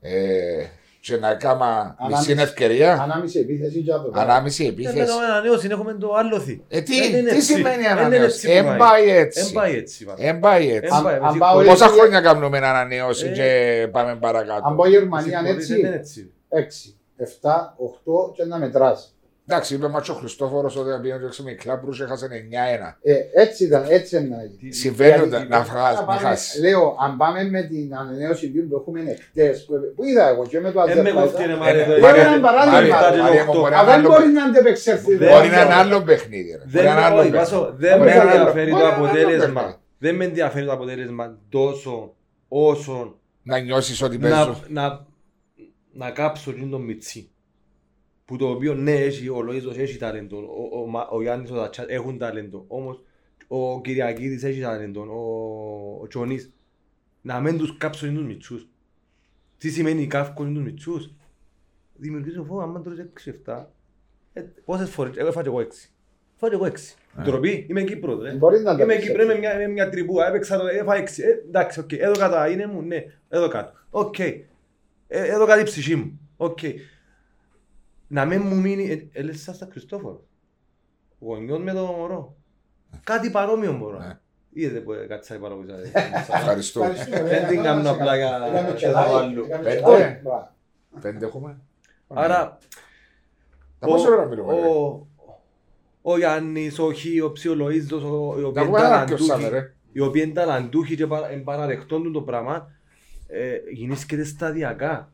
ε, 0.00 0.64
και 1.00 1.16
να 1.16 1.34
κάμα 1.34 1.96
μισή 2.00 2.12
Ανάμιση. 2.14 2.32
ευκαιρία, 2.42 2.92
Ανάμιση 3.02 3.38
επίθεση 3.38 3.78
για 3.78 4.00
το 4.00 4.12
ανάμιση 4.14 4.64
Και 4.64 4.72
με 4.82 4.90
επίθεση. 4.90 5.06
το 5.12 5.18
ανανέωση 5.18 5.68
έχουμε 5.70 5.92
το 5.94 6.14
άλλο 6.14 6.40
θη. 6.40 6.62
Ε, 6.68 6.80
τι, 6.80 7.00
Δεν 7.00 7.18
είναι 7.18 7.30
τι 7.30 7.36
έτσι. 7.36 7.52
σημαίνει 7.52 7.64
Δεν 7.76 7.78
είναι 7.78 7.88
ανανέωση; 8.00 8.24
έτσι 8.24 8.46
που 8.46 8.52
Δεν 8.52 8.64
πάει. 8.64 8.78
πάει 8.78 9.06
Δεν 9.06 9.16
έτσι. 9.16 9.52
πάει 9.52 9.74
έτσι. 9.76 10.04
πάντα. 10.04 10.22
Δεν 10.22 10.38
πάει 10.40 10.70
έτσι. 10.70 10.88
Δεν 10.92 11.02
πάει. 11.02 11.14
Αν 11.14 11.20
Με 11.20 11.26
πάω 11.26 11.32
συγχωρείς. 11.32 11.68
Πόσα 11.68 11.84
έτσι- 11.84 11.98
χρόνια 11.98 12.20
κάνουμε 12.20 12.58
ανανέωση 12.58 13.26
Ε. 13.26 13.32
και 13.32 13.88
πάμε 13.90 14.16
παρακάτω; 14.16 14.68
Αν 14.68 14.76
πω 14.76 14.86
Γερμανία 14.88 15.40
Με 15.42 15.46
συγχωρείς, 15.48 15.70
έτσι, 15.70 15.80
δεν 15.82 15.86
είναι 15.90 15.96
έτσι. 16.00 16.32
6, 16.52 16.94
7, 17.16 17.74
8 17.76 18.32
και 18.34 18.44
να 18.44 18.58
μετράς. 18.58 19.14
Εντάξει, 19.46 19.74
είπε 19.74 19.88
μας 19.88 20.08
ο 20.08 20.14
Χριστόφορος 20.14 20.76
ότι 20.76 21.00
πήγαινε 21.02 21.20
το 21.20 21.26
έξω 21.26 21.42
με 21.42 21.52
κλάμπρους 21.52 22.00
έχασε 22.00 22.26
9-1. 22.26 22.98
Ε, 23.02 23.14
έτσι 23.42 23.64
ήταν, 23.64 23.84
έτσι 23.88 24.16
είναι. 24.16 24.50
Τι- 24.60 24.72
Συμβαίνει 24.72 25.10
Γιατί- 25.10 25.34
ότι 25.34 25.48
να 25.48 25.60
βγάζει, 25.62 25.94
Να 25.94 26.00
να 26.00 26.06
πάμε- 26.06 26.20
χάσει. 26.20 26.60
Λέω, 26.60 26.96
αν 27.00 27.16
πάμε 27.16 27.44
με 27.44 27.62
την 27.62 27.94
ανανέωση 27.96 28.48
που 28.48 28.76
έχουμε 28.76 29.16
χτες, 29.30 29.64
που, 29.64 29.74
που 29.96 30.04
είδα 30.04 30.28
εγώ 30.28 30.46
και 30.46 30.60
με 30.60 30.70
το 30.72 30.80
Ε, 30.80 30.94
με 31.02 31.10
κόφτει, 31.10 31.42
ρε, 31.44 31.52
Αζερβαϊτζάν. 31.52 31.58
Μάρια, 31.58 31.82
Ε, 31.82 31.94
το- 31.94 32.00
Μάρια, 32.00 32.24
το- 32.24 32.30
ένα 32.32 32.40
παράδειγμα. 32.40 32.72
Μάρια, 32.78 32.96
Μάρια, 33.00 33.22
Μάρια, 33.22 33.44
μου, 33.44 33.52
το- 33.52 33.60
μπορεί 33.60 33.74
Α, 33.74 33.76
να 33.76 33.84
δεν 33.84 33.94
άλλο- 33.94 34.08
μπορεί 34.08 34.26
να 34.28 34.44
αντεπεξέλθει. 34.44 35.14
Δεν- 35.16 35.30
Μπορεί 35.32 35.48
να 35.48 35.60
είναι 35.62 35.74
άλλο 35.74 36.02
παιχνίδι. 36.02 36.50
ρε. 36.50 36.56
Μπορεί 36.58 36.70
Δεν 36.70 36.84
να 36.84 36.90
είναι 36.90 37.00
άλλο 37.00 37.20
όχι, 37.20 37.30
παιχνίδι. 37.30 37.36
Βάσο, 37.52 37.74
δεν 37.76 37.98
Μπορεί 37.98 38.08
με 38.10 38.14
να 38.16 38.22
είναι 38.22 38.30
άλλο- 38.30 38.38
ενδιαφέρει 38.38 38.70
μπορεί 38.70 38.82
το 38.82 38.88
να 38.88 38.94
είναι 38.94 39.02
άλλο 39.04 39.06
αποτέλεσμα. 39.08 39.60
παιχνίδι. 39.60 39.78
Δεν 39.98 40.14
με 40.14 40.24
ενδιαφέρει 40.24 40.66
το 40.66 40.72
αποτέλεσμα 40.72 41.38
τόσο 41.48 42.14
όσο 42.48 43.16
Να 43.42 43.58
νιώσει 43.58 44.04
ότι 44.04 44.18
να, 44.18 44.28
παίζω. 44.28 44.60
Να, 45.92 46.04
να 46.06 46.10
κάψω 46.10 46.50
εκείνο 46.50 46.68
το 46.70 46.78
μιτσί. 46.78 47.30
Που 48.24 48.36
το 48.36 48.48
οποίο 48.50 48.74
ναι, 48.74 48.92
έχει, 48.92 49.28
ο 49.28 49.38
Λοΐζος 49.48 49.78
έχει 49.78 49.98
ταλέντο, 49.98 50.36
ο, 50.36 50.80
ο, 50.80 50.86
Μα- 50.86 51.08
ο 51.10 51.22
Γιάννης 51.22 51.50
ο 51.50 51.54
Δατσάς 51.54 51.86
έχουν 51.88 52.18
ταλέντο. 52.18 52.64
Όμως 52.68 53.02
ο 53.48 53.80
Κυριακίδης 53.80 54.42
έχει 54.42 54.60
ταλέντο, 54.60 55.00
ο, 55.00 56.02
ο 56.02 56.06
Τσονής. 56.06 56.52
Να 57.22 57.40
μην 57.40 57.58
τους 57.58 57.76
κάψω 57.76 58.06
εκείνους 58.06 58.24
μιτσούς. 58.26 58.68
Τι 59.58 59.70
σημαίνει 59.70 60.06
κάφκω 60.06 60.42
εκείνους 60.42 60.62
μιτσούς; 60.62 61.10
Δημιουργήσω 61.94 62.44
φόβο, 62.44 62.60
άμα 62.60 62.80
τρώεις 62.80 62.98
έξι, 62.98 63.30
εφτά. 63.30 63.72
Ε, 64.32 64.40
πόσες 64.64 64.90
φορές, 64.90 65.16
εγώ 65.16 65.28
έφαγα 65.28 65.46
εγώ 65.46 65.60
έξι. 65.60 65.92
Έφαγα 66.34 66.54
εγώ 66.54 66.66
έξι. 66.66 66.96
Ντροπή, 67.22 67.66
είμαι 67.70 67.82
Κύπρος, 67.82 68.22
ρε. 68.22 68.32
Μπορεί 68.32 68.60
να 68.60 68.76
το 68.76 68.82
Είμαι 68.82 68.94
πεις 68.96 69.04
Κύπρο, 69.06 69.22
είμαι 69.22 69.32
έτσι. 69.32 69.40
μια, 69.46 69.54
είμαι 69.62 69.72
μια 69.72 69.88
τριμπούα, 69.88 70.28
έπαιξα 70.28 70.58
το, 70.58 70.66
έφα 70.66 70.94
έξι, 70.94 71.22
ε, 71.22 71.28
εντάξει, 71.30 71.80
οκ, 71.80 71.92
εδώ 71.92 72.12
κάτω 72.12 72.50
είναι 72.50 72.66
μου, 72.66 72.82
ναι, 72.82 73.04
εδώ 73.28 73.48
κάτω, 73.48 73.72
οκ, 73.90 74.18
Ε, 74.18 74.44
εδώ 75.18 75.46
κάτω 75.46 75.60
η 75.60 75.64
ψυχή 75.64 75.94
μου, 75.96 76.20
οκ. 76.36 76.58
Να 78.08 78.24
μην 78.24 78.42
μου 78.44 78.54
μείνει, 78.60 78.90
ε, 78.90 79.18
έλεσαι 79.20 79.38
σαν 79.38 79.54
στα 79.54 79.68
Χριστόφορο, 79.70 80.24
γονιός 81.18 81.58
με 81.62 81.72
το 81.72 81.84
μωρό, 81.84 82.36
κάτι 83.04 83.30
παρόμοιο 83.30 83.72
μπορώ. 83.72 83.98
Ναι. 83.98 84.18
Είδατε 84.54 84.80
που 84.80 84.92
ε, 84.92 85.06
κάτσα 85.06 85.34
η 85.34 85.38
παρόμοια. 85.38 85.74
Ευχαριστώ. 86.34 86.82
Ευχαριστούμε, 86.84 87.28
Δεν 87.28 87.46
την 87.48 87.58
ε, 87.58 87.62
κάνω 87.62 87.82
να 87.82 87.90
απλά 87.90 88.10
σε 88.12 88.16
για- 88.16 88.30
καλά. 88.30 88.46
Έκαμε 88.46 88.66
για 88.66 88.74
τσελάι, 88.74 89.08
το 89.08 89.16
άλλο. 89.16 89.44
έκαμε 89.44 89.62
Πέντε. 89.64 89.80
τσελάι. 89.82 90.20
Μπράβο. 90.22 90.50
Πέντε 91.00 91.26
έχουμε. 91.26 91.58
Άρα, 92.08 92.58
Τα 93.78 93.86
πόση 93.86 94.08
ώρα 94.10 94.24
μιλούμε, 94.26 94.54
ρε; 94.54 94.66
ο, 94.66 95.06
ο 96.02 96.16
Γιάννης, 96.18 96.78
ο 96.78 96.92
Χι, 96.92 97.20
ο 97.20 97.32
Ψιολογίζος, 97.32 98.02
ο- 98.02 98.34
οι 98.38 98.42
οποίοι 98.42 98.52
Να 98.54 98.60
είναι 98.60 98.70
πούμε 98.70 98.86
ένα 98.86 99.04
ποιος 99.04 99.26
θα 99.26 99.34
είναι, 99.34 99.42
ταλαντούχοι, 99.42 99.50
ρε. 99.64 99.74
οι 99.92 100.00
οποίοι 100.00 100.22
είναι 100.24 100.34
ταλαντούχοι 100.34 100.96
και 100.96 101.06
παρα- 101.06 101.30
εν 101.30 101.44
παραδεχτών 101.44 102.02
του 102.02 102.10
το 102.10 102.20
πράγμα, 102.22 102.70
ε, 103.32 103.56
γεννήσκεται 103.72 104.24
σταδιακά 104.24 105.12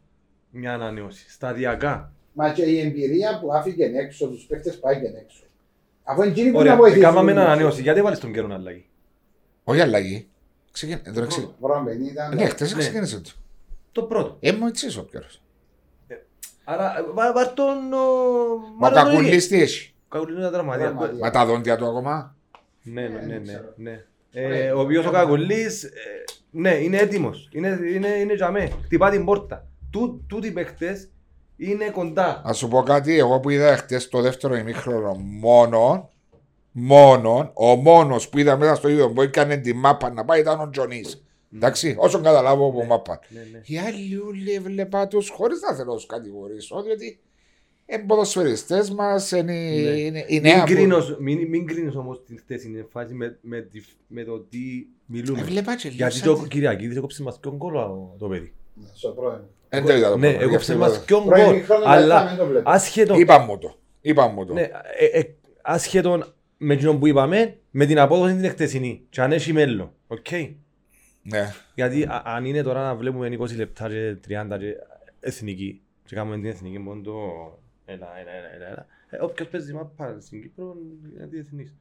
μια 0.51 0.73
ανανέωση. 0.75 1.31
Σταδιακά. 1.31 2.13
Μα 2.33 2.53
και 2.53 2.63
η 2.63 2.81
εμπειρία 2.81 3.39
που 3.41 3.53
άφηκε 3.55 3.85
έξω, 3.85 4.29
τους 4.29 4.45
παίκτες 4.45 4.79
πάει 4.79 5.01
και 5.01 5.07
έξω. 5.07 5.43
Αφού 6.05 6.23
είναι 6.23 6.31
εκείνοι 6.31 6.47
που 6.51 6.55
να 6.57 6.61
Ωραία, 6.61 6.77
βοηθήσουν. 6.77 7.03
κάναμε 7.03 7.33
μια 7.33 7.43
ανανέωση. 7.43 7.83
Γιατί 7.83 8.03
βάλεις 8.03 8.19
τον 8.19 8.33
καιρό 8.33 8.47
να 8.47 8.55
αλλαγεί. 8.55 8.87
Όχι 9.65 9.81
αλλαγή. 9.81 10.29
Ξεκίνησε. 10.73 11.11
Τώρα 11.13 11.27
ξεκίνησε. 11.27 11.55
Βρώμεν 11.61 12.01
ήταν. 12.05 12.35
Ναι, 12.35 12.45
χτες 12.47 12.73
Ναι. 12.75 12.79
ξεκίνησε 12.79 13.21
το. 13.21 13.31
Το 13.93 14.03
πρώτο. 14.03 14.37
Ε, 14.41 14.53
μου 14.53 14.67
έτσι 14.67 14.99
ο 14.99 15.03
πιέρος. 15.05 15.43
Άρα, 16.65 16.99
ε, 16.99 17.03
βά- 17.15 17.33
βάρ' 17.33 17.53
τον... 17.55 17.93
ο- 17.93 17.97
Μα 18.79 18.89
ο 18.89 18.91
βάρ' 18.91 18.93
τον 18.93 19.05
Κακουλής 19.05 19.49
τι 19.49 19.61
έχει. 19.63 19.95
Ο 20.05 20.09
Κακουλής 20.09 20.37
είναι 20.39 20.51
τραυματία. 20.51 20.85
Τραυματία. 20.85 21.19
Μα 21.19 21.31
τα 21.31 21.47
δόντια 21.47 21.77
του 21.77 21.87
ακόμα. 21.87 22.37
Ναι, 22.83 23.09
ναι, 23.09 23.41
ναι, 23.77 24.05
δεν 24.33 24.43
ναι, 24.43 24.49
ξέρω. 24.49 24.63
ναι. 24.63 24.69
Ε, 24.69 24.73
ο 24.73 24.81
οποίος 24.81 25.07
ο 25.07 25.11
Κακουλής, 25.11 25.83
ε, 25.85 25.91
ναι, 26.51 26.71
είναι 26.75 26.97
έτοιμος. 26.97 27.49
Είναι, 27.53 27.79
είναι, 27.95 28.09
είναι 28.09 28.35
για 28.35 28.51
μέ. 28.51 28.71
Χτυπά 28.85 29.11
την 29.11 29.25
πόρτα. 29.25 29.67
Τού- 29.91 30.23
Τούτοι 30.29 30.47
οι 30.47 30.51
παίχτες 30.51 31.09
είναι 31.57 31.91
κοντά. 31.91 32.43
Να 32.47 32.53
σου 32.53 32.69
πω 32.69 32.83
κάτι, 32.83 33.19
εγώ 33.19 33.41
που 33.41 33.51
είδα 33.51 33.77
χτες 33.77 34.09
το 34.09 34.21
δεύτερο 34.21 34.57
ημίχρονο 34.57 35.15
μόνο, 35.19 36.11
μόνο, 36.73 37.51
ο 37.55 37.75
μόνος 37.77 38.29
που 38.29 38.39
είδα 38.39 38.57
μέσα 38.57 38.75
στο 38.75 38.89
ίδιο 38.89 39.11
που 39.13 39.23
έκανε 39.23 39.57
τη 39.57 39.73
μάπα 39.75 40.11
να 40.13 40.25
πάει 40.25 40.41
ήταν 40.41 40.61
ο 40.61 40.71
Τζονής. 40.71 41.23
Εντάξει, 41.55 41.95
όσο 41.99 42.21
καταλάβω 42.21 42.67
από 42.69 42.85
μάπα. 42.85 43.21
Ναι, 43.29 43.41
ναι. 43.53 43.61
Οι 43.65 43.79
άλλοι 43.79 44.17
όλοι 44.17 44.53
έβλεπα 44.53 45.09
τους 45.09 45.29
χωρίς 45.29 45.61
να 45.61 45.75
θέλω 45.75 45.91
να 45.91 45.97
τους 45.97 46.07
κατηγορήσω, 46.07 46.83
διότι 46.83 47.21
είναι 47.91 48.03
ποδοσφαιριστές 48.07 48.91
μας, 48.91 49.31
είναι, 49.31 49.43
Ναι. 49.43 49.59
είναι, 49.91 50.25
η 50.29 50.33
Μην 50.41 50.43
νέα 50.43 50.65
που... 50.65 50.73
κρίνεις, 50.73 51.17
μην, 51.19 51.49
μην 51.49 51.67
κρίνεις 51.67 51.95
όμως 51.97 52.23
την 52.25 52.39
χτεσινή 52.39 52.87
φάση 52.91 53.15
με, 53.15 53.39
με, 53.41 53.61
τη- 53.61 53.83
με 54.07 54.25
το 54.25 54.39
τι 54.41 54.59
μιλούμε. 55.07 55.41
Έβλεπα 55.41 55.77
και 55.77 55.89
λίγο 55.89 55.97
Γιατί 55.97 56.15
σαν 56.15 56.35
το 56.35 56.43
τη- 56.43 56.49
Κυριακίδης 56.49 56.97
έκοψε 56.97 57.23
μας 57.23 57.39
ποιον 57.39 57.59
κόλλο 57.59 58.15
το 58.19 58.29
παιδί. 58.29 58.53
Στο 58.95 59.09
πρώτο. 59.09 59.49
Δεν 59.69 59.85
το 59.85 59.93
είδα 59.97 60.11
το 60.11 60.17
Ναι, 60.17 60.29
πρώτο, 60.31 60.45
γι' 60.45 60.51
έκοψε 60.51 60.73
αυτό 60.73 60.85
μας 60.85 60.97
είπα. 60.97 61.05
ποιον 61.05 61.25
Πρώην 61.25 61.45
γκολ. 61.47 61.63
χρόνο 61.63 61.83
Αλλά 61.87 62.27
δεν 62.27 62.37
το 62.37 62.47
βλέπω. 62.47 62.71
άσχετο, 62.71 63.19
Είπα 63.19 63.39
μου 63.39 63.59
το, 63.59 63.75
είπα 64.01 64.27
μου 64.27 64.45
το. 64.47 64.53
ναι, 64.53 64.61
ε, 64.99 65.19
ε, 65.19 65.35
άσχετο 65.63 66.25
με 66.57 66.75
εκείνο 66.75 66.97
που 66.99 67.07
είπαμε, 67.07 67.57
με 67.71 67.87
την 67.87 67.99
απόδοση 67.99 68.35
την 68.37 68.51
χτεσινή. 68.51 69.03
Και 69.11 69.21
αν 69.21 69.33
έχει 69.33 69.53
μέλλον. 69.53 69.93
Οκ. 70.07 70.27
Ναι. 71.23 71.53
Γιατί 71.75 72.03
α- 72.03 72.23
αν 72.25 72.45
είναι 72.45 72.63
τώρα 72.63 72.83
να 72.83 72.95
βλέπουμε 72.95 73.37
20 73.41 73.57
λεπτά 73.57 73.89
και 73.89 74.17
30 74.29 74.59
και 74.59 74.75
εθνική 75.21 75.81
και 76.05 76.15
κάνουμε 76.15 76.37
την 76.37 76.45
εθνική 76.47 76.79
μόνο 76.79 77.01
το 77.01 77.13
έλα, 77.93 78.19
έλα, 78.19 78.31
έλα, 78.31 78.49
έλα, 78.55 78.67
έλα. 78.67 78.87
Ε, 79.11 79.17
όποιος 79.23 79.49
παίζει 79.49 79.73
μάπα 79.75 80.21
στην 80.21 80.43
Κύπρο 80.43 80.77
είναι 81.15 81.27
διεθνής. 81.27 81.75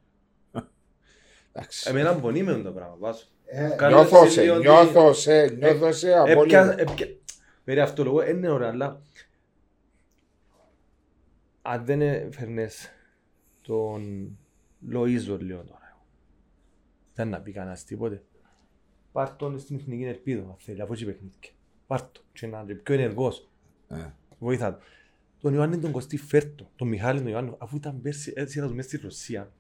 Εντάξει. 1.51 1.89
Εμένα 1.89 2.19
πονεί 2.19 2.43
με 2.43 2.61
το 2.61 2.71
πράγμα, 2.71 2.95
βάζω. 2.99 3.23
Ε, 3.45 3.69
Καλό 3.77 3.95
Νιώθω 3.95 4.19
είναι 4.21 4.29
σε, 4.29 4.49
ότι- 4.51 4.59
νιώθω 4.67 5.13
σε, 5.13 5.45
νιώθω 5.47 5.91
σε 5.91 6.13
απόλυτα. 6.13 6.71
Έπια, 6.71 6.75
έπια, 6.91 7.07
περί 7.63 7.79
αυτό 7.79 8.03
λόγο, 8.03 8.17
δεν 8.19 8.37
είναι 8.37 8.49
ωραία, 8.49 8.69
αλλά 8.69 9.01
αν 11.61 11.85
δεν 11.85 12.01
έφερνες 12.01 12.91
τον 13.61 14.29
Λοΐζο 14.93 15.37
λέω 15.39 15.63
τώρα, 15.63 15.97
δεν 17.13 17.29
να 17.29 17.39
πει 17.41 17.51
κανένας 17.51 17.83
τίποτε. 17.83 18.23
Πάρ' 19.11 19.35
τον 19.35 19.59
στην 19.59 19.75
εθνική 19.75 20.03
ελπίδα, 20.03 20.41
αν 20.41 20.55
θέλει, 20.57 20.81
αφού 20.81 20.93
έχει 20.93 21.05
παιχνίδια. 21.05 21.37
Πάρ' 21.87 22.01
τον 22.01 22.23
και 22.33 22.47
να 22.47 22.59
είναι 22.59 22.73
πιο 22.73 22.93
ενεργός. 22.95 23.49
Ε. 23.87 24.05
Βοήθα 24.39 24.71
τον. 24.71 24.81
Τον 25.41 25.53
Ιωάννη 25.53 25.77
τον 25.77 25.91
Κωστή 25.91 26.17
φέρτο, 26.17 26.69
τον 26.75 26.87
Μιχάλη 26.87 27.19
τον 27.21 27.27
Ιωάννη, 27.31 27.55
αφού 27.57 27.75
ήταν 27.75 28.01
πέρσι, 28.01 28.33
έτσι 28.35 28.57
ήταν 28.57 28.71
μέσα 28.71 28.87
στη 28.87 28.97
Ρωσία. 29.03 29.51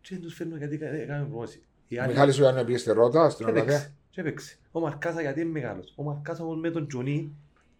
Και 0.00 0.08
δεν 0.10 0.20
τους 0.22 0.34
φέρνω 0.34 0.56
γιατί 0.56 0.76
κα- 0.78 0.88
έκαμε 0.94 1.26
πρόμοση. 1.30 1.62
Οι 1.88 1.98
Ο 1.98 2.02
άλλοι- 2.02 2.12
Μιχάλης 2.12 2.38
ο 2.38 2.42
Ιωάννου 2.42 2.64
πήγε 2.64 2.78
στη 2.78 2.92
Ρότα, 2.92 3.30
στην 3.30 3.44
και 3.46 3.50
Ολλανδία. 3.50 3.74
έπαιξε. 3.74 3.94
Και 4.10 4.20
έπαιξε. 4.20 4.56
Ο 4.72 4.80
Μαρκάσα 4.80 5.20
γιατί 5.20 5.40
είναι 5.40 5.50
μεγάλος. 5.50 5.92
Ο 5.96 6.02
Μαρκάσα 6.02 6.42
όμως 6.44 6.60
με 6.60 6.70
τον 6.70 6.88
Τζονί 6.88 7.32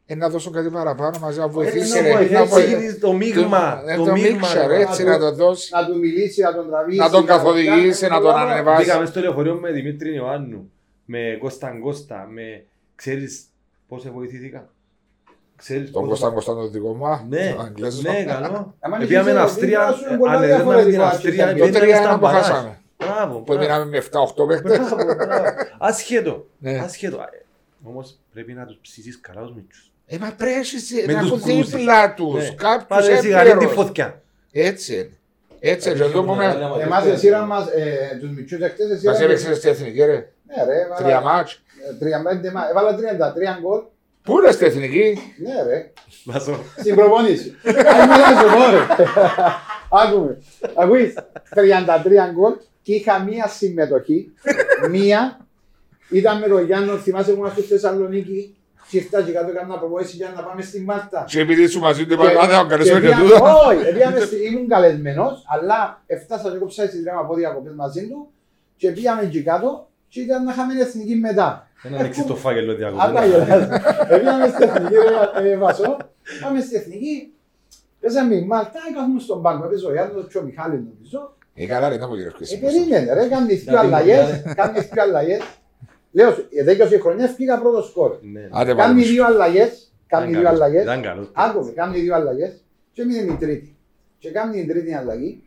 Ε, 0.06 0.14
να 0.14 0.28
δώσω 0.28 0.50
κάτι 0.50 0.70
παραπάνω 0.70 1.18
μαζί 1.18 1.38
να 1.38 1.44
Έτσι, 1.44 1.56
βοηθήσει. 1.56 1.94
να 1.96 2.02
ρε, 2.02 2.12
βοηθήσει, 2.12 2.32
να 2.32 2.44
βοηθήσει. 2.44 2.74
έτσι 2.84 2.98
το 2.98 3.12
μείγμα. 3.12 3.82
Ε, 3.86 3.96
Το 3.96 4.04
Το 4.04 4.12
μείγμα. 4.12 4.30
μίξερ, 4.30 4.66
ρε. 4.66 4.80
έτσι 4.80 5.04
να 5.04 5.18
το 5.18 5.32
δώσει. 5.34 5.70
Να 5.74 5.86
του 5.86 5.98
μιλήσει, 5.98 6.40
να 6.40 6.54
τον 6.54 6.68
τραβήσει. 6.68 6.98
Να 6.98 7.10
τον 7.10 7.26
καθοδηγήσει, 7.26 8.00
κάνει 8.00 8.14
να 8.14 8.20
τον 8.20 8.30
όλα. 8.30 8.40
ανεβάσει. 8.52 8.84
Πήγαμε 8.84 9.06
στο 9.06 9.20
λεωφορείο 9.20 9.54
με 9.54 9.72
Δημήτρη 9.72 10.14
Ιωάννου, 10.14 10.70
με 11.04 11.36
Κώσταν 11.40 11.80
Κώστα, 11.80 12.26
με... 12.26 12.64
Ξέρεις 12.94 13.44
πώς 13.88 14.02
σε 14.02 14.10
βοηθήθηκα; 14.10 14.72
Ξέρεις 15.60 15.90
Τον 15.90 16.00
πώς- 16.02 16.10
Κώσταν 16.10 16.32
Κώσταν 16.34 16.54
τον 16.56 16.70
δικό 16.72 16.94
μου. 16.94 17.26
Ναι, 17.28 17.52
τον 17.56 17.64
Αγγλέζος. 17.64 18.02
ναι, 18.02 18.24
καλό. 18.24 18.74
Άμα 18.80 18.96
είναι 18.96 19.06
Πήγαμε 19.06 19.30
χειρότερο, 19.30 19.42
Αυστρία, 19.42 19.68
δίπλα 19.80 19.92
σου 19.96 20.04
είναι 20.08 20.18
πολλά 20.18 20.32
ανεβαίναμε 20.32 20.58
την 20.58 20.64
διαφορετικά 20.90 21.06
Αυστρία, 21.06 21.44
αρχικά. 21.46 21.64
Το 21.64 21.70
πήγαμε 21.70 21.78
τρία 21.86 21.96
στα 21.96 22.04
ένα 22.04 22.12
που 22.14 22.20
μπαράζ. 22.20 22.46
χάσαμε. 22.46 22.78
Μπράβο, 22.96 23.34
Που 23.38 23.42
μπράβο. 23.42 23.60
μείναμε 23.60 23.84
με 23.84 23.96
7-8 23.96 24.46
παίχτες. 24.46 24.78
Μπράβο, 24.78 24.96
μπράβο. 25.04 25.44
Άσχετο. 25.88 26.46
Ναι. 26.58 26.78
Άσχετο. 26.78 27.16
Ε, 27.16 27.44
Όμως 27.88 28.18
πρέπει 28.32 28.52
να 28.52 28.64
τους 28.66 28.78
ψήσεις 28.82 29.20
καλά 29.20 29.40
τους 29.42 29.52
μίτσους. 29.54 29.90
Ε, 30.06 30.16
μα 30.18 30.32
πρέπει 30.36 30.54
Με 31.06 31.12
να 31.12 31.20
τους 31.20 31.28
έχουν 31.30 31.42
κρούζες. 31.42 31.66
δίπλα 31.70 32.14
τους 32.14 32.34
Ναι. 32.48 32.54
κάποιους 32.54 32.84
Πάρε 32.88 33.16
σιγαρή 33.20 33.46
τη 33.48 33.54
έμπειρους. 33.54 33.74
φωτιά. 33.74 34.22
Έτσι 34.52 34.94
είναι. 34.94 35.10
Έτσι 35.60 35.90
είναι. 35.90 36.04
Εδώ 36.04 36.22
πούμε, 36.22 36.56
Εμάς 36.80 37.04
η 37.04 37.16
σειρά 37.16 37.40
μας, 37.44 37.66
ε, 37.68 38.16
τους 38.20 38.30
μητσούς 38.30 38.60
εχθές, 38.60 38.90
η 38.90 38.98
σειρά 38.98 39.10
μας 39.12 39.20
μας- 39.20 39.20
έπαιξες 39.20 39.56
στη 39.56 39.68
εθνική 39.68 39.98
ρε. 40.04 40.12
Ναι 40.12 40.64
ρε, 40.66 40.80
έβαλα- 40.80 40.96
Τρία 41.02 41.20
μάτς. 41.20 41.52
ε, 41.90 41.94
35 41.98 42.50
μα- 42.52 42.68
έβαλα 42.70 42.94
33 42.94 43.58
γκολ. 43.60 43.80
Πού 44.30 44.38
είναι 44.38 44.50
στη 44.50 44.64
εθνική; 44.64 45.18
Ναι 45.42 45.62
ρε, 45.68 45.92
Βάζω. 46.24 46.58
στην 46.78 46.94
προπονήση. 46.94 47.54
Αν 47.64 48.08
μιλάς 48.08 48.40
σου 48.40 48.46
πω 48.46 48.70
ρε. 48.70 49.04
Άκουμε. 49.90 50.38
Ακούεις, 50.74 51.14
33 51.54 52.32
γκολ 52.32 52.52
και 52.82 52.94
είχα 52.94 53.18
μία 53.22 53.46
συμμετοχή. 53.48 54.32
Μία 54.90 55.38
ήταν 56.10 56.38
με 56.38 56.46
τον 56.46 56.64
Γιάννο, 56.64 56.96
θυμάσαι 56.96 57.30
που 57.30 57.36
ήμασταν 57.38 57.62
στη 57.64 57.72
Θεσσαλονίκη. 57.72 58.54
Και 58.90 58.96
ήρθα 58.96 59.22
και 59.22 59.32
κάτω 59.32 59.50
έκανα 59.50 59.78
προπόνηση 59.78 60.16
για 60.16 60.32
να 60.36 60.42
πάμε 60.42 60.62
στη 60.62 60.80
Μάλτα. 60.80 61.24
Και 61.28 61.40
επειδή 61.40 61.66
σου 61.66 61.80
μαζί 61.80 62.06
του 62.06 62.16
Και- 62.16 62.30
είπα, 62.30 62.46
δεν 62.46 62.68
καλέσουμε 62.68 63.00
και 63.00 63.06
πήγα- 63.06 63.18
τούτος. 63.20 63.40
Όχι, 63.66 63.92
πήγαμε 63.92 64.20
στη- 64.20 64.44
ήμουν 64.46 64.68
καλεσμένος, 64.68 65.44
αλλά 65.48 66.02
έφτασα 66.06 66.50
και 66.50 66.56
κόψα 66.58 66.86
στη 66.86 67.02
τρέμα 67.02 67.20
από 67.20 67.34
διακοπές 67.34 67.72
μαζί 67.74 68.06
του 68.08 68.28
και 68.76 68.90
πήγαμε 68.90 69.22
εκεί 69.22 69.42
κάτω 69.42 69.88
και 70.08 70.20
ήταν 70.20 70.44
να 70.44 70.52
είχαμε 70.52 70.80
εθνική 70.80 71.14
μετά. 71.14 71.68
Δεν 71.82 71.94
ανοίξεις 71.94 72.24
το 72.24 72.36
φάκελο 72.36 72.72
Άρα 72.72 72.78
διακοπή. 72.78 73.28
γελάς. 73.28 73.48
Ε, 74.10 74.18
Πήγαμε 74.18 74.48
στην 74.48 74.62
εθνική, 74.68 74.94
ρε, 75.42 75.50
ε, 75.50 75.56
Βασό. 75.56 75.96
Πάμε 76.42 76.60
στην 76.60 76.76
εθνική. 76.78 77.32
Παίζαμε 78.00 78.34
η 78.34 78.44
Μάλτα, 78.44 78.80
καθόμουν 78.94 79.20
στον 79.20 79.42
πάγκο. 79.42 79.64
Έπαιζε 79.64 79.86
ο 79.86 79.92
Γιάννος 79.92 80.26
και 80.32 80.38
ο 80.38 80.42
Μιχάλης 80.42 80.80
νομίζω. 80.92 81.36
Ε, 81.54 81.66
καλά 81.66 81.88
ρε, 81.88 81.96
να 81.96 82.08
μου 82.08 82.14
γύρω 82.14 82.30
Ε, 82.52 82.56
περίμενε 82.56 83.12
ρε, 83.14 83.28
κάνεις 83.28 83.62
δύο 83.64 83.72
Να 83.72 83.80
αλλαγές. 83.80 84.42
Κάνεις 84.54 84.88
δύο 84.88 85.02
αλλαγές. 85.02 85.40
Λέω, 86.12 86.30
σου, 86.32 86.46
εδώ 86.50 86.72
20 86.72 86.98
χρονιά 87.00 87.34
πήγα 87.36 87.58
πρώτο 87.58 87.82
σκορ. 87.82 88.18
Ναι. 88.22 88.48
Άντε 88.52 88.74
Κάνει 88.74 88.76
πάμε. 88.76 89.02
δύο 89.02 89.24
αλλαγές. 89.26 89.92
Κάνει 90.06 90.30
Ήταν 90.30 90.40
δύο 90.40 90.42
καλός. 90.50 90.60
αλλαγές. 90.60 90.82
Ήταν 90.82 91.02
καλός. 91.02 91.30
Άκουμε, 91.32 91.70
κάνει 91.70 91.98
δύο 92.00 92.14
αλλαγές 92.14 92.64
και 92.92 93.02
έμεινε 93.02 93.32
η 93.32 93.36
τρίτη. 93.40 93.76
Και 94.18 94.30
κάνει 94.30 94.56
την 94.56 94.68
τρίτη 94.68 94.94
αλλαγή 94.94 95.42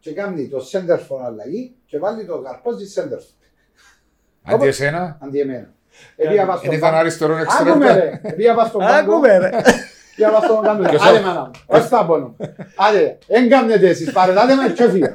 και 0.00 0.12
κάνει 0.12 0.48
το 0.48 0.60
σέντερφορ 0.60 1.22
αλλαγή 1.22 1.74
και 1.86 1.98
βάλει 1.98 2.24
το 2.26 2.38
καρπόζι 2.38 2.86
σέντερφορ. 2.86 3.26
Αντί 4.44 4.66
εσένα, 4.66 5.18
Αντί 5.24 5.40
εμένα. 5.40 5.68
Επία 6.16 6.46
πας 6.46 6.58
στον 6.58 6.68
δεν 6.70 6.78
ήταν 6.78 6.90
πάγκο. 6.90 7.00
αριστερό 7.00 7.32
Άκουμε 7.34 7.42
εξτρέμτα. 7.42 7.94
ρε, 7.94 8.20
επία 8.22 8.54
πας 8.54 8.68
στον 8.68 8.80
πάγκο. 8.80 9.12
Άκουμε 9.14 9.38
ρε. 9.38 9.50
Και 10.16 10.26
να 10.26 10.40
το 10.48 10.60
κάνουμε. 10.64 10.88
Άντε 10.88 11.20
μάνα 11.26 11.40
μου, 11.40 11.50
όχι 11.66 11.86
θα 11.88 12.06
πόνο. 12.06 12.36
Άντε, 12.88 13.18
εν 13.26 13.48
κάνετε 13.48 13.88
εσείς, 13.88 14.12
παρετάτε 14.12 14.54
με 14.54 14.68
και 14.76 14.88
φύγα. 14.90 15.12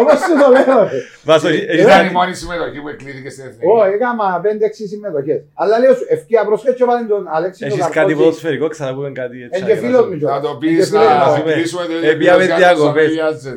Όπως 0.00 0.18
σου 0.24 0.32
το 0.42 0.48
λέω. 0.50 0.82
ρε. 0.82 0.98
Βάσο, 1.24 1.48
έχεις 1.48 1.82
Ήταν 1.84 2.00
η 2.00 2.08
δει- 2.08 2.12
μόνη 2.16 2.34
συμμετοχή 2.34 2.80
που 2.80 2.88
εκλήθηκε 2.88 3.30
στην 3.30 3.44
εθνική. 3.44 3.66
Όχι, 3.66 3.92
έκανα 3.94 4.40
5-6 4.44 4.86
συμμετοχές. 4.88 5.40
Αλλά 5.54 5.78
λέω 5.78 5.94
σου, 5.94 6.04
ευκαιρία 6.08 6.44
προσχέτσι 6.44 6.76
και 6.76 6.84
βάλει 6.84 7.06
τον 7.06 7.28
Αλέξη 7.36 7.58
τον 7.60 7.68
έχεις 7.68 7.80
κάτι 7.82 7.94
Καρπόζη. 7.94 8.14
ποδοσφαιρικό, 8.16 8.68
ξαναπούμε 8.68 9.10
κάτι 9.20 9.36
έτσι. 9.42 9.60
Εν 9.60 9.66
και 9.68 9.74
φίλος 9.82 10.04
μου 10.06 10.10
Να 10.12 10.16
κιόλας. 10.18 10.40
το 10.42 10.48
Εν 10.48 10.58
και 10.60 10.66
πεις, 10.66 10.88
φίλος 10.88 11.04
να 11.04 11.14
μου. 11.14 11.20
ας 11.22 11.32
να 11.34 11.40
πούμε, 11.40 11.52
κλείσουμε 11.52 11.82
το 11.84 12.06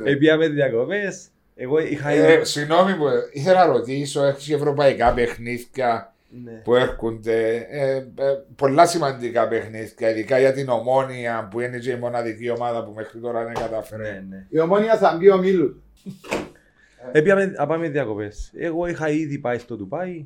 Επίαμε 0.09 0.47
διακοπές. 0.47 1.27
Βιάζεται. 1.55 1.75
Επίαμε 1.75 1.75
διακοπές. 1.75 1.75
Εγώ 1.75 1.79
είχα... 1.79 2.09
Ε, 2.09 2.43
Συγγνώμη 2.43 2.95
που 2.95 3.05
ήθελα 3.31 3.65
να 3.65 3.71
ρωτήσω, 3.73 4.23
έχεις 4.23 4.49
ευρωπαϊκά 4.49 5.13
παιχνίδια 5.13 6.13
Ναι. 6.43 6.51
που 6.51 6.75
έρχονται. 6.75 7.67
ε, 7.69 7.95
ε, 7.95 8.05
πολλά 8.55 8.85
σημαντικά 8.85 9.47
παιχνίδια, 9.47 10.09
ειδικά 10.09 10.39
για 10.39 10.53
την 10.53 10.69
ομόνια 10.69 11.47
που 11.51 11.59
είναι 11.59 11.77
και 11.77 11.91
η 11.91 11.95
μοναδική 11.97 12.49
ομάδα 12.49 12.83
που 12.83 12.93
μέχρι 12.95 13.19
τώρα 13.19 13.43
δεν 13.43 13.53
κατάφερε. 13.53 14.03
Ναι, 14.11 14.23
ναι. 14.29 14.45
Η 14.49 14.59
ομόνια 14.59 14.97
θα 14.97 15.15
μπει 15.17 15.29
ο 15.29 15.37
Μίλου. 15.37 15.81
Έπιαμε, 17.11 17.45
να 17.45 17.65
πάμε 17.67 17.89
διακοπές. 17.89 18.51
Εγώ 18.55 18.87
είχα 18.87 19.09
ήδη 19.09 19.37
πάει 19.39 19.57
στο 19.57 19.75
Ντουπάι. 19.75 20.25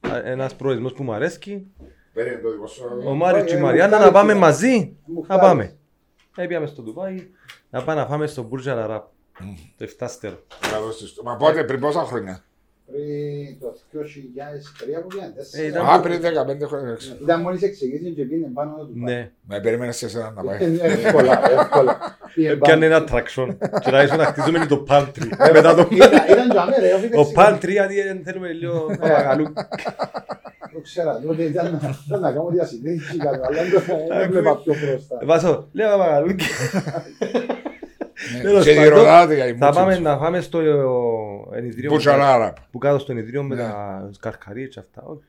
Α, 0.00 0.20
Ένας 0.24 0.54
προορισμός 0.54 0.92
που 0.92 1.02
μου 1.02 1.12
αρέσκει. 1.12 1.66
Περίμενε 2.12 2.40
το 2.42 2.50
δικό 2.50 2.66
σου. 2.66 2.82
Ο 3.06 3.14
Μάριος 3.14 3.44
και 3.46 3.54
η 3.54 3.56
ε, 3.56 3.60
Μαριάννα 3.60 3.98
μου 3.98 4.04
να 4.04 4.10
πάμε 4.10 4.26
χάρη, 4.28 4.38
μαζί. 4.38 4.96
Μου 5.04 5.20
Να 5.20 5.26
χάρη. 5.26 5.40
πάμε. 5.40 5.72
Έπιαμε 6.36 6.66
στο 6.66 6.82
Ντουπάι. 6.82 7.26
Να 7.70 7.84
πάμε 7.84 8.00
να 8.00 8.06
φάμε 8.06 8.26
στο 8.26 8.42
Μπουρζ 8.42 8.68
Αλαράπ. 8.68 9.04
Το 9.78 9.84
7 9.98 10.08
στερό. 10.08 10.38
Καλώς 10.72 10.98
τις- 10.98 11.20
Μα 11.24 11.36
πότε, 11.36 11.64
πριν 11.64 11.80
πόσα 11.80 12.00
χρόνια; 12.04 12.42
Πριν 12.92 13.60
το 13.60 13.76
2003 13.92 15.00
που 15.00 15.06
πήγαν, 15.06 15.34
τέσσερα. 15.34 15.62
Ε, 15.64 15.66
ήταν- 15.66 15.86
Α, 15.86 16.00
πριν 16.00 16.20
15 16.20 16.66
χρόνια. 16.66 16.90
έξω. 16.92 17.16
Ήταν 17.22 17.40
μόλις 17.40 17.62
εξηγήσεις 17.62 18.14
και 18.14 18.22
πήγαινε 18.24 18.50
πάνω 18.54 18.74
του. 18.76 18.92
Ναι. 18.94 19.30
Με 19.48 19.60
περίμενε 19.60 19.92
σε 19.92 20.06
εσένα 20.06 20.30
να 20.30 20.42
πάει. 20.42 20.58
Ε, 20.60 20.86
Εύκολα, 20.86 21.50
εύκολα. 21.60 22.18
Πήγαινε 22.34 22.52
Έπιανε 22.54 22.80
πάνω. 22.88 22.94
ένα 22.96 23.04
τραξόν. 23.04 23.58
Και 23.80 23.90
να 23.90 24.02
ίσως 24.02 24.16
να 24.16 24.24
χτίζουμε 24.24 24.58
και 24.58 24.66
το 24.66 24.84
pantry. 24.88 25.28
Μετά 25.52 25.74
το... 25.74 25.88
Ήταν- 25.90 26.12
Ήταν 26.30 26.48
και 26.50 26.58
αμέ, 26.58 26.76
ρε, 26.78 26.92
όχι 26.94 27.04
Ο 27.04 27.20
εξηγήσει. 27.20 27.34
pantry 27.36 27.68
γιατί 27.70 28.02
δεν 28.02 28.22
θέλουμε 28.24 28.52
λίγο 28.52 28.86
Ε. 28.90 28.96
παπαγαλού. 28.96 29.52
Το 30.72 30.80
ξέρα, 30.82 31.20
τότε 31.26 31.42
ήταν 31.42 31.78
να- 31.82 31.96
ήταν 32.06 32.20
να 32.20 32.32
κάνω 32.32 32.48
διασυνδέσεις 32.48 33.12
ή 33.12 33.16
κάτι, 33.16 33.38
αλλά 33.46 33.62
δεν 33.62 33.70
το- 33.72 34.06
δεν 34.08 34.20
έβλεπα 34.20 34.56
πιο 34.56 34.74
μπροστά. 34.74 35.18
Βάσο, 35.24 35.68
λέω 35.72 35.88
παπαγαλού. 35.90 36.34
Ναι, 38.36 38.40
Τέλος 38.42 38.64
Και 38.64 38.70
τη 38.70 38.76
πάντων, 38.76 38.92
ρωτάτε 38.98 39.34
για 39.34 39.46
η 39.46 39.54
Θα 39.54 39.70
πάμε 39.70 39.82
μούτσες. 39.84 40.00
να 40.02 40.16
φάμε 40.18 40.40
στο 40.40 40.58
ενιδρίο 41.54 41.90
Μπουτσαλάρα. 41.90 42.52
που 42.70 42.78
κάτω 42.78 42.98
στο 42.98 43.12
ενιδρίο 43.12 43.42
με 43.42 43.54
Ναι. 43.54 43.60
τα 43.62 44.10
καρκαρίες 44.20 44.68
και 44.68 44.78
αυτά. 44.80 45.02
Οκ. 45.06 45.20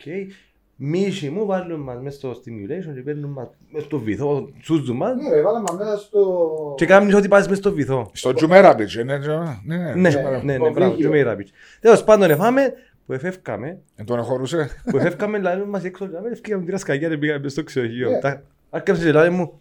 Μίσοι 0.84 1.30
μου 1.30 1.46
βάλουν 1.46 1.80
μας 1.80 2.02
μέσα 2.02 2.18
στο 2.18 2.30
stimulation 2.32 2.94
και 2.94 3.02
παίρνουν 3.02 3.30
μας 3.32 3.48
μέσα 3.72 3.86
στο 3.86 4.00
βυθό, 4.00 4.50
σούζουν 4.62 4.96
μας 4.96 5.16
Ναι, 5.16 5.36
ρε, 5.36 5.42
βάλαμε 5.42 5.68
μέσα 5.78 5.98
στο... 5.98 6.74
και 6.78 6.86
κάνουν 6.86 7.14
ό,τι 7.14 7.28
πας 7.28 7.48
μέσα 7.48 7.62
στο 7.62 7.72
βυθό. 7.72 8.10
Στο 8.14 8.34
Τζουμέρα 8.34 8.76
Beach, 8.76 8.94
είναι 9.02 9.20
τζο- 9.20 9.60
ναι, 9.66 9.78
ναι. 9.78 9.94
Ναι, 9.96 10.10
Τζουμέρα. 10.10 10.44
ναι, 10.44 10.58
Το 10.58 10.64
ναι, 10.64 10.70
μπράβο, 10.70 10.92
βρήκε. 10.92 11.04
και 11.08 11.14
με 11.16 11.22
ράπιτς. 11.22 11.52
Τέλος 11.80 12.04
πάντων 12.04 12.30
εφάμε, 12.30 12.74
που 13.06 13.14
εφεύκαμε, 13.14 13.78
Ε, 13.96 14.04
Τον 14.04 14.20
εχωρούσε. 14.20 14.70
που 14.92 14.98
εφεύκαμε 14.98 15.40
λαλούν 15.40 15.70
μας 15.70 15.84
έξω 15.84 16.08
και 16.08 16.18
αμέσως 16.18 16.40
φύγαμε 16.44 16.66
την 16.66 16.74
ασκαγιά 16.74 17.10
και 17.10 17.18
πήγαμε 17.18 17.50
στο 17.50 17.64
ξενοδοχείο. 17.64 18.10
Ναι. 18.10 18.20
Τα- 18.20 18.42
Άρκεψε 18.70 19.04
και 19.06 19.12
λέει 19.12 19.30
μου, 19.30 19.60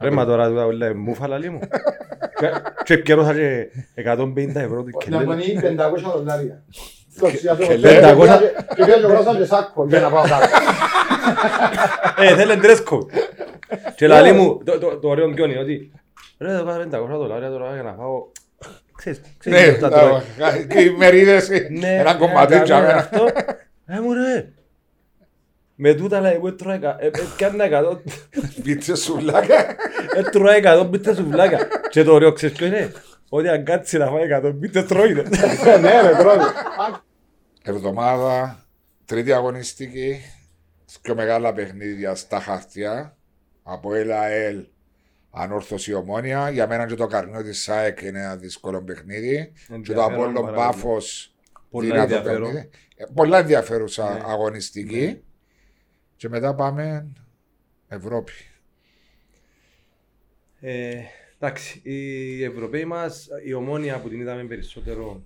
ρε 0.00 0.10
μα 0.10 0.24
τώρα 0.24 0.48
τούτα 0.48 0.64
όλα 0.64 0.94
μου 0.94 1.14
φαλαλή 1.14 1.50
μου. 1.50 1.58
Και- 2.38 2.50
Και 2.84 2.94
επικαιρώσα 2.94 3.34
και 3.34 3.66
150 3.94 4.60
ευρώ 4.60 4.82
του 4.82 4.90
Να 5.10 5.16
κελέ. 5.16 5.24
πονεί 5.24 5.58
500 5.62 6.10
δολάρια. 6.16 6.62
Το 7.20 7.26
ξιάζω- 7.26 7.60
Και 7.66 7.66
Και 7.66 7.76
λέει- 7.76 7.94
πήγα- 8.00 8.38
Και 8.38 8.84
πήγα 8.84 8.86
και 8.98 9.04
αγοράσα 9.04 9.36
και 9.36 9.44
σάκο 9.44 9.86
για 9.88 10.00
να 10.00 10.10
πάω 10.10 10.22
κάτω. 10.22 10.46
Ε, 12.22 12.34
θέλει 12.36 12.60
dress 12.62 12.92
code. 12.92 13.06
Και 13.96 14.06
λέει 14.06 14.32
μου, 14.32 14.62
το- 14.64 14.78
το 14.78 14.98
το 14.98 15.08
ωραίο 15.08 15.30
ποιο 15.30 15.44
είναι 15.44 15.58
ότι 15.58 15.92
ρε 16.38 16.50
εδώ 16.52 16.64
κάνω 16.64 16.78
500 16.78 17.16
δολάρια 17.18 17.50
τώρα 17.50 17.72
για 17.74 17.82
να 17.82 17.92
φάω 17.92 18.22
Ξέρεις, 18.96 19.20
Ναι, 19.44 19.56
ξέρεις 19.60 19.78
τα 19.80 19.88
τρώει. 19.88 20.20
τα- 20.38 20.56
και 20.74 20.80
οι 20.80 20.90
μερίδες, 20.90 21.48
Ναι, 21.48 21.88
ένα 21.94 22.12
ναι, 22.12 22.18
κομμάτι 22.18 22.52
κάνω 22.52 22.64
τζαμένα. 22.64 22.94
αυτό. 22.94 23.24
Ε, 23.86 24.00
μου 24.00 24.12
ρε. 24.12 24.46
Με 25.74 25.94
τούτα 25.94 26.20
λέει, 26.20 26.32
εγώ 26.32 26.48
έτρωα 26.48 26.74
εκα- 26.74 26.96
ε, 27.00 27.06
ε, 27.06 27.10
πιάννα 27.36 27.64
εκατό, 27.64 28.02
Πίτσε 28.62 28.94
σουλάκα. 28.96 29.76
έτρωα 30.16 30.54
εκατό 30.54 30.86
πίτες 30.86 31.16
σουβλάκια. 31.16 31.68
Και 31.90 32.02
το 32.04 32.12
ωραίο 32.12 32.32
ξέρεις 32.32 32.56
ποιος 32.56 32.68
είναι; 32.68 32.92
Ότι 33.28 33.48
αν 33.48 33.64
κάτσει 33.64 33.98
να 33.98 34.06
φάει 34.06 34.22
εκατό 34.22 34.52
πίτες 34.52 34.84
τρώει. 34.86 35.12
ρε. 35.12 35.22
Ναι, 35.78 36.00
ρε, 36.00 36.10
πρώτο. 36.18 36.42
Εβδομάδα, 37.62 38.64
τρίτη 39.04 39.32
αγωνιστική, 39.32 40.20
πιο 41.02 41.14
μεγάλα 41.14 41.52
παιχνίδια 41.52 42.14
στα 42.14 42.40
χαρτιά. 42.40 43.16
Από 43.62 43.94
ΕΛΑΕΛ, 43.94 44.64
ανόρθωση 45.30 45.94
ομόνια. 45.94 46.50
Για 46.50 46.66
μένα 46.66 46.86
και 46.86 46.94
το 46.94 47.06
καρνό 47.06 47.42
της 47.42 47.62
ΣΑΕΚ 47.62 48.00
είναι 48.00 48.18
ένα 48.20 48.36
δύσκολο 48.36 48.82
παιχνίδι. 48.82 49.52
Και 49.54 49.62
το 49.68 49.74
Ενδιαφέρον 49.74 50.12
Απόλλων 50.12 50.44
πάρα 50.44 50.56
Πάφος. 50.56 51.34
Πολλά 51.70 52.02
ενδιαφέρον. 52.02 52.52
Πολλά 53.14 53.38
ενδιαφέρουσα 53.38 54.12
Ναι. 54.12 54.20
αγωνιστική. 54.26 55.22
Και 56.16 56.28
μετά 56.28 56.54
πάμε 56.54 57.06
Ευρώπη. 57.88 58.32
Ε, 60.60 61.02
Εντάξει, 61.38 61.80
οι 61.82 62.44
Ευρωπαίοι 62.44 62.84
μας, 62.84 63.28
η 63.44 63.52
ομόνια 63.52 64.00
που 64.00 64.08
την 64.08 64.20
είδαμε 64.20 64.44
περισσότερο 64.44 65.22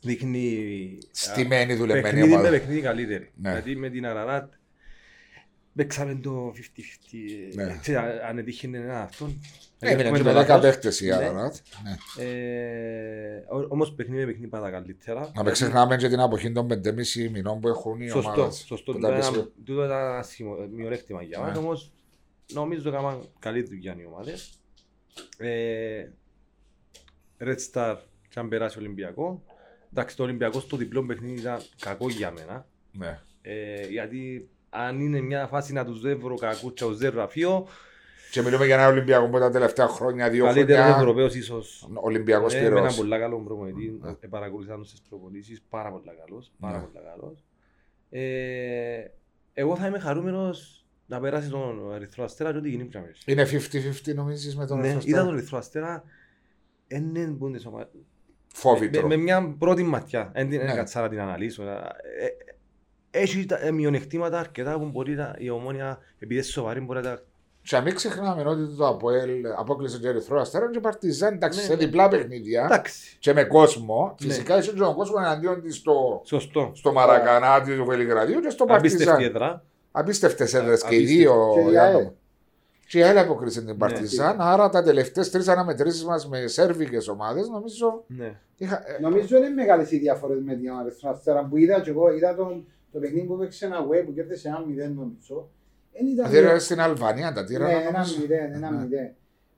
δείχνει 0.00 0.98
Στημένη 1.10 1.74
δουλεμένη 1.74 2.02
παιχνίδι 2.02 2.28
με 2.28 2.34
ομάδα. 2.34 2.50
παιχνίδι 2.50 2.80
καλύτερη. 2.80 3.30
Ναι. 3.34 3.48
Δηλαδή 3.48 3.76
με 3.76 3.90
την 3.90 4.06
Αραράτ 4.06 4.52
παίξαμε 5.74 6.14
το 6.14 6.52
50-50. 6.56 7.54
Ναι. 7.54 7.78
Ξέρεις, 7.80 8.20
αν 8.28 8.38
έτυχε 8.38 8.66
ένα 8.66 9.02
αυτόν. 9.02 9.40
Έμεινε 9.86 10.02
έχουμε 10.02 10.18
και 10.18 10.24
το 10.24 10.32
με 10.32 10.40
10 10.40 10.46
λάθος. 10.48 10.60
παίχτες 10.64 11.00
η 11.00 11.06
Ναι. 11.06 11.14
Αραράτ. 11.14 11.54
Ναι. 11.84 12.24
Ε, 12.24 13.44
ό- 13.48 13.66
Όμως 13.68 13.92
παιχνίδι 13.92 14.20
με 14.20 14.26
παιχνίδι 14.26 14.48
πάντα 14.50 14.70
καλύτερα. 14.70 15.30
Να 15.34 15.42
μην 15.42 15.52
ξεχνάμε 15.52 15.96
και 15.96 16.08
την 16.08 16.20
αποχή 16.20 16.52
των 16.52 16.66
5,5 16.68 17.28
μηνών 17.30 17.60
που 17.60 17.68
έχουν 17.68 18.00
οι 18.00 18.08
Σωστό, 18.08 18.30
ομάδες. 18.30 18.56
σωστό. 18.66 18.92
Που 18.92 18.98
Τούτο 18.98 19.08
τα 19.12 19.16
ήταν- 19.16 19.32
πίσω- 19.32 19.50
τούτο 19.64 19.84
ήταν 19.84 19.98
ένα 19.98 20.22
σημο- 20.22 20.68
μειονέκτημα 20.70 21.22
για 21.22 21.38
μας, 21.40 21.52
Ναι. 21.52 21.58
όμως 21.58 21.92
νομίζω 22.52 22.88
έκαναν 22.88 23.20
καλή 23.38 23.62
δουλειά 23.62 23.96
οι 24.00 24.04
ομάδες. 24.06 24.50
Ε, 25.38 26.06
Red 27.40 27.56
Star 27.72 27.96
και 28.28 28.38
αν 28.38 28.48
περάσει 28.48 28.78
Ολυμπιακό. 28.78 29.42
Εντάξει, 29.92 30.16
το 30.16 30.22
Ολυμπιακό 30.22 30.60
στο 30.60 30.76
διπλό 30.76 31.04
παιχνίδι 31.04 31.40
ήταν 31.40 31.58
κακό 31.80 32.08
για 32.08 32.30
μένα. 32.30 32.66
Ναι. 32.92 33.20
Ε, 33.42 33.86
γιατί 33.86 34.48
αν 34.70 35.00
είναι 35.00 35.20
μια 35.20 35.46
φάση 35.46 35.72
να 35.72 35.84
τους 35.84 36.00
δεν 36.00 36.18
βρω 36.20 36.34
κακούς 36.34 36.72
και 36.72 36.84
τους 36.84 36.98
δεν 36.98 37.12
ραφείο, 37.14 37.66
Και 38.32 38.42
μιλούμε 38.42 38.66
για 38.66 38.74
ένα 38.74 38.86
Ολυμπιακό 38.88 39.28
που 39.28 39.38
τα 39.38 39.50
τελευταία 39.50 39.88
χρόνια, 39.88 40.30
δύο 40.30 40.44
καλύτερος 40.44 40.80
χρόνια. 40.82 40.96
Ευρωπαίος 41.00 41.34
ίσως. 41.34 41.88
Ολυμπιακός 41.94 42.54
Ε, 42.54 42.60
με 42.60 42.66
έναν 42.66 42.78
Πυρός. 42.78 42.96
πολύ 42.96 43.18
καλό 43.18 43.38
προπονητή, 43.38 43.98
Ναι. 44.02 44.10
ε, 44.20 44.26
παρακολουθά 44.26 44.76
τους 44.76 44.88
στις 44.88 45.00
προπονήσεις, 45.08 45.62
πάρα 45.68 45.90
πολύ 45.90 46.04
καλός, 46.26 46.52
πάρα 46.60 46.76
Ναι. 46.78 46.82
πολύ 46.84 47.04
καλός. 47.06 47.44
Ε, 48.10 49.10
εγώ 49.52 49.76
θα 49.76 49.86
είμαι 49.86 49.98
χαρούμενος 49.98 50.86
να 51.06 51.20
περάσει 51.20 51.48
τον 51.50 51.92
Ερυθρό 51.94 52.24
Αστέρα 52.24 52.50
και 52.52 52.56
ό,τι 52.58 52.68
γίνει 52.68 52.84
πια 52.84 53.00
μέσα. 53.00 53.22
Είναι 53.26 53.44
50-50 53.44 54.14
νομίζεις 54.14 54.56
με 54.56 54.66
τον 54.66 54.78
Ναι, 54.78 54.88
Ερυθρό 54.88 55.02
είδα 55.08 55.16
Αστέρα; 55.18 55.24
τον 55.24 55.34
Ερυθρό 55.38 55.58
Αστέρα, 55.58 56.04
εν 56.86 57.14
είναι 57.14 57.32
που 57.32 57.46
είναι 57.46 57.58
σωμα- 57.58 57.78
με, 57.92 58.00
Φόβητρο. 58.54 59.06
με 59.06 59.16
μια 59.16 59.54
πρώτη 59.58 59.82
ματιά, 59.82 60.30
δεν 60.34 60.48
την 60.48 60.58
Ναι. 60.62 60.72
έκατσα 60.72 61.00
να 61.00 61.08
την 61.08 61.20
αναλύσω. 61.20 61.62
Ε, 61.62 61.74
ε, 62.20 62.28
Έχει 63.14 63.46
τα- 63.46 63.64
ε, 63.66 63.70
μειονεκτήματα 63.72 64.38
αρκετά 64.38 64.78
που 64.78 64.86
μπορεί 64.88 65.14
να- 65.14 65.34
η 65.38 65.50
ομόνια, 65.50 65.98
επειδή 66.14 66.34
είναι 66.34 66.42
σοβαρή, 66.42 66.80
μπορεί 66.80 66.98
να 67.02 67.04
τα 67.04 67.22
Και 67.64 67.76
να 67.76 67.82
μην 67.82 67.94
ξεχνάμε 67.94 68.42
ότι 68.50 68.76
το 68.76 68.86
Αποέλ 68.88 69.30
απόκλεισε 69.56 69.98
και 69.98 70.08
Ερυθρό 70.08 70.40
Αστέρα 70.40 70.70
και 70.70 70.80
Παρτιζάν, 70.80 71.34
εντάξει, 71.34 71.58
Ναι, 71.58 71.64
σε 71.64 71.70
ναι. 71.74 71.84
διπλά 71.84 72.08
παιχνίδια 72.08 72.64
Εντάξει, 72.64 73.16
και 73.18 73.32
με 73.32 73.44
κόσμο. 73.44 74.14
Ναι. 74.20 74.28
Φυσικά 74.28 74.58
είσαι 74.58 74.70
και 74.70 74.78
τον 74.78 74.94
κόσμος 74.94 75.20
εναντίον 75.24 75.62
της 75.62 75.76
στο, 75.76 76.20
σωστό. 76.24 76.70
στο 76.74 76.92
Μαρακανάτι 76.92 77.76
του 77.76 77.84
Βελιγραδίου 77.84 78.40
και 78.40 78.50
στο 78.50 78.64
Απίστευτη 78.68 79.04
Παρτιζάν. 79.06 79.30
έδρα. 79.34 79.64
Απίστευτε 79.92 80.42
έδρες 80.44 80.82
και 80.82 80.94
οι 80.94 80.98
Απίστευτη. 80.98 81.04
δύο. 81.16 81.50
Και 81.54 81.60
η 81.60 81.70
για 81.70 81.82
ΑΕΛ. 81.82 81.92
το- 82.04 82.12
Και 82.88 82.98
η 82.98 83.02
ΑΕΛ 83.02 83.18
αποκρίσε 83.18 83.60
Ναι. 83.60 83.66
την 83.66 83.76
Παρτιζάν. 83.78 84.40
Άρα 84.40 84.68
τα 84.68 84.82
τελευταίες 84.82 85.30
τρεις 85.30 85.48
αναμετρήσεις 85.48 86.04
μας 86.04 86.28
με 86.28 86.46
σέρβικε 86.46 86.98
ομάδε 87.10 87.40
νομίζω. 87.52 88.04
Ναι. 88.06 88.38
Είχα, 88.56 88.82
ε, 88.86 89.00
Νομίζω 89.00 89.36
είναι 89.36 89.48
μεγάλες 89.48 89.90
οι 89.90 89.98
διαφορές 89.98 90.38
με 90.44 90.54
την 90.54 90.70
Αριθμό 90.72 91.10
Αστέρα 91.10 91.44
που 91.44 91.56
είδα 91.56 91.80
και 91.80 91.90
εγώ, 91.90 92.12
είδα 92.12 92.34
τον, 92.34 92.64
το 92.92 92.98
παιχνίδι 92.98 93.26
που 93.26 93.34
έπαιξε 93.34 93.66
ένα 93.66 93.78
web 93.86 94.02
που 94.06 94.12
κέρδισε 94.14 94.48
ένα 94.48 94.64
μηδέν 94.66 94.92
νομίζω. 94.94 95.48
Εν 95.92 96.06
ήταν 96.06 96.30
Δηλαδή 96.30 96.56
era 96.56 96.60
στην 96.60 96.80
Αλβανία 96.80 97.32
τα 97.32 97.40
ναι, 97.40 97.46
τύρανα. 97.46 97.70
ένα 97.80 97.90
νομίζω. 97.92 98.20
μηδέν, 98.20 98.52
ένα 98.54 98.70
Ναι. 98.70 98.78
μηδέν. 98.80 99.04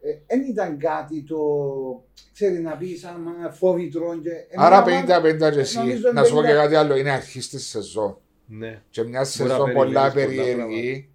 Ε, 0.07 0.11
Εν 0.27 0.41
ήταν 0.43 0.79
κάτι 0.79 1.23
το, 1.23 1.37
ξέρει 2.33 2.59
να 2.59 2.77
πεις 2.77 3.01
σαν 3.01 3.17
φόβητρο 3.53 4.19
και... 4.19 4.31
Άρα 4.57 4.85
Εμένα, 4.89 5.21
50-50 5.21 5.53
και 5.53 5.61
εσύ. 5.61 5.79
νομίζω 5.79 6.13
Να 6.13 6.25
σου 6.25 6.35
πω 6.35 6.41
50. 6.41 6.45
και 6.45 6.53
κάτι 6.53 6.75
άλλο. 6.75 6.97
Είναι 6.97 7.11
αρχής 7.11 7.49
της 7.49 7.67
σεζόν. 7.69 8.19
Ναι. 8.47 8.83
Και 8.91 9.03
μια 9.03 9.19
να 9.19 9.25
σεζόν 9.25 9.49
περιμένεις 9.49 9.75
πολλά 9.75 10.01
πολλά 10.01 10.13
περίεργη, 10.13 11.09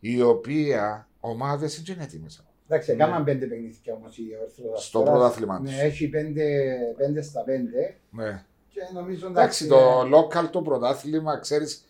η 0.00 0.22
οποία 0.22 1.08
ομάδες 1.20 1.82
δεν 1.82 1.94
είναι 1.94 2.04
έτοιμες. 2.04 2.44
Εντάξει, 2.68 2.94
Ναι. 2.96 3.02
έκαναν 3.04 3.24
πέντε 3.24 3.46
παιχνίδια 3.46 3.94
όμως 3.94 4.18
η 4.18 4.22
Ορθόδοξη 4.42 4.86
Στο 4.86 4.98
Αστέρας. 4.98 5.18
πρωτάθλημα 5.18 5.60
τους. 5.60 5.70
Ναι, 5.70 5.80
έχει 5.82 6.08
πέντε, 6.08 6.44
πέντε 6.96 7.22
στα 7.22 7.40
πέντε 7.42 7.94
Ναι. 8.10 8.44
και 8.68 8.80
νομίζω 8.94 9.26
Εντάξει, 9.28 9.66
το 9.66 10.00
local 10.00 10.48
το 10.50 10.62
πρωτάθλημα, 10.62 11.38
ξέρεις, 11.38 11.84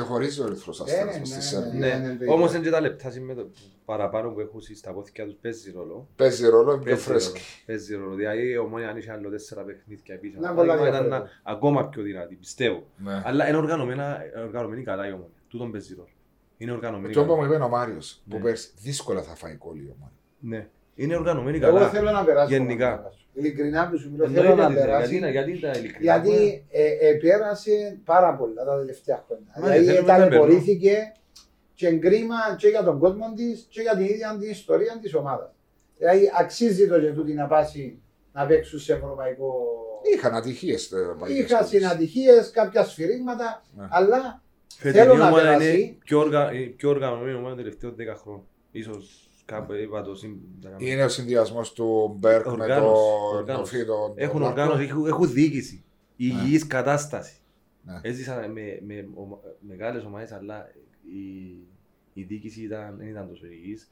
ξεχωρίζει 0.00 0.40
ο 0.40 0.44
Ερυθρό 0.44 0.72
Ε, 0.78 0.82
Αστέρας 0.82 1.18
ναι, 1.18 1.24
στη 1.24 1.34
ναι, 1.34 1.40
Σέρβια. 1.42 1.72
ναι. 1.72 2.06
Ναι, 2.06 2.12
ναι, 2.12 2.30
όμως 2.32 2.50
ναι. 2.50 2.56
είναι 2.56 2.66
και 2.66 2.72
τα 2.72 2.80
λεπτά 2.80 3.10
συμμετοχή. 3.10 3.72
παραπάνω 3.84 4.30
που 4.30 4.40
έχουν 4.40 4.60
στα 4.60 4.92
πόθηκια 4.92 5.24
τους 5.24 5.34
παίζει 5.40 5.70
ρόλο. 5.70 6.08
Παίζει 6.16 6.46
ρόλο, 6.48 6.72
είναι 6.72 6.82
πιο 6.82 6.90
Παίζει 6.94 7.08
ρόλο. 7.08 7.20
φρέσκη. 7.20 7.40
Παίζει 7.66 7.94
ρόλο. 7.94 8.14
Δηλαδή 8.14 8.48
η 8.50 8.56
ομόνια 8.56 8.88
αν 8.88 8.96
είχε 8.96 9.10
άλλο 9.12 9.30
τέσσερα 9.30 9.62
παιχνίδια 9.62 10.18
πίσω. 10.18 10.40
Να, 10.40 10.48
θα 10.48 10.54
πολλά 10.54 10.74
ήταν 10.74 10.84
διαφορετικό. 10.90 11.16
να- 11.18 11.52
ακόμα 11.52 11.88
πιο 11.88 12.02
δυνατή, 12.02 12.34
πιστεύω. 12.34 12.86
Ναι. 12.96 13.22
Αλλά 13.24 13.48
είναι 13.48 13.56
οργανωμένα, 13.56 14.18
οργανωμένη 14.44 14.82
καλά 14.82 15.06
η 15.08 15.12
ομόνια. 15.12 15.28
Τούτον 15.48 15.70
παίζει 15.72 15.94
ρόλο. 15.94 16.08
Είναι 16.56 16.72
οργανωμένη 16.72 17.14
Το 17.14 17.24
που 17.24 17.34
μου 17.34 17.40
καλά. 17.40 17.54
είπε 17.54 17.64
ο 17.64 17.68
Μάριος, 17.68 18.22
που 18.30 18.36
Ναι. 18.36 18.42
πέρσι 18.42 18.70
δύσκολα 18.80 19.22
θα 19.22 19.34
φάει 19.34 19.54
κόλλη 19.54 19.82
η 19.82 19.92
ομάδα. 19.98 20.12
Ναι. 20.94 21.04
Είναι 21.04 21.16
οργανωμένη 21.16 21.58
Εγώ 21.62 21.74
καλά. 21.74 21.88
θέλω 21.88 22.10
να 22.10 22.24
περάσω. 22.24 22.48
Γενικά. 22.54 22.90
να 22.90 22.96
περάσω. 22.96 23.18
Ειλικρινά 23.32 23.88
που 23.90 23.98
σου 23.98 24.10
μιλώ, 24.10 24.24
θέλω 24.28 24.38
Εννοείται 24.40 24.60
να 24.60 24.66
ότι- 24.66 24.74
Γιατί, 24.74 24.90
περάσει. 24.90 25.16
είναι- 25.16 25.30
γιατί 25.30 25.60
τα 25.60 25.70
ειλικρινά. 25.70 26.16
Γιατί 26.16 26.64
ε, 26.70 26.84
ε, 27.08 27.12
πέρασε 27.14 27.98
πάρα 28.04 28.34
πολλά 28.36 28.64
τα 28.64 28.78
τελευταία 28.78 29.24
χρόνια. 29.26 29.52
Μα, 29.56 29.62
δηλαδή 29.66 29.84
θέλουμε 29.84 30.12
να 30.12 30.18
ταλαιπωρήθηκε 30.18 31.12
και 31.74 31.98
κρίμα 31.98 32.36
και 32.56 32.68
για 32.68 32.82
τον 32.84 32.98
κόσμο 32.98 33.32
της 33.36 33.66
και 33.68 33.80
για 33.80 33.96
την 33.96 34.04
ίδια 34.04 34.36
την 34.40 34.50
ιστορία 34.50 34.98
της 35.02 35.14
ομάδας. 35.14 35.50
Δηλαδή 35.98 36.30
αξίζει 36.38 36.88
το 36.88 36.98
για 36.98 37.12
τούτη 37.14 37.32
να 37.34 37.46
πάσει 37.46 37.98
να 38.32 38.46
παίξουν 38.46 38.78
σε 38.78 38.92
ευρωπαϊκό. 38.92 39.54
Είχαν 40.14 40.34
ατυχίες. 40.34 40.90
Είχα 41.28 41.64
συναντυχίε, 41.64 42.32
κάποια 42.52 42.84
σφυρίγματα, 42.84 43.62
Ναι. 43.76 43.86
αλλά 43.90 44.42
Φετινή 44.76 45.02
Θέλω 45.02 45.14
να 45.16 45.26
ομάδα 45.28 45.42
περάσει. 45.42 45.80
είναι 45.80 45.96
πιο, 46.04 46.18
οργα... 46.18 46.50
ε, 46.50 46.58
πιο 46.76 46.88
οργανωμένη 46.90 47.36
ομάδα 47.36 47.54
των 47.54 47.64
τελευταίων 47.64 47.94
10 47.98 48.14
χρόνων. 48.22 48.46
Ίσως 48.70 49.23
κάπου 49.44 49.72
είπα 49.72 50.02
το 50.02 50.14
συν... 50.14 50.36
Είναι 50.78 51.04
ο 51.04 51.08
συνδυασμός 51.08 51.72
του 51.72 52.16
Μπέρκ 52.18 52.46
με 52.46 52.52
Οργάνωση, 52.52 53.02
τον 53.30 53.38
οργάνωση. 53.38 53.76
Φι- 53.76 53.86
τον- 53.86 54.12
Έχουν 54.14 54.40
τον 54.40 54.48
οργάνωση, 54.50 54.78
Λάρκο. 54.78 54.92
έχουν, 54.98 55.06
έχουν 55.06 55.32
διοίκηση. 55.32 55.84
Υγιής 56.16 56.66
κατάσταση. 56.66 57.36
Ναι. 57.82 57.98
Έζησαν 58.02 58.52
με, 58.52 58.80
με 58.86 59.08
ομα- 59.14 59.40
μεγάλες 59.60 60.04
ομάδες, 60.04 60.32
αλλά 60.32 60.66
η, 61.02 61.56
η 62.12 62.22
διοίκηση 62.22 62.62
ήταν, 62.62 62.96
δεν 62.98 63.06
ήταν 63.08 63.28
τόσο 63.28 63.46
υγιής. 63.46 63.88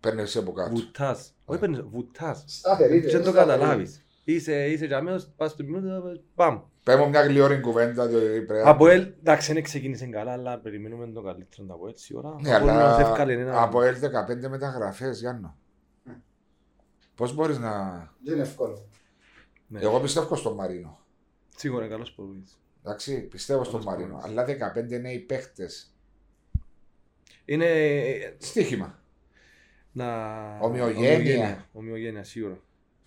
Παίρνεις 0.00 0.22
εσύ 0.22 0.38
από 0.38 0.52
κάτω. 0.52 0.74
Βουτάς. 0.74 1.34
Όχι 1.44 1.60
παίρνεις, 1.60 1.80
βουτάς. 1.80 2.44
σταθερή. 2.46 2.98
Δεν 3.00 3.24
το 3.24 3.32
καταλάβεις. 3.32 4.04
Είσαι, 4.24 4.66
είσαι 4.70 4.86
για 4.86 5.02
μένα, 5.02 5.22
πας 5.36 5.50
στο 5.50 5.64
minuto, 5.68 6.20
πάμε. 6.34 6.62
Πέμπω 6.84 7.08
μια 7.08 7.22
γλυόρη 7.22 7.60
κουβέντα. 7.60 8.06
διότι 8.06 8.40
πρέπει- 8.40 8.68
Από 8.68 8.88
ελ, 8.88 9.00
εντάξει, 9.20 9.52
δεν 9.52 9.62
ξεκίνησε 9.62 10.06
καλά, 10.06 10.32
αλλά 10.32 10.58
περιμένουμε 10.58 11.06
το 11.12 11.22
καλύτερο 11.22 11.66
από 11.74 11.88
έτσι 11.88 12.16
ώρα. 12.16 12.36
Ναι, 12.40 12.54
Από 12.54 12.68
Ελ 12.68 12.74
μας 12.74 12.84
αλλά 12.94 13.08
εύκαλε 13.10 13.32
ένα- 13.32 13.62
από 13.62 13.82
ελ 13.82 13.98
15 13.98 14.48
μεταγραφές, 14.48 15.20
Γιάννο. 15.20 15.56
Πώς 17.14 17.34
μπορείς 17.34 17.58
να. 17.58 17.70
Δεν 18.24 18.34
είναι 18.34 18.42
εύκολο. 18.42 18.88
Ναι. 19.66 19.80
Εγώ 19.80 20.00
πιστεύω 20.00 20.34
στον 20.36 20.54
Μαρίνο. 20.54 20.98
Σίγουρα 21.56 21.84
είναι 21.84 21.92
καλός 21.92 22.12
προπονητής. 22.12 22.60
Εντάξει, 22.84 23.20
πιστεύω 23.20 23.64
στον 23.64 23.84
Καλός 23.84 23.94
Μαρίνο. 23.98 24.18
προπονητής. 24.18 24.38
Αλλά 24.38 24.72
15 24.94 24.98
νέοι 25.00 25.18
παίχτες. 25.18 25.94
Είναι 27.44 27.66
Στίχημα. 28.38 28.98
να... 29.92 30.06
Ομοιογένεια. 30.60 31.68
Ομοιογένεια, 31.72 32.24
σίγουρα. 32.24 32.58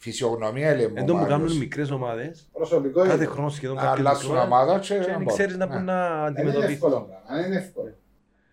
Φυσιογνωμία 0.04 0.76
λέμε. 0.76 1.00
Εν 1.00 1.06
τω 1.06 1.14
που 1.14 1.20
ο 1.20 1.22
κάνουν 1.22 1.40
Μάριος. 1.42 1.58
μικρές 1.58 1.92
ομάδες, 1.92 2.50
Προσωπικό 2.54 3.02
κάθε 3.02 3.16
είναι. 3.16 3.26
χρόνος 3.26 3.54
σχεδόν 3.54 3.76
Να 3.76 3.82
κάποιες 3.82 4.00
αλλάσουν 4.08 4.30
μικρές 4.30 4.46
ομάδα 4.46 4.80
και 4.80 4.88
και 4.88 4.94
να 5.00 5.06
δεν 5.06 5.14
μπορούν. 5.14 5.28
ξέρεις 5.34 5.58
να 5.58 5.66
Ναι. 5.66 5.76
πούν 5.76 5.84
να 5.84 6.08
Δεν 6.10 6.16
είναι 6.18 6.26
αντιμετωπίσεις. 6.28 6.74
εύκολο 6.74 6.96
πράγμα. 7.02 7.42
Δεν 7.42 7.46
είναι 7.52 7.56
εύκολο. 7.62 7.94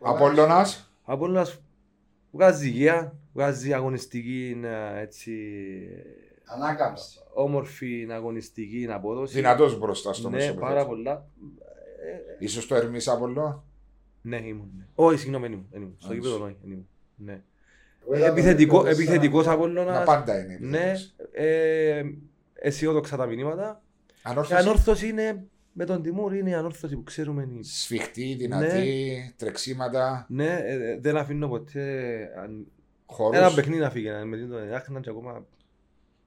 Απόλλωνας; 0.01 0.93
Απόλλωνας 1.05 1.61
βγάζει 2.31 2.67
υγεία, 2.69 3.15
βγάζει 3.33 3.73
αγωνιστική 3.73 4.61
ε, 4.65 5.01
έτσι, 5.01 5.33
Ανάκαμψη. 6.45 7.19
όμορφη 7.35 8.07
αγωνιστική 8.11 8.87
απόδοση. 8.91 9.35
Δυνατός 9.35 9.79
μπροστά 9.79 10.13
στο 10.13 10.29
Ναι, 10.29 10.37
μεσοπαίδο. 10.37 10.67
πάρα 10.67 10.87
πολλά. 10.87 11.13
Ε, 12.39 12.45
Ίσως 12.45 12.67
το 12.67 12.75
Ερμής 12.75 13.09
Απόλλωνα. 13.09 13.63
Ναι, 14.23 14.37
ήμουν. 14.37 14.71
ναι. 14.77 14.85
Όχι, 14.95 15.19
συγγνώμη, 15.19 15.45
δεν 15.45 15.53
ήμουν. 15.53 15.67
δεν 15.71 15.81
ήμουν. 15.83 15.97
Στο 15.99 16.11
Α, 16.11 16.15
γήπεδο 16.15 16.35
εσύ. 16.35 16.43
όχι, 16.45 16.57
δεν 16.63 16.71
ήμουν. 16.71 16.89
Ναι. 17.17 17.43
Εγώ 18.05 18.15
είδα 18.17 18.27
τον 18.27 18.37
Επιθετικός, 18.37 18.85
τέσσερα. 18.85 19.03
επιθετικός 19.03 19.47
Να 19.47 19.53
Απόλλωνας. 19.53 20.05
πάντα 20.05 20.39
είναι. 20.39 20.59
Ναι, 20.61 20.79
επιθετικός. 20.79 21.15
ε, 21.33 22.03
αισιόδοξα 22.55 23.17
τα 23.17 23.27
μηνύματα. 23.27 23.83
Και 24.07 24.15
Ανόρθωση. 24.23 24.55
ανόρθωση 24.63 25.09
είναι 25.09 25.45
με 25.73 25.85
τον 25.85 26.03
Τιμούρ, 26.03 26.35
είναι 26.35 26.51
η 26.51 26.55
ανόρθωση 26.55 26.97
που 26.97 27.03
ξέρουμε. 27.03 27.43
είναι- 27.43 27.63
Σφιχτή, 27.63 28.35
δυνατή, 28.39 29.35
τρεξίματα, 29.37 30.27
Ναι, 30.29 30.59
ε, 30.67 30.99
δεν 31.01 31.17
αφήνω 31.17 31.49
ποτέ 31.49 31.81
αν- 32.43 32.67
χώρους. 33.07 33.39
ένα 33.39 33.55
παιχνίδι 33.55 33.81
να 33.81 33.91
φύγει. 33.91 34.09
να 34.09 34.25
Με 34.25 34.37
τον 34.37 34.73
Άχνα 34.75 35.01
και 35.01 35.11
ακόμα. 35.11 35.47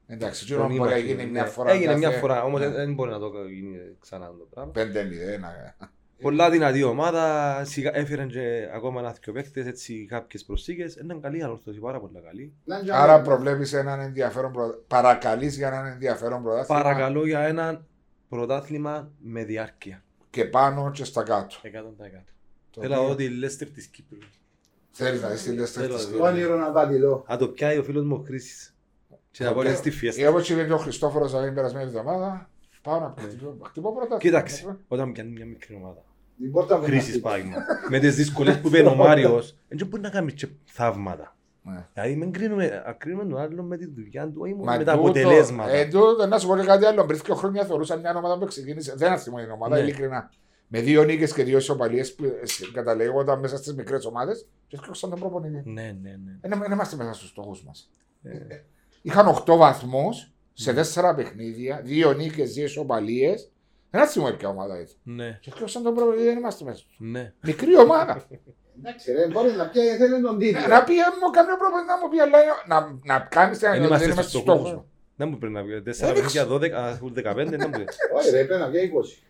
Εντάξει, 0.08 0.48
τον 0.48 0.56
τώρα 0.58 0.68
μπορεί 0.68 0.80
να 0.80 0.86
ήμασταν, 0.86 1.06
γίνει 1.06 1.24
ναι. 1.24 1.30
μια 1.32 1.46
φορά. 1.46 1.72
Έγινε 1.72 1.96
μια 1.98 2.08
κάθε- 2.08 2.20
φορά, 2.20 2.44
όμως 2.44 2.60
Ναι. 2.60 2.68
δεν 2.70 2.94
μπορεί 2.94 3.12
να 3.12 3.20
το 3.20 3.32
γίνει 3.50 3.78
ξανά 4.00 4.28
το 4.28 4.48
πράγμα. 4.50 4.72
5-0. 4.72 5.76
Πολλά 6.22 6.50
δυνατή 6.50 6.84
ομάδα, 6.84 7.62
σιγά- 7.66 7.96
έφεραν 7.96 8.28
και 8.28 8.70
ακόμα 8.74 9.00
ένα 9.00 9.16
δυο 9.24 9.34
παίκτες, 9.34 9.66
έτσι 9.66 10.06
κάποιες 10.10 10.44
προσθήκες. 10.46 10.96
Ήταν 10.96 11.22
καλή 11.22 11.38
η 11.38 11.42
ανόρθωση, 11.42 11.80
πάρα 11.80 12.00
πολύ 12.00 12.22
καλή. 12.26 12.54
Να 12.66 12.78
είναι 12.78 12.92
Άρα 12.96 13.14
για- 13.14 13.22
προβλέπεις 13.24 13.74
έναν 13.74 14.00
ενδιαφέρον 14.00 14.52
πρωτάθλημα. 14.52 14.86
Παρακαλείς 14.88 15.56
για 15.58 15.68
έναν 15.68 15.86
ενδιαφέρον 15.86 16.44
πρωτάθλημα; 16.44 16.82
Παρακαλώ 16.82 17.26
για 17.26 17.40
ένα 17.40 17.86
πρωτάθλημα 18.30 19.12
με 19.22 19.44
διάρκεια. 19.44 20.04
Και 20.30 20.46
πάνω 20.46 20.92
και 20.92 21.04
στα 21.04 21.24
κάτω. 21.24 21.56
100%. 21.62 22.26
Το 22.72 22.82
Θέλω 22.82 22.94
να 22.94 23.00
οποίο- 23.00 23.10
δω 23.12 23.16
τη 23.18 23.30
Λέστερ 23.30 23.68
της 23.70 23.88
Κύπρου. 23.88 24.18
Θέλεις 24.92 25.22
να 25.22 25.30
δεις 25.30 25.44
τη 25.44 25.52
Λέστερ 25.52 25.84
Θέλω 25.84 25.96
της 25.96 26.06
να 26.06 26.12
Κύπρου. 26.12 26.26
Όνειρο 26.26 26.58
να 26.58 26.72
απατηλό. 26.72 27.24
Αν 27.28 27.38
το 27.38 27.48
πιάει 27.48 27.78
ο 27.78 27.84
φίλος 27.84 28.04
μου 28.06 28.16
ο 28.22 28.24
Χρήσης. 28.26 28.76
Και 29.32 29.44
να 29.44 29.50
Οκ. 29.50 29.56
μπορεί 29.56 29.70
στη 29.76 29.90
Ή 29.90 29.92
φιέστα. 29.92 30.30
όπως 30.30 30.40
είπε 30.40 30.64
και 30.66 30.74
ο 30.74 30.78
Χριστόφορος 30.78 31.32
την 31.32 31.54
περασμένη 31.54 31.86
εβδομάδα, 31.86 32.50
πάω 32.84 33.00
να 33.00 33.14
χτυπώ- 33.18 33.66
χτυπώ 33.68 33.90
πρωτάθλημα. 33.92 34.20
Κοίταξε, 34.20 34.78
όταν 34.88 35.12
πιάνει 35.12 35.30
μια 35.32 35.46
μικρή 35.46 35.76
ομάδα. 35.76 36.04
Την 36.40 36.52
πόρτα 36.52 36.78
μου 36.78 36.84
Χρήσης 36.84 37.16
να 37.16 37.22
πάει. 37.22 37.44
Με 37.90 38.00
τις 38.00 38.16
δυσκολίες 38.16 38.60
που 38.60 38.68
είπε 38.68 38.82
ο 38.82 38.96
Μάριος, 39.04 39.58
δεν 39.68 39.88
μπορεί 39.88 40.02
να 40.02 40.10
κάνει 40.10 40.32
και 40.32 40.48
θαύματα. 40.66 41.36
Ναι. 41.66 41.86
Δηλαδή 41.94 42.16
μην 42.16 42.32
κρίνουμε, 42.32 42.84
ακρίνουμε 42.86 43.26
τον 43.26 43.38
άλλον 43.40 43.66
με 43.66 43.78
τη 43.78 43.86
δουλειά 43.86 44.26
του, 44.28 44.38
όχι 44.42 44.54
μόνο 44.54 44.64
Μα 44.72 44.78
με 44.78 44.84
τα 44.84 44.92
τούτο- 44.96 45.10
αποτελέσματα. 45.10 45.72
Ε, 45.72 45.86
τούτο, 45.86 46.26
να 46.28 46.38
σου 46.40 46.48
πω 46.48 46.56
και 46.58 46.64
κάτι 46.66 46.86
άλλο. 46.86 47.06
Πριν 47.06 47.20
δύο 47.26 47.36
χρόνια 47.36 47.66
θεωρούσα 47.66 47.96
μια 47.98 48.16
ομάδα 48.18 48.38
που 48.38 48.46
ξεκίνησε. 48.46 48.94
Δεν 48.96 49.12
αστιμώ 49.12 49.38
την 49.38 49.52
ομάδα, 49.52 49.76
Ναι. 49.76 49.82
ειλικρινά. 49.82 50.30
Με 50.68 50.82
δύο 50.82 51.04
νίκες 51.04 51.34
και 51.34 51.44
δύο 51.44 51.58
ισοπαλίες 51.58 52.16
που 52.16 52.24
ε, 52.26 52.32
καταλήγονταν 52.74 53.40
μέσα 53.40 53.58
στις 53.58 53.74
μικρές 53.76 54.06
ομάδες 54.06 54.48
και 54.68 54.76
έσκυξαν 54.76 55.10
τον 55.10 55.20
προπονητή. 55.20 55.70
Ναι, 55.70 55.82
ναι, 56.02 56.10
ναι. 56.10 56.38
Δεν 56.42 56.60
δεν 56.60 56.72
είμαστε 56.72 56.96
μέσα 56.96 57.14
στους 57.14 57.30
στόχους 57.30 57.64
μας. 57.64 57.90
Ε, 58.24 58.32
Είχαν 59.02 59.28
8 59.28 59.58
βαθμούς 59.58 60.32
σε 60.54 60.72
Ναι. 60.72 60.82
4 60.96 61.14
παιχνίδια, 61.16 61.82
δύο 61.84 62.14
νίκες, 62.14 62.54
δύο 62.54 62.64
ισοπαλίες. 62.64 63.52
Δεν 63.90 64.02
αστιμώ 64.02 64.32
ποια 64.32 64.50
ομάδα 64.50 64.74
ήταν. 64.80 64.96
Ναι, 65.04 65.38
Και 65.42 65.50
έσκυξαν 65.54 65.84
τον 65.84 65.94
προπονητή, 65.96 66.24
δεν 66.24 66.38
είμαστε 66.38 66.64
μέσα. 66.64 66.84
ναι. 66.98 67.34
Μικρή 67.42 67.78
ομάδα. 67.78 68.26
Εντάξει, 68.80 69.12
ρε, 69.12 69.28
μπορείς 69.28 69.56
να 69.56 69.68
πιάει, 69.70 69.96
θέλει 69.98 70.22
τον 70.22 70.38
τίτλο. 70.38 70.68
να 70.68 70.84
πει 70.84 70.94
μου, 70.94 71.30
κάποιο 71.32 71.58
προπονητή 71.58 71.88
να 71.88 71.98
μου 71.98 72.10
πει, 72.10 72.20
αλλά 72.20 72.38
να, 72.68 73.00
να 73.04 73.20
κάνεις 73.20 73.58
την 73.60 73.70
Δεν 73.70 73.80
δεν 73.80 73.88
είμαστε 73.88 74.06
είμαστε 74.06 74.22
στους 74.22 74.30
στους 74.30 74.42
στόχους 74.42 74.68
στόχους 74.68 74.76
μας. 74.76 74.86
Δεν 75.16 75.28
μου 75.30 75.38
πρέπει 75.38 75.54
να 75.54 75.64
πει 75.64 75.70
4 75.70 75.82
Δεν 75.84 76.14
παιχνίδια, 76.14 76.48
12, 76.48 76.72
ας, 76.72 77.00
ούτε 77.04 77.22
15, 77.22 77.36
δεν 77.36 77.62
μου 77.64 77.70
πει. 77.70 77.86
Όχι, 78.18 78.30
ρε, 78.30 78.44
πρέπει 78.44 78.62
να 78.62 78.70
πιάει 78.70 78.92
20. 78.94 79.24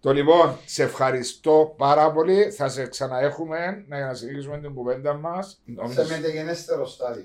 Το 0.00 0.12
λοιπόν, 0.12 0.56
σε 0.64 0.82
ευχαριστώ 0.82 1.74
πάρα 1.78 2.12
πολύ. 2.12 2.50
Θα 2.50 2.68
σε 2.68 2.86
ξαναέχουμε 2.86 3.84
να 3.88 4.14
συνεχίσουμε 4.14 4.58
την 4.58 4.74
κουβέντα 4.74 5.14
μας. 5.14 5.62
Σε 5.88 6.06
μεταγενέστερο 6.16 6.86
στάδιο. 6.86 7.24